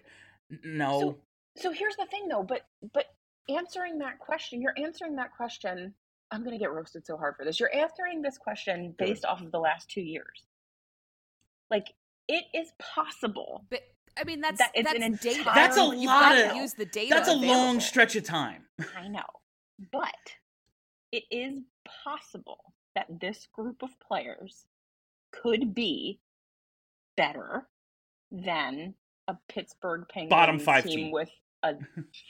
No. 0.65 0.99
So, 0.99 1.17
so 1.63 1.71
here's 1.71 1.95
the 1.95 2.05
thing, 2.07 2.27
though. 2.27 2.43
But 2.43 2.63
but 2.93 3.05
answering 3.47 3.99
that 3.99 4.19
question, 4.19 4.61
you're 4.61 4.73
answering 4.77 5.15
that 5.15 5.31
question. 5.35 5.93
I'm 6.31 6.43
gonna 6.43 6.59
get 6.59 6.73
roasted 6.73 7.05
so 7.05 7.15
hard 7.15 7.37
for 7.37 7.45
this. 7.45 7.57
You're 7.57 7.73
answering 7.73 8.21
this 8.21 8.37
question 8.37 8.93
based 8.99 9.23
off 9.23 9.41
of 9.41 9.53
the 9.53 9.57
last 9.59 9.89
two 9.89 10.01
years. 10.01 10.43
Like 11.71 11.93
it 12.27 12.43
is 12.53 12.73
possible. 12.77 13.63
But 13.69 13.83
I 14.17 14.25
mean, 14.25 14.41
that's 14.41 14.57
That- 14.57 14.71
that's 14.75 15.01
an 15.01 15.13
data. 15.15 15.43
That's 15.55 15.77
a 15.77 15.85
You've 15.95 16.03
lot 16.07 16.33
got 16.33 16.35
to 16.35 16.49
of- 16.51 16.55
use 16.57 16.73
the 16.73 16.85
data. 16.85 17.13
That's 17.15 17.29
a 17.29 17.35
long 17.35 17.79
stretch 17.79 18.17
of 18.17 18.25
time. 18.25 18.65
I 18.97 19.07
know, 19.07 19.23
but 19.93 20.13
it 21.13 21.23
is 21.31 21.63
possible 22.03 22.73
that 22.95 23.07
this 23.21 23.47
group 23.53 23.81
of 23.81 23.97
players 24.01 24.65
could 25.31 25.73
be 25.73 26.19
better 27.19 27.67
than 28.31 28.95
a 29.27 29.35
Pittsburgh 29.49 30.05
Penguins 30.09 30.29
Bottom 30.29 30.57
five 30.57 30.85
team 30.85 30.95
team. 30.95 31.11
with 31.11 31.29
a 31.63 31.73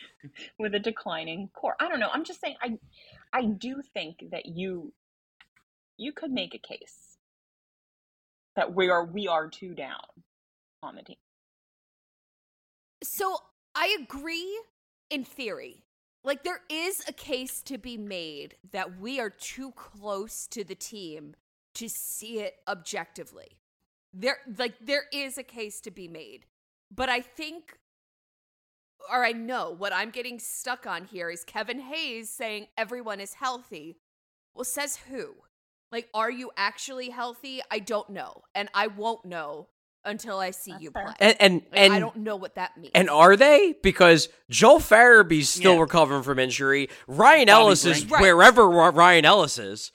with 0.59 0.73
a 0.73 0.79
declining 0.79 1.49
core. 1.53 1.75
I 1.79 1.87
don't 1.87 1.99
know. 1.99 2.09
I'm 2.11 2.23
just 2.23 2.41
saying. 2.41 2.55
I 2.61 2.77
I 3.31 3.45
do 3.45 3.81
think 3.93 4.17
that 4.31 4.47
you 4.47 4.91
you 5.97 6.11
could 6.11 6.31
make 6.31 6.55
a 6.55 6.57
case 6.57 7.17
that 8.55 8.73
we 8.73 8.89
are 8.89 9.05
we 9.05 9.27
are 9.27 9.47
too 9.47 9.75
down 9.75 10.01
on 10.81 10.95
the 10.95 11.03
team. 11.03 11.17
So 13.03 13.37
I 13.75 13.95
agree 14.01 14.59
in 15.11 15.23
theory. 15.23 15.83
Like 16.23 16.43
there 16.43 16.61
is 16.69 17.03
a 17.07 17.13
case 17.13 17.61
to 17.63 17.77
be 17.77 17.95
made 17.95 18.55
that 18.71 18.99
we 18.99 19.19
are 19.19 19.29
too 19.29 19.71
close 19.71 20.47
to 20.47 20.63
the 20.63 20.75
team 20.75 21.35
to 21.75 21.87
see 21.87 22.39
it 22.39 22.55
objectively. 22.67 23.58
There 24.13 24.37
like 24.57 24.75
there 24.81 25.03
is 25.13 25.37
a 25.37 25.43
case 25.43 25.79
to 25.81 25.91
be 25.91 26.07
made. 26.07 26.45
But 26.93 27.09
I 27.09 27.21
think 27.21 27.77
or 29.11 29.23
I 29.25 29.31
know 29.31 29.73
what 29.75 29.93
I'm 29.93 30.09
getting 30.09 30.39
stuck 30.39 30.85
on 30.85 31.05
here 31.05 31.29
is 31.29 31.43
Kevin 31.43 31.79
Hayes 31.79 32.29
saying 32.29 32.67
everyone 32.77 33.19
is 33.19 33.35
healthy. 33.35 33.97
Well, 34.53 34.65
says 34.65 34.97
who? 35.09 35.35
Like 35.91 36.09
are 36.13 36.31
you 36.31 36.51
actually 36.57 37.09
healthy? 37.09 37.61
I 37.71 37.79
don't 37.79 38.09
know. 38.09 38.43
And 38.55 38.69
I 38.73 38.87
won't 38.87 39.25
know 39.25 39.67
until 40.05 40.39
I 40.39 40.51
see 40.51 40.71
That's 40.71 40.83
you 40.83 40.91
fair. 40.91 41.03
play. 41.05 41.13
And 41.19 41.35
and 41.39 41.53
Like, 41.55 41.63
and 41.73 41.93
I 41.93 41.99
don't 41.99 42.17
know 42.17 42.35
what 42.35 42.55
that 42.55 42.77
means. 42.77 42.91
And 42.95 43.09
are 43.09 43.35
they? 43.35 43.75
Because 43.83 44.29
Joel 44.49 44.79
Farabee's 44.79 45.49
still 45.49 45.75
Yeah. 45.75 45.81
recovering 45.81 46.23
from 46.23 46.39
injury. 46.39 46.89
Ryan 47.07 47.47
Bobby 47.47 47.51
Ellis 47.51 47.85
is 47.85 48.05
Right. 48.05 48.21
wherever 48.21 48.67
Ryan 48.67 49.25
Ellis 49.25 49.57
is. 49.59 49.91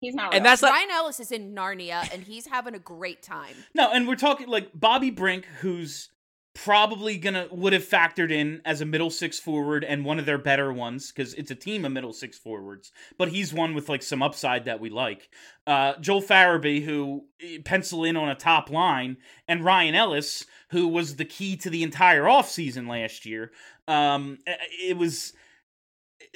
He's 0.00 0.14
not. 0.14 0.34
And 0.34 0.44
that's 0.44 0.62
like 0.62 0.72
Ryan 0.72 0.90
Ellis 0.90 1.20
is 1.20 1.32
in 1.32 1.54
Narnia 1.54 2.12
and 2.12 2.22
he's 2.22 2.46
having 2.46 2.74
a 2.74 2.78
great 2.78 3.22
time. 3.22 3.54
No, 3.74 3.90
and 3.90 4.06
we're 4.06 4.16
talking 4.16 4.46
like 4.46 4.70
Bobby 4.74 5.10
Brink, 5.10 5.46
who's 5.60 6.10
probably 6.56 7.18
gonna 7.18 7.46
would 7.50 7.74
have 7.74 7.84
factored 7.84 8.30
in 8.30 8.62
as 8.64 8.80
a 8.80 8.86
middle 8.86 9.10
six 9.10 9.38
forward 9.38 9.84
and 9.84 10.06
one 10.06 10.18
of 10.18 10.24
their 10.24 10.38
better 10.38 10.72
ones 10.72 11.12
because 11.12 11.34
it's 11.34 11.50
a 11.50 11.54
team 11.54 11.84
of 11.84 11.92
middle 11.92 12.14
six 12.14 12.38
forwards. 12.38 12.92
But 13.18 13.28
he's 13.28 13.52
one 13.52 13.74
with 13.74 13.88
like 13.88 14.02
some 14.02 14.22
upside 14.22 14.64
that 14.64 14.80
we 14.80 14.88
like. 14.88 15.28
Uh, 15.66 15.94
Joel 16.00 16.22
Farabee, 16.22 16.82
who 16.82 17.24
eh, 17.42 17.58
pencil 17.64 18.04
in 18.04 18.16
on 18.16 18.30
a 18.30 18.34
top 18.34 18.70
line, 18.70 19.18
and 19.46 19.64
Ryan 19.64 19.94
Ellis, 19.94 20.46
who 20.70 20.88
was 20.88 21.16
the 21.16 21.24
key 21.26 21.56
to 21.58 21.70
the 21.70 21.82
entire 21.82 22.22
offseason 22.22 22.88
last 22.88 23.26
year. 23.26 23.52
Um, 23.86 24.38
eh, 24.46 24.56
it 24.88 24.96
was. 24.96 25.32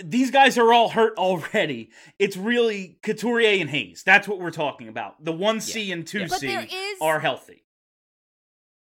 These 0.02 0.30
guys 0.30 0.56
are 0.58 0.72
all 0.72 0.88
hurt 0.90 1.16
already. 1.18 1.90
It's 2.18 2.36
really 2.36 2.98
Couturier 3.02 3.60
and 3.60 3.70
Hayes. 3.70 4.02
That's 4.04 4.26
what 4.26 4.38
we're 4.40 4.50
talking 4.50 4.88
about. 4.88 5.24
The 5.24 5.32
one 5.32 5.60
C 5.60 5.92
and 5.92 6.06
two 6.06 6.26
But 6.28 6.40
C 6.40 6.46
there 6.46 6.62
is 6.70 6.98
are 7.00 7.20
healthy. 7.20 7.64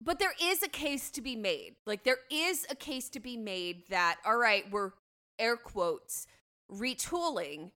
but 0.02 0.18
there 0.18 0.34
is 0.42 0.62
a 0.62 0.68
case 0.68 1.10
to 1.12 1.20
be 1.22 1.36
made. 1.36 1.76
Like 1.86 2.04
there 2.04 2.18
is 2.30 2.66
a 2.70 2.74
case 2.74 3.08
to 3.10 3.20
be 3.20 3.36
made 3.36 3.82
that 3.90 4.16
all 4.24 4.36
right, 4.36 4.64
we're 4.70 4.92
air 5.38 5.56
quotes 5.56 6.26
retooling. 6.70 7.70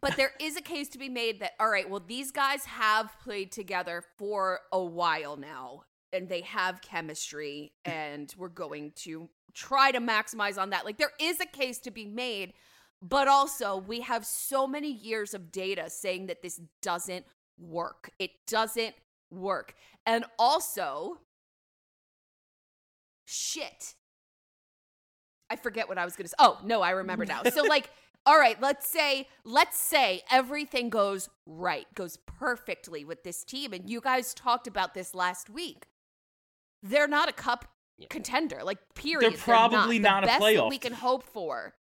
But 0.00 0.16
there 0.16 0.32
is 0.40 0.56
a 0.56 0.62
case 0.62 0.88
to 0.90 0.98
be 0.98 1.08
made 1.08 1.40
that 1.40 1.52
all 1.60 1.68
right, 1.70 1.88
well 1.88 2.02
these 2.06 2.30
guys 2.30 2.64
have 2.66 3.12
played 3.22 3.52
together 3.52 4.02
for 4.18 4.60
a 4.72 4.82
while 4.82 5.36
now 5.36 5.84
and 6.16 6.28
they 6.28 6.40
have 6.40 6.80
chemistry 6.80 7.72
and 7.84 8.34
we're 8.36 8.48
going 8.48 8.92
to 8.96 9.28
try 9.54 9.90
to 9.90 10.00
maximize 10.00 10.58
on 10.60 10.70
that. 10.70 10.84
Like 10.84 10.98
there 10.98 11.12
is 11.20 11.40
a 11.40 11.46
case 11.46 11.78
to 11.80 11.90
be 11.90 12.06
made, 12.06 12.54
but 13.00 13.28
also 13.28 13.76
we 13.76 14.00
have 14.00 14.26
so 14.26 14.66
many 14.66 14.90
years 14.90 15.34
of 15.34 15.52
data 15.52 15.88
saying 15.88 16.26
that 16.26 16.42
this 16.42 16.60
doesn't 16.82 17.24
work. 17.58 18.10
It 18.18 18.30
doesn't 18.46 18.94
work. 19.30 19.74
And 20.04 20.24
also, 20.38 21.18
shit. 23.24 23.94
I 25.48 25.56
forget 25.56 25.88
what 25.88 25.98
I 25.98 26.04
was 26.04 26.16
going 26.16 26.24
to 26.24 26.30
say. 26.30 26.36
Oh, 26.38 26.58
no, 26.64 26.82
I 26.82 26.90
remember 26.90 27.24
now. 27.24 27.42
So 27.44 27.62
like 27.68 27.90
all 28.26 28.40
right, 28.40 28.60
let's 28.60 28.88
say 28.88 29.28
let's 29.44 29.78
say 29.78 30.22
everything 30.30 30.90
goes 30.90 31.28
right, 31.46 31.86
goes 31.94 32.16
perfectly 32.16 33.04
with 33.04 33.22
this 33.22 33.44
team 33.44 33.72
and 33.72 33.88
you 33.88 34.00
guys 34.00 34.34
talked 34.34 34.66
about 34.66 34.94
this 34.94 35.14
last 35.14 35.48
week. 35.48 35.86
They're 36.82 37.08
not 37.08 37.28
a 37.28 37.32
cup 37.32 37.66
contender, 38.10 38.60
like 38.62 38.78
period. 38.94 39.32
They're 39.32 39.38
probably 39.38 39.98
not, 39.98 40.22
not 40.22 40.24
a 40.24 40.26
the 40.26 40.30
best 40.30 40.42
playoff 40.42 40.56
that 40.56 40.68
we 40.68 40.78
can 40.78 40.92
hope 40.92 41.24
for. 41.24 41.74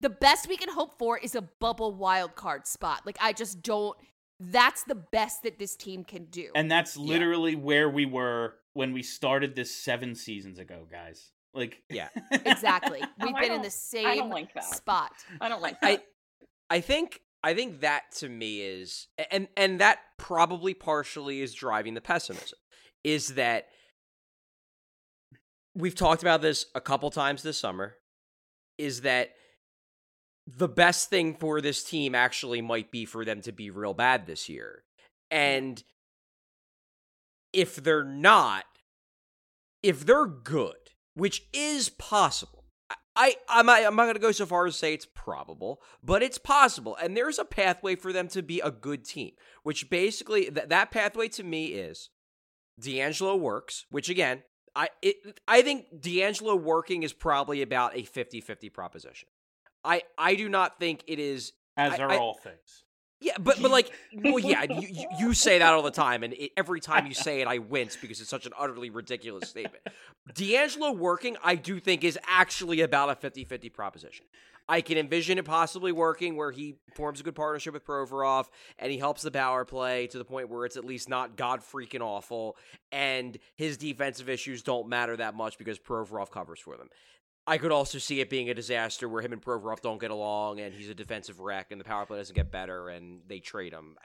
The 0.00 0.10
best 0.10 0.48
we 0.48 0.56
can 0.56 0.68
hope 0.68 0.98
for 0.98 1.18
is 1.18 1.34
a 1.34 1.42
bubble 1.42 1.94
wild 1.94 2.34
card 2.34 2.66
spot. 2.66 3.02
Like 3.06 3.16
I 3.20 3.32
just 3.32 3.62
don't 3.62 3.96
that's 4.40 4.82
the 4.84 4.96
best 4.96 5.44
that 5.44 5.58
this 5.58 5.76
team 5.76 6.04
can 6.04 6.24
do. 6.24 6.48
And 6.56 6.70
that's 6.70 6.96
literally 6.96 7.54
where 7.54 7.88
we 7.88 8.06
were 8.06 8.54
when 8.74 8.92
we 8.92 9.02
started 9.02 9.54
this 9.54 9.74
7 9.74 10.14
seasons 10.14 10.58
ago, 10.58 10.86
guys. 10.90 11.30
Like 11.54 11.82
Yeah. 11.88 12.08
exactly. 12.32 13.00
Oh, 13.02 13.26
We've 13.26 13.34
I 13.34 13.40
been 13.42 13.52
in 13.52 13.62
the 13.62 13.70
same 13.70 14.18
don't 14.18 14.30
like 14.30 14.50
spot. 14.62 15.12
I 15.40 15.48
don't 15.48 15.62
like 15.62 15.76
I. 15.82 16.00
I 16.70 16.80
think 16.80 17.20
I 17.44 17.54
think 17.54 17.80
that 17.80 18.04
to 18.16 18.28
me 18.28 18.60
is 18.60 19.08
and 19.30 19.48
and 19.56 19.80
that 19.80 19.98
probably 20.18 20.74
partially 20.74 21.40
is 21.40 21.54
driving 21.54 21.94
the 21.94 22.00
pessimism 22.00 22.58
is 23.04 23.34
that 23.34 23.66
we've 25.74 25.94
talked 25.94 26.22
about 26.22 26.42
this 26.42 26.66
a 26.74 26.80
couple 26.80 27.10
times 27.10 27.42
this 27.42 27.58
summer 27.58 27.96
is 28.78 29.02
that 29.02 29.30
the 30.46 30.68
best 30.68 31.08
thing 31.08 31.34
for 31.34 31.60
this 31.60 31.82
team 31.82 32.14
actually 32.14 32.60
might 32.60 32.90
be 32.90 33.04
for 33.04 33.24
them 33.24 33.40
to 33.42 33.52
be 33.52 33.70
real 33.70 33.94
bad 33.94 34.26
this 34.26 34.48
year. 34.48 34.82
And 35.30 35.82
if 37.52 37.76
they're 37.76 38.04
not, 38.04 38.64
if 39.82 40.04
they're 40.04 40.26
good, 40.26 40.76
which 41.14 41.42
is 41.52 41.88
possible, 41.88 42.64
I 43.14 43.36
I'm 43.48 43.66
not, 43.66 43.84
I'm 43.84 43.94
not 43.94 44.04
going 44.04 44.14
to 44.14 44.20
go 44.20 44.32
so 44.32 44.46
far 44.46 44.66
as 44.66 44.74
to 44.74 44.78
say 44.78 44.94
it's 44.94 45.06
probable, 45.06 45.80
but 46.02 46.22
it's 46.22 46.38
possible, 46.38 46.96
and 46.96 47.16
there's 47.16 47.38
a 47.38 47.44
pathway 47.44 47.94
for 47.94 48.12
them 48.12 48.28
to 48.28 48.42
be 48.42 48.60
a 48.60 48.70
good 48.70 49.04
team. 49.04 49.32
Which 49.62 49.90
basically 49.90 50.50
th- 50.50 50.68
that 50.68 50.90
pathway 50.90 51.28
to 51.28 51.42
me 51.42 51.66
is 51.66 52.08
D'Angelo 52.80 53.36
works, 53.36 53.84
which 53.90 54.08
again 54.08 54.42
I 54.74 54.88
it, 55.02 55.40
I 55.46 55.62
think 55.62 56.00
D'Angelo 56.00 56.56
working 56.56 57.02
is 57.02 57.12
probably 57.12 57.62
about 57.62 57.94
a 57.96 58.02
50-50 58.02 58.72
proposition. 58.72 59.28
I 59.84 60.02
I 60.16 60.34
do 60.34 60.48
not 60.48 60.78
think 60.78 61.04
it 61.06 61.18
is 61.18 61.52
as 61.76 61.94
I- 61.94 62.02
are 62.02 62.10
I- 62.10 62.16
all 62.18 62.34
things. 62.34 62.84
Yeah, 63.22 63.34
but 63.38 63.62
but 63.62 63.70
like, 63.70 63.90
well, 64.12 64.38
yeah, 64.38 64.64
you, 64.64 65.06
you, 65.18 65.34
say 65.34 65.58
that 65.58 65.72
all 65.72 65.82
the 65.82 65.90
time, 65.90 66.22
and 66.22 66.34
it, 66.34 66.50
every 66.56 66.80
time 66.80 67.06
you 67.06 67.14
say 67.14 67.40
it, 67.40 67.46
I 67.46 67.58
wince 67.58 67.96
because 67.96 68.20
it's 68.20 68.28
such 68.28 68.46
an 68.46 68.52
utterly 68.58 68.90
ridiculous 68.90 69.48
statement. 69.48 69.86
D'Angelo 70.34 70.92
working, 70.92 71.36
I 71.42 71.54
do 71.54 71.78
think, 71.78 72.04
is 72.04 72.18
actually 72.26 72.80
about 72.80 73.10
a 73.10 73.14
50-50 73.14 73.72
proposition. 73.72 74.26
I 74.68 74.80
can 74.80 74.98
envision 74.98 75.38
it 75.38 75.44
possibly 75.44 75.92
working 75.92 76.36
where 76.36 76.50
he 76.50 76.76
forms 76.94 77.20
a 77.20 77.22
good 77.22 77.34
partnership 77.34 77.74
with 77.74 77.84
Provorov 77.84 78.46
and 78.78 78.92
he 78.92 78.98
helps 78.98 79.22
the 79.22 79.30
power 79.30 79.64
play 79.64 80.06
to 80.08 80.18
the 80.18 80.24
point 80.24 80.48
where 80.48 80.64
it's 80.64 80.76
at 80.76 80.84
least 80.84 81.08
not 81.08 81.36
god 81.36 81.60
freaking 81.60 82.00
awful, 82.00 82.56
and 82.90 83.38
his 83.56 83.76
defensive 83.76 84.28
issues 84.28 84.62
don't 84.62 84.88
matter 84.88 85.16
that 85.16 85.34
much 85.34 85.58
because 85.58 85.78
Provorov 85.78 86.30
covers 86.30 86.60
for 86.60 86.76
them. 86.76 86.88
I 87.46 87.58
could 87.58 87.72
also 87.72 87.98
see 87.98 88.20
it 88.20 88.30
being 88.30 88.50
a 88.50 88.54
disaster 88.54 89.08
where 89.08 89.20
him 89.22 89.32
and 89.32 89.42
Provorov 89.42 89.80
don't 89.80 90.00
get 90.00 90.10
along, 90.12 90.60
and 90.60 90.72
he's 90.72 90.88
a 90.88 90.94
defensive 90.94 91.40
wreck, 91.40 91.72
and 91.72 91.80
the 91.80 91.84
power 91.84 92.06
play 92.06 92.18
doesn't 92.18 92.36
get 92.36 92.52
better, 92.52 92.88
and 92.88 93.20
they 93.26 93.40
trade 93.40 93.72
him. 93.72 93.96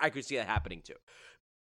I, 0.00 0.06
I 0.06 0.10
could 0.10 0.24
see 0.24 0.36
that 0.36 0.46
happening 0.46 0.82
too. 0.84 0.94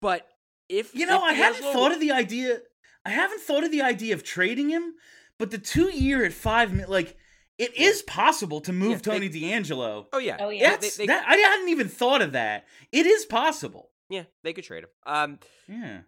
But 0.01 0.26
if 0.70 0.95
You 0.95 1.05
know, 1.05 1.18
if 1.18 1.24
I 1.24 1.34
haven't 1.34 1.62
D'Angelo- 1.64 1.74
thought 1.74 1.91
of 1.91 1.99
the 1.99 2.12
idea. 2.12 2.59
I 3.05 3.09
haven't 3.09 3.41
thought 3.41 3.64
of 3.64 3.72
the 3.72 3.82
idea 3.82 4.14
of 4.14 4.24
trading 4.24 4.70
him, 4.70 4.93
but 5.39 5.51
the 5.51 5.57
two 5.57 5.89
year 5.89 6.24
at 6.24 6.34
five, 6.34 6.72
mi- 6.72 6.86
like 6.86 7.18
it 7.57 7.76
is 7.76 8.01
possible 8.03 8.62
to 8.62 8.72
move 8.72 8.91
Yeah, 8.91 8.97
they- 8.97 9.12
Tony 9.12 9.28
D'Angelo. 9.30 10.07
Oh 10.14 10.18
yeah, 10.20 10.38
Oh, 10.39 10.49
yeah. 10.49 10.78
They- 10.78 10.89
they, 10.89 11.05
that, 11.07 11.26
I 11.28 11.36
hadn't 11.36 11.70
even 11.70 11.89
thought 11.89 12.22
of 12.22 12.32
that. 12.34 12.66
It 12.91 13.05
is 13.05 13.26
possible. 13.26 13.89
yeah, 14.09 14.24
they 14.43 14.53
could 14.53 14.64
trade 14.64 14.84
him. 14.84 14.89
Um, 15.05 15.39
Yeah. 15.68 16.01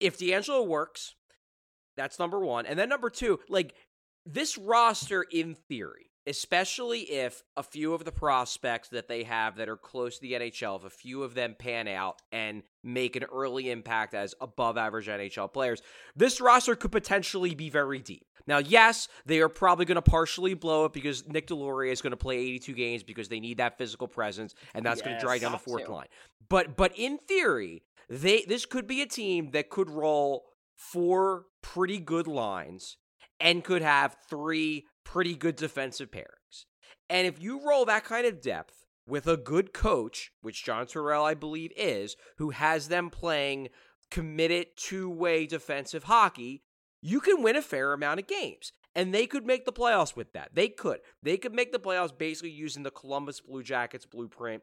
if 0.00 0.16
D'Angelo 0.18 0.62
works, 0.62 1.16
that's 1.96 2.18
number 2.18 2.38
one. 2.40 2.64
And 2.66 2.78
then 2.78 2.88
number 2.88 3.10
two, 3.10 3.40
like 3.48 3.74
this 4.24 4.56
roster 4.56 5.22
in 5.22 5.54
theory, 5.54 6.10
especially 6.26 7.00
if 7.00 7.42
a 7.56 7.62
few 7.62 7.94
of 7.94 8.04
the 8.04 8.12
prospects 8.12 8.88
that 8.90 9.08
they 9.08 9.24
have 9.24 9.56
that 9.56 9.68
are 9.68 9.76
close 9.76 10.16
to 10.16 10.22
the 10.22 10.32
NHL, 10.32 10.78
if 10.78 10.84
a 10.84 10.90
few 10.90 11.22
of 11.22 11.34
them 11.34 11.56
pan 11.58 11.88
out 11.88 12.20
and 12.30 12.62
make 12.84 13.16
an 13.16 13.24
early 13.24 13.70
impact 13.70 14.14
as 14.14 14.34
above 14.40 14.76
average 14.76 15.08
NHL 15.08 15.52
players, 15.52 15.82
this 16.14 16.40
roster 16.40 16.76
could 16.76 16.92
potentially 16.92 17.54
be 17.54 17.70
very 17.70 17.98
deep. 17.98 18.24
Now, 18.46 18.58
yes, 18.58 19.08
they 19.24 19.40
are 19.40 19.48
probably 19.48 19.84
going 19.84 19.96
to 19.96 20.02
partially 20.02 20.54
blow 20.54 20.84
it 20.86 20.92
because 20.92 21.28
Nick 21.28 21.46
Deslauriers 21.46 21.92
is 21.92 22.02
going 22.02 22.12
to 22.12 22.16
play 22.16 22.38
82 22.38 22.72
games 22.72 23.02
because 23.02 23.28
they 23.28 23.40
need 23.40 23.58
that 23.58 23.78
physical 23.78 24.08
presence, 24.08 24.54
and 24.74 24.84
that's 24.84 25.00
going 25.02 25.16
to 25.16 25.20
drag 25.20 25.42
down 25.42 25.52
the 25.52 25.58
fourth 25.58 25.84
to. 25.86 25.92
line. 25.92 26.08
But 26.48 26.76
but 26.76 26.92
in 26.96 27.18
theory, 27.18 27.84
they 28.08 28.44
this 28.46 28.66
could 28.66 28.86
be 28.86 29.00
a 29.00 29.06
team 29.06 29.52
that 29.52 29.70
could 29.70 29.90
roll 29.90 30.44
four 30.76 31.44
pretty 31.62 31.98
good 31.98 32.26
lines 32.26 32.96
and 33.42 33.64
could 33.64 33.82
have 33.82 34.16
three 34.30 34.86
pretty 35.04 35.34
good 35.34 35.56
defensive 35.56 36.10
pairings. 36.10 36.64
And 37.10 37.26
if 37.26 37.42
you 37.42 37.60
roll 37.66 37.84
that 37.84 38.04
kind 38.04 38.26
of 38.26 38.40
depth 38.40 38.86
with 39.06 39.26
a 39.26 39.36
good 39.36 39.74
coach, 39.74 40.30
which 40.40 40.64
John 40.64 40.86
Tortorella 40.86 41.24
I 41.24 41.34
believe 41.34 41.72
is, 41.76 42.16
who 42.38 42.50
has 42.50 42.88
them 42.88 43.10
playing 43.10 43.68
committed 44.10 44.68
two-way 44.76 45.46
defensive 45.46 46.04
hockey, 46.04 46.62
you 47.02 47.20
can 47.20 47.42
win 47.42 47.56
a 47.56 47.62
fair 47.62 47.92
amount 47.92 48.20
of 48.20 48.28
games. 48.28 48.72
And 48.94 49.12
they 49.12 49.26
could 49.26 49.44
make 49.44 49.64
the 49.64 49.72
playoffs 49.72 50.14
with 50.14 50.32
that. 50.34 50.50
They 50.54 50.68
could. 50.68 51.00
They 51.22 51.36
could 51.36 51.54
make 51.54 51.72
the 51.72 51.80
playoffs 51.80 52.16
basically 52.16 52.50
using 52.50 52.82
the 52.82 52.90
Columbus 52.90 53.40
Blue 53.40 53.62
Jackets 53.62 54.06
blueprint 54.06 54.62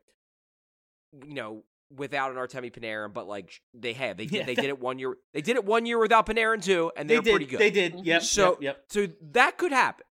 you 1.25 1.33
know, 1.33 1.63
without 1.95 2.31
an 2.31 2.37
Artemi 2.37 2.71
Panarin, 2.71 3.13
but 3.13 3.27
like 3.27 3.61
they 3.73 3.93
have, 3.93 4.17
they 4.17 4.25
did, 4.25 4.39
Yeah. 4.39 4.45
they 4.45 4.55
did 4.55 4.65
it 4.65 4.79
one 4.79 4.99
year. 4.99 5.17
They 5.33 5.41
did 5.41 5.55
it 5.55 5.65
one 5.65 5.85
year 5.85 5.97
without 5.99 6.25
Panarin 6.25 6.63
too, 6.63 6.91
and 6.95 7.09
They 7.09 7.15
they're 7.15 7.21
did. 7.23 7.31
pretty 7.31 7.45
good. 7.45 7.59
They 7.59 7.71
did. 7.71 8.05
Yep. 8.05 8.21
So, 8.21 8.51
yep, 8.51 8.61
yep. 8.61 8.83
so 8.89 9.07
that 9.31 9.57
could 9.57 9.71
happen, 9.71 10.05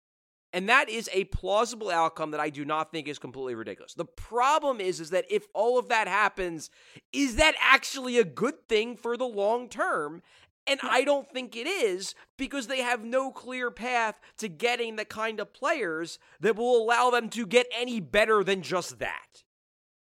and 0.52 0.68
that 0.68 0.88
is 0.88 1.10
a 1.12 1.24
plausible 1.24 1.90
outcome 1.90 2.30
that 2.30 2.40
I 2.40 2.48
do 2.50 2.64
not 2.64 2.90
think 2.92 3.08
is 3.08 3.18
completely 3.18 3.54
ridiculous. 3.54 3.92
The 3.94 4.04
problem 4.06 4.80
is, 4.80 5.00
is 5.00 5.10
that 5.10 5.26
if 5.30 5.46
all 5.54 5.78
of 5.78 5.88
that 5.88 6.08
happens, 6.08 6.70
is 7.12 7.36
that 7.36 7.54
actually 7.60 8.18
a 8.18 8.24
good 8.24 8.68
thing 8.68 8.96
for 8.96 9.16
the 9.16 9.26
long 9.26 9.68
term? 9.68 10.22
And 10.68 10.80
I 10.82 11.04
don't 11.04 11.30
think 11.30 11.54
it 11.54 11.68
is 11.68 12.16
because 12.36 12.66
they 12.66 12.80
have 12.80 13.04
no 13.04 13.30
clear 13.30 13.70
path 13.70 14.18
to 14.38 14.48
getting 14.48 14.96
the 14.96 15.04
kind 15.04 15.38
of 15.38 15.52
players 15.54 16.18
that 16.40 16.56
will 16.56 16.76
allow 16.82 17.10
them 17.10 17.28
to 17.30 17.46
get 17.46 17.68
any 17.72 18.00
better 18.00 18.42
than 18.42 18.62
just 18.62 18.98
that. 18.98 19.44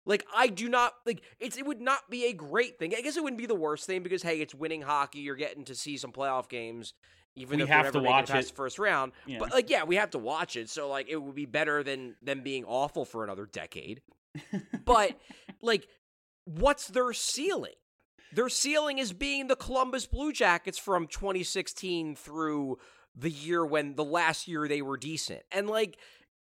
Like 0.09 0.25
I 0.35 0.49
do 0.49 0.69
not 0.69 0.95
like 1.07 1.21
it's 1.39 1.57
it 1.59 1.67
would 1.67 1.81
not 1.83 2.09
be 2.11 2.25
a 2.25 2.33
great 2.33 2.79
thing. 2.79 2.95
I 2.97 3.03
guess 3.03 3.17
it 3.17 3.23
wouldn't 3.23 3.39
be 3.39 3.47
the 3.47 3.55
worst 3.55 3.87
thing 3.87 4.03
because 4.03 4.23
hey, 4.23 4.41
it's 4.41 4.55
winning 4.55 4.81
hockey. 4.83 5.21
You're 5.21 5.37
getting 5.37 5.65
to 5.67 5.75
see 5.75 5.99
some 5.99 6.13
playoff 6.13 6.49
games, 6.49 6.95
even 7.37 7.59
We 7.59 7.65
if 7.65 7.69
have 7.69 7.93
to 7.93 8.01
watch 8.01 8.31
it 8.31 8.33
past 8.33 8.47
it. 8.49 8.51
the 8.53 8.57
first 8.57 8.79
round. 8.79 9.13
Yeah. 9.27 9.37
But 9.39 9.53
like, 9.53 9.69
yeah, 9.69 9.85
we 9.85 9.97
have 9.97 10.11
to 10.13 10.19
watch 10.19 10.57
it. 10.57 10.71
So 10.71 10.89
like, 10.89 11.09
it 11.11 11.17
would 11.17 11.35
be 11.35 11.45
better 11.45 11.83
than 11.83 12.17
them 12.23 12.41
being 12.43 12.65
awful 12.65 13.05
for 13.05 13.23
another 13.23 13.45
decade. 13.45 14.01
but 14.87 15.13
like, 15.63 15.87
what's 16.47 16.89
their 16.89 17.13
ceiling? 17.13 17.75
Their 18.33 18.49
ceiling 18.49 18.97
is 18.97 19.13
being 19.13 19.47
the 19.49 19.57
Columbus 19.57 20.07
Blue 20.07 20.33
Jackets 20.33 20.79
from 20.79 21.07
2016 21.07 22.17
through 22.17 22.79
the 23.15 23.31
year 23.31 23.65
when 23.65 23.95
the 23.95 24.05
last 24.05 24.49
year 24.49 24.67
they 24.69 24.81
were 24.81 24.97
decent. 24.97 25.43
And 25.53 25.69
like, 25.69 25.99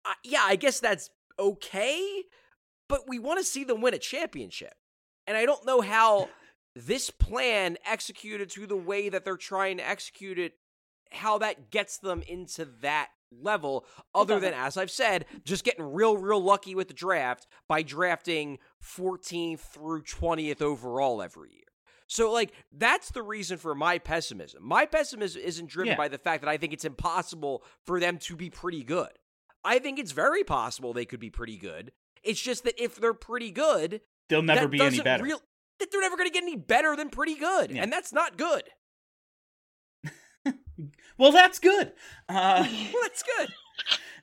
I, 0.04 0.14
yeah, 0.24 0.42
I 0.44 0.56
guess 0.56 0.80
that's 0.80 1.12
okay, 1.40 2.24
but 2.92 3.08
we 3.08 3.18
want 3.18 3.40
to 3.40 3.44
see 3.46 3.64
them 3.64 3.82
win 3.82 3.94
a 3.96 3.98
championship. 4.00 4.74
And 5.26 5.36
I 5.36 5.46
don't 5.46 5.66
know 5.66 5.82
how 5.82 6.30
this 6.76 7.10
plan 7.10 7.78
executed 7.86 8.50
to 8.52 8.68
the 8.68 8.76
way 8.78 9.10
that 9.10 9.26
they're 9.26 9.38
trying 9.38 9.78
to 9.78 9.88
execute 9.88 10.38
it, 10.38 10.54
how 11.12 11.40
that 11.40 11.72
gets 11.72 11.98
them 11.98 12.22
into 12.28 12.66
that 12.82 13.10
level, 13.32 13.86
other 14.14 14.40
than, 14.40 14.54
as 14.54 14.76
I've 14.78 14.92
said, 14.92 15.26
just 15.46 15.64
getting 15.64 15.94
real, 15.94 16.18
real 16.18 16.42
lucky 16.44 16.76
with 16.76 16.90
the 16.90 16.94
draft 16.94 17.48
by 17.68 17.82
drafting 17.82 18.60
14th 18.84 19.60
through 19.60 20.04
20th 20.04 20.62
overall 20.62 21.22
every 21.22 21.52
year. 21.52 21.62
So, 22.08 22.30
like, 22.32 22.52
that's 22.74 23.12
the 23.12 23.24
reason 23.24 23.58
for 23.58 23.74
my 23.74 23.98
pessimism. 23.98 24.66
My 24.66 24.86
pessimism 24.86 25.42
isn't 25.42 25.70
driven 25.70 25.92
Yeah. 25.92 25.98
by 25.98 26.10
the 26.10 26.18
fact 26.18 26.42
that 26.44 26.50
I 26.50 26.58
think 26.58 26.74
it's 26.74 26.84
impossible 26.84 27.64
for 27.86 28.02
them 28.02 28.18
to 28.20 28.36
be 28.36 28.50
pretty 28.50 28.84
good. 28.84 29.12
I 29.64 29.80
think 29.80 29.98
it's 29.98 30.12
very 30.12 30.44
possible 30.44 30.92
they 30.92 31.06
could 31.06 31.22
be 31.22 31.30
pretty 31.30 31.56
good. 31.58 31.94
It's 32.24 32.42
just 32.42 32.64
that 32.66 32.82
if 32.82 32.96
they're 32.96 33.14
pretty 33.14 33.52
good, 33.52 34.02
They'll 34.30 34.42
never 34.42 34.68
be 34.68 34.80
any 34.82 35.02
better. 35.02 35.24
real- 35.24 35.42
that 35.80 35.92
they're 35.92 36.02
never 36.02 36.16
going 36.16 36.30
to 36.30 36.34
get 36.34 36.44
any 36.44 36.56
better 36.56 36.96
than 36.96 37.10
pretty 37.10 37.36
good, 37.36 37.72
Yeah. 37.72 37.82
and 37.84 37.92
that's 37.92 38.14
not 38.14 38.38
good. 38.38 38.64
well, 41.18 41.32
that's 41.32 41.60
good. 41.60 41.94
Uh, 42.30 42.66
Well, 42.94 43.02
that's 43.04 43.24
good. 43.24 43.50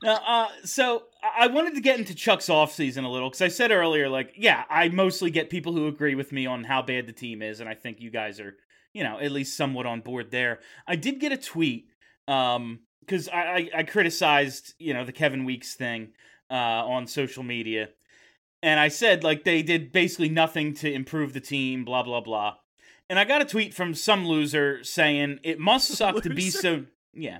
Now, 0.01 0.15
uh, 0.25 0.47
so 0.63 1.03
I 1.21 1.45
I 1.45 1.47
wanted 1.47 1.75
to 1.75 1.81
get 1.81 1.99
into 1.99 2.15
Chuck's 2.15 2.47
offseason 2.47 3.03
a 3.03 3.09
little 3.09 3.29
because 3.29 3.41
I 3.41 3.49
said 3.49 3.71
earlier, 3.71 4.07
like, 4.07 4.33
yeah, 4.37 4.63
I 4.69 4.87
mostly 4.89 5.29
get 5.31 5.49
people 5.49 5.73
who 5.73 5.87
agree 5.87 6.15
with 6.15 6.31
me 6.31 6.45
on 6.45 6.63
how 6.63 6.81
bad 6.81 7.05
the 7.07 7.11
team 7.13 7.41
is, 7.41 7.59
and 7.59 7.69
I 7.69 7.73
think 7.75 7.99
you 7.99 8.09
guys 8.09 8.39
are, 8.39 8.55
you 8.93 9.03
know, 9.03 9.19
at 9.19 9.31
least 9.31 9.57
somewhat 9.57 9.85
on 9.85 9.99
board 9.99 10.31
there. 10.31 10.59
I 10.87 10.95
did 10.95 11.19
get 11.19 11.33
a 11.33 11.37
tweet 11.37 11.89
um, 12.29 12.79
because 13.01 13.27
I, 13.27 13.41
I 13.41 13.69
I 13.79 13.83
criticized 13.83 14.73
you 14.79 14.93
know 14.93 15.03
the 15.03 15.11
Kevin 15.11 15.43
Weekes 15.43 15.75
thing 15.75 16.13
uh, 16.49 16.53
on 16.53 17.07
social 17.07 17.43
media, 17.43 17.89
and 18.61 18.79
I 18.79 18.87
said 18.87 19.23
like 19.23 19.43
they 19.43 19.61
did 19.61 19.91
basically 19.91 20.29
nothing 20.29 20.73
to 20.75 20.91
improve 20.91 21.33
the 21.33 21.39
team, 21.39 21.85
blah 21.85 22.03
blah 22.03 22.21
blah. 22.21 22.55
And 23.09 23.17
I 23.17 23.25
got 23.25 23.41
a 23.41 23.45
tweet 23.45 23.73
from 23.73 23.95
some 23.95 24.27
loser 24.27 24.83
saying 24.83 25.39
it 25.43 25.59
must 25.59 25.87
suck 25.95 26.21
to 26.23 26.29
be 26.29 26.49
so 26.49 26.85
yeah. 27.13 27.39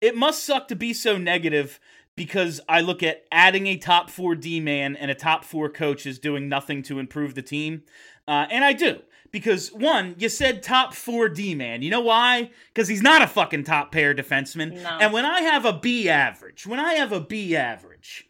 It 0.00 0.16
must 0.16 0.44
suck 0.44 0.68
to 0.68 0.76
be 0.76 0.92
so 0.92 1.18
negative 1.18 1.80
because 2.18 2.60
I 2.68 2.80
look 2.80 3.02
at 3.02 3.24
adding 3.32 3.66
a 3.66 3.76
top 3.76 4.10
four 4.10 4.34
D 4.34 4.60
man 4.60 4.96
and 4.96 5.10
a 5.10 5.14
top 5.14 5.44
four 5.44 5.68
coach 5.68 6.06
is 6.06 6.18
doing 6.18 6.48
nothing 6.48 6.82
to 6.84 6.98
improve 6.98 7.34
the 7.34 7.42
team. 7.42 7.82
Uh, 8.26 8.46
and 8.50 8.64
I 8.64 8.74
do. 8.74 9.00
Because 9.30 9.72
one, 9.72 10.14
you 10.18 10.28
said 10.28 10.62
top 10.62 10.94
four 10.94 11.28
D 11.28 11.54
man. 11.54 11.82
You 11.82 11.90
know 11.90 12.00
why? 12.00 12.50
Because 12.72 12.88
he's 12.88 13.02
not 13.02 13.22
a 13.22 13.26
fucking 13.26 13.64
top 13.64 13.92
pair 13.92 14.14
defenseman. 14.14 14.82
No. 14.82 14.98
And 15.00 15.12
when 15.12 15.24
I 15.24 15.42
have 15.42 15.64
a 15.64 15.72
B 15.72 16.08
average, 16.08 16.66
when 16.66 16.80
I 16.80 16.94
have 16.94 17.12
a 17.12 17.20
B 17.20 17.54
average, 17.54 18.27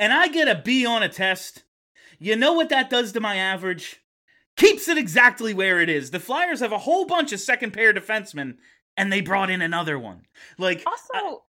and 0.00 0.12
I 0.12 0.26
get 0.26 0.48
a 0.48 0.60
B 0.60 0.84
on 0.84 1.04
a 1.04 1.08
test, 1.08 1.62
you 2.18 2.34
know 2.34 2.54
what 2.54 2.70
that 2.70 2.90
does 2.90 3.12
to 3.12 3.20
my 3.20 3.36
average? 3.36 4.00
Keeps 4.56 4.88
it 4.88 4.98
exactly 4.98 5.54
where 5.54 5.80
it 5.80 5.88
is. 5.88 6.10
The 6.10 6.18
Flyers 6.18 6.58
have 6.60 6.72
a 6.72 6.78
whole 6.78 7.06
bunch 7.06 7.32
of 7.32 7.38
second 7.40 7.72
pair 7.72 7.92
defensemen, 7.94 8.56
and 8.96 9.12
they 9.12 9.20
brought 9.20 9.50
in 9.50 9.62
another 9.62 9.98
one. 9.98 10.22
Like, 10.58 10.82
Also, 10.86 11.44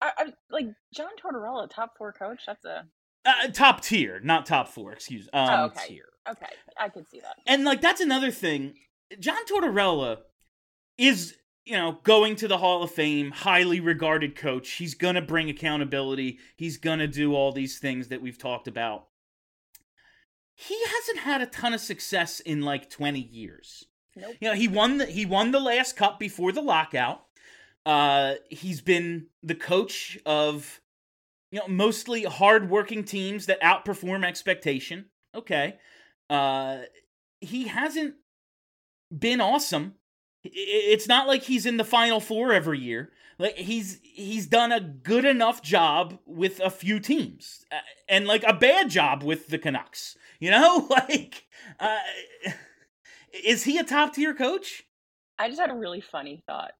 I, 0.00 0.10
I, 0.16 0.32
like 0.50 0.66
John 0.94 1.10
Tortorella, 1.22 1.68
top 1.68 1.98
four 1.98 2.12
coach. 2.12 2.40
That's 2.46 2.64
a 2.64 2.86
uh, 3.24 3.48
top 3.52 3.82
tier, 3.82 4.20
not 4.22 4.46
top 4.46 4.68
four. 4.68 4.92
Excuse. 4.92 5.28
Um, 5.32 5.48
Oh, 5.50 5.64
okay. 5.66 5.88
Tier. 5.88 6.08
okay. 6.30 6.46
I 6.78 6.88
could 6.88 7.08
see 7.10 7.20
that. 7.20 7.36
And 7.46 7.64
like 7.64 7.80
that's 7.80 8.00
another 8.00 8.30
thing. 8.30 8.74
John 9.18 9.44
Tortorella 9.46 10.18
is, 10.96 11.36
you 11.64 11.76
know, 11.76 12.00
going 12.02 12.36
to 12.36 12.48
the 12.48 12.58
Hall 12.58 12.82
of 12.82 12.90
Fame, 12.90 13.30
highly 13.30 13.80
regarded 13.80 14.34
coach. 14.36 14.70
He's 14.72 14.94
gonna 14.94 15.22
bring 15.22 15.48
accountability. 15.48 16.38
He's 16.56 16.76
gonna 16.76 17.06
do 17.06 17.34
all 17.34 17.52
these 17.52 17.78
things 17.78 18.08
that 18.08 18.22
we've 18.22 18.38
talked 18.38 18.66
about. 18.66 19.06
He 20.54 20.78
hasn't 20.84 21.20
had 21.20 21.40
a 21.40 21.46
ton 21.46 21.72
of 21.72 21.80
success 21.80 22.40
in 22.40 22.62
like 22.62 22.90
20 22.90 23.20
years. 23.20 23.86
Nope. 24.16 24.34
You 24.40 24.48
know, 24.48 24.54
he 24.54 24.68
won 24.68 24.98
the 24.98 25.06
he 25.06 25.24
won 25.24 25.52
the 25.52 25.60
last 25.60 25.96
cup 25.96 26.18
before 26.18 26.52
the 26.52 26.62
lockout. 26.62 27.24
Uh 27.86 28.34
he's 28.50 28.80
been 28.80 29.28
the 29.42 29.54
coach 29.54 30.18
of 30.26 30.80
you 31.50 31.60
know, 31.60 31.68
mostly 31.68 32.24
hardworking 32.24 33.04
teams 33.04 33.46
that 33.46 33.60
outperform 33.62 34.24
expectation. 34.24 35.06
Okay. 35.34 35.76
Uh 36.28 36.80
he 37.40 37.68
hasn't 37.68 38.16
been 39.16 39.40
awesome. 39.40 39.94
It's 40.42 41.06
not 41.08 41.26
like 41.26 41.42
he's 41.42 41.66
in 41.66 41.76
the 41.76 41.84
final 41.84 42.20
four 42.20 42.52
every 42.52 42.78
year. 42.78 43.10
Like 43.38 43.56
he's 43.56 44.00
he's 44.02 44.46
done 44.46 44.72
a 44.72 44.80
good 44.80 45.24
enough 45.24 45.62
job 45.62 46.18
with 46.26 46.60
a 46.60 46.70
few 46.70 47.00
teams, 47.00 47.64
uh, 47.72 47.76
and 48.08 48.26
like 48.26 48.42
a 48.46 48.52
bad 48.54 48.90
job 48.90 49.22
with 49.22 49.48
the 49.48 49.58
Canucks. 49.58 50.16
You 50.42 50.50
know, 50.50 50.86
like, 51.08 51.44
uh, 51.78 51.98
is 53.44 53.62
he 53.62 53.76
a 53.76 53.84
top 53.84 54.14
tier 54.14 54.32
coach? 54.32 54.84
I 55.38 55.48
just 55.48 55.60
had 55.60 55.70
a 55.70 55.74
really 55.74 56.00
funny 56.00 56.42
thought. 56.46 56.70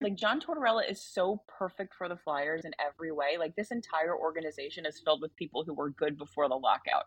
Like 0.00 0.14
John 0.14 0.40
Tortorella 0.40 0.88
is 0.88 1.02
so 1.02 1.42
perfect 1.48 1.94
for 1.96 2.08
the 2.08 2.16
Flyers 2.16 2.64
in 2.64 2.70
every 2.78 3.10
way. 3.10 3.38
Like 3.40 3.56
this 3.56 3.72
entire 3.72 4.16
organization 4.16 4.86
is 4.86 5.00
filled 5.04 5.20
with 5.20 5.34
people 5.34 5.64
who 5.64 5.74
were 5.74 5.90
good 5.90 6.16
before 6.16 6.48
the 6.48 6.54
lockout. 6.54 7.06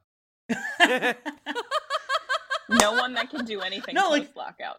No 2.71 2.91
one 2.93 3.13
that 3.15 3.31
can 3.31 3.45
do 3.45 3.61
anything 3.61 3.95
No, 3.95 4.09
like- 4.09 4.35
lockout. 4.35 4.77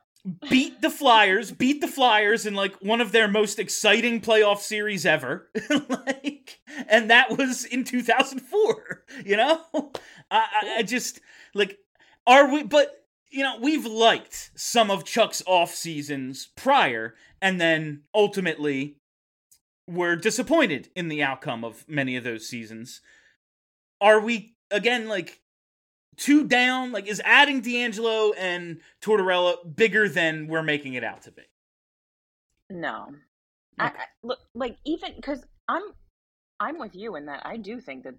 Beat 0.49 0.81
the 0.81 0.91
Flyers, 0.91 1.51
beat 1.51 1.81
the 1.81 1.89
Flyers 1.89 2.47
in 2.47 2.55
like 2.55 2.75
one 2.83 3.01
of 3.01 3.13
their 3.13 3.29
most 3.29 3.59
exciting 3.59 4.21
playoff 4.21 4.59
series 4.59 5.07
ever. 5.07 5.49
like 5.89 6.61
and 6.89 7.11
that 7.11 7.37
was 7.37 7.65
in 7.65 7.85
2004, 7.85 9.05
you 9.25 9.37
know? 9.37 9.61
I, 9.75 9.91
I, 10.31 10.75
I 10.79 10.83
just 10.83 11.21
like 11.55 11.79
are 12.27 12.53
we 12.53 12.63
but 12.63 12.97
you 13.31 13.45
know, 13.45 13.59
we've 13.61 13.87
liked 13.87 14.51
some 14.57 14.91
of 14.91 15.05
Chuck's 15.05 15.43
off 15.47 15.73
seasons 15.73 16.49
prior 16.57 17.15
and 17.41 17.61
then 17.61 18.03
ultimately 18.13 18.97
were 19.87 20.17
disappointed 20.17 20.89
in 20.97 21.09
the 21.09 21.23
outcome 21.23 21.65
of 21.65 21.89
many 21.89 22.17
of 22.17 22.25
those 22.25 22.49
seasons. 22.49 23.01
Are 24.01 24.21
we 24.21 24.55
again 24.71 25.09
like 25.09 25.41
two 26.17 26.47
down? 26.47 26.93
Like, 26.93 27.07
is 27.09 27.21
adding 27.25 27.61
D'Angelo 27.61 28.33
and 28.33 28.81
Tortorella 29.01 29.57
bigger 29.77 30.09
than 30.09 30.47
we're 30.49 30.63
making 30.63 30.95
it 30.95 31.05
out 31.05 31.23
to 31.23 31.33
be? 31.33 31.43
No. 32.71 33.15
I, 33.79 33.89
Okay. 33.89 33.99
I 33.99 34.07
look 34.23 34.41
like 34.55 34.77
even 34.85 35.15
because 35.17 35.45
I'm 35.69 35.83
I'm 36.61 36.79
with 36.79 36.95
you 36.95 37.17
in 37.17 37.27
that 37.27 37.43
I 37.47 37.57
do 37.57 37.81
think 37.81 38.05
that 38.05 38.15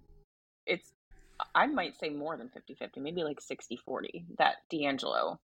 it's 0.65 0.91
I 1.55 1.67
might 1.67 1.97
say 1.99 2.09
more 2.09 2.37
than 2.37 2.49
50-50, 2.49 2.97
maybe 2.97 3.23
like 3.23 3.39
60-40 3.39 4.25
that 4.37 4.57
D'Angelo 4.69 5.39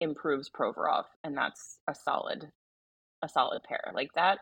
improves 0.00 0.50
Provorov 0.50 1.04
and 1.22 1.36
that's 1.36 1.78
a 1.88 1.94
solid 1.94 2.50
a 3.22 3.28
solid 3.28 3.62
pair. 3.62 3.92
Like 3.94 4.12
that 4.14 4.40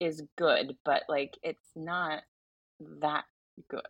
is 0.00 0.22
good, 0.36 0.76
but 0.84 1.04
like 1.08 1.38
it's 1.42 1.70
not 1.76 2.22
that 3.00 3.24
good. 3.68 3.82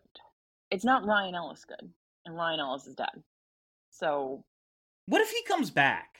It's 0.73 0.83
not 0.83 1.05
Ryan 1.05 1.35
Ellis 1.35 1.65
good. 1.65 1.89
And 2.25 2.35
Ryan 2.35 2.59
Ellis 2.59 2.87
is 2.87 2.95
dead. 2.95 3.21
So 3.91 4.43
What 5.05 5.21
if 5.21 5.29
he 5.29 5.43
comes 5.43 5.69
back? 5.69 6.17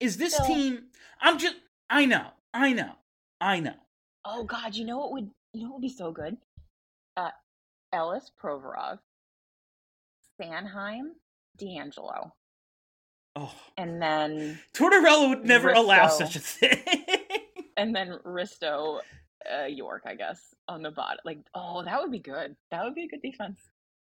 Is 0.00 0.16
this 0.16 0.32
Still- 0.34 0.46
team? 0.46 0.86
I'm 1.20 1.38
just. 1.38 1.56
I 1.90 2.06
know. 2.06 2.28
I 2.54 2.72
know. 2.72 2.92
I 3.40 3.60
know. 3.60 3.74
Oh 4.24 4.44
God, 4.44 4.74
you 4.74 4.84
know 4.86 4.98
what 4.98 5.12
would 5.12 5.30
you 5.52 5.62
know 5.64 5.68
what 5.70 5.74
would 5.80 5.82
be 5.82 5.88
so 5.88 6.12
good? 6.12 6.36
Uh, 7.16 7.30
Ellis 7.92 8.30
Provorov, 8.42 8.98
Sanheim, 10.40 11.10
D'Angelo, 11.58 12.32
Oh, 13.36 13.54
and 13.76 14.00
then 14.00 14.60
Tortorella 14.74 15.28
would 15.30 15.44
never 15.44 15.70
allow 15.72 16.08
such 16.08 16.36
a 16.36 16.40
thing. 16.40 16.82
and 17.76 17.94
then 17.94 18.18
Risto, 18.24 19.00
uh, 19.50 19.66
York, 19.66 20.02
I 20.06 20.14
guess, 20.14 20.40
on 20.68 20.82
the 20.82 20.90
bottom. 20.90 21.18
Like, 21.24 21.38
oh, 21.54 21.82
that 21.84 22.00
would 22.00 22.10
be 22.12 22.18
good. 22.18 22.56
That 22.70 22.84
would 22.84 22.94
be 22.94 23.04
a 23.04 23.08
good 23.08 23.22
defense. 23.22 23.58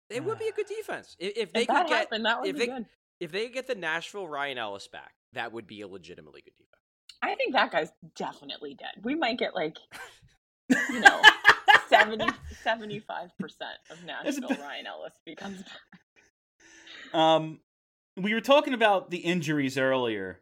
It 0.09 0.23
would 0.23 0.39
be 0.39 0.47
a 0.47 0.51
good 0.51 0.67
defense 0.67 1.15
if, 1.19 1.37
if 1.37 1.53
they 1.53 1.61
If 1.61 1.67
could 1.67 1.87
get 1.87 1.97
happened, 1.99 2.25
that 2.25 2.41
would 2.41 2.49
if 2.49 2.55
be 2.55 2.59
they 2.59 2.67
good. 2.67 2.85
if 3.21 3.31
they 3.31 3.47
get 3.49 3.67
the 3.67 3.75
Nashville 3.75 4.27
Ryan 4.27 4.57
Ellis 4.57 4.87
back. 4.87 5.13
That 5.33 5.53
would 5.53 5.67
be 5.67 5.79
a 5.81 5.87
legitimately 5.87 6.41
good 6.41 6.55
defense. 6.57 6.67
I 7.21 7.35
think 7.35 7.53
that 7.53 7.71
guy's 7.71 7.91
definitely 8.17 8.73
dead. 8.73 9.03
We 9.03 9.15
might 9.15 9.37
get 9.39 9.55
like 9.55 9.77
you 10.69 10.99
know 10.99 11.21
75 12.63 13.29
percent 13.39 13.69
of 13.89 14.03
Nashville 14.03 14.49
Ryan 14.49 14.87
Ellis 14.87 15.13
becomes 15.25 15.63
back. 15.63 17.19
Um, 17.19 17.59
we 18.17 18.33
were 18.33 18.41
talking 18.41 18.73
about 18.73 19.09
the 19.11 19.19
injuries 19.19 19.77
earlier, 19.77 20.39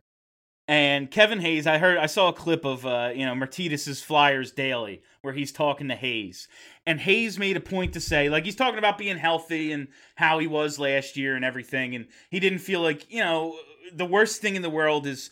and 0.70 1.10
Kevin 1.10 1.40
Hayes. 1.40 1.66
I 1.66 1.80
heard, 1.80 1.98
I 1.98 2.06
saw 2.06 2.30
a 2.30 2.34
clip 2.34 2.64
of 2.64 2.86
uh, 2.86 3.12
you 3.14 3.26
know 3.26 3.34
Martinez's 3.34 4.04
Flyers 4.04 4.52
Daily 4.52 5.02
where 5.22 5.34
he's 5.34 5.52
talking 5.52 5.88
to 5.88 5.96
Hayes, 5.96 6.48
and 6.86 7.00
Hayes 7.02 7.40
made 7.40 7.58
a 7.58 7.60
point 7.60 7.92
to 7.94 8.00
say, 8.00 8.30
like 8.30 8.46
he's 8.46 8.56
talking 8.56 8.78
about 8.78 9.00
being 9.00 9.18
healthy 9.18 9.72
and 9.72 9.88
how 10.16 10.38
he 10.38 10.46
was 10.46 10.78
last 10.78 11.18
year 11.18 11.36
and 11.36 11.44
everything, 11.44 11.96
and 11.96 12.06
he 12.30 12.40
didn't 12.40 12.60
feel 12.60 12.82
like 12.82 13.12
you 13.12 13.20
know 13.20 13.58
the 13.92 14.06
worst 14.06 14.42
thing 14.42 14.56
in 14.56 14.62
the 14.62 14.70
world 14.70 15.08
is 15.08 15.32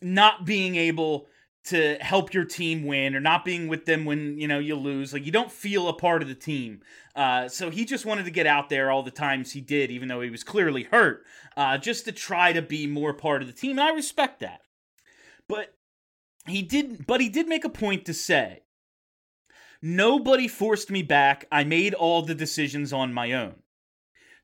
not 0.00 0.46
being 0.46 0.76
able 0.76 1.28
to 1.64 1.96
help 2.00 2.34
your 2.34 2.44
team 2.44 2.84
win 2.84 3.16
or 3.16 3.20
not 3.20 3.44
being 3.44 3.68
with 3.68 3.86
them 3.86 4.04
when 4.04 4.38
you 4.38 4.46
know 4.46 4.58
you 4.58 4.76
lose. 4.76 5.12
Like 5.12 5.24
you 5.24 5.32
don't 5.32 5.50
feel 5.50 5.88
a 5.88 5.94
part 5.94 6.20
of 6.20 6.28
the 6.28 6.34
team. 6.34 6.80
Uh, 7.16 7.48
so 7.48 7.70
he 7.70 7.84
just 7.84 8.04
wanted 8.04 8.26
to 8.26 8.30
get 8.30 8.46
out 8.46 8.68
there 8.68 8.90
all 8.90 9.02
the 9.02 9.10
times 9.10 9.52
he 9.52 9.60
did 9.60 9.90
even 9.90 10.08
though 10.08 10.20
he 10.20 10.30
was 10.30 10.44
clearly 10.44 10.82
hurt 10.84 11.24
uh, 11.56 11.78
just 11.78 12.04
to 12.04 12.12
try 12.12 12.52
to 12.52 12.60
be 12.60 12.86
more 12.86 13.14
part 13.14 13.40
of 13.40 13.48
the 13.48 13.54
team. 13.54 13.72
And 13.72 13.80
i 13.80 13.90
respect 13.90 14.40
that. 14.40 14.60
But 15.48 15.74
he 16.46 16.60
did 16.60 17.06
but 17.06 17.20
he 17.20 17.30
did 17.30 17.48
make 17.48 17.64
a 17.64 17.70
point 17.70 18.04
to 18.06 18.14
say 18.14 18.62
nobody 19.80 20.48
forced 20.48 20.90
me 20.90 21.02
back. 21.02 21.46
I 21.50 21.64
made 21.64 21.94
all 21.94 22.20
the 22.20 22.34
decisions 22.34 22.92
on 22.92 23.14
my 23.14 23.32
own. 23.32 23.54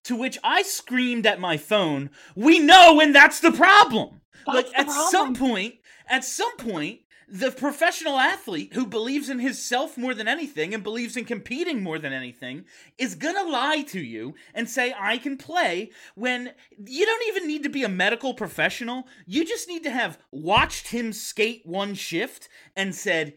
To 0.05 0.17
which 0.17 0.39
i 0.43 0.63
screamed 0.63 1.27
at 1.27 1.39
my 1.39 1.59
phone 1.59 2.09
we 2.35 2.59
know 2.59 2.99
and 2.99 3.15
that's 3.15 3.41
the 3.41 3.53
problem. 3.53 4.23
Like 4.47 4.71
the 4.71 4.81
at 4.81 4.91
some 4.91 5.35
point 5.35 5.75
at 6.09 6.25
some 6.25 6.57
point 6.57 7.01
the 7.31 7.53
professional 7.53 8.19
athlete 8.19 8.73
who 8.75 8.87
believes 8.87 9.29
in 9.29 9.39
himself 9.39 9.97
more 9.97 10.15
than 10.15 10.27
anything 10.27 10.75
and 10.75 10.83
believes 10.83 11.17
in 11.17 11.25
competing 11.25 11.83
more 11.83 11.99
than 11.99 12.13
anything 12.13 12.65
is 12.99 13.15
gonna 13.15 13.49
lie 13.49 13.83
to 13.83 14.01
you 14.01 14.35
and 14.53 14.69
say 14.69 14.95
i 14.99 15.17
can 15.17 15.37
play 15.37 15.91
when 16.15 16.53
you 16.85 17.07
don't 17.07 17.29
even 17.29 17.47
need 17.47 17.63
to 17.63 17.69
be 17.69 17.85
a 17.85 17.89
medical 17.89 18.35
professional. 18.35 19.07
You 19.27 19.45
just 19.45 19.69
need 19.69 19.83
to 19.85 19.91
have 19.91 20.19
watched 20.33 20.89
him 20.89 21.13
skate 21.13 21.63
one 21.65 21.95
shift 21.95 22.49
and 22.75 22.95
said 22.95 23.35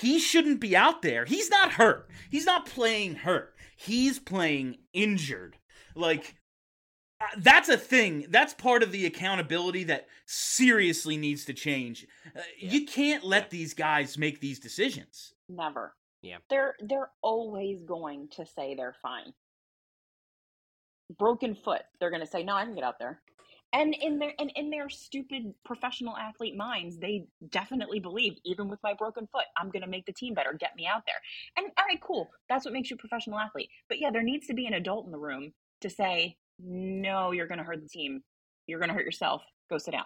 he 0.00 0.18
shouldn't 0.18 0.60
be 0.60 0.76
out 0.76 1.02
there. 1.02 1.24
He's 1.24 1.50
not 1.50 1.72
hurt. 1.72 2.08
He's 2.30 2.46
not 2.46 2.66
playing 2.66 3.16
hurt. 3.16 3.54
He's 3.76 4.18
playing 4.18 4.78
injured. 4.92 5.56
Like 5.94 6.34
that's 7.38 7.68
a 7.68 7.76
thing. 7.76 8.26
That's 8.30 8.54
part 8.54 8.82
of 8.82 8.92
the 8.92 9.06
accountability 9.06 9.84
that 9.84 10.06
seriously 10.26 11.16
needs 11.16 11.44
to 11.46 11.54
change. 11.54 12.06
Uh, 12.26 12.40
Yeah. 12.58 12.70
You 12.72 12.86
can't 12.86 13.24
let 13.24 13.50
these 13.50 13.74
guys 13.74 14.16
make 14.16 14.40
these 14.40 14.58
decisions. 14.60 15.34
Never. 15.48 15.94
Yeah. 16.22 16.38
They're 16.50 16.74
they're 16.80 17.10
always 17.22 17.82
going 17.84 18.28
to 18.36 18.46
say 18.46 18.74
they're 18.74 18.96
fine. 19.02 19.32
Broken 21.18 21.54
foot, 21.54 21.82
they're 21.98 22.10
going 22.10 22.24
to 22.24 22.26
say, 22.26 22.42
"No, 22.42 22.54
I 22.54 22.64
can 22.64 22.74
get 22.74 22.84
out 22.84 22.98
there." 22.98 23.22
And 23.72 23.94
in 23.94 24.18
their 24.18 24.32
and 24.38 24.50
in 24.56 24.70
their 24.70 24.88
stupid 24.88 25.54
professional 25.64 26.16
athlete 26.16 26.56
minds, 26.56 26.98
they 26.98 27.26
definitely 27.50 28.00
believe, 28.00 28.34
even 28.44 28.68
with 28.68 28.82
my 28.82 28.94
broken 28.94 29.26
foot, 29.30 29.44
I'm 29.56 29.70
going 29.70 29.82
to 29.82 29.88
make 29.88 30.06
the 30.06 30.12
team 30.12 30.34
better. 30.34 30.54
Get 30.58 30.74
me 30.76 30.86
out 30.86 31.02
there. 31.06 31.20
And 31.56 31.72
all 31.78 31.84
right, 31.86 32.00
cool. 32.00 32.30
That's 32.48 32.64
what 32.64 32.74
makes 32.74 32.90
you 32.90 32.96
a 32.96 32.98
professional 32.98 33.38
athlete. 33.38 33.70
But 33.88 34.00
yeah, 34.00 34.10
there 34.10 34.22
needs 34.22 34.46
to 34.48 34.54
be 34.54 34.66
an 34.66 34.74
adult 34.74 35.06
in 35.06 35.12
the 35.12 35.18
room 35.18 35.52
to 35.82 35.90
say, 35.90 36.36
"No, 36.58 37.32
you're 37.32 37.46
going 37.46 37.58
to 37.58 37.64
hurt 37.64 37.80
the 37.82 37.88
team. 37.88 38.22
You're 38.66 38.78
going 38.78 38.88
to 38.88 38.94
hurt 38.94 39.04
yourself. 39.04 39.42
Go 39.70 39.78
sit 39.78 39.92
down." 39.92 40.04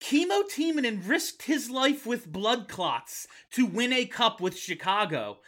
Kimmo 0.00 0.42
Timonen 0.44 1.06
risked 1.08 1.42
his 1.42 1.68
life 1.70 2.06
with 2.06 2.30
blood 2.30 2.68
clots 2.68 3.26
to 3.52 3.66
win 3.66 3.92
a 3.92 4.06
cup 4.06 4.40
with 4.40 4.56
Chicago. 4.56 5.40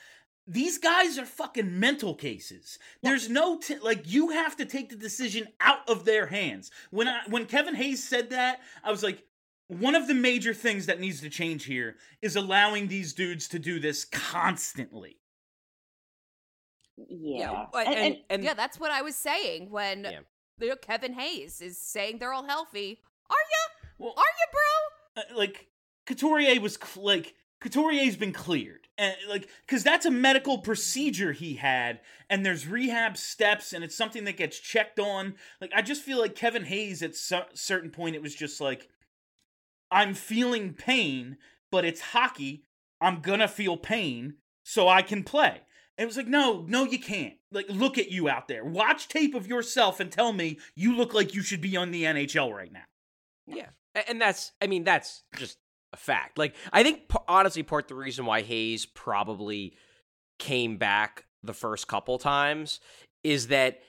These 0.47 0.79
guys 0.79 1.17
are 1.19 1.27
fucking 1.27 1.79
mental 1.79 2.17
cases. 2.17 2.77
There's 3.03 3.31
no 3.31 3.59
t- 3.61 3.79
like 3.79 4.11
you 4.11 4.31
have 4.31 4.57
to 4.57 4.65
take 4.65 4.89
the 4.89 4.97
decision 4.97 5.47
out 5.61 5.89
of 5.89 6.05
their 6.05 6.27
hands. 6.27 6.73
When 6.91 7.07
I 7.07 7.21
when 7.29 7.47
Kevin 7.47 7.77
Hayes 7.77 8.03
said 8.03 8.31
that, 8.31 8.59
I 8.83 8.91
was 8.91 9.05
like 9.05 9.23
one 9.69 9.95
of 9.95 10.09
the 10.09 10.15
major 10.15 10.53
things 10.53 10.87
that 10.87 10.99
needs 10.99 11.21
to 11.21 11.31
change 11.31 11.65
here 11.67 11.97
is 12.21 12.35
allowing 12.35 12.89
these 12.89 13.13
dudes 13.13 13.47
to 13.51 13.61
do 13.61 13.79
this 13.79 14.05
constantly. 14.05 15.19
Yeah. 17.09 17.67
but- 17.73 17.87
And- 17.87 17.95
and, 17.97 18.05
and- 18.15 18.25
and 18.31 18.45
yeah, 18.45 18.55
that's 18.55 18.81
what 18.81 18.91
I 18.91 19.03
was 19.03 19.15
saying 19.15 19.71
when 19.71 20.05
Yeah. 20.05 20.21
You 20.61 20.69
know, 20.69 20.77
Kevin 20.77 21.15
Hayes 21.15 21.61
is 21.61 21.79
saying 21.79 22.19
they're 22.19 22.33
all 22.33 22.47
healthy. 22.47 23.01
Are 23.29 23.37
you? 23.37 23.89
Well, 23.99 24.15
Are 24.17 24.25
ya, 24.25 25.23
bro? 25.23 25.23
uh, 25.23 25.39
like 25.39 25.69
Couturier 26.07 26.61
was 26.61 26.79
cl- 26.83 27.05
like 27.05 27.35
Couturier's 27.61 28.17
been 28.17 28.33
cleared, 28.33 28.89
and 28.97 29.15
like 29.29 29.49
because 29.67 29.85
that's 29.85 30.07
a 30.07 30.11
medical 30.11 30.59
procedure 30.59 31.33
he 31.33 31.55
had, 31.55 32.01
and 32.29 32.45
there's 32.45 32.67
rehab 32.67 33.17
steps, 33.17 33.73
and 33.73 33.85
it's 33.85 33.95
something 33.97 34.25
that 34.25 34.37
gets 34.39 34.59
checked 34.59 34.99
on. 34.99 35.35
Like 35.61 35.73
I 35.75 35.83
just 35.83 36.03
feel 36.03 36.19
like 36.19 36.35
Kevin 36.35 36.65
Hayes 36.65 37.03
at 37.03 37.13
a 37.13 37.45
certain 37.55 37.91
point, 37.91 38.17
it 38.17 38.23
was 38.23 38.35
just 38.35 38.61
like 38.61 38.89
I'm 39.91 40.15
feeling 40.15 40.73
pain, 40.73 41.37
but 41.71 41.85
it's 41.85 42.01
hockey. 42.01 42.65
I'm 43.01 43.21
gonna 43.21 43.49
feel 43.49 43.77
pain, 43.77 44.35
so 44.63 44.89
I 44.89 45.03
can 45.03 45.25
play. 45.25 45.63
And 45.99 46.05
it 46.05 46.07
was 46.07 46.17
like, 46.17 46.29
no, 46.29 46.65
no, 46.67 46.85
you 46.85 46.99
can't. 46.99 47.35
Like, 47.53 47.67
look 47.69 47.99
at 47.99 48.11
you 48.11 48.29
out 48.29 48.49
there. 48.49 48.65
Watch 48.65 49.09
tape 49.09 49.35
of 49.35 49.47
yourself 49.47 50.01
and 50.01 50.11
tell 50.11 50.33
me 50.33 50.59
you 50.75 50.97
look 50.97 51.15
like 51.15 51.35
you 51.35 51.43
should 51.43 51.61
be 51.61 51.77
on 51.77 51.91
the 51.91 52.05
NHL 52.05 52.55
right 52.55 52.73
now. 52.73 52.85
Yeah, 53.47 53.69
and 54.09 54.21
that's 54.21 54.53
I 54.63 54.67
mean 54.67 54.85
that's 54.85 55.23
just 55.37 55.59
a 55.93 55.97
fact. 55.97 56.39
Like 56.39 56.55
I 56.73 56.83
think 56.83 57.03
honestly, 57.29 57.63
part 57.63 57.85
of 57.85 57.89
the 57.89 57.95
reason 57.97 58.27
why 58.27 58.43
Hayes 58.43 58.87
probably 58.87 59.75
came 60.39 60.77
back 60.77 61.25
the 61.43 61.55
first 61.55 61.89
couple 61.89 62.19
times 62.19 62.81
is 63.25 63.49
that 63.49 63.81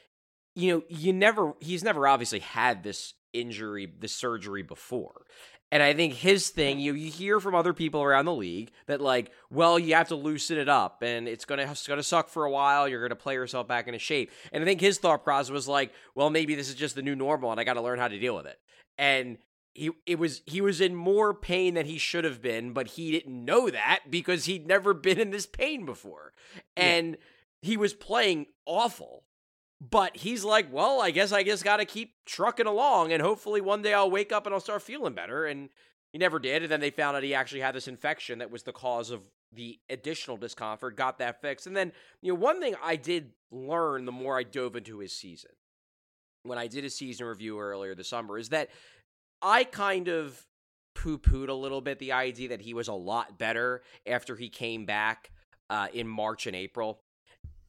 you 0.56 0.74
know 0.74 0.84
you 0.90 1.14
never 1.14 1.54
he's 1.60 1.84
never 1.84 2.08
obviously 2.08 2.40
had 2.40 2.84
this 2.84 3.14
injury, 3.34 3.92
this 4.00 4.16
surgery 4.16 4.64
before. 4.64 5.26
And 5.72 5.82
I 5.82 5.94
think 5.94 6.14
his 6.14 6.50
thing, 6.50 6.80
you 6.80 6.94
you 6.94 7.10
hear 7.10 7.40
from 7.40 7.56
other 7.56 7.74
people 7.74 8.04
around 8.04 8.26
the 8.26 8.34
league 8.34 8.72
that 8.88 9.00
like, 9.00 9.32
well, 9.50 9.80
you 9.80 9.96
have 9.96 10.10
to 10.10 10.16
loosen 10.16 10.58
it 10.58 10.68
up, 10.68 11.02
and 11.02 11.28
it's 11.28 11.46
gonna 11.46 11.64
it's 11.64 11.88
gonna 11.88 12.04
suck 12.04 12.28
for 12.28 12.44
a 12.44 12.52
while. 12.52 12.90
You're 12.90 13.02
gonna 13.02 13.16
play 13.16 13.36
yourself 13.36 13.68
back 13.68 13.88
into 13.88 14.00
shape. 14.00 14.32
And 14.52 14.62
I 14.62 14.66
think 14.66 14.82
his 14.82 14.98
thought 14.98 15.24
process 15.24 15.52
was 15.52 15.68
like, 15.68 15.94
well, 16.14 16.30
maybe 16.30 16.56
this 16.56 16.68
is 16.68 16.76
just 16.76 16.96
the 16.96 17.02
new 17.02 17.16
normal, 17.16 17.52
and 17.52 17.60
I 17.60 17.64
got 17.64 17.76
to 17.76 17.82
learn 17.82 18.00
how 18.00 18.10
to 18.10 18.20
deal 18.20 18.36
with 18.36 18.48
it. 18.48 18.60
And 18.98 19.38
he 19.74 19.92
it 20.06 20.20
was 20.20 20.42
he 20.46 20.60
was 20.60 20.82
in 20.82 20.96
more 20.96 21.34
pain 21.34 21.76
than 21.76 21.86
he 21.86 21.98
should 21.98 22.26
have 22.26 22.42
been, 22.42 22.74
but 22.74 22.88
he 22.88 23.12
didn't 23.12 23.46
know 23.46 23.70
that 23.70 24.02
because 24.10 24.46
he'd 24.46 24.68
never 24.68 24.94
been 24.94 25.20
in 25.20 25.32
this 25.32 25.46
pain 25.46 25.86
before. 25.86 26.34
And 26.76 27.18
he 27.62 27.78
was 27.78 27.94
playing 27.94 28.48
awful. 28.66 29.24
But 29.90 30.18
he's 30.18 30.44
like, 30.44 30.72
well, 30.72 31.02
I 31.02 31.10
guess 31.10 31.32
I 31.32 31.44
just 31.44 31.64
got 31.64 31.78
to 31.78 31.86
keep 31.86 32.14
trucking 32.26 32.68
along, 32.68 33.12
and 33.12 33.22
hopefully 33.22 33.62
one 33.62 33.82
day 33.82 33.96
I'll 33.96 34.12
wake 34.12 34.32
up 34.32 34.46
and 34.46 34.54
I'll 34.54 34.62
start 34.62 34.84
feeling 34.84 35.14
better. 35.14 35.46
And 35.46 35.70
he 36.14 36.20
never 36.20 36.40
did. 36.40 36.62
And 36.62 36.72
then 36.72 36.82
they 36.82 36.92
found 36.92 37.18
out 37.18 37.24
he 37.24 37.34
actually 37.34 37.62
had 37.62 37.74
this 37.74 37.88
infection 37.88 38.40
that 38.40 38.52
was 38.52 38.64
the 38.64 38.74
cause 38.74 39.10
of 39.10 39.22
the 39.52 39.80
additional 39.90 40.38
discomfort. 40.38 40.96
Got 40.96 41.18
that 41.20 41.42
fixed. 41.42 41.68
And 41.68 41.76
then, 41.76 41.94
you 42.22 42.32
know, 42.32 42.40
one 42.40 42.60
thing 42.60 42.76
I 42.84 42.96
did 42.96 43.32
learn 43.50 44.06
the 44.06 44.12
more 44.12 44.38
I 44.38 44.44
dove 44.44 44.76
into 44.76 45.00
his 45.00 45.14
season, 45.14 45.52
when 46.44 46.58
I 46.58 46.68
did 46.68 46.86
a 46.86 46.90
season 46.90 47.26
review 47.26 47.60
earlier 47.60 47.96
this 47.96 48.10
summer, 48.10 48.38
is 48.38 48.50
that 48.50 48.70
I 49.42 49.64
kind 49.64 50.10
of 50.10 50.46
poo 50.94 51.18
pooed 51.18 51.50
a 51.50 51.54
little 51.54 51.82
bit 51.82 52.00
the 52.00 52.12
idea 52.12 52.50
that 52.50 52.62
he 52.62 52.74
was 52.74 52.88
a 52.88 52.94
lot 52.94 53.40
better 53.40 53.82
after 54.06 54.36
he 54.36 54.50
came 54.50 54.86
back 54.86 55.32
uh, 55.70 55.88
in 55.94 56.08
March 56.08 56.46
and 56.46 56.56
April. 56.56 57.02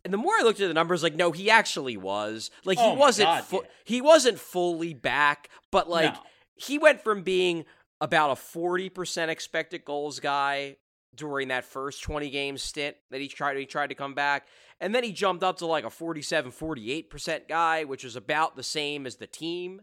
And 0.04 0.12
the 0.12 0.18
more 0.18 0.32
I 0.38 0.42
looked 0.42 0.60
at 0.60 0.66
the 0.68 0.74
numbers, 0.74 1.02
like, 1.02 1.14
no, 1.14 1.30
he 1.30 1.48
actually 1.50 1.96
was. 1.96 2.50
Like, 2.64 2.78
he 2.78 2.84
Oh 2.84 2.94
wasn't. 2.94 3.28
God, 3.28 3.44
fu- 3.44 3.56
yeah. 3.62 3.68
He 3.84 4.00
wasn't 4.00 4.38
fully 4.38 4.94
back, 4.94 5.48
but 5.70 5.88
like, 5.88 6.14
No. 6.14 6.20
he 6.56 6.78
went 6.78 7.00
from 7.02 7.22
being 7.22 7.64
about 8.00 8.30
a 8.32 8.36
forty 8.36 8.88
percent 8.88 9.30
expected 9.30 9.84
goals 9.84 10.18
guy 10.18 10.76
during 11.14 11.48
that 11.48 11.62
first 11.64 12.02
20 12.02 12.30
game 12.30 12.56
stint 12.56 12.96
that 13.10 13.20
he 13.20 13.28
tried 13.28 13.56
he 13.58 13.66
tried 13.66 13.88
to 13.88 13.94
come 13.94 14.14
back 14.14 14.46
and 14.80 14.94
then 14.94 15.04
he 15.04 15.12
jumped 15.12 15.44
up 15.44 15.58
to 15.58 15.66
like 15.66 15.84
a 15.84 15.90
47 15.90 16.50
48% 16.50 17.48
guy 17.50 17.84
which 17.84 18.02
was 18.02 18.16
about 18.16 18.56
the 18.56 18.62
same 18.62 19.04
as 19.06 19.16
the 19.16 19.26
team 19.26 19.82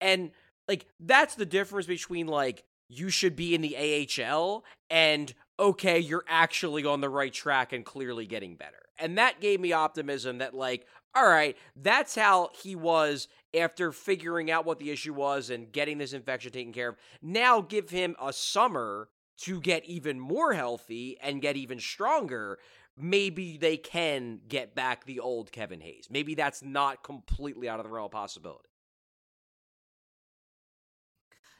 and 0.00 0.30
like 0.68 0.86
that's 0.98 1.34
the 1.34 1.44
difference 1.44 1.86
between 1.86 2.26
like 2.26 2.64
you 2.88 3.10
should 3.10 3.36
be 3.36 3.54
in 3.54 3.60
the 3.60 3.76
AHL 4.24 4.64
and 4.88 5.34
okay 5.58 5.98
you're 5.98 6.24
actually 6.26 6.86
on 6.86 7.02
the 7.02 7.10
right 7.10 7.32
track 7.32 7.74
and 7.74 7.84
clearly 7.84 8.26
getting 8.26 8.56
better 8.56 8.80
and 9.00 9.18
that 9.18 9.40
gave 9.40 9.60
me 9.60 9.72
optimism 9.72 10.38
that 10.38 10.54
like 10.54 10.86
all 11.14 11.28
right 11.28 11.56
that's 11.76 12.14
how 12.14 12.50
he 12.62 12.74
was 12.74 13.28
after 13.58 13.90
figuring 13.92 14.50
out 14.50 14.64
what 14.64 14.78
the 14.78 14.90
issue 14.90 15.12
was 15.12 15.50
and 15.50 15.72
getting 15.72 15.98
this 15.98 16.12
infection 16.12 16.52
taken 16.52 16.72
care 16.72 16.90
of 16.90 16.96
now 17.20 17.60
give 17.60 17.90
him 17.90 18.14
a 18.22 18.32
summer 18.32 19.08
to 19.40 19.60
get 19.60 19.84
even 19.86 20.20
more 20.20 20.52
healthy 20.52 21.16
and 21.22 21.40
get 21.40 21.56
even 21.56 21.80
stronger, 21.80 22.58
maybe 22.96 23.56
they 23.56 23.76
can 23.76 24.40
get 24.46 24.74
back 24.74 25.04
the 25.04 25.18
old 25.18 25.50
Kevin 25.50 25.80
Hayes. 25.80 26.08
Maybe 26.10 26.34
that's 26.34 26.62
not 26.62 27.02
completely 27.02 27.68
out 27.68 27.80
of 27.80 27.86
the 27.86 27.90
realm 27.90 28.06
of 28.06 28.10
possibility. 28.12 28.68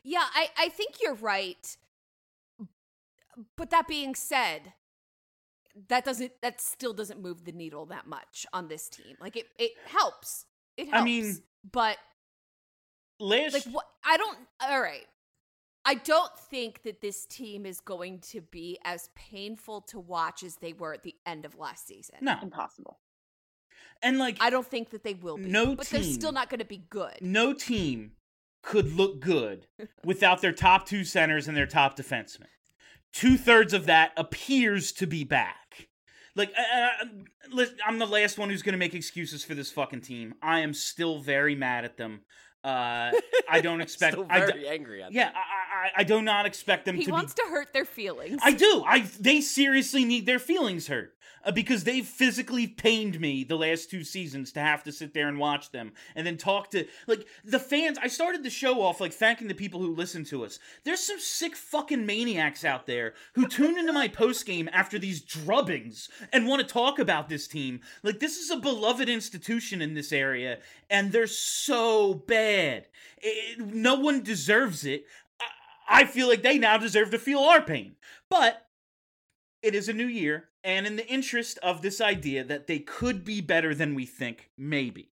Yeah, 0.05 0.25
I, 0.35 0.49
I 0.59 0.69
think 0.69 0.97
you're 1.03 1.15
right. 1.15 1.77
But 3.57 3.71
that 3.71 3.89
being 3.89 4.15
said, 4.15 4.75
that 5.89 6.05
doesn't 6.05 6.33
that 6.43 6.61
still 6.61 6.93
doesn't 6.93 7.21
move 7.21 7.45
the 7.45 7.53
needle 7.53 7.87
that 7.87 8.07
much 8.07 8.47
on 8.53 8.69
this 8.69 8.89
team. 8.89 9.17
Like 9.21 9.37
it 9.37 9.47
it 9.59 9.73
helps. 9.87 10.47
It 10.77 10.89
helps. 10.89 11.01
I 11.01 11.05
mean, 11.05 11.37
but 11.71 11.97
Last 13.19 13.53
like 13.53 13.65
what 13.65 13.87
I 14.05 14.17
don't 14.17 14.39
all 14.61 14.81
right. 14.81 15.07
I 15.85 15.95
don't 15.95 16.37
think 16.39 16.83
that 16.83 17.01
this 17.01 17.25
team 17.25 17.65
is 17.65 17.81
going 17.81 18.21
to 18.33 18.43
be 18.43 18.79
as 18.85 19.09
painful 19.15 19.81
to 19.83 19.99
watch 19.99 20.43
as 20.43 20.57
they 20.57 20.73
were 20.75 20.93
at 20.93 21.03
the 21.03 21.15
end 21.25 21.45
of 21.47 21.59
last 21.59 21.87
season. 21.87 22.17
no, 22.21 22.37
Impossible. 22.43 22.99
and 24.03 24.19
like 24.19 24.37
I 24.41 24.51
don't 24.51 24.67
think 24.67 24.91
that 24.91 25.05
they 25.05 25.15
will 25.15 25.37
be. 25.39 25.45
No 25.45 25.75
but 25.75 25.87
they're 25.87 26.03
still 26.03 26.33
not 26.33 26.51
going 26.51 26.61
to 26.61 26.67
be 26.67 26.85
good. 26.91 27.17
no 27.21 27.53
team 27.55 28.13
could 28.63 28.93
look 28.93 29.21
good 29.21 29.67
without 30.05 30.43
their 30.43 30.53
top 30.53 30.87
two 30.87 31.03
centers 31.05 31.49
and 31.49 31.57
their 31.57 31.67
top 31.67 31.97
defenseman. 31.97 32.47
Two 33.13 33.37
thirds 33.37 33.73
of 33.73 33.87
that 33.87 34.13
appears 34.17 34.93
to 34.93 35.07
be 35.07 35.25
back. 35.25 35.60
Like, 36.37 36.53
listen, 37.51 37.77
I'm 37.87 37.99
the 37.99 38.07
last 38.07 38.39
one 38.39 38.51
who's 38.51 38.63
going 38.63 38.73
to 38.75 38.79
make 38.79 38.95
excuses 38.95 39.45
for 39.45 39.55
this 39.55 39.71
fucking 39.71 40.03
team. 40.03 40.35
I 40.43 40.61
am 40.61 40.75
still 40.75 41.19
very 41.19 41.55
mad 41.55 41.85
at 41.85 41.97
them. 41.97 42.21
Uh, 42.63 43.13
I 43.49 43.61
don't 43.61 43.81
expect. 43.81 44.15
Still 44.15 44.27
I 44.29 44.41
very 44.41 44.63
d- 44.63 44.69
angry 44.69 45.03
at 45.03 45.13
yeah, 45.13 45.31
I, 45.35 45.87
I, 45.87 45.91
I 46.01 46.05
do 46.05 46.21
not 46.21 46.47
expect 46.47 46.85
them 46.85 46.97
He 46.97 47.05
to 47.05 47.11
wants 47.11 47.35
be 47.35 47.43
to 47.43 47.49
hurt 47.49 47.73
their 47.73 47.85
feelings. 47.85 48.41
I 48.43 48.53
do. 48.53 48.85
I 48.87 49.01
they 49.19 49.41
seriously 49.41 50.05
need 50.05 50.27
their 50.27 50.39
feelings 50.39 50.89
hurt 50.89 51.15
uh, 51.45 51.53
because 51.53 51.85
they've 51.85 52.07
physically 52.07 52.67
pained 52.67 53.21
me 53.21 53.45
the 53.45 53.57
last 53.57 53.91
two 53.91 54.05
seasons 54.05 54.53
to 54.53 54.61
have 54.61 54.83
to 54.85 54.93
sit 54.93 55.15
there 55.15 55.29
and 55.29 55.39
watch 55.39 55.71
them 55.71 55.93
and 56.15 56.27
then 56.27 56.37
talk 56.37 56.71
to 56.71 56.87
like 57.07 57.27
the 57.45 57.59
fans. 57.59 57.99
I 58.03 58.09
started 58.09 58.43
the 58.43 58.51
show 58.51 58.83
off 58.83 59.01
like 59.01 59.13
thanking 59.13 59.49
the 59.49 59.55
people 59.55 59.81
who 59.81 59.95
listen 59.95 60.25
to 60.27 60.45
us. 60.45 60.59
There's 60.85 61.01
some 61.01 61.19
sick 61.19 61.57
fucking 61.57 62.05
maniacs 62.05 62.65
out 62.65 62.87
there 62.87 63.15
who 63.35 63.47
tune 63.47 63.79
into 63.79 63.93
my 63.93 64.09
post 64.09 64.45
game 64.47 64.69
after 64.73 64.99
these 64.99 65.25
drubbings 65.25 66.09
and 66.33 66.47
want 66.47 66.61
to 66.61 66.73
talk 66.73 66.99
about 66.99 67.29
this 67.29 67.47
team. 67.49 67.81
Like 68.03 68.21
this 68.21 68.39
is 68.39 68.51
a 68.51 68.57
beloved 68.57 69.09
institution 69.09 69.81
in 69.81 69.95
this 69.95 70.13
area, 70.13 70.59
and 70.89 71.13
they're 71.13 71.27
so 71.27 72.15
bad. 72.15 72.50
It- 73.19 73.59
no 73.59 73.95
one 73.97 74.23
deserves 74.23 74.85
it. 74.85 75.05
I- 75.41 76.03
I 76.03 76.05
feel 76.05 76.29
like 76.29 76.43
they 76.43 76.59
now 76.59 76.77
deserve 76.79 77.11
to 77.11 77.19
feel 77.19 77.41
our 77.41 77.63
pain. 77.63 77.97
But 78.29 78.69
it 79.63 79.75
is 79.75 79.89
a 79.89 79.93
new 79.93 80.07
year, 80.07 80.51
and 80.65 80.87
in 80.87 80.97
the 80.97 81.07
interest 81.07 81.59
of 81.59 81.83
this 81.83 82.01
idea 82.01 82.45
that 82.45 82.67
they 82.67 82.79
could 82.79 83.25
be 83.25 83.41
better 83.41 83.75
than 83.75 83.95
we 83.95 84.07
think, 84.07 84.51
maybe. 84.57 85.13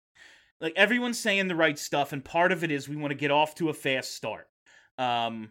like 0.58 0.72
everyone's 0.74 1.18
saying 1.18 1.48
the 1.48 1.54
right 1.54 1.78
stuff, 1.78 2.12
and 2.14 2.24
part 2.24 2.50
of 2.50 2.64
it 2.64 2.70
is 2.70 2.88
we 2.88 2.96
want 2.96 3.10
to 3.10 3.14
get 3.14 3.30
off 3.30 3.54
to 3.54 3.68
a 3.68 3.74
fast 3.74 4.14
start. 4.14 4.48
Um, 4.96 5.50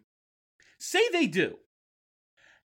say 0.80 1.08
they 1.12 1.28
do. 1.28 1.60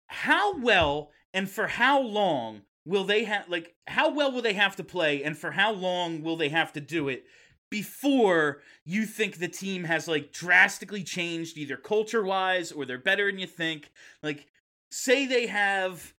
How 0.08 0.58
well 0.58 1.10
and 1.32 1.48
for 1.48 1.66
how 1.68 2.00
long 2.02 2.62
will 2.84 3.04
they 3.04 3.24
have 3.24 3.48
like 3.48 3.74
how 3.86 4.10
well 4.10 4.30
will 4.32 4.42
they 4.42 4.52
have 4.54 4.76
to 4.76 4.84
play 4.84 5.22
and 5.22 5.38
for 5.38 5.50
how 5.52 5.72
long 5.72 6.22
will 6.22 6.36
they 6.36 6.48
have 6.50 6.72
to 6.74 6.80
do 6.82 7.08
it 7.08 7.24
before 7.70 8.60
you 8.84 9.04
think 9.04 9.38
the 9.38 9.48
team 9.48 9.84
has 9.84 10.08
like 10.08 10.32
drastically 10.32 11.02
changed 11.02 11.56
either 11.56 11.76
culture 11.76 12.24
wise 12.24 12.72
or 12.72 12.84
they're 12.84 12.98
better 12.98 13.30
than 13.30 13.38
you 13.38 13.46
think 13.46 13.90
like 14.22 14.46
say 14.90 15.26
they 15.26 15.46
have 15.46 16.14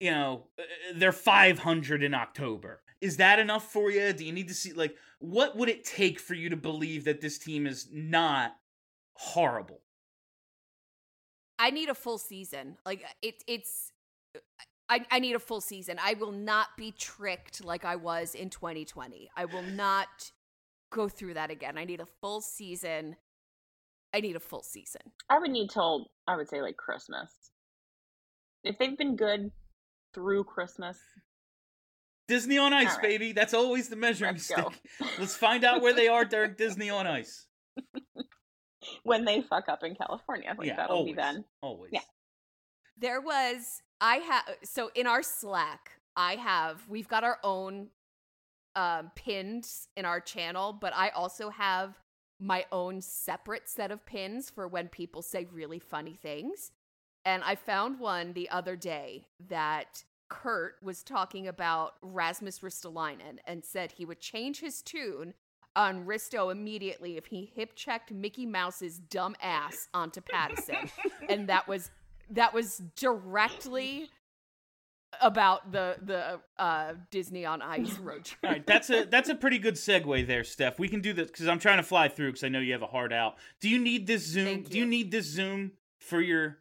you 0.00 0.10
know 0.10 0.44
uh, 0.58 0.62
they're 0.96 1.12
500 1.12 2.02
in 2.02 2.14
october 2.14 2.80
is 3.00 3.16
that 3.18 3.38
enough 3.38 3.70
for 3.70 3.90
you 3.90 4.12
do 4.12 4.24
you 4.24 4.32
need 4.32 4.48
to 4.48 4.54
see 4.54 4.72
like 4.72 4.96
what 5.20 5.56
would 5.56 5.68
it 5.68 5.84
take 5.84 6.18
for 6.18 6.34
you 6.34 6.48
to 6.48 6.56
believe 6.56 7.04
that 7.04 7.20
this 7.20 7.38
team 7.38 7.66
is 7.66 7.88
not 7.92 8.56
horrible 9.14 9.80
I 11.58 11.70
need 11.70 11.88
a 11.88 11.94
full 11.94 12.18
season. 12.18 12.76
Like 12.86 13.04
it, 13.22 13.42
it's. 13.46 13.92
I, 14.90 15.04
I 15.10 15.18
need 15.18 15.36
a 15.36 15.40
full 15.40 15.60
season. 15.60 15.98
I 16.02 16.14
will 16.14 16.32
not 16.32 16.68
be 16.78 16.92
tricked 16.92 17.62
like 17.62 17.84
I 17.84 17.96
was 17.96 18.34
in 18.34 18.48
2020. 18.48 19.28
I 19.36 19.44
will 19.44 19.62
not 19.62 20.32
go 20.90 21.08
through 21.08 21.34
that 21.34 21.50
again. 21.50 21.78
I 21.78 21.84
need 21.84 22.00
a 22.00 22.06
full 22.06 22.40
season. 22.40 23.16
I 24.14 24.20
need 24.20 24.36
a 24.36 24.40
full 24.40 24.62
season. 24.62 25.02
I 25.28 25.38
would 25.38 25.50
need 25.50 25.70
till 25.70 26.06
I 26.26 26.36
would 26.36 26.48
say 26.48 26.62
like 26.62 26.76
Christmas. 26.76 27.30
If 28.64 28.78
they've 28.78 28.96
been 28.96 29.16
good 29.16 29.50
through 30.14 30.44
Christmas, 30.44 30.98
disney 32.26 32.58
on 32.58 32.72
ice 32.72 32.88
All 32.88 32.94
right. 32.96 33.02
baby 33.02 33.32
that's 33.32 33.54
always 33.54 33.88
the 33.88 33.96
measuring 33.96 34.32
Let's 34.32 34.44
stick 34.44 34.82
let's 35.18 35.34
find 35.34 35.64
out 35.64 35.80
where 35.80 35.94
they 35.94 36.08
are 36.08 36.26
during 36.26 36.52
disney 36.58 36.90
on 36.90 37.06
ice 37.06 37.46
when 39.02 39.24
they 39.24 39.40
fuck 39.42 39.68
up 39.68 39.82
in 39.82 39.94
California, 39.94 40.54
like 40.56 40.66
yeah 40.66 40.76
that'll 40.76 40.98
always 40.98 41.12
be 41.14 41.16
then. 41.16 41.44
always 41.62 41.90
Yeah. 41.92 42.00
There 42.98 43.20
was 43.20 43.82
I 44.00 44.16
have 44.16 44.44
so 44.64 44.90
in 44.94 45.06
our 45.06 45.22
Slack, 45.22 45.92
I 46.16 46.34
have 46.36 46.82
we've 46.88 47.08
got 47.08 47.24
our 47.24 47.38
own 47.44 47.88
um 48.78 49.10
pins 49.16 49.88
in 49.96 50.04
our 50.04 50.20
channel, 50.20 50.72
but 50.72 50.92
I 50.94 51.08
also 51.08 51.50
have 51.50 51.98
my 52.38 52.64
own 52.70 53.00
separate 53.00 53.68
set 53.68 53.90
of 53.90 54.06
pins 54.06 54.48
for 54.48 54.68
when 54.68 54.86
people 54.86 55.20
say 55.20 55.48
really 55.52 55.80
funny 55.80 56.14
things. 56.14 56.70
And 57.24 57.42
I 57.42 57.56
found 57.56 57.98
one 57.98 58.32
the 58.32 58.48
other 58.50 58.76
day 58.76 59.26
that 59.48 60.04
Kurt 60.28 60.76
was 60.80 61.02
talking 61.02 61.48
about 61.48 61.94
Rasmus 62.02 62.60
Ristolainen 62.60 63.38
and 63.44 63.64
said 63.64 63.90
he 63.90 64.04
would 64.04 64.20
change 64.20 64.60
his 64.60 64.80
tune 64.80 65.34
on 65.74 66.06
Risto 66.06 66.52
immediately 66.52 67.16
if 67.16 67.26
he 67.26 67.50
hip 67.52 67.74
checked 67.74 68.12
Mickey 68.12 68.46
Mouse's 68.46 68.98
dumb 68.98 69.34
ass 69.42 69.88
onto 69.92 70.20
Pattison. 70.20 70.88
and 71.28 71.48
that 71.48 71.66
was 71.66 71.90
that 72.30 72.54
was 72.54 72.82
directly 72.94 74.10
about 75.20 75.72
the 75.72 75.96
the 76.02 76.40
uh 76.62 76.94
Disney 77.10 77.44
on 77.46 77.62
Ice 77.62 77.98
road 77.98 78.24
trip. 78.24 78.38
All 78.44 78.50
right, 78.50 78.66
that's 78.66 78.90
a 78.90 79.04
that's 79.04 79.28
a 79.28 79.34
pretty 79.34 79.58
good 79.58 79.74
segue 79.74 80.26
there, 80.26 80.44
Steph. 80.44 80.78
We 80.78 80.88
can 80.88 81.00
do 81.00 81.12
this 81.12 81.30
because 81.30 81.48
I'm 81.48 81.58
trying 81.58 81.78
to 81.78 81.82
fly 81.82 82.08
through 82.08 82.28
because 82.28 82.44
I 82.44 82.48
know 82.48 82.60
you 82.60 82.72
have 82.72 82.82
a 82.82 82.86
hard 82.86 83.12
out. 83.12 83.36
Do 83.60 83.68
you 83.68 83.78
need 83.78 84.06
this 84.06 84.26
Zoom? 84.26 84.44
Thank 84.46 84.70
Do 84.70 84.78
you 84.78 84.84
you. 84.84 84.90
need 84.90 85.10
this 85.10 85.26
Zoom 85.26 85.72
for 85.98 86.20
your 86.20 86.58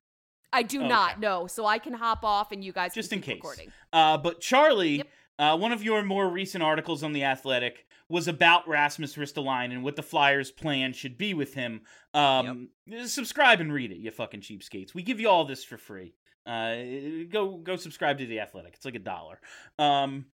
I 0.53 0.63
do 0.63 0.79
Okay. 0.79 0.87
not 0.87 1.19
know, 1.19 1.47
so 1.47 1.65
I 1.65 1.77
can 1.77 1.93
hop 1.93 2.23
off 2.23 2.51
and 2.51 2.63
you 2.63 2.71
guys 2.71 2.93
just 2.93 3.09
can 3.09 3.19
in 3.19 3.23
case? 3.23 3.35
recording. 3.35 3.71
Uh, 3.91 4.17
but 4.17 4.39
Charlie, 4.39 4.97
Yep. 4.97 5.07
uh, 5.39 5.57
one 5.57 5.73
of 5.73 5.83
your 5.83 6.03
more 6.03 6.29
recent 6.29 6.63
articles 6.63 7.03
on 7.03 7.11
the 7.11 7.25
Athletic 7.25 7.85
was 8.09 8.29
about 8.29 8.65
Rasmus 8.65 9.15
Ristolainen 9.17 9.73
and 9.73 9.83
what 9.83 9.97
the 9.97 10.01
Flyers' 10.03 10.49
plan 10.49 10.93
should 10.93 11.17
be 11.17 11.33
with 11.33 11.53
him. 11.53 11.81
Um, 12.13 12.69
Subscribe 13.05 13.59
and 13.59 13.73
read 13.73 13.91
it, 13.91 13.97
you 13.97 14.09
fucking 14.09 14.39
cheapskates. 14.39 14.93
We 14.95 15.03
give 15.03 15.19
you 15.19 15.27
all 15.27 15.43
this 15.43 15.65
for 15.65 15.77
free. 15.77 16.13
Uh, 16.47 17.25
go 17.29 17.57
go 17.57 17.75
subscribe 17.75 18.17
to 18.19 18.25
the 18.25 18.39
Athletic. 18.39 18.73
It's 18.75 18.85
like 18.85 18.95
a 18.95 18.99
dollar. 18.99 19.39
Um, 19.77 20.25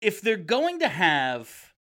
if 0.00 0.20
they're 0.20 0.36
going 0.36 0.80
to 0.80 0.88
have, 0.88 1.72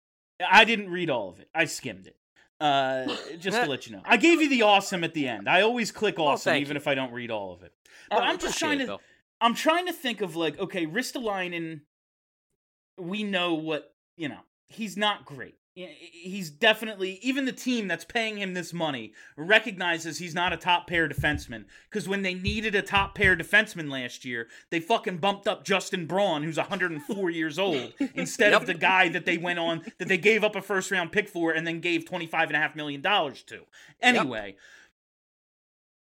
I 0.48 0.64
didn't 0.64 0.90
read 0.90 1.10
all 1.10 1.30
of 1.30 1.40
it. 1.40 1.48
I 1.54 1.64
skimmed 1.64 2.06
it. 2.06 2.16
Uh, 2.60 3.06
just 3.38 3.56
to 3.60 3.66
let 3.70 3.86
you 3.86 3.96
know, 3.96 4.02
I 4.04 4.18
gave 4.18 4.40
you 4.40 4.48
the 4.48 4.62
awesome 4.62 5.02
at 5.02 5.14
the 5.14 5.26
end. 5.26 5.48
I 5.48 5.62
always 5.62 5.90
click 5.90 6.16
Oh, 6.18 6.26
awesome, 6.28 6.52
thank 6.52 6.60
even 6.62 6.76
you. 6.76 6.80
if 6.80 6.86
I 6.86 6.94
don't 6.94 7.12
read 7.12 7.30
all 7.30 7.52
of 7.52 7.62
it. 7.62 7.72
But 8.10 8.18
Oh, 8.20 8.22
I'm 8.22 8.38
just 8.38 8.58
trying 8.58 8.78
to. 8.80 8.98
I'm 9.40 9.54
trying 9.54 9.86
to 9.86 9.92
think 9.92 10.20
of 10.20 10.36
like, 10.36 10.58
okay, 10.58 10.86
Ristolainen, 10.86 11.80
we 12.98 13.24
know 13.24 13.54
what 13.54 13.94
you 14.16 14.28
know. 14.28 14.40
He's 14.68 14.96
not 14.96 15.24
great. 15.24 15.56
He's 15.74 16.50
definitely 16.50 17.20
even 17.22 17.44
the 17.44 17.52
team 17.52 17.86
that's 17.86 18.04
paying 18.04 18.38
him 18.38 18.54
this 18.54 18.72
money 18.72 19.12
recognizes 19.36 20.18
he's 20.18 20.34
not 20.34 20.52
a 20.52 20.56
top 20.56 20.88
pair 20.88 21.08
defenseman. 21.08 21.64
Because 21.88 22.08
when 22.08 22.22
they 22.22 22.34
needed 22.34 22.74
a 22.74 22.82
top 22.82 23.14
pair 23.14 23.36
defenseman 23.36 23.90
last 23.90 24.24
year, 24.24 24.48
they 24.70 24.80
fucking 24.80 25.18
bumped 25.18 25.46
up 25.46 25.64
Justin 25.64 26.06
Braun, 26.06 26.42
who's 26.42 26.56
104 26.56 27.30
years 27.30 27.58
old, 27.58 27.94
instead 28.14 28.52
of 28.52 28.66
the 28.66 28.74
guy 28.74 29.08
that 29.10 29.24
they 29.24 29.38
went 29.38 29.60
on 29.60 29.82
that 29.98 30.08
they 30.08 30.18
gave 30.18 30.42
up 30.42 30.56
a 30.56 30.62
first 30.62 30.90
round 30.90 31.12
pick 31.12 31.28
for 31.28 31.52
and 31.52 31.66
then 31.66 31.80
gave 31.80 32.04
25 32.04 32.48
and 32.48 32.56
a 32.56 32.60
half 32.60 32.74
million 32.74 33.00
dollars 33.00 33.42
to. 33.44 33.60
Anyway, 34.00 34.56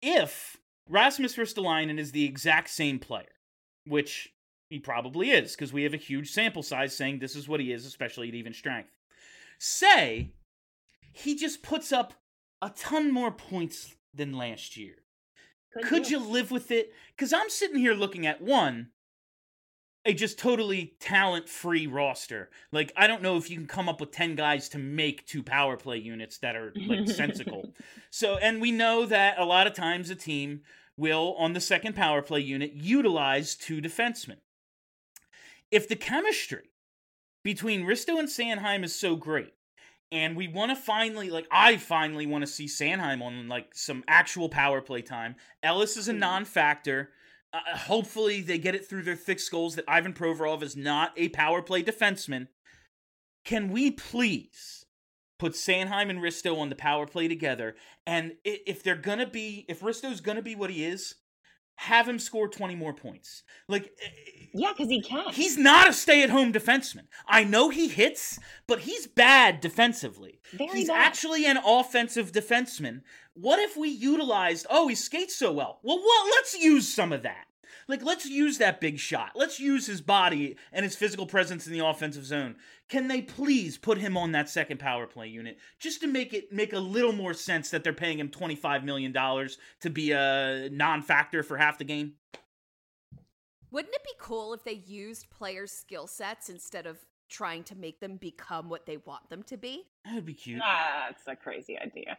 if 0.02 0.58
Rasmus 0.88 1.36
Ristolainen 1.36 1.98
is 1.98 2.12
the 2.12 2.24
exact 2.24 2.70
same 2.70 2.98
player, 2.98 3.32
which 3.86 4.34
he 4.68 4.80
probably 4.80 5.30
is, 5.30 5.54
because 5.54 5.72
we 5.72 5.84
have 5.84 5.94
a 5.94 5.98
huge 5.98 6.30
sample 6.32 6.62
size 6.62 6.94
saying 6.94 7.20
this 7.20 7.36
is 7.36 7.48
what 7.48 7.60
he 7.60 7.72
is, 7.72 7.86
especially 7.86 8.28
at 8.28 8.34
even 8.34 8.52
strength. 8.52 8.90
Say 9.58 10.32
he 11.12 11.36
just 11.36 11.62
puts 11.62 11.92
up 11.92 12.14
a 12.60 12.70
ton 12.70 13.12
more 13.12 13.30
points 13.30 13.94
than 14.12 14.32
last 14.32 14.76
year. 14.76 14.96
Could 15.82 16.10
you 16.10 16.18
live 16.18 16.50
with 16.50 16.70
it? 16.70 16.92
Because 17.16 17.32
I'm 17.32 17.50
sitting 17.50 17.78
here 17.78 17.94
looking 17.94 18.26
at 18.26 18.40
one, 18.40 18.90
a 20.04 20.12
just 20.12 20.38
totally 20.38 20.94
talent 21.00 21.48
free 21.48 21.86
roster. 21.86 22.50
Like, 22.70 22.92
I 22.96 23.06
don't 23.06 23.22
know 23.22 23.36
if 23.36 23.50
you 23.50 23.56
can 23.56 23.66
come 23.66 23.88
up 23.88 24.00
with 24.00 24.12
10 24.12 24.36
guys 24.36 24.68
to 24.70 24.78
make 24.78 25.26
two 25.26 25.42
power 25.42 25.76
play 25.76 25.98
units 25.98 26.38
that 26.38 26.56
are 26.56 26.72
like 26.86 27.08
sensical. 27.08 27.72
So, 28.10 28.36
and 28.36 28.60
we 28.60 28.70
know 28.70 29.06
that 29.06 29.40
a 29.40 29.44
lot 29.44 29.66
of 29.66 29.74
times 29.74 30.08
a 30.08 30.14
team 30.14 30.60
will, 30.96 31.34
on 31.36 31.52
the 31.52 31.60
second 31.60 31.96
power 31.96 32.22
play 32.22 32.38
unit, 32.38 32.72
utilize 32.72 33.56
two 33.56 33.80
defensemen. 33.80 34.36
If 35.72 35.88
the 35.88 35.96
chemistry 35.96 36.70
between 37.44 37.84
Risto 37.84 38.18
and 38.18 38.28
Sanheim 38.28 38.82
is 38.82 38.98
so 38.98 39.14
great, 39.14 39.52
and 40.10 40.36
we 40.36 40.48
want 40.48 40.70
to 40.70 40.76
finally, 40.76 41.30
like, 41.30 41.46
I 41.50 41.76
finally 41.76 42.26
want 42.26 42.42
to 42.42 42.50
see 42.50 42.66
Sanheim 42.66 43.22
on 43.22 43.48
like 43.48 43.74
some 43.74 44.02
actual 44.08 44.48
power 44.48 44.80
play 44.80 45.02
time. 45.02 45.36
Ellis 45.62 45.96
is 45.96 46.08
a 46.08 46.12
non-factor. 46.12 47.10
Uh, 47.52 47.76
hopefully, 47.76 48.40
they 48.40 48.58
get 48.58 48.74
it 48.74 48.88
through 48.88 49.02
their 49.02 49.14
thick 49.14 49.38
skulls 49.38 49.76
that 49.76 49.84
Ivan 49.86 50.12
Provorov 50.12 50.62
is 50.62 50.74
not 50.74 51.12
a 51.16 51.28
power 51.28 51.62
play 51.62 51.84
defenseman. 51.84 52.48
Can 53.44 53.70
we 53.70 53.90
please 53.90 54.86
put 55.38 55.52
Sanheim 55.52 56.10
and 56.10 56.20
Risto 56.20 56.58
on 56.58 56.70
the 56.70 56.74
power 56.74 57.06
play 57.06 57.28
together? 57.28 57.76
And 58.06 58.32
if 58.44 58.82
they're 58.82 58.96
gonna 58.96 59.28
be, 59.28 59.66
if 59.68 59.80
Risto's 59.80 60.20
gonna 60.20 60.42
be 60.42 60.56
what 60.56 60.70
he 60.70 60.84
is, 60.84 61.16
have 61.76 62.08
him 62.08 62.18
score 62.18 62.48
twenty 62.48 62.74
more 62.74 62.92
points. 62.94 63.42
Like, 63.68 63.92
eh, 64.02 64.46
Yeah, 64.54 64.72
because 64.72 64.88
he 64.88 65.02
can. 65.02 65.32
He's 65.32 65.58
not 65.58 65.88
a 65.88 65.92
stay-at-home 65.92 66.52
defenseman. 66.52 67.06
I 67.26 67.44
know 67.44 67.70
he 67.70 67.88
hits, 67.88 68.38
but 68.66 68.80
he's 68.80 69.06
bad 69.06 69.60
defensively. 69.60 70.40
Very 70.52 70.70
he's 70.78 70.88
bad. 70.88 71.06
actually 71.06 71.46
an 71.46 71.58
offensive 71.64 72.32
defenseman. 72.32 73.02
What 73.34 73.58
if 73.58 73.76
we 73.76 73.88
utilized? 73.88 74.66
Oh, 74.70 74.86
he 74.88 74.94
skates 74.94 75.34
so 75.34 75.52
well. 75.52 75.80
Well, 75.82 75.98
what? 75.98 76.30
Let's 76.36 76.54
use 76.54 76.86
some 76.92 77.12
of 77.12 77.22
that. 77.24 77.46
Like, 77.88 78.02
let's 78.02 78.26
use 78.26 78.58
that 78.58 78.80
big 78.80 78.98
shot. 78.98 79.32
Let's 79.34 79.60
use 79.60 79.86
his 79.86 80.00
body 80.00 80.56
and 80.72 80.84
his 80.84 80.96
physical 80.96 81.26
presence 81.26 81.66
in 81.66 81.72
the 81.72 81.84
offensive 81.84 82.24
zone. 82.24 82.56
Can 82.88 83.08
they 83.08 83.22
please 83.22 83.76
put 83.78 83.98
him 83.98 84.16
on 84.16 84.32
that 84.32 84.48
second 84.48 84.78
power 84.78 85.06
play 85.06 85.28
unit 85.28 85.58
just 85.78 86.00
to 86.00 86.06
make 86.06 86.32
it 86.32 86.52
make 86.52 86.72
a 86.72 86.78
little 86.78 87.12
more 87.12 87.34
sense 87.34 87.70
that 87.70 87.84
they're 87.84 87.92
paying 87.92 88.18
him 88.18 88.28
twenty 88.28 88.56
five 88.56 88.84
million 88.84 89.12
dollars 89.12 89.58
to 89.80 89.90
be 89.90 90.12
a 90.12 90.68
non-factor 90.70 91.42
for 91.42 91.56
half 91.56 91.78
the 91.78 91.84
game? 91.84 92.14
Wouldn't 93.70 93.94
it 93.94 94.04
be 94.04 94.12
cool 94.18 94.54
if 94.54 94.62
they 94.64 94.82
used 94.86 95.30
players' 95.30 95.72
skill 95.72 96.06
sets 96.06 96.48
instead 96.48 96.86
of 96.86 96.98
trying 97.28 97.64
to 97.64 97.74
make 97.74 98.00
them 98.00 98.16
become 98.16 98.68
what 98.68 98.86
they 98.86 98.98
want 98.98 99.28
them 99.30 99.42
to 99.44 99.56
be? 99.56 99.84
That 100.04 100.14
would 100.14 100.26
be 100.26 100.34
cute. 100.34 100.60
Ah, 100.62 101.06
that's 101.08 101.26
a 101.26 101.34
crazy 101.34 101.78
idea. 101.78 102.16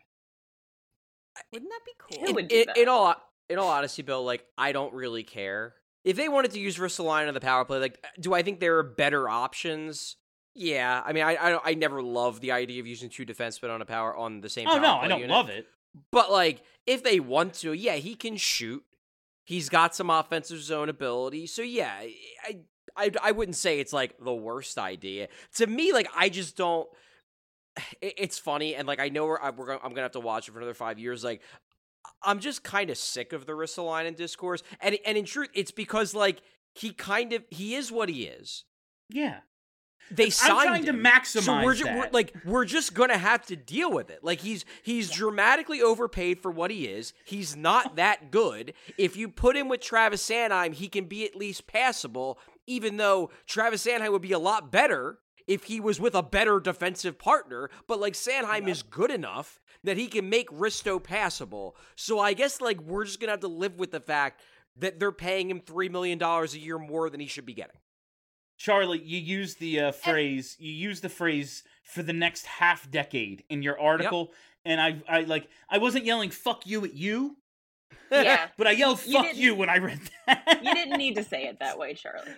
Wouldn't 1.54 1.72
that 1.72 1.86
be 1.86 1.92
cool? 1.98 2.24
It, 2.24 2.30
in, 2.30 2.36
would 2.36 2.48
do 2.48 2.56
in, 2.56 2.66
that? 2.68 2.78
in 2.78 2.88
all 2.90 3.16
in 3.50 3.60
all 3.60 3.70
honesty, 3.70 4.02
Bill, 4.02 4.24
like 4.24 4.46
I 4.58 4.72
don't 4.72 4.94
really 4.94 5.24
care 5.24 5.76
if 6.04 6.16
they 6.16 6.30
wanted 6.30 6.52
to 6.52 6.60
use 6.60 6.78
Ristolainen 6.78 7.28
on 7.28 7.34
the 7.34 7.42
power 7.42 7.66
play. 7.66 7.80
Like, 7.80 8.04
do 8.20 8.34
I 8.34 8.44
think 8.44 8.60
there 8.60 8.78
are 8.78 8.84
better 8.84 9.28
options? 9.28 10.16
Yeah, 10.54 11.02
I 11.04 11.14
mean, 11.14 11.24
I 11.24 11.36
I, 11.36 11.60
I 11.72 11.74
never 11.74 12.02
love 12.02 12.40
the 12.40 12.52
idea 12.52 12.80
of 12.80 12.88
using 12.88 13.10
two 13.10 13.26
defensemen 13.26 13.74
on 13.74 13.82
a 13.82 13.86
power 13.86 14.16
on 14.16 14.42
the 14.42 14.50
same. 14.50 14.68
Oh 14.70 14.80
no, 14.80 14.96
I 14.96 15.08
don't 15.08 15.20
unit. 15.20 15.36
love 15.36 15.50
it. 15.50 15.68
But 16.12 16.32
like, 16.32 16.62
if 16.86 17.04
they 17.04 17.20
want 17.20 17.56
to, 17.56 17.74
yeah, 17.74 17.96
he 17.96 18.16
can 18.16 18.38
shoot. 18.38 18.84
He's 19.44 19.70
got 19.70 19.96
some 19.96 20.10
offensive 20.10 20.62
zone 20.62 20.90
ability. 20.90 21.48
So 21.48 21.62
yeah, 21.62 21.92
I 22.44 22.60
I 22.96 23.12
I 23.22 23.32
wouldn't 23.32 23.58
say 23.58 23.80
it's 23.80 23.94
like 23.94 24.16
the 24.20 24.34
worst 24.34 24.78
idea. 24.78 25.28
To 25.56 25.68
me, 25.68 25.92
like 25.92 26.08
I 26.16 26.30
just 26.30 26.56
don't 26.56 26.88
it, 28.02 28.14
it's 28.18 28.38
funny, 28.38 28.76
and 28.76 28.88
like 28.88 29.00
I 29.00 29.10
know 29.10 29.26
we're, 29.26 29.40
we're 29.52 29.66
gonna, 29.66 29.80
I'm 29.84 29.92
gonna 29.92 30.04
have 30.04 30.12
to 30.14 30.20
watch 30.20 30.48
it 30.48 30.52
for 30.52 30.60
another 30.60 30.74
five 30.74 31.00
years. 31.00 31.24
Like 31.24 31.42
I'm 32.24 32.40
just 32.40 32.64
kind 32.64 32.90
of 32.90 32.98
sick 32.98 33.34
of 33.34 33.46
the 33.46 33.54
Ristolainen 33.54 34.16
discourse, 34.16 34.64
and 34.82 34.98
and 35.06 35.18
in 35.18 35.26
truth, 35.26 35.50
it's 35.54 35.72
because 35.72 36.14
like 36.14 36.42
he 36.74 36.92
kind 36.92 37.34
of 37.34 37.44
he 37.50 37.76
is 37.76 37.92
what 37.92 38.10
he 38.10 38.24
is. 38.24 38.66
Yeah. 39.10 39.40
They 40.12 40.26
I'm 40.26 40.32
signed 40.32 40.68
trying 40.68 40.86
to 40.86 40.94
maximize 40.94 41.42
so 41.44 41.64
we're, 41.64 41.74
ju- 41.74 41.86
we're 41.86 42.10
like 42.12 42.36
we're 42.46 42.66
just 42.66 42.94
gonna 42.94 43.18
have 43.18 43.44
to 43.48 43.56
deal 43.56 43.92
with 43.92 44.12
it. 44.12 44.24
Like 44.24 44.40
he's 44.42 44.64
he's 44.84 45.10
dramatically 45.10 45.82
overpaid 45.82 46.40
for 46.42 46.52
what 46.52 46.70
he 46.70 46.86
is. 46.86 47.14
He's 47.26 47.56
not 47.56 47.96
that 47.96 48.30
good. 48.30 48.74
If 48.98 49.18
you 49.18 49.30
put 49.30 49.56
him 49.56 49.68
with 49.68 49.82
Travis 49.82 50.28
Sanheim, 50.28 50.74
he 50.74 50.88
can 50.90 51.06
be 51.06 51.26
at 51.26 51.36
least 51.36 51.66
passable. 51.66 52.38
Even 52.68 52.98
though 52.98 53.32
Travis 53.48 53.86
Sanheim 53.86 54.12
would 54.12 54.22
be 54.22 54.32
a 54.32 54.40
lot 54.40 54.72
better 54.72 55.20
if 55.48 55.66
he 55.66 55.80
was 55.80 56.00
with 56.00 56.16
a 56.16 56.24
better 56.24 56.60
defensive 56.60 57.18
partner. 57.20 57.70
But 57.88 58.00
like 58.00 58.14
Sanheim 58.14 58.68
is 58.68 58.84
good 58.84 59.12
enough 59.12 59.60
that 59.84 59.98
he 59.98 60.08
can 60.08 60.30
make 60.30 60.50
Risto 60.50 61.02
passable. 61.02 61.76
So 61.96 62.20
I 62.20 62.34
guess 62.34 62.62
like 62.62 62.82
we're 62.82 63.06
just 63.06 63.20
gonna 63.20 63.34
have 63.34 63.42
to 63.42 63.48
live 63.48 63.78
with 63.80 63.92
the 63.92 64.00
fact 64.00 64.42
that 64.78 65.00
they're 65.00 65.12
paying 65.12 65.50
him 65.50 65.62
three 65.62 65.90
million 65.90 66.18
dollars 66.18 66.54
a 66.54 66.60
year 66.60 66.78
more 66.78 67.10
than 67.10 67.20
he 67.20 67.28
should 67.28 67.46
be 67.46 67.54
getting. 67.54 67.78
Charlie, 68.58 69.02
you 69.04 69.20
use 69.20 69.56
the 69.56 69.80
uh, 69.80 69.92
phrase. 69.92 70.56
You 70.60 70.72
use 70.72 71.02
the 71.02 71.10
phrase 71.10 71.64
for 71.84 72.04
the 72.04 72.14
next 72.14 72.46
half 72.46 72.90
decade 72.90 73.44
in 73.50 73.62
your 73.62 73.80
article, 73.80 74.32
and 74.64 74.80
I, 74.80 75.02
I 75.08 75.22
like, 75.22 75.50
I 75.70 75.78
wasn't 75.78 76.06
yelling 76.06 76.30
"fuck 76.30 76.66
you" 76.66 76.86
at 76.86 76.94
you, 76.94 77.36
Yeah. 78.12 78.48
but 78.58 78.68
I 78.68 78.72
yelled 78.72 79.06
You 79.06 79.14
"fuck 79.14 79.26
didn't- 79.26 79.38
you" 79.40 79.56
when 79.56 79.70
I 79.70 79.78
read 79.78 80.00
that. 80.28 80.60
You 80.64 80.74
didn't 80.74 80.98
need 80.98 81.16
to 81.16 81.24
say 81.24 81.44
it 81.48 81.60
that 81.60 81.78
way, 81.78 81.94
Charlie. 81.94 82.32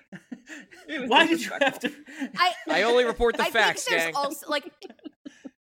Why 1.08 1.28
did 1.28 1.44
you 1.44 1.52
have 1.62 1.80
to? 1.80 1.92
I 2.38 2.54
I 2.70 2.84
only 2.84 3.04
report 3.06 3.38
the 3.38 3.44
I 3.44 3.50
facts, 3.52 3.84
think 3.84 4.00
there's 4.00 4.14
gang. 4.14 4.16
also 4.16 4.50
like 4.50 4.72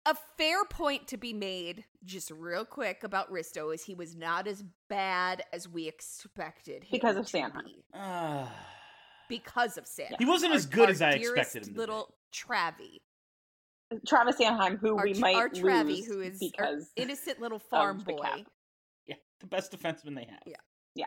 a 0.06 0.16
fair 0.36 0.64
point 0.64 1.06
to 1.08 1.16
be 1.16 1.32
made, 1.32 1.84
just 2.04 2.30
real 2.32 2.64
quick 2.64 3.04
about 3.04 3.30
Risto 3.32 3.72
is 3.72 3.84
he 3.84 3.94
was 3.94 4.16
not 4.16 4.48
as 4.48 4.64
bad 4.88 5.44
as 5.52 5.68
we 5.68 5.86
expected 5.86 6.82
him 6.84 6.88
Because 6.90 7.16
of 7.16 7.26
to 7.26 7.36
Sanheim. 7.36 7.64
be. 7.64 7.84
Because 9.28 9.78
of 9.78 9.86
Sam. 9.86 10.12
He 10.18 10.26
wasn't 10.26 10.52
as 10.52 10.66
good 10.66 10.90
as 10.90 11.00
I 11.00 11.12
expected 11.12 11.66
him. 11.68 11.74
Little 11.74 12.12
Travie, 12.34 13.00
Travis 14.06 14.36
Sanheim, 14.36 14.78
who 14.78 14.98
our, 14.98 15.04
we 15.04 15.14
might 15.14 15.36
our 15.36 15.48
Travie, 15.48 15.86
lose 15.98 16.06
who 16.06 16.20
is 16.20 16.34
our 16.34 16.38
because 16.50 16.90
innocent 16.96 17.40
little 17.40 17.58
farm 17.58 17.98
the 18.04 18.12
boy. 18.12 18.44
Cap. 19.50 19.64
yeah, 19.72 19.74
the 19.74 19.80
best 19.86 20.04
defenseman 20.04 20.14
they 20.16 20.24
have. 20.30 20.42
Yeah. 20.46 20.56
Yeah. 20.94 21.06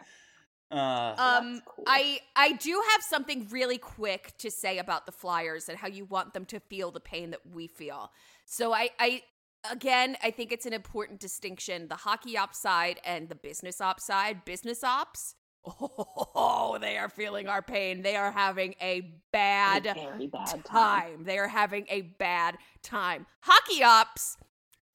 Uh, 0.71 1.15
Um, 1.17 1.61
cool. 1.65 1.85
I 1.87 2.19
I 2.35 2.53
do 2.53 2.81
have 2.91 3.03
something 3.03 3.47
really 3.51 3.77
quick 3.77 4.33
to 4.39 4.49
say 4.51 4.77
about 4.79 5.05
the 5.05 5.11
Flyers 5.11 5.69
and 5.69 5.77
how 5.77 5.87
you 5.87 6.05
want 6.05 6.33
them 6.33 6.45
to 6.47 6.59
feel 6.59 6.91
the 6.91 6.99
pain 6.99 7.31
that 7.31 7.41
we 7.45 7.67
feel. 7.67 8.11
So 8.45 8.73
I 8.73 8.89
I 8.99 9.23
again 9.71 10.17
I 10.23 10.31
think 10.31 10.51
it's 10.51 10.65
an 10.65 10.73
important 10.73 11.19
distinction: 11.19 11.87
the 11.87 11.95
hockey 11.97 12.37
ops 12.37 12.59
side 12.59 12.99
and 13.05 13.29
the 13.29 13.35
business 13.35 13.79
ops 13.81 14.05
side. 14.05 14.43
Business 14.45 14.83
ops, 14.83 15.35
oh, 15.65 16.77
they 16.81 16.97
are 16.97 17.09
feeling 17.09 17.47
our 17.47 17.61
pain. 17.61 18.01
They 18.01 18.15
are 18.15 18.31
having 18.31 18.75
a 18.81 18.85
a 18.85 19.01
bad 19.31 19.83
very 19.83 20.27
bad 20.27 20.63
time. 20.63 20.63
time. 20.63 21.23
They 21.25 21.37
are 21.37 21.47
having 21.47 21.85
a 21.89 22.01
bad 22.01 22.57
time. 22.81 23.27
Hockey 23.41 23.83
ops. 23.83 24.37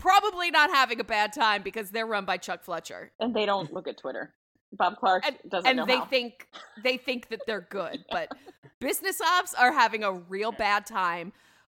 Probably 0.01 0.51
not 0.51 0.71
having 0.71 0.99
a 1.01 1.05
bad 1.05 1.33
time 1.33 1.63
because 1.63 1.91
they're 1.91 2.07
run 2.07 2.25
by 2.25 2.37
Chuck 2.39 2.63
Fletcher. 2.63 3.13
and 3.21 3.35
they 3.35 3.45
don't 3.47 3.73
look 3.73 3.87
at 3.87 3.99
Twitter. 3.99 4.33
Bob 4.73 4.97
Clarke 4.99 5.27
and, 5.27 5.37
doesn't 5.49 5.67
and 5.69 5.77
know 5.79 5.87
they 5.87 5.97
how. 5.99 6.05
think 6.07 6.47
they 6.85 6.97
think 6.97 7.29
that 7.29 7.41
they're 7.47 7.61
good 7.71 8.05
but 8.11 8.31
business 8.79 9.21
ops 9.21 9.53
are 9.53 9.73
having 9.73 10.05
a 10.05 10.13
real 10.13 10.53
bad 10.53 10.87
time 10.87 11.33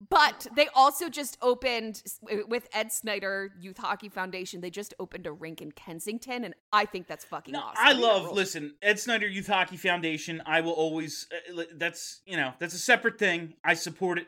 but 0.09 0.47
they 0.55 0.67
also 0.73 1.09
just 1.09 1.37
opened 1.41 2.01
with 2.47 2.69
ed 2.71 2.93
snider 2.93 3.51
youth 3.59 3.77
hockey 3.77 4.07
foundation 4.07 4.61
they 4.61 4.69
just 4.69 4.93
opened 4.97 5.27
a 5.27 5.31
rink 5.33 5.61
in 5.61 5.73
kensington 5.73 6.45
and 6.45 6.53
i 6.71 6.85
think 6.85 7.05
that's 7.05 7.25
fucking 7.25 7.51
No, 7.51 7.59
awesome 7.59 7.75
I 7.85 7.91
love. 7.91 8.31
Listen, 8.31 8.75
Ed 8.81 8.97
Snider 8.97 9.27
Youth 9.27 9.47
Hockey 9.47 9.75
Foundation. 9.77 10.41
I 10.45 10.61
will 10.61 10.71
always. 10.71 11.27
uh, 11.53 11.63
That's 11.75 12.21
you 12.25 12.37
know 12.37 12.53
that's 12.59 12.73
a 12.73 12.79
separate 12.79 13.19
thing. 13.19 13.55
I 13.63 13.73
support 13.73 14.19
it. 14.19 14.27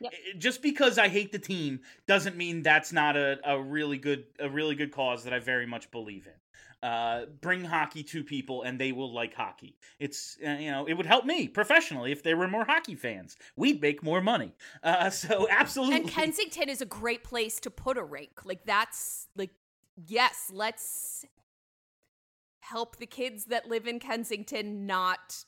Yep. 0.00 0.12
Uh, 0.12 0.38
Just 0.38 0.62
because 0.62 0.98
I 0.98 1.08
hate 1.08 1.32
the 1.32 1.38
team 1.38 1.80
doesn't 2.06 2.36
mean 2.36 2.62
that's 2.62 2.92
not 2.92 3.16
a, 3.16 3.38
a 3.44 3.60
really 3.60 3.98
good 3.98 4.24
a 4.38 4.48
really 4.48 4.74
good 4.74 4.92
cause 4.92 5.24
that 5.24 5.32
I 5.32 5.38
very 5.38 5.66
much 5.66 5.90
believe 5.90 6.26
in. 6.26 6.32
Uh, 6.80 7.26
bring 7.40 7.64
hockey 7.64 8.04
to 8.04 8.22
people 8.22 8.62
and 8.62 8.80
they 8.80 8.92
will 8.92 9.12
like 9.12 9.34
hockey. 9.34 9.76
It's 9.98 10.38
uh, 10.46 10.50
you 10.50 10.70
know 10.70 10.86
it 10.86 10.94
would 10.94 11.06
help 11.06 11.24
me 11.24 11.48
professionally 11.48 12.12
if 12.12 12.22
there 12.22 12.36
were 12.36 12.46
more 12.46 12.64
hockey 12.64 12.94
fans. 12.94 13.36
We'd 13.56 13.80
make 13.82 14.02
more 14.02 14.20
money. 14.20 14.52
Uh, 14.82 15.10
so 15.10 15.48
absolutely. 15.50 15.96
and 15.96 16.08
kensington 16.08 16.68
is 16.68 16.80
a 16.80 16.86
great 16.86 17.24
place 17.24 17.58
to 17.60 17.70
put 17.70 17.98
a 17.98 18.04
rink 18.04 18.44
like 18.44 18.64
that's 18.64 19.26
like 19.36 19.50
yes 20.06 20.52
let's 20.54 21.24
help 22.60 22.96
the 22.98 23.06
kids 23.06 23.46
that 23.46 23.68
live 23.68 23.88
in 23.88 23.98
kensington 23.98 24.86
not 24.86 25.44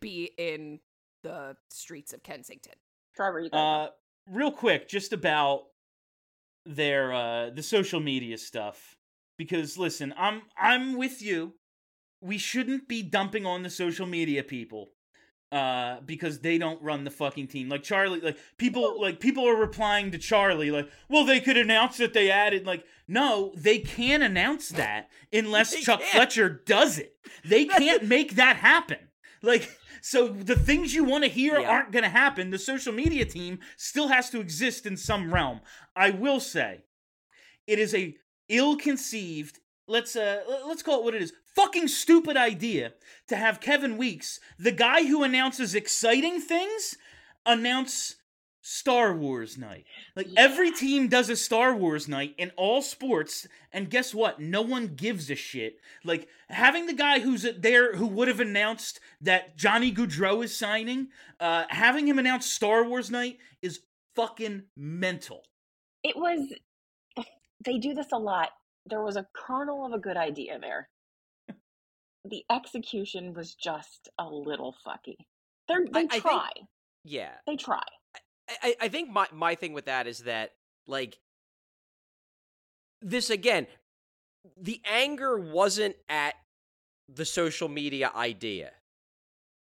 be 0.00 0.32
in 0.36 0.80
the 1.22 1.56
streets 1.70 2.12
of 2.12 2.22
kensington 2.22 2.74
Trevor, 3.16 3.40
you. 3.40 3.50
Uh, 3.50 3.88
real 4.26 4.52
quick, 4.52 4.88
just 4.88 5.12
about 5.12 5.64
their 6.64 7.12
uh 7.12 7.50
the 7.50 7.62
social 7.62 8.00
media 8.00 8.38
stuff. 8.38 8.96
Because 9.38 9.76
listen, 9.76 10.14
I'm 10.16 10.42
I'm 10.56 10.96
with 10.96 11.22
you. 11.22 11.54
We 12.20 12.38
shouldn't 12.38 12.88
be 12.88 13.02
dumping 13.02 13.46
on 13.46 13.62
the 13.62 13.70
social 13.70 14.06
media 14.06 14.42
people. 14.42 14.90
Uh, 15.50 16.00
because 16.06 16.38
they 16.38 16.56
don't 16.56 16.80
run 16.80 17.04
the 17.04 17.10
fucking 17.10 17.46
team. 17.46 17.68
Like 17.68 17.82
Charlie, 17.82 18.20
like 18.20 18.38
people, 18.56 18.98
like 18.98 19.20
people 19.20 19.46
are 19.46 19.54
replying 19.54 20.10
to 20.12 20.16
Charlie, 20.16 20.70
like, 20.70 20.88
well, 21.10 21.26
they 21.26 21.40
could 21.40 21.58
announce 21.58 21.98
that 21.98 22.14
they 22.14 22.30
added. 22.30 22.66
Like, 22.66 22.86
no, 23.06 23.52
they 23.54 23.78
can't 23.78 24.22
announce 24.22 24.70
that 24.70 25.10
unless 25.32 25.74
Chuck 25.74 26.00
can't. 26.00 26.10
Fletcher 26.10 26.62
does 26.64 26.98
it. 26.98 27.16
They 27.44 27.66
can't 27.66 28.04
make 28.04 28.36
that 28.36 28.56
happen. 28.56 28.96
Like, 29.42 29.68
so 30.02 30.28
the 30.28 30.56
things 30.56 30.94
you 30.94 31.04
want 31.04 31.24
to 31.24 31.30
hear 31.30 31.58
Yeah. 31.58 31.68
aren't 31.70 31.92
going 31.92 32.02
to 32.02 32.10
happen. 32.10 32.50
The 32.50 32.58
social 32.58 32.92
media 32.92 33.24
team 33.24 33.60
still 33.76 34.08
has 34.08 34.28
to 34.30 34.40
exist 34.40 34.84
in 34.84 34.96
some 34.96 35.32
realm. 35.32 35.60
I 35.96 36.10
will 36.10 36.40
say, 36.40 36.84
it 37.66 37.78
is 37.78 37.94
a 37.94 38.16
ill-conceived. 38.48 39.58
Let's 39.86 40.14
uh, 40.16 40.42
let's 40.66 40.82
call 40.82 40.98
it 41.00 41.04
what 41.04 41.14
it 41.14 41.22
is. 41.22 41.32
Fucking 41.54 41.88
stupid 41.88 42.36
idea 42.36 42.94
to 43.28 43.36
have 43.36 43.60
Kevin 43.60 43.96
Weekes, 43.96 44.40
the 44.58 44.72
guy 44.72 45.04
who 45.06 45.22
announces 45.22 45.74
exciting 45.74 46.40
things, 46.40 46.96
announce 47.44 48.16
Star 48.62 49.12
Wars 49.14 49.58
night. 49.58 49.84
Like 50.16 50.28
every 50.36 50.70
team 50.70 51.08
does 51.08 51.28
a 51.28 51.36
Star 51.36 51.74
Wars 51.74 52.06
night 52.08 52.34
in 52.38 52.50
all 52.56 52.80
sports, 52.80 53.46
and 53.72 53.90
guess 53.90 54.14
what? 54.14 54.40
No 54.40 54.62
one 54.62 54.94
gives 54.94 55.30
a 55.30 55.34
shit. 55.34 55.76
Like 56.04 56.28
having 56.48 56.86
the 56.86 56.94
guy 56.94 57.18
who's 57.20 57.44
there 57.58 57.94
who 57.96 58.06
would 58.06 58.28
have 58.28 58.40
announced 58.40 59.00
that 59.20 59.56
Johnny 59.56 59.92
Gaudreau 59.92 60.44
is 60.44 60.56
signing, 60.56 61.08
uh, 61.40 61.64
having 61.68 62.06
him 62.06 62.18
announce 62.18 62.46
Star 62.46 62.84
Wars 62.84 63.10
night 63.10 63.38
is 63.62 63.80
fucking 64.16 64.62
mental. 64.76 65.42
it 66.04 66.16
was. 66.16 66.40
They 67.64 67.78
do 67.78 67.94
this 67.94 68.10
a 68.12 68.18
lot. 68.18 68.50
There 68.86 69.02
was 69.02 69.16
a 69.16 69.26
kernel 69.36 69.86
of 69.86 69.92
a 69.92 69.98
good 69.98 70.16
idea 70.16 70.58
there. 70.60 70.88
The 72.24 72.44
execution 72.50 73.34
was 73.34 73.54
just 73.54 74.08
a 74.18 74.24
little 74.28 74.74
fucky. 74.86 75.16
They're, 75.68 75.84
they 75.92 76.00
I- 76.00 76.02
I 76.04 76.08
think- 76.08 76.22
try. 76.22 76.50
Yeah. 77.04 77.30
They 77.46 77.56
try. 77.56 77.82
I, 78.62 78.76
I 78.82 78.88
think 78.88 79.10
my, 79.10 79.26
my 79.32 79.54
thing 79.54 79.72
with 79.72 79.86
that 79.86 80.06
is 80.06 80.20
that 80.20 80.52
like 80.86 81.18
this 83.00 83.30
again 83.30 83.66
the 84.60 84.80
anger 84.84 85.38
wasn't 85.38 85.96
at 86.08 86.34
the 87.08 87.24
social 87.24 87.68
media 87.68 88.10
idea. 88.14 88.72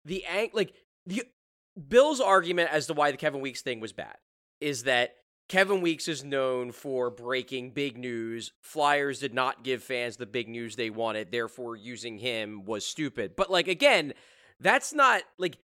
The 0.05 0.25
ang- 0.25 0.51
like 0.53 0.75
the 1.07 1.25
bill's 1.89 2.21
argument 2.21 2.71
as 2.73 2.87
to 2.87 2.95
why 2.95 3.11
the 3.11 3.17
kevin 3.17 3.41
weekes 3.41 3.63
thing 3.63 3.81
was 3.81 3.93
bad 3.93 4.17
is 4.61 4.85
that 4.85 5.15
kevin 5.49 5.81
weekes 5.81 6.09
is 6.09 6.25
known 6.25 6.73
for 6.73 7.11
breaking 7.11 7.71
big 7.71 7.99
news. 7.99 8.53
Flyers 8.63 9.21
did 9.21 9.35
not 9.35 9.65
give 9.65 9.83
fans 9.83 10.17
the 10.17 10.27
big 10.27 10.49
news 10.49 10.77
they 10.77 10.91
wanted. 10.91 11.31
Therefore 11.31 11.77
using 11.77 12.19
him 12.19 12.65
was 12.65 12.87
stupid. 12.87 13.37
But 13.37 13.51
like 13.51 13.69
again 13.69 14.15
that's 14.61 14.93
not 14.93 15.23
like 15.39 15.57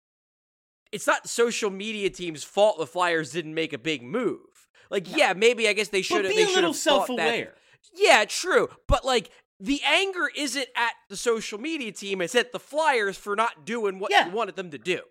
it's 0.95 1.05
not 1.07 1.29
social 1.29 1.69
media 1.69 2.09
team's 2.09 2.43
fault 2.43 2.77
the 2.79 2.87
Flyers 2.87 3.31
didn't 3.31 3.53
make 3.53 3.73
a 3.73 3.77
big 3.77 4.01
move. 4.01 4.39
Like, 4.89 5.15
yeah, 5.15 5.33
maybe 5.33 5.67
I 5.67 5.73
guess 5.73 5.89
they 5.89 6.01
should 6.01 6.25
have. 6.25 6.33
be 6.33 6.37
They 6.37 6.51
a 6.51 6.55
little 6.55 6.73
have 6.73 6.79
thought 6.79 7.07
that- 7.07 7.07
self-aware. 7.07 7.53
Yeah, 7.93 8.25
true. 8.25 8.69
But 8.87 9.05
like, 9.05 9.29
the 9.59 9.81
anger 9.85 10.29
isn't 10.35 10.67
at 10.75 10.93
the 11.09 11.15
social 11.17 11.59
media 11.59 11.91
team; 11.91 12.21
it's 12.21 12.35
at 12.35 12.51
the 12.51 12.59
Flyers 12.59 13.15
for 13.17 13.35
not 13.35 13.65
doing 13.65 13.99
what 13.99 14.11
Yeah. 14.11 14.25
you 14.27 14.31
wanted 14.33 14.55
them 14.55 14.71
to 14.71 14.77
do. 14.77 15.01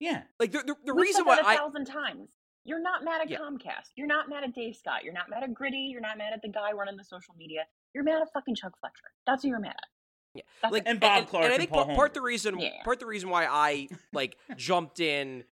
Yeah. 0.00 0.22
Like 0.40 0.52
the 0.52 0.58
the, 0.58 0.74
the 0.84 0.94
We've 0.94 1.02
reason 1.02 1.20
said 1.20 1.26
why 1.26 1.36
that 1.36 1.44
a 1.44 1.48
I 1.48 1.56
thousand 1.56 1.84
times. 1.86 2.30
You're 2.64 2.80
not 2.82 3.04
mad 3.04 3.20
at 3.20 3.30
Yeah. 3.30 3.38
Comcast. 3.38 3.90
You're 3.94 4.06
not 4.06 4.28
mad 4.28 4.42
at 4.42 4.54
Dave 4.54 4.74
Scott. 4.74 5.04
You're 5.04 5.12
not 5.12 5.28
mad 5.28 5.42
at 5.44 5.52
Gritty. 5.54 5.88
You're 5.92 6.00
not 6.00 6.16
mad 6.18 6.32
at 6.32 6.40
the 6.42 6.48
guy 6.48 6.72
running 6.72 6.96
the 6.96 7.04
social 7.04 7.34
media. 7.36 7.64
You're 7.94 8.04
mad 8.04 8.22
at 8.22 8.32
fucking 8.32 8.54
Chuck 8.56 8.72
Fletcher. 8.80 9.12
That's 9.26 9.42
who 9.42 9.50
you're 9.50 9.60
mad 9.60 9.76
at. 9.76 9.88
Yeah. 10.34 10.42
That's 10.62 10.72
like. 10.72 10.82
And 10.86 11.00
Bob 11.00 11.18
and, 11.18 11.26
Clarke 11.28 11.44
and 11.44 11.52
I 11.52 11.54
and 11.54 11.60
think 11.60 11.70
Paul 11.70 11.84
part, 11.86 11.96
part 11.96 12.14
the 12.14 12.20
reason 12.20 12.58
Yeah. 12.58 12.82
part 12.84 12.98
the 13.00 13.06
reason 13.06 13.28
why 13.30 13.46
I 13.46 13.88
like 14.12 14.36
jumped 14.56 15.00
in 15.00 15.44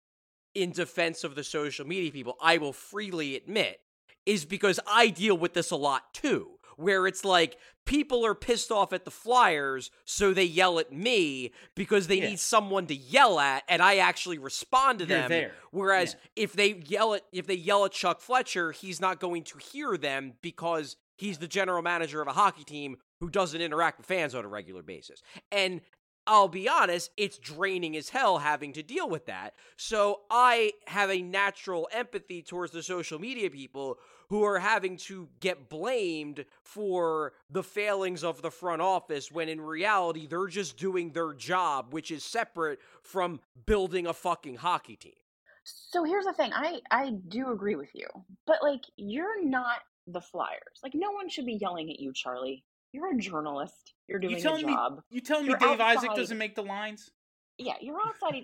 in 0.54 0.72
defense 0.72 1.24
of 1.24 1.36
the 1.36 1.44
social 1.44 1.86
media 1.88 2.12
people, 2.12 2.36
I 2.42 2.58
will 2.58 2.74
freely 2.74 3.36
admit, 3.36 3.80
is 4.26 4.44
because 4.46 4.80
I 4.86 5.08
deal 5.08 5.38
with 5.38 5.54
this 5.54 5.72
a 5.72 5.76
lot 5.78 6.14
too, 6.14 6.60
where 6.76 7.08
it's 7.08 7.24
like 7.24 7.58
people 7.86 8.26
are 8.26 8.36
pissed 8.36 8.70
off 8.72 8.92
at 8.94 9.06
the 9.06 9.12
Flyers, 9.12 9.90
so 10.06 10.34
they 10.34 10.44
yell 10.44 10.78
at 10.78 10.92
me 10.92 11.52
because 11.76 12.08
they 12.08 12.18
Yeah. 12.18 12.30
need 12.30 12.40
someone 12.40 12.86
to 12.88 12.96
yell 12.96 13.40
at, 13.40 13.64
and 13.70 13.82
I 13.82 13.96
actually 13.98 14.38
respond 14.40 15.00
to 15.00 15.06
You're 15.06 15.20
them. 15.20 15.30
there. 15.30 15.56
Whereas 15.72 16.16
Yeah. 16.36 16.44
if 16.44 16.54
they 16.54 16.74
yell 16.74 17.14
at 17.14 17.24
if 17.32 17.48
they 17.48 17.56
yell 17.56 17.86
at 17.86 17.92
Chuck 17.94 18.20
Fletcher, 18.22 18.72
he's 18.74 19.00
not 19.00 19.20
going 19.20 19.44
to 19.46 19.58
hear 19.58 19.96
them 19.98 20.34
because 20.42 20.98
he's 21.18 21.38
the 21.38 21.48
general 21.48 21.82
manager 21.82 22.22
of 22.22 22.28
a 22.28 22.34
hockey 22.34 22.64
team 22.66 22.98
who 23.22 23.30
doesn't 23.30 23.62
interact 23.62 24.00
with 24.00 24.08
fans 24.08 24.36
on 24.36 24.44
a 24.44 24.48
regular 24.48 24.82
basis. 24.82 25.22
And 25.52 25.80
I'll 26.28 26.48
be 26.48 26.68
honest, 26.68 27.12
it's 27.18 27.38
draining 27.38 27.96
as 27.96 28.10
hell 28.10 28.40
having 28.40 28.74
to 28.74 28.84
deal 28.84 29.10
with 29.10 29.28
that. 29.28 29.54
So 29.78 30.22
I 30.30 30.74
have 30.88 31.10
a 31.10 31.22
natural 31.22 31.88
empathy 31.92 32.42
towards 32.42 32.74
the 32.74 32.84
social 32.84 33.20
media 33.20 33.50
people 33.50 33.98
who 34.30 34.44
are 34.44 34.60
having 34.60 34.98
to 34.98 35.30
get 35.40 35.70
blamed 35.70 36.46
for 36.64 37.34
the 37.50 37.64
failings 37.64 38.24
of 38.24 38.42
the 38.42 38.52
front 38.52 38.82
office 38.82 39.32
when 39.32 39.50
in 39.50 39.62
reality 39.62 40.26
they're 40.28 40.48
just 40.48 40.78
doing 40.78 41.12
their 41.12 41.34
job, 41.34 41.94
which 41.94 42.12
is 42.12 42.24
separate 42.24 42.80
from 43.04 43.40
building 43.66 44.08
a 44.08 44.14
fucking 44.14 44.56
hockey 44.56 44.96
team. 44.96 45.14
So 45.64 46.04
here's 46.04 46.26
the 46.26 46.34
thing. 46.34 46.52
I 46.54 46.80
I 46.90 47.12
do 47.28 47.52
agree 47.52 47.76
with 47.76 47.94
you, 47.94 48.08
but 48.48 48.64
like 48.64 48.82
you're 48.96 49.44
not 49.44 49.80
the 50.08 50.22
Flyers. 50.22 50.80
Like 50.82 50.94
no 50.96 51.12
one 51.12 51.30
should 51.30 51.46
be 51.46 51.60
yelling 51.62 51.92
at 51.92 52.00
you, 52.00 52.14
Charlie. 52.14 52.64
You're 52.94 53.12
a 53.12 53.18
journalist. 53.18 53.94
You're 54.08 54.20
doing 54.20 54.34
You 54.34 54.38
a 54.38 54.42
telling 54.42 54.66
me 54.66 54.74
job. 54.74 55.02
you 55.10 55.22
telling 55.22 55.46
me 55.46 55.50
You're 55.52 55.60
Dave 55.60 55.80
Isaac 55.80 56.14
doesn't 56.16 56.38
make 56.38 56.56
the 56.56 56.64
lines? 56.64 57.10
Yeah, 57.58 57.74
you're 57.80 58.00
outside. 58.06 58.44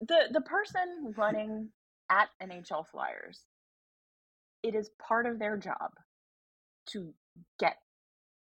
the 0.00 0.28
The 0.32 0.40
person 0.42 1.14
running 1.16 1.68
at 2.10 2.28
NHL 2.42 2.86
Flyers, 2.90 3.44
it 4.62 4.74
is 4.74 4.90
part 4.98 5.26
of 5.26 5.38
their 5.38 5.56
job 5.56 5.92
to 6.90 7.12
get 7.58 7.76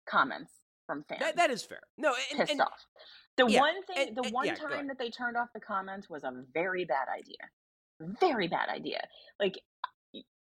comments 0.08 0.52
from 0.86 1.04
fans. 1.08 1.20
That, 1.20 1.36
that 1.36 1.50
is 1.50 1.62
fair. 1.62 1.80
No, 1.96 2.14
and, 2.30 2.38
pissed 2.40 2.52
and- 2.52 2.60
off. 2.60 2.86
The 3.36 3.46
yeah, 3.48 3.60
one 3.60 3.82
thing, 3.84 4.08
and- 4.08 4.16
the 4.16 4.30
one 4.30 4.46
yeah, 4.46 4.54
time 4.54 4.86
that 4.88 4.98
they 4.98 5.10
turned 5.10 5.36
off 5.36 5.48
the 5.52 5.60
comments 5.60 6.08
was 6.08 6.22
a 6.22 6.32
very 6.52 6.84
bad 6.84 7.08
idea. 7.12 7.36
Very 8.20 8.46
bad 8.48 8.68
idea. 8.68 9.00
Like 9.40 9.58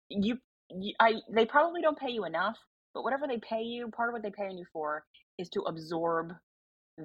you, 0.09 0.39
you, 0.71 0.95
I, 1.01 1.15
they 1.31 1.45
probably 1.45 1.83
don't 1.83 1.99
pay 1.99 2.11
you 2.11 2.25
enough, 2.25 2.57
but 2.99 3.05
whatever 3.05 3.29
they 3.29 3.39
pay 3.39 3.63
you, 3.63 3.87
part 3.91 4.09
of 4.09 4.13
what 4.13 4.25
they 4.25 4.31
pay 4.31 4.51
you 4.53 4.65
for 4.73 5.05
is 5.39 5.49
to 5.51 5.61
absorb 5.61 6.33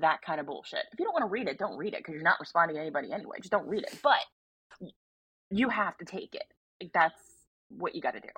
that 0.02 0.24
kind 0.26 0.40
of 0.40 0.48
bullshit. 0.48 0.80
If 0.92 1.00
you 1.00 1.06
don't 1.06 1.14
want 1.14 1.22
to 1.22 1.30
read 1.30 1.48
it, 1.48 1.60
don't 1.60 1.78
read 1.78 1.94
it 1.94 2.00
because 2.00 2.16
you're 2.16 2.24
not 2.24 2.40
responding 2.40 2.78
to 2.78 2.82
anybody 2.82 3.12
anyway. 3.12 3.38
Just 3.40 3.52
don't 3.52 3.68
read 3.68 3.84
it. 3.84 4.00
But 4.02 4.90
you 5.52 5.70
have 5.70 5.96
to 6.00 6.06
take 6.06 6.34
it. 6.34 6.46
Like 6.82 6.92
that's 6.96 7.22
what 7.70 7.94
you 7.94 8.02
got 8.02 8.16
to 8.16 8.22
do. 8.22 8.30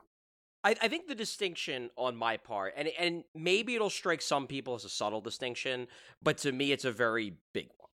I, 0.65 0.75
I 0.81 0.87
think 0.89 1.07
the 1.07 1.15
distinction 1.15 1.91
on 1.95 2.17
my 2.17 2.35
part, 2.35 2.73
and 2.75 2.89
and 2.99 3.23
maybe 3.33 3.73
it'll 3.73 3.89
strike 3.89 4.21
some 4.21 4.47
people 4.47 4.75
as 4.75 4.83
a 4.83 4.89
subtle 4.89 5.21
distinction, 5.21 5.87
but 6.21 6.37
to 6.39 6.51
me, 6.51 6.73
it's 6.73 6.83
a 6.83 6.91
very 6.91 7.37
big 7.53 7.69
one. 7.77 7.89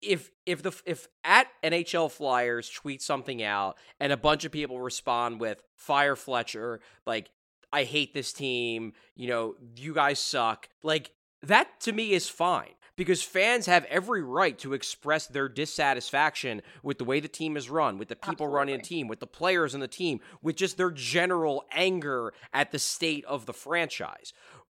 If 0.00 0.30
if 0.46 0.62
the 0.62 0.80
if 0.86 1.08
at 1.24 1.48
NHL 1.64 2.08
Flyers 2.08 2.70
tweet 2.70 3.02
something 3.02 3.42
out 3.42 3.76
and 3.98 4.12
a 4.12 4.16
bunch 4.16 4.44
of 4.44 4.52
people 4.52 4.80
respond 4.80 5.40
with 5.40 5.60
"Fire 5.74 6.14
Fletcher," 6.14 6.78
like 7.04 7.30
"I 7.72 7.84
hate 7.84 8.14
this 8.14 8.32
team," 8.32 8.92
you 9.14 9.28
know, 9.28 9.56
"You 9.76 9.94
guys 9.94 10.18
suck," 10.18 10.68
like 10.82 11.12
that 11.42 11.80
to 11.80 11.92
me 11.92 12.12
is 12.12 12.28
fine 12.28 12.74
because 12.96 13.22
fans 13.22 13.64
have 13.64 13.86
every 13.86 14.22
right 14.22 14.58
to 14.58 14.74
express 14.74 15.26
their 15.26 15.48
dissatisfaction 15.48 16.60
with 16.82 16.98
the 16.98 17.04
way 17.04 17.18
the 17.18 17.28
team 17.28 17.56
is 17.56 17.70
run, 17.70 17.96
with 17.96 18.08
the 18.08 18.16
people 18.16 18.46
running 18.46 18.76
the 18.76 18.82
team, 18.82 19.08
with 19.08 19.20
the 19.20 19.26
players 19.26 19.74
on 19.74 19.80
the 19.80 19.88
team, 19.88 20.20
with 20.42 20.56
just 20.56 20.76
their 20.76 20.90
general 20.90 21.64
anger 21.72 22.34
at 22.52 22.72
the 22.72 22.78
state 22.78 23.24
of 23.24 23.46
the 23.46 23.54
franchise. 23.54 24.34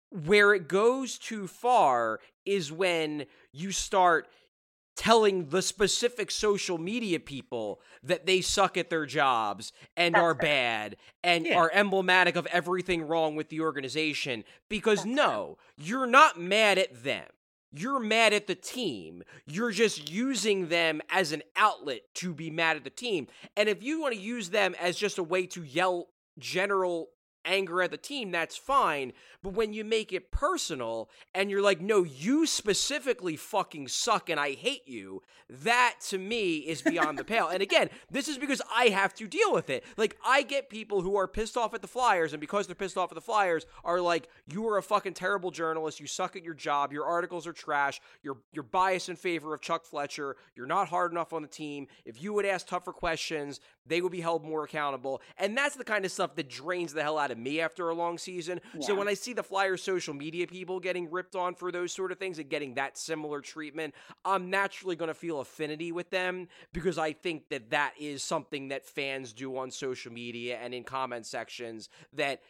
Where 0.09 0.53
it 0.55 0.67
goes 0.67 1.19
too 1.19 1.45
far 1.45 2.19
is 2.45 2.71
when 2.71 3.25
you 3.51 3.71
start 3.71 4.27
telling 4.95 5.49
the 5.49 5.61
specific 5.61 6.31
social 6.31 6.77
media 6.77 7.19
people 7.19 7.81
that 8.03 8.25
they 8.25 8.41
suck 8.41 8.77
at 8.77 8.89
their 8.89 9.05
jobs 9.05 9.71
and 9.97 10.15
That's 10.15 10.23
are 10.23 10.33
bad 10.33 10.95
and 11.23 11.45
Yeah. 11.45 11.57
are 11.57 11.71
emblematic 11.73 12.35
of 12.35 12.45
everything 12.47 13.03
wrong 13.07 13.35
with 13.35 13.49
the 13.49 13.61
organization 13.61 14.43
because 14.69 14.99
That's 15.03 15.15
no 15.15 15.57
you're 15.77 16.07
not 16.07 16.39
mad 16.39 16.77
at 16.77 17.03
them. 17.03 17.27
You're 17.77 17.99
mad 17.99 18.31
at 18.33 18.47
the 18.47 18.55
team. 18.55 19.23
You're 19.45 19.71
just 19.71 20.09
using 20.09 20.69
them 20.69 21.01
as 21.09 21.33
an 21.33 21.43
outlet 21.57 22.01
to 22.15 22.33
be 22.33 22.49
mad 22.49 22.77
at 22.77 22.85
the 22.85 22.89
team. 22.89 23.27
And 23.57 23.67
if 23.67 23.83
you 23.83 23.99
want 23.99 24.13
to 24.13 24.19
use 24.19 24.49
them 24.49 24.75
as 24.79 24.95
just 24.95 25.17
a 25.17 25.23
way 25.23 25.45
to 25.47 25.61
yell 25.61 26.07
general 26.39 27.09
anger 27.45 27.81
at 27.81 27.91
the 27.91 27.97
team 27.97 28.31
that's 28.31 28.57
fine. 28.57 29.13
But 29.43 29.53
when 29.53 29.73
you 29.73 29.83
make 29.83 30.11
it 30.11 30.31
personal 30.31 31.09
and 31.33 31.49
you're 31.49 31.61
like 31.61 31.81
no 31.81 32.03
you 32.03 32.45
specifically 32.45 33.35
fucking 33.35 33.87
suck 33.87 34.29
and 34.29 34.39
i 34.39 34.51
hate 34.51 34.87
you 34.87 35.21
that 35.49 35.95
to 36.07 36.17
me 36.17 36.57
is 36.57 36.81
beyond 36.81 37.17
the 37.17 37.23
pale. 37.25 37.47
And 37.47 37.61
again 37.61 37.89
this 38.09 38.27
is 38.27 38.37
because 38.37 38.61
i 38.73 38.85
have 38.85 39.13
to 39.15 39.27
deal 39.27 39.53
with 39.53 39.69
it. 39.69 39.83
Like 39.97 40.17
i 40.25 40.41
get 40.41 40.69
people 40.69 41.01
who 41.01 41.15
are 41.15 41.27
pissed 41.27 41.57
off 41.57 41.73
at 41.73 41.81
the 41.81 41.87
flyers 41.87 42.33
and 42.33 42.41
because 42.41 42.67
they're 42.67 42.75
pissed 42.75 42.97
off 42.97 43.11
at 43.11 43.15
the 43.15 43.21
flyers 43.21 43.65
are 43.83 44.01
like 44.01 44.27
you 44.47 44.67
are 44.67 44.77
a 44.77 44.83
fucking 44.83 45.13
terrible 45.13 45.51
journalist. 45.51 45.99
You 45.99 46.07
suck 46.07 46.35
at 46.35 46.43
your 46.43 46.53
job. 46.53 46.91
Your 46.91 47.05
articles 47.05 47.47
are 47.47 47.53
trash. 47.53 48.01
You're 48.23 48.37
you're 48.53 48.63
biased 48.63 49.09
in 49.09 49.15
favor 49.15 49.53
of 49.53 49.61
chuck 49.61 49.85
fletcher. 49.85 50.35
You're 50.55 50.65
not 50.65 50.89
hard 50.89 51.11
enough 51.11 51.33
on 51.33 51.41
the 51.41 51.47
team. 51.47 51.87
If 52.05 52.21
you 52.21 52.33
would 52.33 52.45
ask 52.45 52.67
tougher 52.67 52.91
questions 52.91 53.59
they 53.85 54.01
would 54.01 54.11
be 54.11 54.21
held 54.21 54.43
more 54.43 54.63
accountable. 54.63 55.21
And 55.37 55.57
that's 55.57 55.75
the 55.75 55.83
kind 55.83 56.05
of 56.05 56.11
stuff 56.11 56.35
that 56.35 56.49
drains 56.49 56.93
the 56.93 57.03
hell 57.03 57.17
out 57.17 57.31
of 57.31 57.34
me 57.37 57.59
after 57.61 57.89
a 57.89 57.93
long 57.93 58.17
season 58.17 58.59
so 58.79 58.93
when 58.95 59.07
i 59.07 59.13
see 59.13 59.33
the 59.33 59.43
flyers 59.43 59.81
social 59.83 60.13
media 60.13 60.45
people 60.47 60.79
getting 60.79 61.09
ripped 61.09 61.35
on 61.35 61.53
for 61.55 61.71
those 61.71 61.91
sort 61.91 62.11
of 62.11 62.17
things 62.17 62.39
and 62.39 62.49
getting 62.49 62.73
that 62.75 62.97
similar 62.97 63.41
treatment 63.41 63.93
i'm 64.23 64.49
naturally 64.49 64.95
going 64.95 65.07
to 65.07 65.13
feel 65.13 65.39
affinity 65.39 65.91
with 65.91 66.09
them 66.09 66.47
because 66.73 66.97
i 66.97 67.11
think 67.13 67.49
that 67.49 67.69
that 67.69 67.93
is 67.99 68.23
something 68.23 68.69
that 68.69 68.85
fans 68.85 69.33
do 69.33 69.57
on 69.57 69.69
social 69.71 70.11
media 70.11 70.57
and 70.61 70.73
in 70.73 70.83
comment 70.83 71.25
sections 71.25 71.89
that 72.13 72.41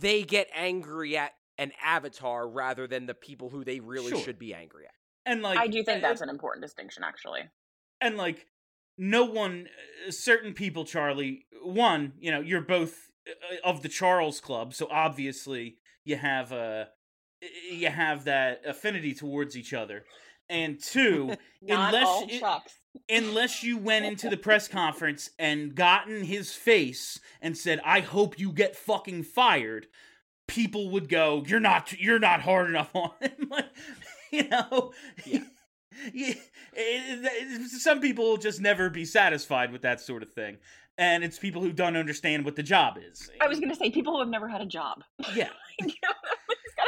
they 0.00 0.22
get 0.22 0.48
angry 0.54 1.16
at 1.16 1.32
an 1.58 1.72
avatar 1.84 2.48
rather 2.48 2.86
than 2.86 3.06
the 3.06 3.14
people 3.14 3.50
who 3.50 3.64
they 3.64 3.80
really 3.80 4.10
Sure. 4.10 4.20
should 4.20 4.38
be 4.38 4.54
angry 4.54 4.86
at 4.86 4.94
And 5.26 5.42
like 5.42 5.58
I 5.58 5.66
do 5.66 5.82
think 5.82 6.00
that's 6.02 6.20
an 6.22 6.28
important 6.30 6.62
distinction, 6.64 7.04
actually. 7.04 7.40
and 8.00 8.16
like 8.16 8.46
no 8.96 9.24
one 9.24 9.66
uh, 10.06 10.10
certain 10.10 10.52
people 10.54 10.84
charlie 10.84 11.46
one 11.62 12.12
you 12.18 12.30
know 12.30 12.40
you're 12.40 12.60
both 12.60 13.09
Uh, 13.30 13.56
of 13.68 13.82
the 13.82 13.88
charles 13.88 14.40
club 14.40 14.74
so 14.74 14.86
obviously 14.90 15.76
you 16.04 16.16
have 16.16 16.52
uh 16.52 16.84
you 17.70 17.88
have 17.88 18.24
that 18.24 18.60
affinity 18.66 19.14
towards 19.14 19.56
each 19.56 19.72
other. 19.72 20.04
And 20.50 20.78
two 20.82 21.34
unless 21.68 22.22
it- 22.28 22.42
unless 23.08 23.62
you 23.62 23.78
went 23.78 24.04
into 24.04 24.28
the 24.28 24.36
press 24.36 24.66
conference 24.80 25.30
and 25.38 25.74
gotten 25.74 26.24
his 26.24 26.52
face 26.54 27.18
and 27.40 27.56
said 27.56 27.80
i 27.84 28.00
hope 28.00 28.38
you 28.38 28.52
get 28.52 28.74
fucking 28.76 29.22
fired 29.22 29.86
people 30.48 30.90
would 30.90 31.08
go 31.08 31.44
you're 31.46 31.60
not 31.60 31.92
you're 31.98 32.18
not 32.18 32.40
hard 32.42 32.68
enough 32.68 32.90
on 32.94 33.12
him. 33.20 33.48
Like 33.48 33.66
you 34.32 34.48
know? 34.48 34.92
Yeah. 35.24 35.44
yeah, 36.12 36.34
it- 36.74 37.24
it- 37.52 37.70
some 37.70 38.00
people 38.00 38.24
will 38.24 38.36
just 38.36 38.60
never 38.60 38.90
be 38.90 39.04
satisfied 39.04 39.72
with 39.72 39.82
that 39.82 40.00
sort 40.00 40.22
of 40.22 40.32
thing 40.32 40.58
and 41.00 41.24
it's 41.24 41.38
people 41.38 41.62
who 41.62 41.72
don't 41.72 41.96
understand 41.96 42.44
what 42.44 42.54
the 42.54 42.62
job 42.62 42.98
is 43.02 43.28
I 43.40 43.48
was 43.48 43.58
going 43.58 43.70
to 43.70 43.76
say 43.76 43.90
people 43.90 44.12
who 44.12 44.20
have 44.20 44.28
never 44.28 44.46
had 44.48 44.60
a 44.60 44.66
job. 44.66 45.02
yeah 45.34 45.48
He's 45.80 45.94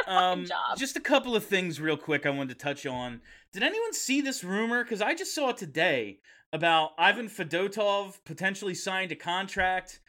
a 0.07 0.13
um, 0.13 0.45
job. 0.45 0.77
just 0.77 0.95
a 0.95 0.99
couple 1.01 1.35
of 1.35 1.43
things 1.45 1.81
real 1.81 1.97
quick 1.97 2.25
I 2.25 2.29
wanted 2.29 2.57
to 2.57 2.63
touch 2.63 2.85
on. 2.85 3.21
Did 3.51 3.63
anyone 3.63 3.93
see 3.93 4.21
this 4.21 4.43
rumor? 4.43 4.83
Because 4.83 5.01
I 5.01 5.15
just 5.15 5.33
saw 5.33 5.49
it 5.49 5.57
today 5.57 6.19
about 6.51 6.91
Ivan 6.97 7.27
Fedotov 7.27 8.19
potentially 8.25 8.75
signed 8.75 9.11
a 9.11 9.15
contract 9.15 9.99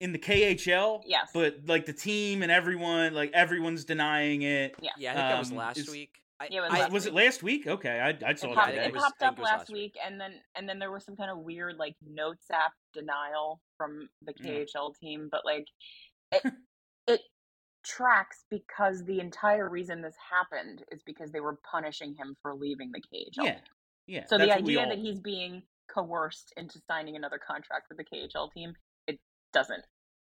in 0.00 0.12
the 0.12 0.18
KHL. 0.18 1.02
Yes. 1.06 1.30
But 1.32 1.60
like 1.66 1.86
the 1.86 1.92
team 1.92 2.42
and 2.42 2.52
everyone, 2.52 3.14
like 3.14 3.30
everyone's 3.32 3.84
denying 3.84 4.42
it. 4.42 4.74
yeah. 4.82 4.90
yeah 4.98 5.12
i 5.12 5.14
think 5.14 5.28
that 5.28 5.38
was 5.38 5.50
Um, 5.50 5.56
last 5.56 5.90
week 5.90 6.10
I, 6.16 6.18
Yeah, 6.18 6.23
it 6.50 6.60
was 6.60 6.70
I- 6.72 6.88
was 6.88 7.06
it 7.06 7.14
last 7.14 7.42
week? 7.42 7.66
Okay, 7.66 8.00
I, 8.00 8.08
I 8.28 8.34
saw 8.34 8.48
It, 8.48 8.50
it 8.52 8.54
popped, 8.54 8.68
I 8.68 8.70
today. 8.72 8.84
it 8.86 8.92
was- 8.92 9.02
popped 9.02 9.22
I 9.22 9.26
up 9.26 9.38
it 9.38 9.42
last 9.42 9.58
last 9.60 9.70
week, 9.72 9.94
and 10.04 10.20
then 10.20 10.32
and 10.56 10.68
then 10.68 10.78
there 10.78 10.90
was 10.92 11.04
some 11.04 11.16
kind 11.16 11.30
of 11.30 11.38
weird 11.38 11.76
like 11.76 11.94
notes 12.06 12.46
app 12.52 12.72
denial 12.92 13.60
from 13.76 14.08
the 14.22 14.32
Mm. 14.34 14.66
KHL 14.66 14.94
team, 15.00 15.28
but 15.30 15.42
like 15.44 15.66
it 16.32 16.42
it 17.06 17.20
tracks 17.84 18.44
because 18.50 19.04
the 19.04 19.20
entire 19.20 19.68
reason 19.68 20.00
this 20.02 20.14
happened 20.30 20.82
is 20.90 21.02
because 21.04 21.30
they 21.30 21.40
were 21.40 21.58
punishing 21.70 22.14
him 22.14 22.36
for 22.42 22.54
leaving 22.54 22.90
the 22.92 23.00
KHL. 23.00 23.44
Yeah, 23.44 23.52
team. 23.54 23.62
yeah. 24.06 24.24
So 24.26 24.38
the 24.38 24.46
that's 24.46 24.56
what 24.60 24.64
we 24.66 24.76
idea 24.78 24.84
all- 24.84 24.96
that 24.96 24.98
he's 24.98 25.20
being 25.20 25.62
coerced 25.94 26.52
into 26.56 26.80
signing 26.88 27.14
another 27.16 27.38
contract 27.38 27.86
with 27.90 27.98
the 27.98 28.04
KHL 28.04 28.50
team, 28.52 28.72
it 29.06 29.20
doesn't, 29.52 29.84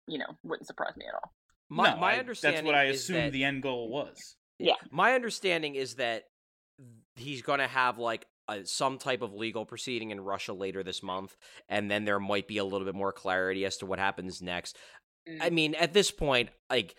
you 0.07 0.17
know, 0.17 0.37
wouldn't 0.43 0.65
surprise 0.65 0.95
me 0.95 1.05
at 1.05 1.13
all. 1.13 1.33
my, 1.67 1.91
no, 1.93 1.97
my 1.99 2.13
I- 2.15 2.19
understanding 2.19 2.59
That's 2.63 2.65
what 2.65 2.75
I 2.75 2.83
assumed 2.85 3.25
that- 3.27 3.31
the 3.33 3.43
end 3.43 3.61
goal 3.61 3.89
was. 3.89 4.37
Yeah. 4.65 4.75
My 4.91 5.13
understanding 5.13 5.75
is 5.75 5.95
that 5.95 6.25
he's 7.15 7.41
going 7.41 7.59
to 7.59 7.67
have 7.67 7.97
like 7.97 8.25
a, 8.47 8.65
some 8.65 8.97
type 8.97 9.21
of 9.21 9.33
legal 9.33 9.65
proceeding 9.65 10.11
in 10.11 10.21
Russia 10.21 10.53
later 10.53 10.83
this 10.83 11.03
month, 11.03 11.35
and 11.69 11.89
then 11.89 12.05
there 12.05 12.19
might 12.19 12.47
be 12.47 12.57
a 12.57 12.63
little 12.63 12.85
bit 12.85 12.95
more 12.95 13.11
clarity 13.11 13.65
as 13.65 13.77
to 13.77 13.85
what 13.85 13.99
happens 13.99 14.41
next. 14.41 14.77
I 15.41 15.49
mm. 15.49 15.53
mean, 15.53 15.75
at 15.75 15.93
this 15.93 16.11
point, 16.11 16.49
like, 16.69 16.95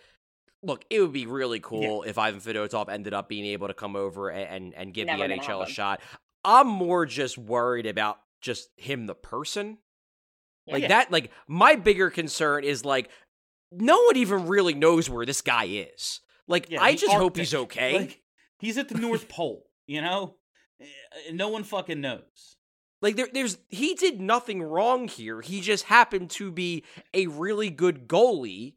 look, 0.61 0.85
it 0.89 1.01
would 1.01 1.13
be 1.13 1.25
really 1.25 1.59
cool 1.59 2.03
if 2.03 2.17
Ivan 2.17 2.39
Fedotov 2.39 2.89
ended 2.89 3.13
up 3.13 3.27
being 3.27 3.45
able 3.45 3.67
to 3.67 3.73
come 3.73 3.95
over 3.95 4.29
and 4.29 4.49
and, 4.49 4.73
and 4.73 4.93
give 4.93 5.07
Never 5.07 5.27
the 5.27 5.35
NHL 5.35 5.63
a 5.63 5.69
shot. 5.69 6.01
I'm 6.45 6.67
more 6.67 7.05
just 7.05 7.37
worried 7.37 7.85
about 7.85 8.19
just 8.41 8.69
him, 8.77 9.05
the 9.05 9.15
person. 9.15 9.77
Yeah. 10.65 10.73
Like 10.73 10.81
Yeah. 10.83 10.87
that. 10.89 11.11
Like 11.11 11.31
my 11.47 11.75
bigger 11.75 12.09
concern 12.09 12.63
is 12.63 12.85
like 12.85 13.09
no 13.71 14.01
one 14.03 14.17
even 14.17 14.47
really 14.47 14.73
knows 14.73 15.09
where 15.09 15.25
this 15.25 15.41
guy 15.41 15.65
is. 15.65 16.19
Like 16.47 16.69
Yeah, 16.69 16.81
I 16.81 16.91
the 16.93 16.97
just 16.97 17.13
hope 17.13 17.37
he's 17.37 17.53
okay. 17.55 17.97
Like, 17.97 18.21
he's 18.59 18.77
at 18.77 18.89
the 18.89 18.97
North 18.99 19.29
Pole, 19.29 19.65
you 19.87 20.01
know? 20.01 20.35
Eh, 20.81 20.85
No 21.33 21.49
one 21.49 21.63
fucking 21.63 22.01
knows. 22.01 22.57
Like 23.01 23.15
there, 23.17 23.27
there's 23.33 23.57
he 23.69 23.95
did 23.95 24.21
nothing 24.21 24.63
wrong 24.63 25.07
here. 25.09 25.41
He 25.41 25.59
just 25.61 25.85
happened 25.85 26.29
to 26.31 26.51
be 26.51 26.83
a 27.13 27.27
really 27.27 27.69
good 27.69 28.07
goalie 28.07 28.75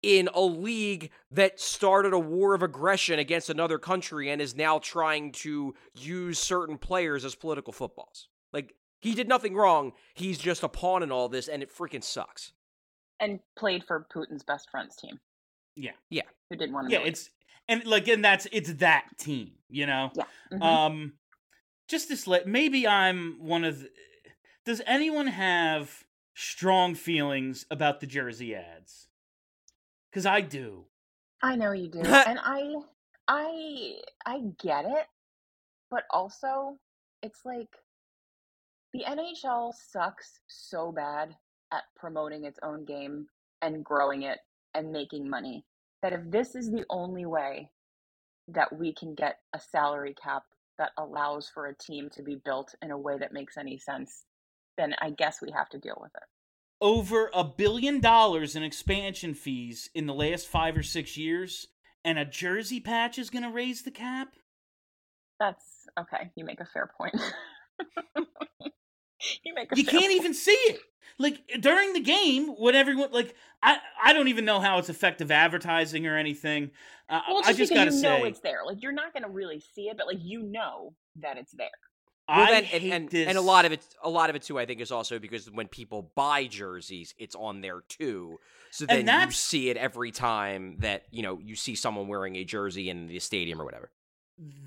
in 0.00 0.28
a 0.32 0.40
league 0.40 1.10
that 1.32 1.58
started 1.58 2.12
a 2.12 2.18
war 2.20 2.54
of 2.54 2.62
aggression 2.62 3.18
against 3.18 3.50
another 3.50 3.76
country 3.78 4.30
and 4.30 4.40
is 4.40 4.54
now 4.54 4.78
trying 4.78 5.32
to 5.32 5.74
use 5.96 6.38
certain 6.38 6.78
players 6.78 7.24
as 7.24 7.34
political 7.34 7.72
footballs. 7.72 8.28
Like 8.52 8.74
he 9.00 9.12
did 9.16 9.28
nothing 9.28 9.56
wrong. 9.56 9.92
He's 10.14 10.38
just 10.38 10.62
a 10.62 10.68
pawn 10.68 11.02
in 11.02 11.10
all 11.10 11.28
this, 11.28 11.48
and 11.48 11.60
it 11.60 11.76
freaking 11.76 12.04
sucks. 12.04 12.52
and 13.18 13.40
played 13.56 13.82
for 13.84 14.06
Putin's 14.14 14.44
best 14.44 14.70
friend's 14.70 14.94
team. 14.94 15.18
Yeah. 15.78 15.92
Yeah. 16.10 16.22
Who 16.50 16.56
didn't 16.56 16.74
want 16.74 16.88
to 16.88 16.92
Yeah, 16.92 17.00
it's 17.00 17.30
and 17.68 17.84
like 17.84 18.08
and 18.08 18.24
that's 18.24 18.46
it's 18.52 18.72
that 18.74 19.04
team, 19.18 19.52
you 19.68 19.86
know? 19.86 20.10
yeah. 20.14 20.24
mhm. 20.52 20.62
Um, 20.62 21.12
just 21.88 22.08
this 22.08 22.26
let 22.26 22.46
maybe 22.46 22.86
I'm 22.86 23.36
one 23.40 23.64
of. 23.64 23.80
The, 23.80 23.90
does 24.64 24.82
anyone 24.86 25.28
have 25.28 26.04
strong 26.34 26.94
feelings 26.94 27.64
about 27.70 28.00
the 28.00 28.06
jersey 28.06 28.54
ads? 28.54 29.08
Because 30.10 30.26
I 30.26 30.40
do. 30.40 30.84
I 31.42 31.56
know 31.56 31.72
you 31.72 31.88
do, 31.88 32.00
and 32.04 32.38
I, 32.42 32.74
I, 33.28 33.94
I 34.26 34.40
get 34.60 34.84
it, 34.84 35.06
but 35.90 36.04
also 36.10 36.78
it's 37.22 37.44
like 37.44 37.68
the 38.92 39.04
NHL 39.06 39.72
sucks 39.74 40.40
so 40.48 40.92
bad 40.92 41.36
at 41.72 41.84
promoting 41.96 42.44
its 42.44 42.58
own 42.62 42.84
game 42.84 43.26
and 43.62 43.84
growing 43.84 44.22
it 44.22 44.38
and 44.74 44.92
making 44.92 45.28
money 45.28 45.64
that 46.02 46.12
if 46.12 46.20
this 46.30 46.54
is 46.54 46.70
the 46.70 46.84
only 46.90 47.26
way 47.26 47.70
that 48.48 48.76
we 48.76 48.94
can 48.94 49.14
get 49.14 49.38
a 49.54 49.60
salary 49.60 50.14
cap 50.22 50.42
that 50.78 50.90
allows 50.96 51.50
for 51.52 51.66
a 51.66 51.76
team 51.76 52.08
to 52.10 52.22
be 52.22 52.40
built 52.44 52.74
in 52.82 52.90
a 52.90 52.98
way 52.98 53.18
that 53.18 53.32
makes 53.32 53.56
any 53.56 53.78
sense, 53.78 54.24
then 54.76 54.94
I 55.00 55.10
guess 55.10 55.42
we 55.42 55.50
have 55.50 55.68
to 55.70 55.78
deal 55.78 55.98
with 56.00 56.12
it. 56.14 56.22
Over 56.80 57.30
a 57.34 57.42
billion 57.42 58.00
dollars 58.00 58.54
in 58.54 58.62
expansion 58.62 59.34
fees 59.34 59.90
in 59.94 60.06
the 60.06 60.14
last 60.14 60.46
five 60.46 60.76
or 60.76 60.84
six 60.84 61.16
years, 61.16 61.66
and 62.04 62.18
a 62.18 62.24
jersey 62.24 62.78
patch 62.78 63.18
is 63.18 63.30
going 63.30 63.42
to 63.42 63.50
raise 63.50 63.82
the 63.82 63.90
cap. 63.90 64.28
That's 65.40 65.64
okay. 65.98 66.30
You 66.36 66.44
make 66.44 66.60
a 66.60 66.66
fair 66.66 66.90
point. 66.96 67.16
you 69.44 69.54
make 69.54 69.72
a 69.72 69.76
You 69.76 69.84
can't 69.84 70.04
point. 70.04 70.12
even 70.12 70.34
see 70.34 70.52
it. 70.52 70.80
Like 71.18 71.42
during 71.60 71.94
the 71.94 72.00
game, 72.00 72.48
when 72.48 72.74
everyone 72.76 73.10
like 73.12 73.34
I 73.62 73.78
I 74.02 74.12
don't 74.12 74.28
even 74.28 74.44
know 74.44 74.60
how 74.60 74.78
it's 74.78 74.88
effective 74.88 75.30
advertising 75.32 76.06
or 76.06 76.16
anything. 76.16 76.70
Uh, 77.08 77.20
Well, 77.28 77.38
I 77.38 77.52
just 77.52 77.70
because 77.70 77.70
gotta 77.70 77.90
you 77.92 78.00
say, 78.00 78.18
know 78.20 78.24
it's 78.24 78.40
there. 78.40 78.60
Like 78.64 78.82
you're 78.82 78.92
not 78.92 79.12
gonna 79.12 79.28
really 79.28 79.60
see 79.74 79.88
it, 79.88 79.96
but 79.96 80.06
like 80.06 80.18
you 80.20 80.42
know 80.42 80.94
that 81.20 81.36
it's 81.38 81.52
there. 81.52 81.68
Well, 82.28 82.40
I 82.40 82.50
then, 82.50 82.64
hate 82.64 82.82
and, 82.84 82.92
and, 82.92 83.08
this. 83.10 83.26
and 83.26 83.38
a 83.38 83.40
lot 83.40 83.64
of 83.64 83.72
it, 83.72 83.82
a 84.04 84.10
lot 84.10 84.28
of 84.28 84.36
it 84.36 84.42
too, 84.42 84.58
I 84.58 84.66
think, 84.66 84.82
is 84.82 84.92
also 84.92 85.18
because 85.18 85.50
when 85.50 85.66
people 85.66 86.12
buy 86.14 86.46
jerseys, 86.46 87.14
it's 87.18 87.34
on 87.34 87.62
there 87.62 87.80
too. 87.88 88.38
So 88.70 88.84
then 88.84 89.06
you 89.08 89.30
see 89.32 89.70
it 89.70 89.78
every 89.78 90.10
time 90.10 90.76
that 90.80 91.04
you 91.10 91.22
know 91.22 91.40
you 91.42 91.56
see 91.56 91.74
someone 91.74 92.06
wearing 92.06 92.36
a 92.36 92.44
jersey 92.44 92.90
in 92.90 93.06
the 93.08 93.18
stadium 93.18 93.60
or 93.60 93.64
whatever. 93.64 93.90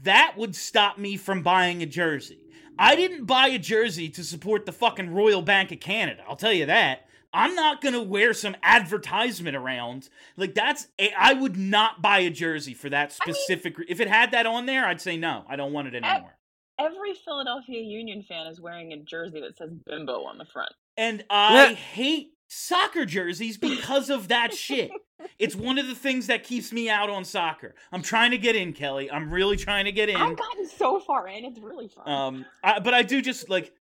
That 0.03 0.33
would 0.37 0.55
stop 0.55 0.97
me 0.97 1.17
from 1.17 1.41
buying 1.43 1.81
a 1.81 1.85
jersey. 1.85 2.39
I 2.79 2.95
didn't 2.95 3.25
buy 3.25 3.47
a 3.49 3.59
jersey 3.59 4.09
to 4.09 4.23
support 4.23 4.65
the 4.65 4.71
fucking 4.71 5.11
Royal 5.13 5.41
Bank 5.41 5.71
of 5.71 5.79
Canada. 5.79 6.23
I'll 6.27 6.35
tell 6.35 6.53
you 6.53 6.65
that. 6.65 7.05
I'm 7.33 7.55
not 7.55 7.79
going 7.81 7.93
to 7.93 8.01
wear 8.01 8.33
some 8.33 8.55
advertisement 8.61 9.55
around. 9.55 10.09
Like 10.35 10.53
that's 10.53 10.87
a, 10.99 11.11
I 11.17 11.33
would 11.33 11.55
not 11.57 12.01
buy 12.01 12.19
a 12.19 12.29
jersey 12.29 12.73
for 12.73 12.89
that 12.89 13.15
I 13.21 13.27
mean- 13.27 13.35
specific 13.35 13.75
if 13.87 13.99
it 14.01 14.07
had 14.09 14.31
that 14.31 14.45
on 14.45 14.65
there, 14.65 14.85
I'd 14.85 14.99
say 14.99 15.15
no. 15.15 15.45
I 15.47 15.55
don't 15.55 15.71
want 15.73 15.87
it 15.87 15.95
anymore. 15.95 16.35
Every 16.79 17.13
Philadelphia 17.13 17.79
Union 17.81 18.23
fan 18.27 18.47
is 18.47 18.59
wearing 18.59 18.91
a 18.91 18.97
jersey 18.97 19.39
that 19.41 19.55
says 19.57 19.69
Bimbo 19.85 20.23
on 20.25 20.37
the 20.39 20.45
front. 20.45 20.71
And 20.97 21.23
I 21.29 21.69
Yeah. 21.69 21.75
hate 21.75 22.31
soccer 22.51 23.05
jerseys 23.05 23.57
because 23.57 24.09
of 24.09 24.27
that 24.27 24.53
shit. 24.55 24.91
It's 25.39 25.55
one 25.55 25.77
of 25.77 25.87
the 25.87 25.95
things 25.95 26.27
that 26.27 26.43
keeps 26.43 26.73
me 26.73 26.89
out 26.89 27.09
on 27.09 27.23
soccer. 27.23 27.75
I'm 27.91 28.01
trying 28.01 28.31
to 28.31 28.37
get 28.37 28.55
in, 28.55 28.73
Kelly. 28.73 29.09
I'm 29.09 29.31
really 29.31 29.55
trying 29.55 29.85
to 29.85 29.91
get 29.91 30.09
in. 30.09 30.17
I've 30.17 30.37
gotten 30.37 30.67
so 30.67 30.99
far 30.99 31.27
in; 31.27 31.45
it's 31.45 31.59
really 31.59 31.87
fun. 31.87 32.09
Um, 32.09 32.45
I, 32.63 32.79
but 32.79 32.93
I 32.93 33.03
do 33.03 33.21
just 33.21 33.49
like, 33.49 33.71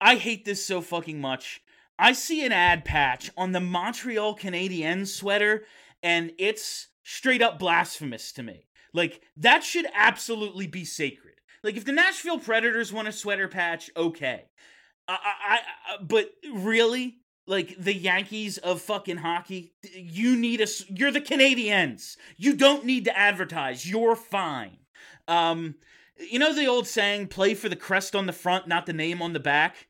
I 0.00 0.16
hate 0.16 0.44
this 0.44 0.64
so 0.64 0.80
fucking 0.80 1.20
much. 1.20 1.62
I 1.98 2.12
see 2.12 2.44
an 2.44 2.52
ad 2.52 2.84
patch 2.84 3.30
on 3.36 3.52
the 3.52 3.60
Montreal 3.60 4.36
Canadiens 4.36 5.08
sweater, 5.08 5.64
and 6.02 6.32
it's 6.38 6.88
straight 7.04 7.40
up 7.40 7.58
blasphemous 7.58 8.32
to 8.32 8.42
me. 8.42 8.66
Like 8.92 9.22
that 9.36 9.64
should 9.64 9.86
absolutely 9.94 10.66
be 10.66 10.84
sacred. 10.84 11.34
Like 11.62 11.76
if 11.76 11.84
the 11.84 11.92
Nashville 11.92 12.38
Predators 12.38 12.92
want 12.92 13.08
a 13.08 13.12
sweater 13.12 13.48
patch, 13.48 13.90
okay. 13.96 14.44
I, 15.06 15.18
I, 15.22 15.54
I 15.56 16.02
but 16.02 16.30
really, 16.52 17.18
like 17.46 17.76
the 17.78 17.94
Yankees 17.94 18.58
of 18.58 18.80
fucking 18.80 19.18
hockey, 19.18 19.72
you 19.94 20.36
need 20.36 20.60
a. 20.60 20.66
You're 20.88 21.12
the 21.12 21.20
Canadians. 21.20 22.16
You 22.36 22.54
don't 22.54 22.84
need 22.84 23.04
to 23.06 23.16
advertise. 23.16 23.88
You're 23.88 24.16
fine. 24.16 24.78
Um, 25.28 25.76
you 26.18 26.38
know 26.38 26.54
the 26.54 26.66
old 26.66 26.86
saying, 26.86 27.28
play 27.28 27.54
for 27.54 27.68
the 27.68 27.76
crest 27.76 28.14
on 28.14 28.26
the 28.26 28.32
front, 28.32 28.68
not 28.68 28.86
the 28.86 28.92
name 28.92 29.20
on 29.20 29.32
the 29.32 29.40
back? 29.40 29.88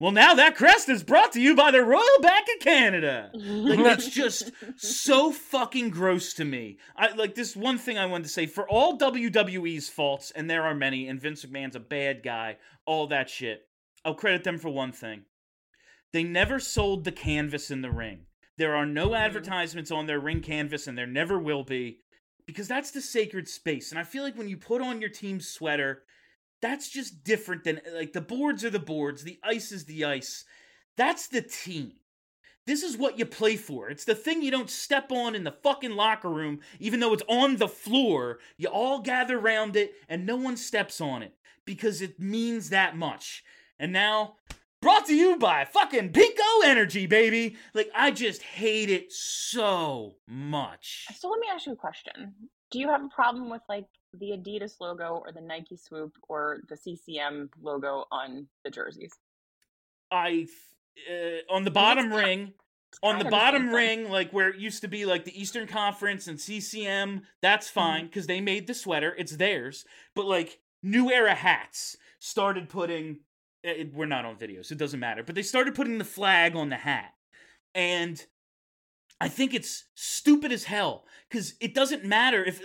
Well, 0.00 0.12
now 0.12 0.34
that 0.34 0.56
crest 0.56 0.88
is 0.88 1.04
brought 1.04 1.32
to 1.32 1.40
you 1.40 1.54
by 1.54 1.70
the 1.70 1.82
Royal 1.82 2.20
Bank 2.20 2.46
of 2.54 2.60
Canada. 2.60 3.30
Like, 3.32 3.78
it's 3.98 4.10
just 4.10 4.50
so 4.76 5.30
fucking 5.30 5.90
gross 5.90 6.34
to 6.34 6.44
me. 6.44 6.78
I 6.96 7.14
like 7.14 7.34
this 7.34 7.54
one 7.56 7.78
thing 7.78 7.96
I 7.96 8.06
wanted 8.06 8.24
to 8.24 8.30
say 8.30 8.46
for 8.46 8.68
all 8.68 8.98
WWE's 8.98 9.88
faults, 9.88 10.32
and 10.32 10.50
there 10.50 10.64
are 10.64 10.74
many, 10.74 11.08
and 11.08 11.20
Vince 11.20 11.44
McMahon's 11.44 11.76
a 11.76 11.80
bad 11.80 12.22
guy, 12.22 12.56
all 12.86 13.06
that 13.08 13.30
shit. 13.30 13.68
I'll 14.04 14.14
credit 14.14 14.44
them 14.44 14.58
for 14.58 14.68
one 14.68 14.92
thing. 14.92 15.22
They 16.14 16.22
never 16.22 16.60
sold 16.60 17.02
the 17.02 17.10
canvas 17.10 17.72
in 17.72 17.82
the 17.82 17.90
ring. 17.90 18.26
There 18.56 18.76
are 18.76 18.86
no 18.86 19.06
mm-hmm. 19.08 19.16
advertisements 19.16 19.90
on 19.90 20.06
their 20.06 20.20
ring 20.20 20.42
canvas, 20.42 20.86
and 20.86 20.96
there 20.96 21.08
never 21.08 21.40
will 21.40 21.64
be 21.64 22.02
because 22.46 22.68
that's 22.68 22.92
the 22.92 23.00
sacred 23.00 23.48
space. 23.48 23.90
And 23.90 23.98
I 23.98 24.04
feel 24.04 24.22
like 24.22 24.38
when 24.38 24.48
you 24.48 24.56
put 24.56 24.80
on 24.80 25.00
your 25.00 25.10
team's 25.10 25.48
sweater, 25.48 26.04
that's 26.62 26.88
just 26.88 27.24
different 27.24 27.64
than 27.64 27.80
like 27.92 28.12
the 28.12 28.20
boards 28.20 28.64
are 28.64 28.70
the 28.70 28.78
boards, 28.78 29.24
the 29.24 29.40
ice 29.42 29.72
is 29.72 29.86
the 29.86 30.04
ice. 30.04 30.44
That's 30.96 31.26
the 31.26 31.42
team. 31.42 31.94
This 32.64 32.84
is 32.84 32.96
what 32.96 33.18
you 33.18 33.26
play 33.26 33.56
for. 33.56 33.90
It's 33.90 34.04
the 34.04 34.14
thing 34.14 34.40
you 34.40 34.52
don't 34.52 34.70
step 34.70 35.10
on 35.10 35.34
in 35.34 35.42
the 35.42 35.50
fucking 35.64 35.96
locker 35.96 36.30
room, 36.30 36.60
even 36.78 37.00
though 37.00 37.12
it's 37.12 37.24
on 37.28 37.56
the 37.56 37.66
floor. 37.66 38.38
You 38.56 38.68
all 38.68 39.00
gather 39.00 39.36
around 39.36 39.74
it 39.74 39.94
and 40.08 40.24
no 40.24 40.36
one 40.36 40.56
steps 40.56 41.00
on 41.00 41.24
it 41.24 41.34
because 41.64 42.00
it 42.00 42.20
means 42.20 42.70
that 42.70 42.96
much. 42.96 43.42
And 43.80 43.92
now, 43.92 44.36
brought 44.84 45.06
to 45.06 45.14
you 45.16 45.36
by 45.38 45.64
fucking 45.64 46.10
PECO 46.12 46.64
Energy, 46.64 47.06
baby. 47.06 47.56
Like, 47.72 47.90
I 47.94 48.10
just 48.10 48.42
hate 48.42 48.90
it 48.90 49.10
so 49.12 50.16
much. 50.28 51.06
so 51.18 51.28
let 51.30 51.40
me 51.40 51.46
ask 51.52 51.66
you 51.66 51.72
a 51.72 51.76
question: 51.76 52.34
Do 52.70 52.78
you 52.78 52.88
have 52.88 53.02
a 53.02 53.08
problem 53.08 53.50
with 53.50 53.62
like 53.68 53.86
the 54.12 54.32
Adidas 54.32 54.74
logo 54.80 55.22
or 55.24 55.32
the 55.32 55.40
Nike 55.40 55.76
swoop 55.76 56.12
or 56.28 56.60
the 56.68 56.76
CCM 56.76 57.48
logo 57.62 58.04
on 58.12 58.46
the 58.64 58.70
jerseys? 58.70 59.12
I 60.12 60.46
uh, 61.10 61.52
on 61.52 61.64
the 61.64 61.70
bottom 61.70 62.12
ring, 62.12 62.52
on 63.02 63.18
the 63.18 63.24
kind 63.24 63.26
of 63.26 63.30
the 63.30 63.30
same 63.30 63.30
bottom 63.30 63.68
ring, 63.70 64.10
like 64.10 64.32
where 64.32 64.50
it 64.50 64.56
used 64.60 64.82
to 64.82 64.88
be 64.88 65.06
like 65.06 65.24
the 65.24 65.40
Eastern 65.40 65.66
Conference 65.66 66.26
and 66.28 66.38
CCM, 66.38 67.22
that's 67.42 67.68
Mm-hmm. 67.68 67.74
fine 67.80 68.06
because 68.06 68.26
they 68.26 68.40
made 68.40 68.66
the 68.66 68.74
sweater, 68.74 69.14
it's 69.16 69.36
theirs. 69.36 69.84
But 70.14 70.26
like 70.26 70.58
New 70.82 71.10
Era 71.10 71.34
hats 71.34 71.96
started 72.18 72.68
putting. 72.68 73.20
It, 73.64 73.94
we're 73.94 74.06
not 74.06 74.24
on 74.26 74.36
video, 74.36 74.62
so 74.62 74.74
it 74.74 74.78
doesn't 74.78 75.00
matter. 75.00 75.22
But 75.22 75.34
they 75.34 75.42
started 75.42 75.74
putting 75.74 75.98
the 75.98 76.04
flag 76.04 76.54
on 76.54 76.68
the 76.68 76.76
hat, 76.76 77.14
and 77.74 78.22
I 79.20 79.28
think 79.28 79.54
it's 79.54 79.84
stupid 79.94 80.52
as 80.52 80.64
hell 80.64 81.06
because 81.30 81.54
it 81.60 81.74
doesn't 81.74 82.04
matter 82.04 82.44
if 82.44 82.60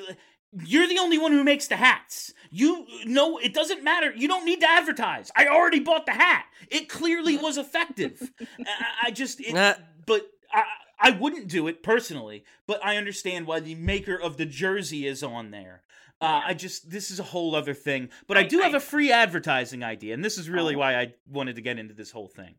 you're 0.65 0.87
the 0.87 0.97
only 0.99 1.17
one 1.17 1.31
who 1.31 1.43
makes 1.43 1.67
the 1.67 1.77
hats. 1.77 2.33
You 2.51 2.85
know, 3.05 3.37
it 3.37 3.53
doesn't 3.53 3.83
matter. 3.83 4.11
You 4.13 4.27
don't 4.27 4.45
need 4.45 4.59
to 4.61 4.69
advertise. 4.69 5.31
I 5.37 5.47
already 5.47 5.79
bought 5.79 6.05
the 6.05 6.11
hat. 6.11 6.45
It 6.69 6.89
clearly 6.89 7.37
was 7.37 7.57
effective. 7.57 8.31
I, 8.59 9.07
I 9.07 9.11
just, 9.11 9.39
it, 9.39 9.53
Nah. 9.53 9.75
but 10.05 10.23
I, 10.51 10.63
I 10.99 11.11
wouldn't 11.11 11.47
do 11.47 11.67
it 11.67 11.83
personally. 11.83 12.43
But 12.67 12.83
I 12.83 12.97
understand 12.97 13.45
why 13.47 13.59
the 13.59 13.75
maker 13.75 14.19
of 14.19 14.37
the 14.37 14.45
jersey 14.45 15.05
is 15.07 15.21
on 15.23 15.51
there. 15.51 15.83
Uh, 16.21 16.41
I 16.47 16.53
just, 16.53 16.89
this 16.89 17.11
is 17.11 17.19
a 17.19 17.23
whole 17.23 17.55
other 17.55 17.73
thing. 17.73 18.09
But 18.27 18.37
I, 18.37 18.41
I- 18.41 18.47
do 18.47 18.59
have 18.59 18.73
a 18.73 18.79
free 18.79 19.11
advertising 19.11 19.83
idea, 19.83 20.13
and 20.13 20.23
this 20.23 20.37
is 20.37 20.49
really 20.49 20.75
Oh. 20.75 20.79
why 20.79 20.95
I 20.99 21.13
wanted 21.27 21.55
to 21.55 21.61
get 21.61 21.79
into 21.79 21.93
this 21.93 22.11
whole 22.11 22.27
thing. 22.27 22.55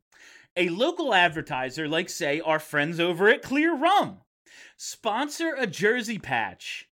a 0.56 0.68
local 0.70 1.14
advertiser, 1.14 1.86
like, 1.86 2.08
say, 2.08 2.40
our 2.40 2.58
friends 2.58 2.98
over 2.98 3.28
at 3.28 3.42
Clear 3.42 3.74
Rum, 3.76 4.22
sponsor 4.76 5.54
a 5.56 5.66
jersey 5.66 6.18
patch, 6.18 6.88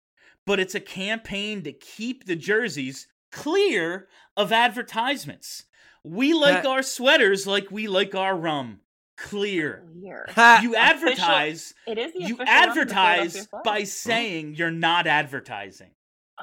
but 0.46 0.60
it's 0.60 0.76
a 0.76 0.80
campaign 0.80 1.62
to 1.64 1.72
keep 1.72 2.26
the 2.26 2.36
jerseys 2.36 3.08
clear 3.32 4.08
of 4.36 4.52
advertisements. 4.52 5.66
We 6.04 6.34
like 6.34 6.64
That- 6.64 6.70
our 6.70 6.84
sweaters 6.84 7.48
like 7.48 7.72
we 7.72 7.88
like 7.88 8.14
our 8.16 8.36
rum. 8.36 8.82
Clear. 9.18 9.86
Weird. 9.94 10.32
Ha! 10.32 10.60
You 10.62 10.76
advertise 10.76 11.74
It 11.88 11.98
is 11.98 12.12
the 12.14 12.20
you 12.24 12.36
official 12.36 12.46
rum 12.46 12.48
advertise 12.70 13.48
by 13.64 13.84
saying 13.86 14.56
you're 14.56 14.72
not 14.72 15.08
advertising. 15.08 15.92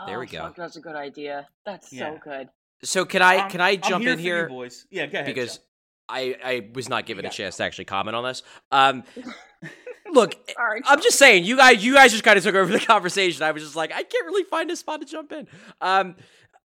There 0.07 0.19
we 0.19 0.27
Oh, 0.27 0.31
go. 0.33 0.39
fuck, 0.45 0.57
that's 0.57 0.77
a 0.77 0.81
good 0.81 0.97
idea. 0.97 1.49
That's 1.67 1.93
Yeah. 1.93 2.13
so 2.15 2.21
good. 2.25 2.49
So 2.83 3.05
can 3.05 3.23
I 3.23 3.35
I'm- 3.37 3.51
can 3.51 3.61
I 3.61 3.77
jump 3.77 4.03
here 4.03 4.13
in 4.15 4.19
here? 4.19 4.43
you 4.43 4.49
boys? 4.49 4.87
Yeah, 4.91 5.07
go 5.07 5.19
ahead. 5.19 5.27
because 5.27 5.59
Joe. 5.59 5.65
I 6.09 6.37
I 6.45 6.71
was 6.75 6.89
not 6.89 7.07
given 7.07 7.25
a 7.25 7.31
chance 7.31 7.57
to 7.59 7.65
actually 7.65 7.85
comment 7.87 8.17
on 8.17 8.25
this. 8.25 8.43
Um, 8.71 9.05
look, 10.13 10.35
Sorry. 10.57 10.81
I'm 10.85 11.01
just 11.01 11.19
saying, 11.19 11.45
you 11.45 11.57
guys, 11.57 11.85
you 11.85 11.95
guys 11.95 12.11
just 12.13 12.25
kind 12.25 12.37
of 12.37 12.43
took 12.45 12.55
over 12.55 12.73
the 12.73 12.81
conversation. 12.85 13.43
I 13.43 13.53
was 13.53 13.63
just 13.63 13.77
like, 13.77 13.93
I 13.93 14.03
can't 14.03 14.27
really 14.27 14.45
find 14.45 14.71
a 14.71 14.77
spot 14.77 15.01
to 15.01 15.07
jump 15.07 15.33
in. 15.33 15.47
Um, 15.81 16.17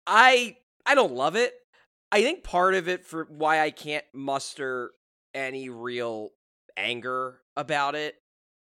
I 0.06 0.56
I 0.84 0.94
don't 0.94 1.12
love 1.14 1.36
it. 1.36 1.54
I 2.10 2.22
think 2.22 2.44
part 2.44 2.74
of 2.74 2.88
it 2.88 3.04
for 3.06 3.24
why 3.30 3.60
I 3.60 3.70
can't 3.70 4.04
muster 4.12 4.90
any 5.34 5.70
real 5.70 6.30
anger 6.76 7.40
about 7.56 7.94
it 7.94 8.16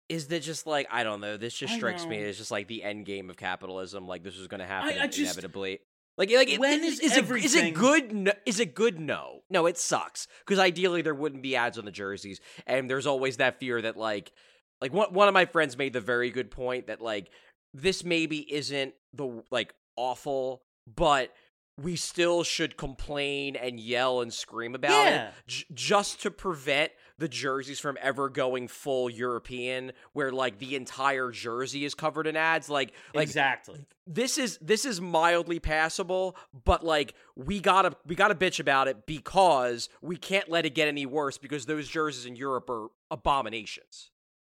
is 0.09 0.27
that 0.27 0.41
just 0.41 0.67
like 0.67 0.87
I 0.91 1.03
don't 1.03 1.21
know. 1.21 1.37
This 1.37 1.53
just 1.53 1.73
I 1.73 1.77
strikes 1.77 2.05
me 2.05 2.19
know. 2.21 2.27
as 2.27 2.37
just 2.37 2.51
like 2.51 2.67
the 2.67 2.83
end 2.83 3.05
game 3.05 3.29
of 3.29 3.37
capitalism. 3.37 4.07
Like 4.07 4.23
this 4.23 4.35
is 4.37 4.47
going 4.47 4.59
to 4.59 4.65
happen 4.65 4.97
I 4.99 5.07
just- 5.07 5.19
inevitably. 5.19 5.79
Like, 6.15 6.29
like 6.29 6.59
when 6.59 6.83
is 6.83 6.99
is 6.99 7.17
it 7.17 7.27
is 7.31 7.55
it 7.55 7.73
good? 7.73 8.13
No, 8.13 8.31
is 8.45 8.59
it 8.59 8.75
good? 8.75 8.99
No, 8.99 9.39
no, 9.49 9.65
it 9.65 9.79
sucks 9.79 10.27
because 10.45 10.59
ideally 10.59 11.01
there 11.01 11.15
wouldn't 11.15 11.41
be 11.41 11.55
ads 11.55 11.79
on 11.79 11.85
the 11.85 11.91
jerseys, 11.91 12.39
and 12.67 12.87
there's 12.87 13.07
always 13.07 13.37
that 13.37 13.59
fear 13.59 13.81
that 13.81 13.97
like, 13.97 14.31
like 14.79 14.93
one 14.93 15.11
one 15.11 15.27
of 15.27 15.33
my 15.33 15.45
friends 15.45 15.75
made 15.75 15.91
the 15.93 15.99
very 16.01 16.29
good 16.29 16.51
point 16.51 16.85
that 16.85 17.01
like 17.01 17.31
this 17.73 18.03
maybe 18.03 18.41
isn't 18.53 18.93
the 19.15 19.41
like 19.49 19.73
awful, 19.95 20.61
but 20.95 21.33
we 21.81 21.95
still 21.95 22.43
should 22.43 22.77
complain 22.77 23.55
and 23.55 23.79
yell 23.79 24.21
and 24.21 24.31
scream 24.31 24.75
about 24.75 24.91
Yeah. 24.91 25.27
it 25.29 25.33
j- 25.47 25.65
just 25.73 26.21
to 26.21 26.29
prevent 26.29 26.91
the 27.23 27.29
jerseys 27.29 27.79
from 27.79 27.97
ever 28.01 28.27
going 28.27 28.67
full 28.67 29.09
European, 29.09 29.93
where 30.11 30.29
like 30.29 30.59
the 30.59 30.75
entire 30.75 31.31
jersey 31.31 31.85
is 31.85 31.95
covered 31.95 32.27
in 32.27 32.35
ads. 32.35 32.67
Like, 32.67 32.91
like 33.15 33.23
exactly. 33.23 33.85
this 34.05 34.37
is 34.37 34.57
this 34.61 34.83
is 34.83 34.99
mildly 34.99 35.57
passable, 35.61 36.35
but 36.65 36.83
like 36.83 37.13
we 37.37 37.61
gotta 37.61 37.95
we 38.05 38.15
gotta 38.15 38.35
bitch 38.35 38.59
about 38.59 38.89
it 38.89 39.05
because 39.05 39.87
we 40.01 40.17
can't 40.17 40.49
let 40.49 40.65
it 40.65 40.75
get 40.75 40.89
any 40.89 41.05
worse 41.05 41.37
because 41.37 41.65
those 41.65 41.87
jerseys 41.87 42.25
in 42.25 42.35
Europe 42.35 42.69
are 42.69 42.87
abominations, 43.09 44.11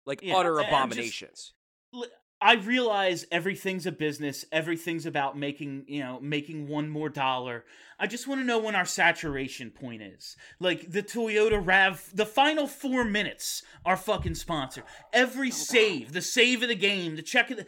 like 0.04 0.22
Yeah, 0.22 0.34
utter 0.36 0.56
just- 0.56 0.66
abominations. 0.68 1.52
L- 1.94 2.04
I 2.40 2.54
realize 2.54 3.26
everything's 3.32 3.86
a 3.86 3.92
business. 3.92 4.44
Everything's 4.52 5.06
about 5.06 5.38
making, 5.38 5.84
you 5.88 6.00
know, 6.00 6.20
making 6.20 6.68
one 6.68 6.90
more 6.90 7.08
dollar. 7.08 7.64
I 7.98 8.06
just 8.06 8.28
want 8.28 8.42
to 8.42 8.46
know 8.46 8.58
when 8.58 8.74
our 8.74 8.84
saturation 8.84 9.70
point 9.70 10.02
is. 10.02 10.36
Like 10.60 10.90
the 10.90 11.02
Toyota 11.02 11.60
Rav, 11.64 12.10
the 12.12 12.26
final 12.26 12.66
four 12.66 13.04
minutes 13.04 13.62
are 13.86 13.96
fucking 13.96 14.34
sponsor. 14.34 14.82
Every 15.14 15.48
oh, 15.48 15.52
save, 15.52 16.12
the 16.12 16.20
save 16.20 16.62
of 16.62 16.68
the 16.68 16.74
game, 16.74 17.16
the 17.16 17.22
check 17.22 17.50
of 17.50 17.56
the. 17.56 17.66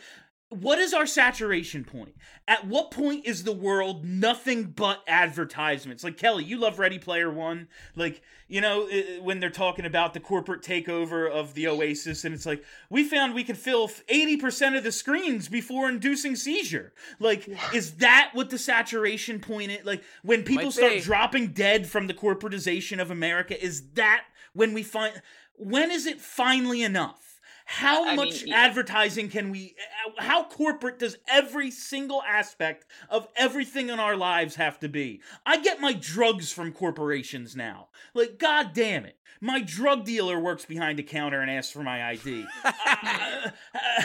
What 0.50 0.78
is 0.78 0.94
our 0.94 1.06
saturation 1.06 1.84
point? 1.84 2.14
At 2.46 2.66
what 2.66 2.90
point 2.90 3.26
is 3.26 3.44
the 3.44 3.52
world 3.52 4.06
nothing 4.06 4.64
but 4.64 5.02
advertisements? 5.06 6.02
Like 6.02 6.16
Kelly, 6.16 6.44
you 6.44 6.56
love 6.56 6.78
Ready 6.78 6.98
Player 6.98 7.30
One. 7.30 7.68
Like 7.94 8.22
you 8.48 8.62
know 8.62 8.88
when 9.20 9.40
they're 9.40 9.50
talking 9.50 9.84
about 9.84 10.14
the 10.14 10.20
corporate 10.20 10.62
takeover 10.62 11.30
of 11.30 11.52
the 11.52 11.68
Oasis, 11.68 12.24
and 12.24 12.34
it's 12.34 12.46
like 12.46 12.64
we 12.88 13.04
found 13.04 13.34
we 13.34 13.44
could 13.44 13.58
fill 13.58 13.90
eighty 14.08 14.38
percent 14.38 14.74
of 14.74 14.84
the 14.84 14.92
screens 14.92 15.48
before 15.48 15.86
inducing 15.86 16.34
seizure. 16.34 16.94
Like, 17.18 17.46
is 17.74 17.96
that 17.96 18.30
what 18.32 18.48
the 18.48 18.58
saturation 18.58 19.40
point 19.40 19.70
is? 19.70 19.84
Like 19.84 20.02
when 20.22 20.44
people 20.44 20.64
Might 20.64 20.72
start 20.72 20.92
be. 20.94 21.00
dropping 21.00 21.48
dead 21.48 21.86
from 21.86 22.06
the 22.06 22.14
corporatization 22.14 23.02
of 23.02 23.10
America, 23.10 23.62
is 23.62 23.90
that 23.92 24.24
when 24.54 24.72
we 24.72 24.82
find? 24.82 25.20
When 25.56 25.90
is 25.90 26.06
it 26.06 26.22
finally 26.22 26.82
enough? 26.82 27.27
How 27.70 28.08
I 28.08 28.14
much 28.14 28.44
yeah. 28.44 28.56
advertising 28.56 29.28
can 29.28 29.50
we? 29.50 29.74
uh, 30.06 30.22
How 30.22 30.42
corporate 30.44 30.98
does 30.98 31.18
every 31.28 31.70
single 31.70 32.22
aspect 32.22 32.86
of 33.10 33.28
everything 33.36 33.90
in 33.90 34.00
our 34.00 34.16
lives 34.16 34.54
have 34.54 34.80
to 34.80 34.88
be? 34.88 35.20
I 35.44 35.58
get 35.58 35.78
my 35.78 35.92
drugs 35.92 36.50
from 36.50 36.72
corporations 36.72 37.54
now. 37.54 37.88
Like, 38.14 38.38
god 38.38 38.70
damn 38.72 39.04
it. 39.04 39.18
My 39.42 39.60
drug 39.60 40.06
dealer 40.06 40.40
works 40.40 40.64
behind 40.64 40.98
a 40.98 41.02
counter 41.02 41.42
and 41.42 41.50
asks 41.50 41.70
for 41.70 41.82
my 41.82 42.08
ID. 42.08 42.46
Uh, 42.64 43.50
uh, 43.74 44.02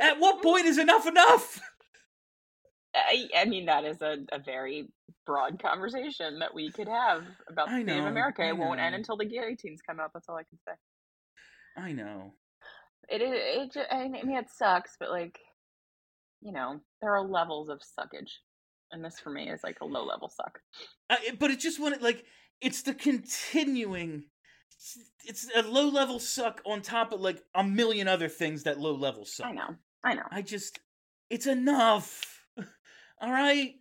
at 0.00 0.18
what 0.18 0.42
point 0.42 0.66
is 0.66 0.78
enough 0.78 1.06
enough? 1.06 1.60
I, 2.94 3.28
I 3.36 3.44
mean, 3.44 3.66
that 3.66 3.84
is 3.84 4.00
a, 4.02 4.18
a 4.32 4.38
very 4.38 4.88
broad 5.26 5.62
conversation 5.62 6.38
that 6.40 6.54
we 6.54 6.70
could 6.70 6.88
have 6.88 7.24
about 7.48 7.68
the 7.68 7.82
state 7.82 7.98
of 7.98 8.06
America. 8.06 8.46
It 8.46 8.56
won't 8.56 8.80
end 8.80 8.94
until 8.94 9.16
the 9.16 9.26
guillotines 9.26 9.80
come 9.86 10.00
out. 10.00 10.10
That's 10.14 10.28
all 10.28 10.36
I 10.36 10.44
can 10.44 10.58
say. 10.66 10.72
I 11.76 11.92
know. 11.92 12.34
It 13.12 13.20
is. 13.20 13.76
It, 13.76 13.86
I 13.90 14.08
mean, 14.08 14.36
it 14.36 14.48
sucks, 14.48 14.96
but 14.98 15.10
like, 15.10 15.38
you 16.40 16.50
know, 16.50 16.80
there 17.02 17.14
are 17.14 17.22
levels 17.22 17.68
of 17.68 17.80
suckage, 17.80 18.30
and 18.90 19.04
this 19.04 19.20
for 19.20 19.30
me 19.30 19.50
is 19.50 19.62
like 19.62 19.78
a 19.82 19.84
low 19.84 20.04
level 20.04 20.30
suck. 20.30 20.60
Uh, 21.10 21.16
but 21.38 21.50
it 21.50 21.60
just 21.60 21.78
when 21.78 21.92
it 21.92 22.00
like 22.00 22.24
it's 22.62 22.82
the 22.82 22.94
continuing 22.94 24.24
it's 25.24 25.48
a 25.54 25.62
low 25.62 25.88
level 25.88 26.18
suck 26.18 26.60
on 26.66 26.80
top 26.80 27.12
of 27.12 27.20
like 27.20 27.42
a 27.54 27.62
million 27.62 28.08
other 28.08 28.28
things 28.28 28.64
that 28.64 28.80
low 28.80 28.94
level 28.94 29.24
suck. 29.24 29.46
I 29.46 29.52
know. 29.52 29.76
I 30.02 30.14
know. 30.14 30.26
I 30.30 30.42
just 30.42 30.80
it's 31.30 31.46
enough. 31.46 32.46
All 33.20 33.30
right. 33.30 33.74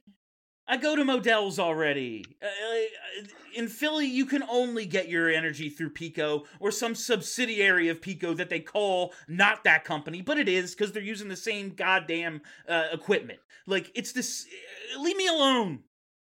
I 0.72 0.78
go 0.78 0.96
to 0.96 1.04
Modell's 1.04 1.60
already. 1.60 2.24
Uh, 2.42 2.46
uh, 2.46 3.24
in 3.54 3.68
Philly, 3.68 4.06
you 4.08 4.26
can 4.26 4.42
only 4.50 4.86
get 4.86 5.10
your 5.10 5.30
energy 5.30 5.68
through 5.70 5.90
PECO 5.92 6.46
or 6.62 6.72
some 6.72 6.96
subsidiary 6.96 7.90
of 7.90 8.00
PECO 8.00 8.38
that 8.38 8.50
they 8.50 8.62
call 8.62 9.14
not 9.28 9.66
that 9.66 9.84
company, 9.84 10.22
but 10.22 10.38
it 10.38 10.48
is 10.48 10.74
because 10.74 10.94
they're 10.94 11.04
using 11.04 11.28
the 11.28 11.36
same 11.36 11.72
goddamn 11.72 12.42
uh, 12.70 12.86
equipment. 12.94 13.40
Like 13.68 13.92
it's 13.96 14.14
this. 14.14 14.46
Uh, 14.96 15.02
leave 15.02 15.18
me 15.18 15.28
alone. 15.28 15.80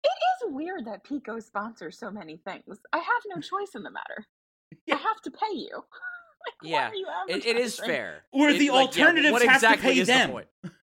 It 0.06 0.08
is 0.48 0.54
weird 0.54 0.86
that 0.86 1.04
PECO 1.04 1.44
sponsors 1.44 2.00
so 2.00 2.10
many 2.10 2.38
things. 2.38 2.80
I 2.94 2.98
have 3.00 3.22
no 3.36 3.42
choice 3.42 3.76
in 3.76 3.84
the 3.84 3.92
matter. 3.92 4.26
Yeah. 4.86 4.96
I 4.96 5.00
have 5.00 5.22
to 5.24 5.32
pay 5.32 5.54
you. 5.54 5.70
like, 5.76 6.62
why 6.62 6.70
Yeah, 6.70 6.88
are 6.90 6.96
you 6.96 7.08
It, 7.28 7.46
it 7.46 7.58
is 7.58 7.78
fair. 7.78 8.24
Or 8.32 8.48
It- 8.52 8.60
the 8.60 8.70
like, 8.70 8.96
yeah, 8.96 9.04
alternatives 9.04 9.34
what 9.34 9.42
have 9.42 9.60
to 9.62 9.78
pay 9.82 10.00
is 10.00 10.08
the 10.08 10.14
them. 10.14 10.32
point? 10.32 10.48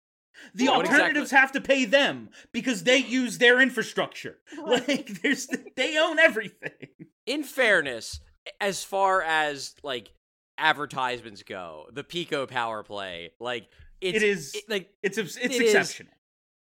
The 0.54 0.64
Yeah, 0.64 0.76
what 0.76 0.86
alternatives 0.88 1.30
have 1.30 1.52
to 1.52 1.60
pay 1.60 1.84
them 1.84 2.30
because 2.52 2.84
they 2.84 2.98
use 2.98 3.38
their 3.38 3.60
infrastructure. 3.60 4.38
Right. 4.58 4.88
Like 4.88 5.22
there's 5.22 5.48
they 5.76 5.98
own 5.98 6.18
everything. 6.18 6.88
in 7.26 7.42
fairness, 7.44 8.20
as 8.60 8.82
far 8.84 9.22
as 9.22 9.74
like 9.82 10.12
advertisements 10.58 11.42
go, 11.42 11.86
the 11.92 12.04
PECO 12.04 12.46
power 12.48 12.82
play, 12.82 13.32
like 13.40 13.68
it's, 14.00 14.16
It 14.16 14.22
is- 14.22 14.54
it- 14.54 14.64
like 14.68 14.90
It's 15.02 15.18
it's 15.18 15.36
It 15.36 15.50
is. 15.52 15.60
exceptional. 15.74 16.12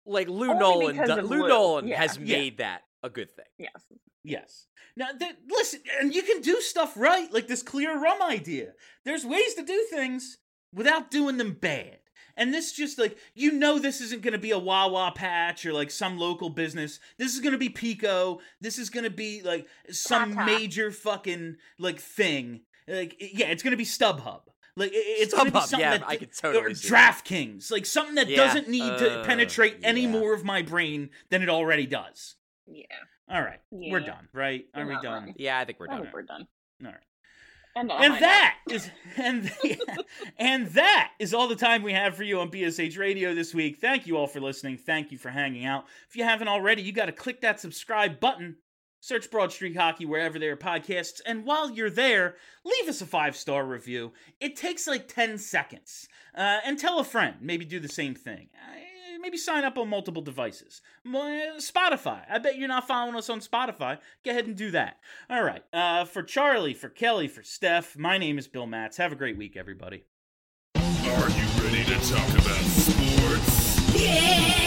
like 0.06 0.28
Lou 0.28 0.50
Only 0.50 0.58
Nolan. 0.58 0.96
because 0.96 1.08
do- 1.16 1.22
Lou 1.22 1.42
Lou, 1.42 1.48
Nolan 1.48 1.88
yeah. 1.88 2.00
has 2.00 2.16
Yeah. 2.18 2.36
made 2.38 2.58
that 2.58 2.82
a 3.02 3.10
good 3.10 3.34
thing. 3.34 3.44
Yes. 3.58 3.82
Yes. 4.24 4.66
Now, 4.96 5.08
th- 5.18 5.34
listen, 5.48 5.80
and 6.00 6.14
you 6.14 6.22
can 6.22 6.42
do 6.42 6.60
stuff 6.60 6.92
right, 6.96 7.32
like 7.32 7.48
this 7.48 7.62
clear 7.62 7.98
rum 7.98 8.22
idea. 8.22 8.74
There's 9.04 9.24
ways 9.24 9.54
to 9.54 9.62
do 9.64 9.86
things 9.90 10.38
without 10.72 11.10
doing 11.10 11.38
them 11.38 11.54
bad. 11.54 11.98
And 12.36 12.52
this 12.54 12.72
just 12.72 12.98
like 12.98 13.16
you 13.34 13.52
know 13.52 13.78
this 13.78 14.00
isn't 14.00 14.22
going 14.22 14.32
to 14.32 14.38
be 14.38 14.50
a 14.52 14.58
Wawa 14.58 15.12
patch 15.14 15.66
or 15.66 15.72
like 15.72 15.90
some 15.90 16.18
local 16.18 16.50
business. 16.50 16.98
This 17.18 17.34
is 17.34 17.40
going 17.40 17.52
to 17.52 17.58
be 17.58 17.68
PECO. 17.68 18.40
This 18.60 18.78
is 18.78 18.90
going 18.90 19.04
to 19.04 19.10
be 19.10 19.42
like 19.42 19.66
some 19.90 20.34
Tata. 20.34 20.46
major 20.46 20.90
fucking 20.90 21.56
like 21.78 21.98
thing. 22.00 22.62
Like 22.88 23.16
i- 23.20 23.30
yeah, 23.34 23.46
it's 23.46 23.62
going 23.62 23.72
to 23.72 23.76
be 23.76 23.84
StubHub. 23.84 24.42
Like 24.76 24.90
i- 24.90 24.94
it's 24.94 25.34
going 25.34 25.46
to 25.46 25.52
be 25.52 25.58
StubHub, 25.58 25.62
something 25.66 25.80
yeah, 25.80 25.98
that 25.98 26.08
I 26.08 26.16
could 26.16 26.34
totally 26.36 26.64
or 26.72 26.74
see 26.74 26.88
that. 26.88 27.22
DraftKings, 27.24 27.70
like 27.70 27.84
something 27.86 28.14
that 28.16 28.28
Yeah. 28.28 28.36
doesn't 28.36 28.68
need 28.68 28.98
to 28.98 29.20
Uh, 29.20 29.24
penetrate 29.24 29.76
any 29.82 30.02
yeah. 30.02 30.08
more 30.08 30.32
of 30.34 30.44
my 30.44 30.62
brain 30.62 31.10
than 31.30 31.42
it 31.42 31.48
already 31.50 31.86
does. 31.86 32.36
Yeah. 32.66 32.84
All 33.28 33.40
right, 33.42 33.60
we're 33.70 34.00
Yeah. 34.00 34.06
done, 34.06 34.28
right? 34.32 34.66
Are 34.74 34.80
You're 34.80 34.88
we 34.88 34.94
not 34.94 35.02
done? 35.02 35.24
wrong. 35.24 35.34
Yeah, 35.36 35.58
I 35.58 35.64
think 35.64 35.78
we're 35.80 35.88
I 35.90 35.94
done. 35.94 36.02
think 36.02 36.14
we're 36.14 36.22
done. 36.22 36.46
All 36.84 36.90
right. 36.92 37.00
And, 37.74 37.90
And 37.90 38.14
that 38.14 38.56
is 38.68 38.90
and 39.16 39.50
and 40.38 40.66
that 40.68 41.12
is 41.18 41.32
all 41.32 41.48
the 41.48 41.56
time 41.56 41.82
we 41.82 41.92
have 41.92 42.14
for 42.14 42.22
you 42.22 42.40
on 42.40 42.50
BSH 42.50 42.98
Radio 42.98 43.34
this 43.34 43.54
week. 43.54 43.78
Thank 43.80 44.06
you 44.06 44.16
all 44.16 44.26
for 44.26 44.40
listening. 44.40 44.76
Thank 44.76 45.10
you 45.10 45.18
for 45.18 45.30
hanging 45.30 45.64
out. 45.64 45.84
If 46.08 46.16
you 46.16 46.24
haven't 46.24 46.48
already, 46.48 46.82
you 46.82 46.92
got 46.92 47.06
to 47.06 47.12
click 47.12 47.40
that 47.40 47.60
subscribe 47.60 48.20
button. 48.20 48.56
Search 49.00 49.32
Broad 49.32 49.50
Street 49.50 49.76
Hockey 49.76 50.06
wherever 50.06 50.38
there 50.38 50.52
are 50.52 50.56
podcasts, 50.56 51.20
and 51.26 51.44
while 51.44 51.68
you're 51.68 51.90
there, 51.90 52.36
leave 52.64 52.88
us 52.88 53.00
a 53.00 53.06
five 53.06 53.34
star 53.34 53.64
review. 53.66 54.12
It 54.40 54.54
takes 54.54 54.86
like 54.86 55.08
ten 55.08 55.38
seconds, 55.38 56.06
uh, 56.36 56.58
and 56.64 56.78
tell 56.78 57.00
a 57.00 57.04
friend. 57.04 57.36
Maybe 57.40 57.64
do 57.64 57.80
the 57.80 57.88
same 57.88 58.14
thing. 58.14 58.50
Uh, 58.54 58.76
maybe 59.22 59.38
sign 59.38 59.64
up 59.64 59.78
on 59.78 59.88
multiple 59.88 60.22
devices. 60.22 60.82
Uh, 61.06 61.56
Spotify. 61.58 62.22
I 62.28 62.38
bet 62.38 62.58
you're 62.58 62.68
not 62.68 62.86
following 62.86 63.16
us 63.16 63.30
on 63.30 63.40
Spotify. 63.40 63.98
Go 64.24 64.32
ahead 64.32 64.46
and 64.46 64.56
do 64.56 64.70
that. 64.72 64.98
All 65.30 65.42
right. 65.42 65.62
Uh, 65.72 66.04
for 66.04 66.22
Charlie, 66.22 66.74
for 66.74 66.88
Kelly, 66.88 67.28
for 67.28 67.42
Steph, 67.42 67.96
my 67.96 68.18
name 68.18 68.38
is 68.38 68.48
Bill 68.48 68.66
Matz. 68.66 68.96
Have 68.98 69.12
a 69.12 69.16
great 69.16 69.38
week, 69.38 69.56
everybody. 69.56 70.04
Are 70.74 71.30
you 71.30 71.46
ready 71.62 71.84
to 71.84 71.94
talk 72.10 72.28
about 72.30 72.62
sports? 72.64 73.94
Yeah! 73.94 74.61